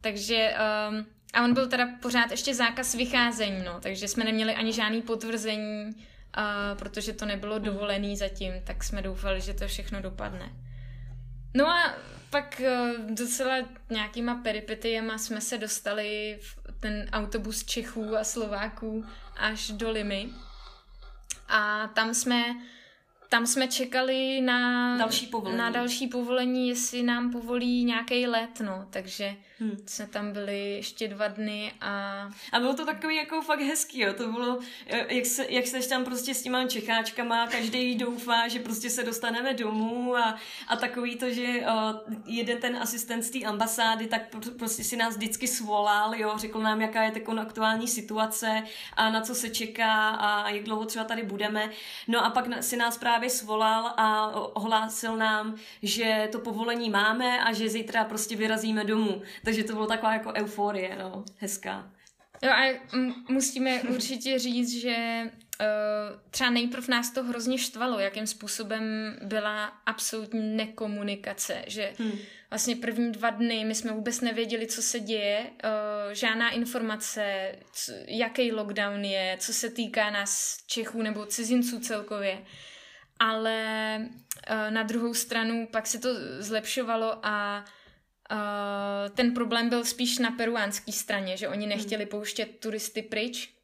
Takže 0.00 0.54
um, 0.90 1.06
a 1.32 1.44
on 1.44 1.54
byl 1.54 1.68
teda 1.68 1.88
pořád 2.02 2.30
ještě 2.30 2.54
zákaz 2.54 2.94
vycházení, 2.94 3.64
no, 3.64 3.80
takže 3.80 4.08
jsme 4.08 4.24
neměli 4.24 4.54
ani 4.54 4.72
žádný 4.72 5.02
potvrzení, 5.02 5.84
uh, 5.86 6.78
protože 6.78 7.12
to 7.12 7.24
nebylo 7.26 7.58
dovolený 7.58 8.16
zatím, 8.16 8.52
tak 8.64 8.84
jsme 8.84 9.02
doufali, 9.02 9.40
že 9.40 9.54
to 9.54 9.68
všechno 9.68 10.02
dopadne. 10.02 10.52
No 11.54 11.68
a 11.68 11.94
pak 12.30 12.62
uh, 12.64 13.14
docela 13.14 13.56
nějakýma 13.90 14.34
peripetiema 14.34 15.18
jsme 15.18 15.40
se 15.40 15.58
dostali 15.58 16.38
v 16.40 16.63
ten 16.80 17.08
autobus 17.12 17.64
Čechů 17.64 18.16
a 18.16 18.24
Slováků 18.24 19.04
až 19.36 19.70
do 19.70 19.90
Limy. 19.90 20.28
A 21.48 21.86
tam 21.94 22.14
jsme 22.14 22.44
tam 23.28 23.46
jsme 23.46 23.68
čekali 23.68 24.40
na 24.40 24.96
další 24.98 25.26
povolení, 25.26 25.58
na 25.58 25.70
další 25.70 26.06
povolení 26.06 26.68
jestli 26.68 27.02
nám 27.02 27.32
povolí 27.32 27.84
nějaký 27.84 28.26
let, 28.26 28.60
no, 28.60 28.86
takže 28.90 29.36
hmm. 29.58 29.76
jsme 29.86 30.06
tam 30.06 30.32
byli 30.32 30.74
ještě 30.74 31.08
dva 31.08 31.28
dny 31.28 31.72
a... 31.80 32.24
A 32.52 32.60
bylo 32.60 32.74
to 32.74 32.86
takový 32.86 33.16
jako 33.16 33.42
fakt 33.42 33.60
hezký, 33.60 34.00
jo, 34.00 34.12
to 34.12 34.32
bylo, 34.32 34.58
eh, 34.86 35.14
jak, 35.14 35.26
se, 35.26 35.46
jak 35.48 35.66
seš 35.66 35.86
tam 35.86 36.04
prostě 36.04 36.34
s 36.34 36.42
těma 36.42 36.66
čecháčkama, 36.66 37.46
každý 37.46 37.94
doufá, 37.94 38.48
že 38.48 38.60
prostě 38.60 38.90
se 38.90 39.04
dostaneme 39.04 39.54
domů 39.54 40.16
a, 40.16 40.38
a 40.68 40.76
takový 40.76 41.16
to, 41.16 41.30
že 41.30 41.42
uh, 41.42 42.14
jeden 42.26 42.58
ten 42.58 42.76
asistent 42.76 43.22
z 43.22 43.30
té 43.30 43.38
ambasády, 43.38 44.06
tak 44.06 44.22
prostě 44.58 44.84
si 44.84 44.96
nás 44.96 45.16
vždycky 45.16 45.48
svolal, 45.48 46.14
jo, 46.14 46.32
řekl 46.36 46.60
nám, 46.60 46.80
jaká 46.80 47.02
je 47.02 47.10
taková 47.10 47.42
aktuální 47.42 47.88
situace 47.88 48.62
a 48.96 49.10
na 49.10 49.20
co 49.20 49.34
se 49.34 49.50
čeká 49.50 50.08
a 50.10 50.48
jak 50.48 50.64
dlouho 50.64 50.84
třeba 50.84 51.04
tady 51.04 51.22
budeme. 51.22 51.70
No 52.08 52.24
a 52.24 52.30
pak 52.30 52.62
si 52.62 52.76
nás 52.76 52.98
právě 52.98 53.14
právě 53.14 53.30
svolal 53.30 53.86
a 53.96 54.30
ohlásil 54.56 55.16
nám, 55.16 55.54
že 55.82 56.28
to 56.32 56.38
povolení 56.38 56.90
máme 56.90 57.44
a 57.44 57.52
že 57.52 57.68
zítra 57.68 58.04
prostě 58.04 58.36
vyrazíme 58.36 58.84
domů. 58.84 59.22
Takže 59.44 59.53
to 59.62 59.72
bylo 59.72 59.86
taková 59.86 60.12
jako 60.12 60.32
euforie, 60.32 60.96
no, 60.96 61.24
hezká. 61.38 61.90
Jo 62.42 62.50
a 62.50 62.80
musíme 63.28 63.82
určitě 63.82 64.38
říct, 64.38 64.80
že 64.80 65.22
uh, 65.24 66.20
třeba 66.30 66.50
nejprv 66.50 66.88
nás 66.88 67.10
to 67.10 67.24
hrozně 67.24 67.58
štvalo, 67.58 67.98
jakým 67.98 68.26
způsobem 68.26 69.16
byla 69.22 69.64
absolutní 69.86 70.56
nekomunikace, 70.56 71.64
že 71.66 71.92
hmm. 71.98 72.12
vlastně 72.50 72.76
první 72.76 73.12
dva 73.12 73.30
dny 73.30 73.64
my 73.64 73.74
jsme 73.74 73.92
vůbec 73.92 74.20
nevěděli, 74.20 74.66
co 74.66 74.82
se 74.82 75.00
děje, 75.00 75.40
uh, 75.40 76.12
žádná 76.12 76.50
informace, 76.50 77.52
co, 77.72 77.92
jaký 78.06 78.52
lockdown 78.52 79.04
je, 79.04 79.36
co 79.40 79.52
se 79.52 79.70
týká 79.70 80.10
nás 80.10 80.58
Čechů 80.66 81.02
nebo 81.02 81.26
cizinců 81.26 81.80
celkově 81.80 82.38
ale 83.18 83.98
uh, 83.98 84.70
na 84.70 84.82
druhou 84.82 85.14
stranu 85.14 85.68
pak 85.70 85.86
se 85.86 85.98
to 85.98 86.08
zlepšovalo 86.38 87.26
a 87.26 87.64
ten 89.14 89.34
problém 89.34 89.68
byl 89.68 89.84
spíš 89.84 90.18
na 90.18 90.30
peruánské 90.30 90.92
straně, 90.92 91.36
že 91.36 91.48
oni 91.48 91.66
nechtěli 91.66 92.06
pouštět 92.06 92.46
turisty 92.46 93.02
pryč, 93.02 93.54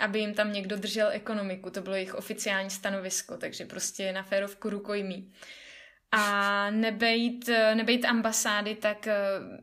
aby 0.00 0.18
jim 0.18 0.34
tam 0.34 0.52
někdo 0.52 0.76
držel 0.76 1.08
ekonomiku. 1.12 1.70
To 1.70 1.80
bylo 1.80 1.94
jejich 1.94 2.14
oficiální 2.14 2.70
stanovisko, 2.70 3.36
takže 3.36 3.66
prostě 3.66 4.12
na 4.12 4.22
férovku 4.22 4.70
rukojmí. 4.70 5.32
A 6.12 6.70
nebejt, 6.70 7.48
nebejt 7.74 8.04
ambasády, 8.04 8.74
tak 8.74 9.06
eh, 9.06 9.16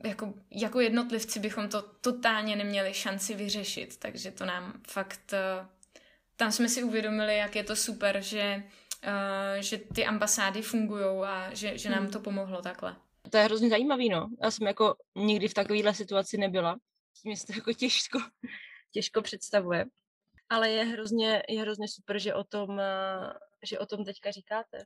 jako, 0.07 0.33
jako 0.51 0.79
jednotlivci 0.79 1.39
bychom 1.39 1.69
to 1.69 1.81
totálně 1.81 2.55
neměli 2.55 2.93
šanci 2.93 3.33
vyřešit. 3.33 3.97
Takže 3.99 4.31
to 4.31 4.45
nám 4.45 4.81
fakt... 4.87 5.33
Tam 6.37 6.51
jsme 6.51 6.69
si 6.69 6.83
uvědomili, 6.83 7.37
jak 7.37 7.55
je 7.55 7.63
to 7.63 7.75
super, 7.75 8.21
že 8.21 8.63
že 9.59 9.77
ty 9.77 10.05
ambasády 10.05 10.61
fungují 10.61 11.25
a 11.25 11.49
že, 11.53 11.77
že 11.77 11.89
nám 11.89 11.99
hmm. 11.99 12.11
to 12.11 12.19
pomohlo 12.19 12.61
takhle. 12.61 12.95
To 13.29 13.37
je 13.37 13.43
hrozně 13.43 13.69
zajímavý, 13.69 14.09
no. 14.09 14.29
Já 14.43 14.51
jsem 14.51 14.67
jako 14.67 14.95
nikdy 15.15 15.47
v 15.47 15.53
takovéhle 15.53 15.93
situaci 15.93 16.37
nebyla. 16.37 16.77
Mě 17.23 17.37
se 17.37 17.47
to 17.47 17.53
jako 17.53 17.73
těžko, 17.73 18.19
těžko 18.91 19.21
představuje. 19.21 19.85
Ale 20.49 20.69
je 20.69 20.83
hrozně, 20.83 21.43
je 21.49 21.61
hrozně 21.61 21.87
super, 21.87 22.19
že 22.19 22.33
o 22.33 22.43
tom, 22.43 22.79
eh, 22.79 23.33
že 23.63 23.79
o 23.79 23.85
tom 23.85 24.05
teďka 24.05 24.31
říkáte. 24.31 24.85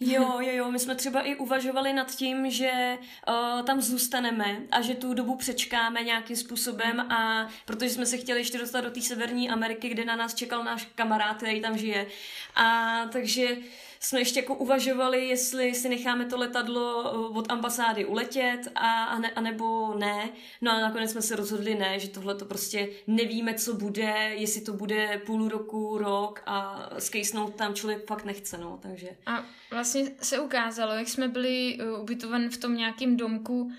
Jo, 0.00 0.40
jo, 0.40 0.52
jo, 0.52 0.70
my 0.70 0.78
jsme 0.78 0.94
třeba 0.94 1.22
i 1.22 1.36
uvažovali 1.36 1.92
nad 1.92 2.14
tím, 2.14 2.50
že 2.50 2.98
uh, 3.28 3.62
tam 3.62 3.80
zůstaneme 3.80 4.62
a 4.70 4.82
že 4.82 4.94
tu 4.94 5.14
dobu 5.14 5.36
přečkáme 5.36 6.02
nějakým 6.02 6.36
způsobem 6.36 7.00
a 7.00 7.48
protože 7.64 7.90
jsme 7.90 8.06
se 8.06 8.16
chtěli 8.16 8.40
ještě 8.40 8.58
dostat 8.58 8.80
do 8.80 8.90
té 8.90 9.00
Severní 9.00 9.50
Ameriky, 9.50 9.88
kde 9.88 10.04
na 10.04 10.16
nás 10.16 10.34
čekal 10.34 10.64
náš 10.64 10.88
kamarád, 10.94 11.36
který 11.36 11.60
tam 11.60 11.78
žije. 11.78 12.06
A 12.54 13.00
takže 13.12 13.56
jsme 14.00 14.20
ještě 14.20 14.40
jako 14.40 14.54
uvažovali, 14.54 15.28
jestli 15.28 15.74
si 15.74 15.88
necháme 15.88 16.24
to 16.24 16.38
letadlo 16.38 17.04
eh, 17.04 17.38
od 17.38 17.52
ambasády 17.52 18.04
uletět 18.04 18.60
a, 18.74 19.04
a, 19.04 19.18
ne, 19.18 19.30
a 19.30 19.40
nebo 19.40 19.94
ne. 19.94 20.28
No 20.60 20.72
a 20.72 20.80
nakonec 20.80 21.10
jsme 21.10 21.22
se 21.22 21.36
rozhodli 21.36 21.74
ne, 21.74 21.98
že 21.98 22.08
tohle 22.08 22.34
to 22.34 22.44
prostě 22.44 22.88
nevíme, 23.06 23.54
co 23.54 23.74
bude, 23.74 24.30
jestli 24.34 24.60
to 24.60 24.72
bude 24.72 25.22
půl 25.26 25.48
roku, 25.48 25.98
rok 25.98 26.42
a 26.46 26.88
skejsnout 26.98 27.54
tam 27.54 27.74
člověk 27.74 28.06
fakt 28.06 28.24
nechce, 28.24 28.58
no, 28.58 28.78
takže. 28.82 29.08
A 29.26 29.44
vlastně 29.70 30.10
se 30.22 30.40
ukázalo, 30.40 30.92
jak 30.92 31.08
jsme 31.08 31.28
byli 31.28 31.78
uh, 31.80 32.00
ubytovaní 32.00 32.48
v 32.48 32.58
tom 32.58 32.76
nějakém 32.76 33.16
domku, 33.16 33.60
uh, 33.62 33.72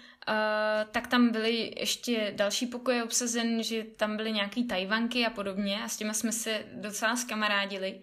tak 0.92 1.08
tam 1.08 1.30
byly 1.30 1.74
ještě 1.80 2.34
další 2.36 2.66
pokoje 2.66 3.04
obsazen, 3.04 3.64
že 3.64 3.84
tam 3.84 4.18
byly 4.18 4.32
nějaký 4.32 4.64
tajvanky 4.64 5.26
a 5.26 5.30
podobně 5.30 5.84
a 5.84 5.88
s 5.88 5.98
těma 5.98 6.14
jsme 6.14 6.32
se 6.32 6.66
docela 6.74 7.16
skamarádili. 7.16 8.02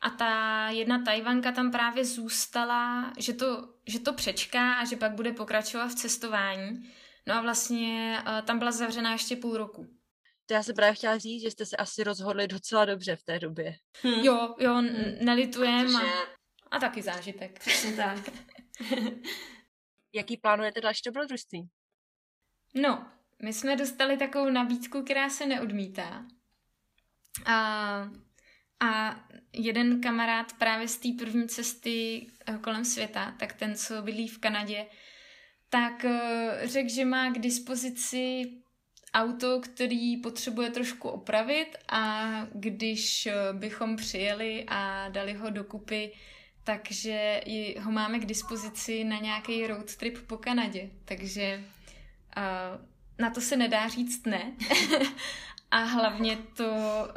A 0.00 0.10
ta 0.10 0.66
jedna 0.70 1.02
tajvanka 1.02 1.52
tam 1.52 1.70
právě 1.70 2.04
zůstala, 2.04 3.12
že 3.18 3.32
to, 3.32 3.74
že 3.86 4.00
to 4.00 4.12
přečká 4.12 4.74
a 4.74 4.84
že 4.84 4.96
pak 4.96 5.12
bude 5.12 5.32
pokračovat 5.32 5.86
v 5.88 5.94
cestování. 5.94 6.92
No 7.26 7.34
a 7.34 7.40
vlastně 7.40 8.18
uh, 8.26 8.40
tam 8.46 8.58
byla 8.58 8.72
zavřená 8.72 9.12
ještě 9.12 9.36
půl 9.36 9.56
roku. 9.56 9.86
To 10.46 10.54
já 10.54 10.62
se 10.62 10.74
právě 10.74 10.94
chtěla 10.94 11.18
říct, 11.18 11.42
že 11.42 11.50
jste 11.50 11.66
se 11.66 11.76
asi 11.76 12.04
rozhodli 12.04 12.48
docela 12.48 12.84
dobře 12.84 13.16
v 13.16 13.22
té 13.22 13.38
době. 13.38 13.74
Hm. 14.04 14.08
Jo, 14.22 14.54
jo, 14.58 14.74
n- 14.78 15.18
nelitujem 15.20 15.86
Protože- 15.86 16.12
a, 16.12 16.76
a 16.76 16.78
taky 16.78 17.02
zážitek. 17.02 17.58
Přesně 17.58 17.92
tak. 17.92 18.18
Jaký 20.12 20.36
plánujete 20.36 20.80
další 20.80 21.00
dobrodružství? 21.06 21.68
No, 22.74 23.06
my 23.42 23.52
jsme 23.52 23.76
dostali 23.76 24.16
takovou 24.16 24.50
nabídku, 24.50 25.02
která 25.02 25.30
se 25.30 25.46
neodmítá. 25.46 26.24
A, 27.46 28.10
a 28.80 29.20
jeden 29.52 30.00
kamarád 30.00 30.52
právě 30.52 30.88
z 30.88 30.96
té 30.96 31.08
první 31.18 31.48
cesty 31.48 32.26
eh, 32.46 32.58
kolem 32.58 32.84
světa, 32.84 33.34
tak 33.38 33.52
ten, 33.52 33.74
co 33.74 34.02
bydlí 34.02 34.28
v 34.28 34.38
Kanadě, 34.38 34.86
tak 35.70 36.04
eh, 36.04 36.60
řekl, 36.64 36.88
že 36.88 37.04
má 37.04 37.30
k 37.30 37.38
dispozici 37.38 38.52
auto, 39.14 39.60
který 39.60 40.16
potřebuje 40.16 40.70
trošku 40.70 41.08
opravit 41.08 41.76
a 41.88 42.30
když 42.54 43.26
eh, 43.26 43.34
bychom 43.52 43.96
přijeli 43.96 44.64
a 44.68 45.08
dali 45.08 45.32
ho 45.32 45.50
dokupy, 45.50 46.12
takže 46.64 47.40
ho 47.80 47.92
máme 47.92 48.18
k 48.18 48.26
dispozici 48.26 49.04
na 49.04 49.18
nějaký 49.18 49.66
road 49.66 49.96
trip 49.96 50.18
po 50.26 50.36
Kanadě. 50.36 50.90
Takže 51.04 51.64
na 53.18 53.30
to 53.30 53.40
se 53.40 53.56
nedá 53.56 53.88
říct 53.88 54.26
ne. 54.26 54.52
a 55.76 55.84
hlavně 55.84 56.38
to 56.56 56.74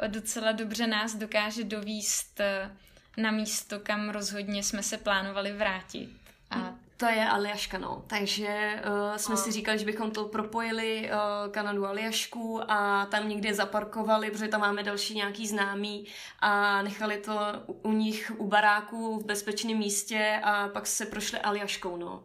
docela 0.08 0.52
dobře 0.52 0.88
nás 0.88 1.16
dokáže 1.16 1.64
dovíst 1.64 2.40
eh, 2.40 2.78
na 3.18 3.32
místo, 3.32 3.80
kam 3.80 4.10
rozhodně 4.10 4.64
jsme 4.64 4.84
se 4.84 4.98
plánovali 4.98 5.52
vrátit. 5.52 6.10
A 6.52 6.76
To 6.98 7.06
je 7.06 7.26
Aljaška, 7.30 7.78
no. 7.78 8.04
Takže 8.08 8.82
uh, 8.86 9.16
jsme 9.18 9.38
si 9.38 9.52
říkali, 9.52 9.80
že 9.80 9.86
bychom 9.86 10.12
to 10.12 10.26
propojili, 10.26 11.10
uh, 11.12 11.52
Kanadu 11.52 11.86
a 11.86 11.90
Aljašku 11.90 12.62
a 12.72 13.06
tam 13.06 13.30
někde 13.30 13.54
zaparkovali, 13.54 14.32
protože 14.32 14.48
tam 14.48 14.62
máme 14.62 14.84
další 14.84 15.16
nějaký 15.16 15.48
známý 15.48 16.06
a 16.40 16.82
nechali 16.82 17.18
to 17.18 17.40
u, 17.68 17.74
u 17.74 17.92
nich 17.92 18.32
u 18.38 18.48
baráku 18.48 19.20
v 19.20 19.26
bezpečném 19.26 19.78
místě 19.78 20.40
a 20.44 20.68
pak 20.68 20.88
se 20.88 21.06
prošli 21.06 21.40
Aljaškou, 21.40 21.98
no. 21.98 22.24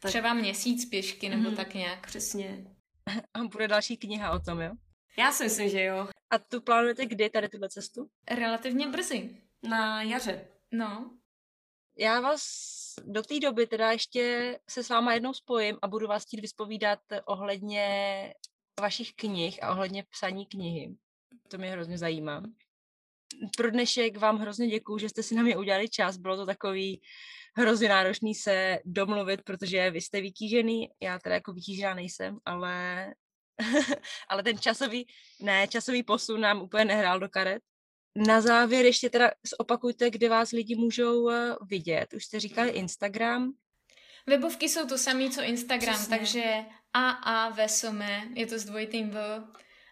Tak- 0.00 0.08
třeba 0.10 0.34
měsíc 0.34 0.84
pěšky 0.90 1.28
nebo 1.28 1.48
Mhm. 1.48 1.56
tak 1.56 1.74
nějak. 1.74 2.06
Přesně. 2.06 2.58
A 3.34 3.38
bude 3.52 3.68
další 3.68 3.96
kniha 3.96 4.30
o 4.30 4.38
tom, 4.38 4.60
jo? 4.60 4.70
Já 5.18 5.32
si 5.32 5.44
myslím, 5.44 5.68
že 5.68 5.82
jo. 5.84 6.08
A 6.30 6.38
tu 6.38 6.60
plánujete 6.60 7.06
kdy 7.06 7.30
tady 7.30 7.48
tuhle 7.48 7.68
cestu? 7.68 8.10
Relativně 8.30 8.88
brzy. 8.88 9.42
Na 9.68 10.02
jaře. 10.02 10.48
No, 10.72 11.18
Já 11.96 12.20
vás 12.20 12.42
do 13.04 13.22
té 13.22 13.40
doby 13.40 13.66
teda 13.66 13.92
ještě 13.92 14.58
se 14.68 14.84
s 14.84 14.88
váma 14.88 15.14
jednou 15.14 15.34
spojím 15.34 15.78
a 15.82 15.88
budu 15.88 16.06
vás 16.06 16.24
chtít 16.24 16.40
vyspovídat 16.40 17.00
ohledně 17.26 18.34
vašich 18.80 19.14
knih 19.14 19.62
a 19.62 19.72
ohledně 19.72 20.04
psaní 20.10 20.46
knihy. 20.46 20.96
To 21.48 21.58
mě 21.58 21.70
hrozně 21.70 21.98
zajímá. 21.98 22.42
Pro 23.56 23.70
dnešek 23.70 24.16
vám 24.16 24.38
hrozně 24.38 24.68
děkuju, 24.68 24.98
že 24.98 25.08
jste 25.08 25.22
si 25.22 25.34
na 25.34 25.42
mě 25.42 25.56
udělali 25.56 25.88
čas. 25.88 26.16
Bylo 26.16 26.36
to 26.36 26.46
takový 26.46 27.00
hrozně 27.56 27.88
náročný 27.88 28.34
se 28.34 28.78
domluvit, 28.84 29.42
protože 29.42 29.90
vy 29.90 30.00
jste 30.00 30.20
vytížený, 30.20 30.88
já 31.02 31.18
teda 31.18 31.34
jako 31.34 31.52
vytížená 31.52 31.94
nejsem, 31.94 32.38
ale, 32.44 33.06
ale 34.28 34.42
ten 34.42 34.58
časový, 34.58 35.06
ne, 35.40 35.68
časový 35.68 36.02
posun 36.02 36.40
nám 36.40 36.62
úplně 36.62 36.84
nehrál 36.84 37.20
do 37.20 37.28
karet. 37.28 37.62
Na 38.16 38.40
závěr 38.40 38.84
ještě 38.84 39.10
teda 39.10 39.30
zopakujte, 39.58 40.10
kde 40.10 40.28
vás 40.28 40.50
lidi 40.50 40.74
můžou 40.74 41.30
eh, 41.30 41.56
vidět. 41.66 42.12
Už 42.14 42.24
jste 42.24 42.40
říkali 42.40 42.70
Instagram. 42.70 43.52
Webovky 44.26 44.68
jsou 44.68 44.86
to 44.86 44.98
samé, 44.98 45.30
co 45.30 45.42
Instagram, 45.42 45.94
Přesně. 45.94 46.18
takže 46.18 46.64
aavesome, 46.94 48.22
je 48.34 48.46
to 48.46 48.58
s 48.58 48.64
dvojitým 48.64 49.10
v, 49.10 49.44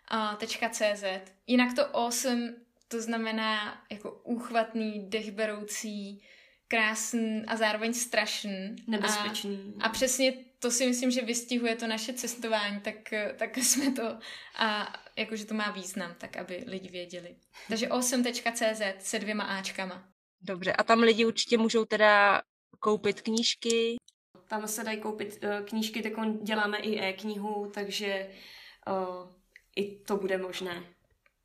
a 0.09 0.39
.cz. 0.71 1.05
Jinak 1.47 1.75
to 1.75 1.97
awesome, 1.97 2.55
to 2.89 3.01
znamená 3.01 3.83
jako 3.91 4.21
úchvatný, 4.25 5.11
dechberoucí, 5.11 6.23
krásný 6.69 7.45
a 7.47 7.57
zároveň 7.57 7.95
strašný. 7.95 8.77
Nebezpečný. 8.87 9.75
A, 9.81 9.85
a 9.85 9.89
přesně 9.89 10.33
to 10.59 10.71
si 10.71 10.87
myslím, 10.87 11.11
že 11.11 11.23
vystihuje 11.23 11.77
to 11.77 11.87
naše 11.87 12.13
cestování, 12.13 12.81
tak, 12.81 12.97
tak 13.37 13.57
jsme 13.59 13.93
to, 13.93 14.19
a 14.57 14.93
jakože 15.17 15.45
to 15.45 15.55
má 15.55 15.71
význam, 15.71 16.15
tak 16.19 16.37
aby 16.37 16.65
lidi 16.67 16.89
věděli. 16.89 17.37
Takže 17.69 17.89
awesome.cz 17.89 18.83
se 18.99 19.19
dvěma 19.19 19.45
áčkama. 19.45 20.09
Dobře, 20.41 20.73
a 20.73 20.83
tam 20.83 21.01
lidi 21.01 21.25
určitě 21.25 21.59
můžou 21.59 21.85
teda 21.85 22.43
koupit 22.79 23.21
knížky. 23.23 23.97
Tam 24.49 24.69
se 24.69 24.85
dají 24.85 25.01
koupit 25.01 25.45
uh, 25.45 25.67
knížky, 25.67 26.03
tak 26.03 26.13
děláme 26.43 26.79
i 26.79 27.01
e-knihu, 27.01 27.71
takže 27.75 28.31
uh, 28.89 29.29
i 29.77 29.97
to 29.97 30.17
bude 30.17 30.39
možné. 30.39 30.85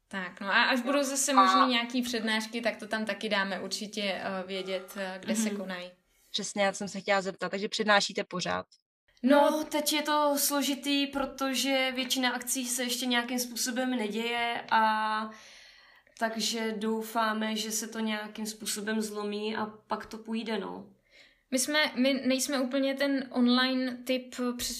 Tak, 0.07 0.41
no 0.41 0.47
a 0.47 0.63
až 0.63 0.81
budou 0.81 1.03
zase 1.03 1.33
možný 1.33 1.67
nějaký 1.67 2.01
přednášky, 2.01 2.61
tak 2.61 2.77
to 2.77 2.87
tam 2.87 3.05
taky 3.05 3.29
dáme 3.29 3.59
určitě 3.59 4.21
uh, 4.41 4.47
vědět, 4.47 4.93
uh, 4.95 5.01
kde 5.19 5.33
mm-hmm. 5.33 5.43
se 5.43 5.49
Mhm. 5.49 5.57
konají. 5.57 5.91
Přesně, 6.31 6.63
já 6.63 6.73
jsem 6.73 6.87
se 6.87 6.99
chtěla 6.99 7.21
zeptat, 7.21 7.49
takže 7.49 7.69
přednášíte 7.69 8.23
pořád. 8.23 8.65
No, 9.23 9.63
teď 9.69 9.93
je 9.93 10.01
to 10.01 10.33
složitý, 10.37 11.07
protože 11.07 11.91
většina 11.95 12.29
akcí 12.31 12.65
se 12.65 12.83
ještě 12.83 13.05
nějakým 13.05 13.39
způsobem 13.39 13.89
neděje 13.89 14.63
a 14.71 15.29
takže 16.19 16.75
doufáme, 16.77 17.55
že 17.55 17.71
se 17.71 17.87
to 17.87 17.99
nějakým 17.99 18.45
způsobem 18.45 19.01
zlomí 19.01 19.55
a 19.55 19.65
pak 19.65 20.05
to 20.05 20.17
půjde, 20.17 20.59
no. 20.59 20.85
My, 21.51 21.59
jsme, 21.59 21.91
my 21.95 22.13
nejsme 22.25 22.59
úplně 22.59 22.93
ten 22.93 23.27
online 23.29 23.97
typ, 24.03 24.35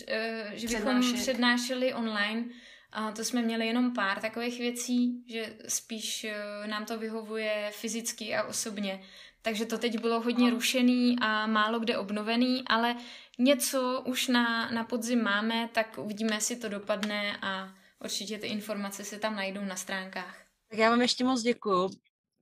eh, 0.07 0.51
že 0.53 0.68
bychom 0.68 0.81
Přednášek. 0.81 1.19
přednášeli 1.19 1.93
online. 1.93 2.45
A 2.91 3.11
to 3.11 3.23
jsme 3.23 3.41
měli 3.41 3.68
jenom 3.68 3.93
pár 3.93 4.19
takových 4.19 4.59
věcí, 4.59 5.23
že 5.27 5.55
spíš 5.68 6.23
eh, 6.23 6.68
nám 6.68 6.85
to 6.85 6.97
vyhovuje 6.97 7.69
fyzicky 7.73 8.35
a 8.35 8.43
osobně. 8.43 9.03
Takže 9.41 9.65
to 9.65 9.77
teď 9.77 9.99
bylo 9.99 10.22
hodně 10.22 10.49
rušený 10.49 11.15
a 11.22 11.47
málo 11.47 11.80
kde 11.80 11.97
obnovený, 11.97 12.63
ale 12.68 12.95
něco 13.41 14.03
už 14.05 14.27
na, 14.27 14.72
na 14.72 14.84
podzim 14.84 15.23
máme, 15.23 15.69
tak 15.73 15.97
uvidíme, 15.97 16.35
jestli 16.35 16.55
to 16.55 16.69
dopadne 16.69 17.38
a 17.41 17.73
určitě 18.03 18.38
ty 18.38 18.47
informace 18.47 19.03
se 19.03 19.19
tam 19.19 19.35
najdou 19.35 19.61
na 19.61 19.76
stránkách. 19.76 20.45
Tak 20.69 20.80
já 20.80 20.89
vám 20.89 21.01
ještě 21.01 21.23
moc 21.23 21.41
děkuju. 21.41 21.89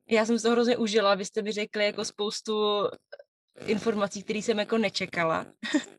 Já 0.09 0.25
jsem 0.25 0.39
se 0.39 0.43
to 0.43 0.51
hrozně 0.51 0.77
užila, 0.77 1.15
vy 1.15 1.25
jste 1.25 1.41
mi 1.41 1.51
řekli 1.51 1.85
jako 1.85 2.05
spoustu 2.05 2.83
informací, 3.65 4.23
které 4.23 4.39
jsem 4.39 4.59
jako 4.59 4.77
nečekala. 4.77 5.45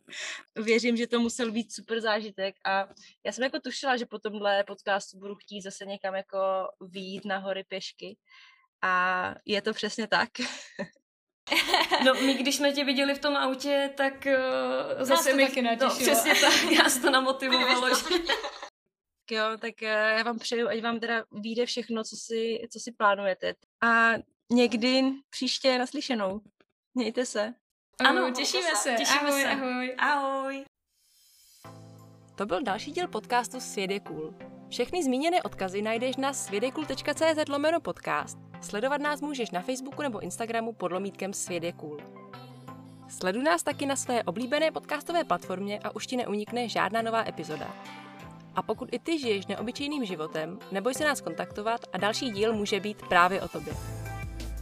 Věřím, 0.65 0.97
že 0.97 1.07
to 1.07 1.21
musel 1.21 1.53
být 1.53 1.73
super 1.73 2.01
zážitek 2.01 2.55
a 2.65 2.89
já 3.27 3.33
jsem 3.33 3.45
jako 3.45 3.61
tušila, 3.61 3.97
že 3.97 4.07
po 4.07 4.19
tomhle 4.19 4.65
podcastu 4.65 5.19
budu 5.19 5.35
chtít 5.35 5.63
zase 5.63 5.87
někam 5.87 6.15
jako 6.15 6.39
výjít 6.81 7.25
na 7.25 7.39
hory 7.39 7.65
pěšky 7.65 8.17
a 8.83 9.35
je 9.47 9.63
to 9.63 9.73
přesně 9.73 10.07
tak. 10.07 10.29
No, 12.05 12.15
my 12.15 12.35
když 12.35 12.57
jsme 12.57 12.73
tě 12.73 12.85
viděli 12.85 13.15
v 13.15 13.19
tom 13.19 13.37
autě, 13.37 13.93
tak 13.97 14.27
uh, 14.27 15.05
zase 15.05 15.33
mi... 15.33 15.47
taky 15.47 15.63
no, 15.63 15.71
natěšilo. 15.71 15.95
přesně 15.95 16.35
tak, 16.35 16.73
já 16.85 16.91
se 16.91 17.01
to 17.01 17.11
namotivovalo. 17.11 17.89
že... 17.89 18.05
Tak 18.05 19.31
jo, 19.31 19.45
tak 19.59 19.83
eh, 19.83 20.15
já 20.19 20.23
vám 20.23 20.39
přeju, 20.39 20.69
ať 20.69 20.83
vám 20.83 21.01
teda 21.01 21.25
vyjde 21.33 21.67
všechno, 21.67 22.05
co 22.05 22.17
si, 22.17 22.69
co 22.73 22.81
si 22.81 22.93
plánujete. 22.93 23.55
A 23.83 24.13
někdy 24.53 25.03
příště 25.31 25.79
naslyšenou. 25.79 26.41
Mějte 26.95 27.27
se. 27.27 27.55
Ano, 28.05 28.31
těšíme 28.31 28.77
se. 28.77 28.95
Těšíme 28.99 29.31
ahoj, 29.31 29.43
se. 29.43 29.49
ahoj. 29.49 29.95
Ahoj. 29.99 30.65
To 32.37 32.47
byl 32.47 32.63
další 32.63 32.93
díl 32.93 33.09
podcastu 33.09 33.61
Svět 33.61 33.91
je 33.91 34.01
cool. 34.01 34.35
Všechny 34.71 35.05
zmíněné 35.05 35.43
odkazy 35.43 35.83
najdeš 35.83 36.17
na 36.17 36.33
svědekul.cz 36.33 37.49
lomeno 37.49 37.81
podcast. 37.81 38.39
Sledovat 38.61 39.01
nás 39.01 39.21
můžeš 39.21 39.51
na 39.51 39.61
Facebooku 39.61 40.03
nebo 40.03 40.21
Instagramu 40.21 40.73
pod 40.73 40.93
lomítkem 40.93 41.33
cool. 41.77 41.99
Sleduj 43.09 43.43
nás 43.43 43.63
taky 43.63 43.87
na 43.87 43.97
své 43.97 44.23
oblíbené 44.23 44.71
podcastové 44.71 45.25
platformě 45.25 45.79
a 45.85 45.95
už 45.95 46.07
ti 46.07 46.17
neunikne 46.17 46.69
žádná 46.69 47.03
nová 47.03 47.29
epizoda. 47.29 47.77
A 48.55 48.63
pokud 48.63 48.89
i 48.93 48.99
ty 48.99 49.19
žiješ 49.19 49.47
neobyčejným 49.47 50.05
životem, 50.05 50.59
neboj 50.73 50.95
se 50.95 51.05
nás 51.05 51.21
kontaktovat 51.21 51.81
a 51.93 51.99
další 51.99 52.31
díl 52.31 52.53
může 52.53 52.81
být 52.81 53.03
právě 53.09 53.43
o 53.43 53.49
tobě. 53.49 53.75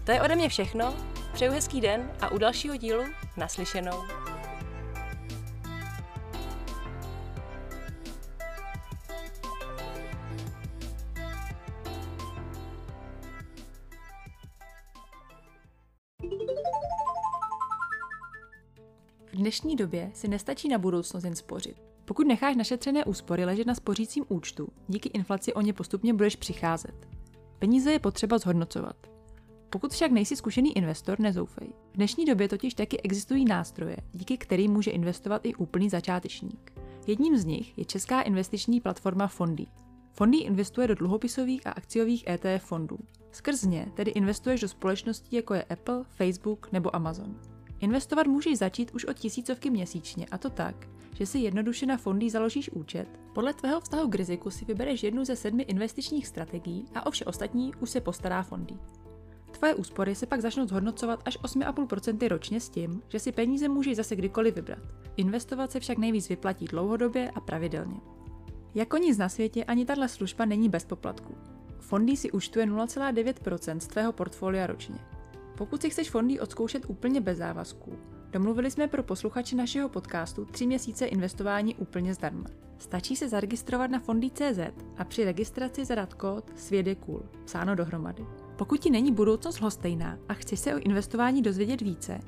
To 0.04 0.12
je 0.12 0.22
ode 0.22 0.34
mě 0.34 0.48
všechno, 0.48 0.94
přeju 1.32 1.52
hezký 1.52 1.80
den 1.80 2.12
a 2.20 2.28
u 2.32 2.38
dalšího 2.38 2.76
dílu 2.76 3.04
naslyšenou. 3.36 4.27
Dnešní 19.38 19.76
době 19.76 20.10
si 20.14 20.28
nestačí 20.28 20.68
na 20.68 20.78
budoucnost 20.78 21.24
jen 21.24 21.36
spořit. 21.36 21.76
Pokud 22.04 22.26
necháš 22.26 22.56
našetřené 22.56 23.04
úspory 23.04 23.44
ležet 23.44 23.66
na 23.66 23.74
spořícím 23.74 24.24
účtu, 24.28 24.68
díky 24.88 25.08
inflaci 25.08 25.54
o 25.54 25.60
ně 25.60 25.72
postupně 25.72 26.14
budeš 26.14 26.36
přicházet. 26.36 27.08
Peníze 27.58 27.92
je 27.92 27.98
potřeba 27.98 28.38
zhodnocovat. 28.38 28.96
Pokud 29.70 29.92
však 29.92 30.10
nejsi 30.10 30.36
zkušený 30.36 30.76
investor, 30.76 31.20
nezoufej. 31.20 31.68
V 31.92 31.96
dnešní 31.96 32.24
době 32.24 32.48
totiž 32.48 32.74
taky 32.74 33.00
existují 33.00 33.44
nástroje, 33.44 33.96
díky 34.12 34.38
kterým 34.38 34.72
může 34.72 34.90
investovat 34.90 35.46
i 35.46 35.54
úplný 35.54 35.90
začátečník. 35.90 36.72
Jedním 37.06 37.36
z 37.36 37.44
nich 37.44 37.78
je 37.78 37.84
česká 37.84 38.22
investiční 38.22 38.80
platforma 38.80 39.26
Fondy. 39.26 39.66
Fondy 40.12 40.38
investuje 40.38 40.88
do 40.88 40.94
dluhopisových 40.94 41.66
a 41.66 41.70
akciových 41.70 42.24
ETF 42.28 42.64
fondů. 42.64 42.98
Skrz 43.32 43.62
ně 43.62 43.92
tedy 43.94 44.10
investuješ 44.10 44.60
do 44.60 44.68
společností 44.68 45.36
jako 45.36 45.54
je 45.54 45.62
Apple, 45.62 46.04
Facebook 46.04 46.72
nebo 46.72 46.96
Amazon. 46.96 47.57
Investovat 47.80 48.26
můžeš 48.26 48.58
začít 48.58 48.90
už 48.94 49.04
od 49.04 49.16
tisícovky 49.16 49.70
měsíčně 49.70 50.26
a 50.30 50.38
to 50.38 50.50
tak, 50.50 50.88
že 51.14 51.26
si 51.26 51.38
jednoduše 51.38 51.86
na 51.86 51.96
fondy 51.96 52.30
založíš 52.30 52.70
účet, 52.70 53.08
podle 53.32 53.54
tvého 53.54 53.80
vztahu 53.80 54.08
k 54.08 54.14
riziku 54.14 54.50
si 54.50 54.64
vybereš 54.64 55.02
jednu 55.02 55.24
ze 55.24 55.36
sedmi 55.36 55.62
investičních 55.62 56.26
strategií 56.26 56.86
a 56.94 57.06
o 57.06 57.10
vše 57.10 57.24
ostatní 57.24 57.72
už 57.80 57.90
se 57.90 58.00
postará 58.00 58.42
fondy. 58.42 58.74
Tvoje 59.50 59.74
úspory 59.74 60.14
se 60.14 60.26
pak 60.26 60.40
začnou 60.40 60.66
zhodnocovat 60.66 61.22
až 61.24 61.38
8,5% 61.38 62.28
ročně 62.28 62.60
s 62.60 62.68
tím, 62.68 63.02
že 63.08 63.18
si 63.18 63.32
peníze 63.32 63.68
můžeš 63.68 63.96
zase 63.96 64.16
kdykoliv 64.16 64.54
vybrat. 64.54 64.82
Investovat 65.16 65.72
se 65.72 65.80
však 65.80 65.98
nejvíc 65.98 66.28
vyplatí 66.28 66.64
dlouhodobě 66.64 67.30
a 67.30 67.40
pravidelně. 67.40 68.00
Jako 68.74 68.96
nic 68.96 69.18
na 69.18 69.28
světě 69.28 69.64
ani 69.64 69.84
tahle 69.84 70.08
služba 70.08 70.44
není 70.44 70.68
bez 70.68 70.84
poplatku. 70.84 71.34
Fondy 71.80 72.16
si 72.16 72.30
účtuje 72.30 72.66
0,9% 72.66 73.78
z 73.78 73.86
tvého 73.86 74.12
portfolia 74.12 74.66
ročně. 74.66 74.98
Pokud 75.58 75.82
si 75.82 75.90
chceš 75.90 76.10
fondy 76.10 76.40
odzkoušet 76.40 76.84
úplně 76.88 77.20
bez 77.20 77.38
závazků, 77.38 77.98
domluvili 78.30 78.70
jsme 78.70 78.88
pro 78.88 79.02
posluchače 79.02 79.56
našeho 79.56 79.88
podcastu 79.88 80.44
3 80.44 80.66
měsíce 80.66 81.06
investování 81.06 81.74
úplně 81.74 82.14
zdarma. 82.14 82.44
Stačí 82.78 83.16
se 83.16 83.28
zaregistrovat 83.28 83.90
na 83.90 83.98
fondy.cz 83.98 84.58
a 84.96 85.04
při 85.04 85.24
registraci 85.24 85.84
zadat 85.84 86.14
kód 86.14 86.44
SVědekul, 86.56 87.22
psáno 87.44 87.74
dohromady. 87.74 88.26
Pokud 88.56 88.80
ti 88.80 88.90
není 88.90 89.12
budoucnost 89.12 89.60
lhostejná 89.60 90.18
a 90.28 90.34
chceš 90.34 90.60
se 90.60 90.74
o 90.74 90.78
investování 90.78 91.42
dozvědět 91.42 91.80
více, 91.80 92.20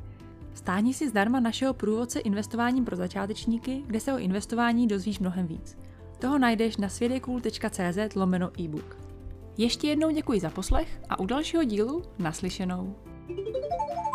stáhni 0.54 0.94
si 0.94 1.08
zdarma 1.08 1.40
našeho 1.40 1.74
průvodce 1.74 2.20
investováním 2.20 2.84
pro 2.84 2.96
začátečníky, 2.96 3.82
kde 3.86 4.00
se 4.00 4.12
o 4.12 4.18
investování 4.18 4.86
dozvíš 4.86 5.18
mnohem 5.18 5.46
víc. 5.46 5.78
Toho 6.18 6.38
najdeš 6.38 6.76
na 6.76 6.88
svědekul.cz 6.88 8.14
lomeno 8.14 8.60
e-book. 8.60 8.96
Ještě 9.56 9.88
jednou 9.88 10.10
děkuji 10.10 10.40
za 10.40 10.50
poslech 10.50 11.00
a 11.08 11.18
u 11.20 11.26
dalšího 11.26 11.64
dílu 11.64 12.02
naslyšenou. 12.18 13.09
Thank 13.36 13.46
you. 13.46 14.09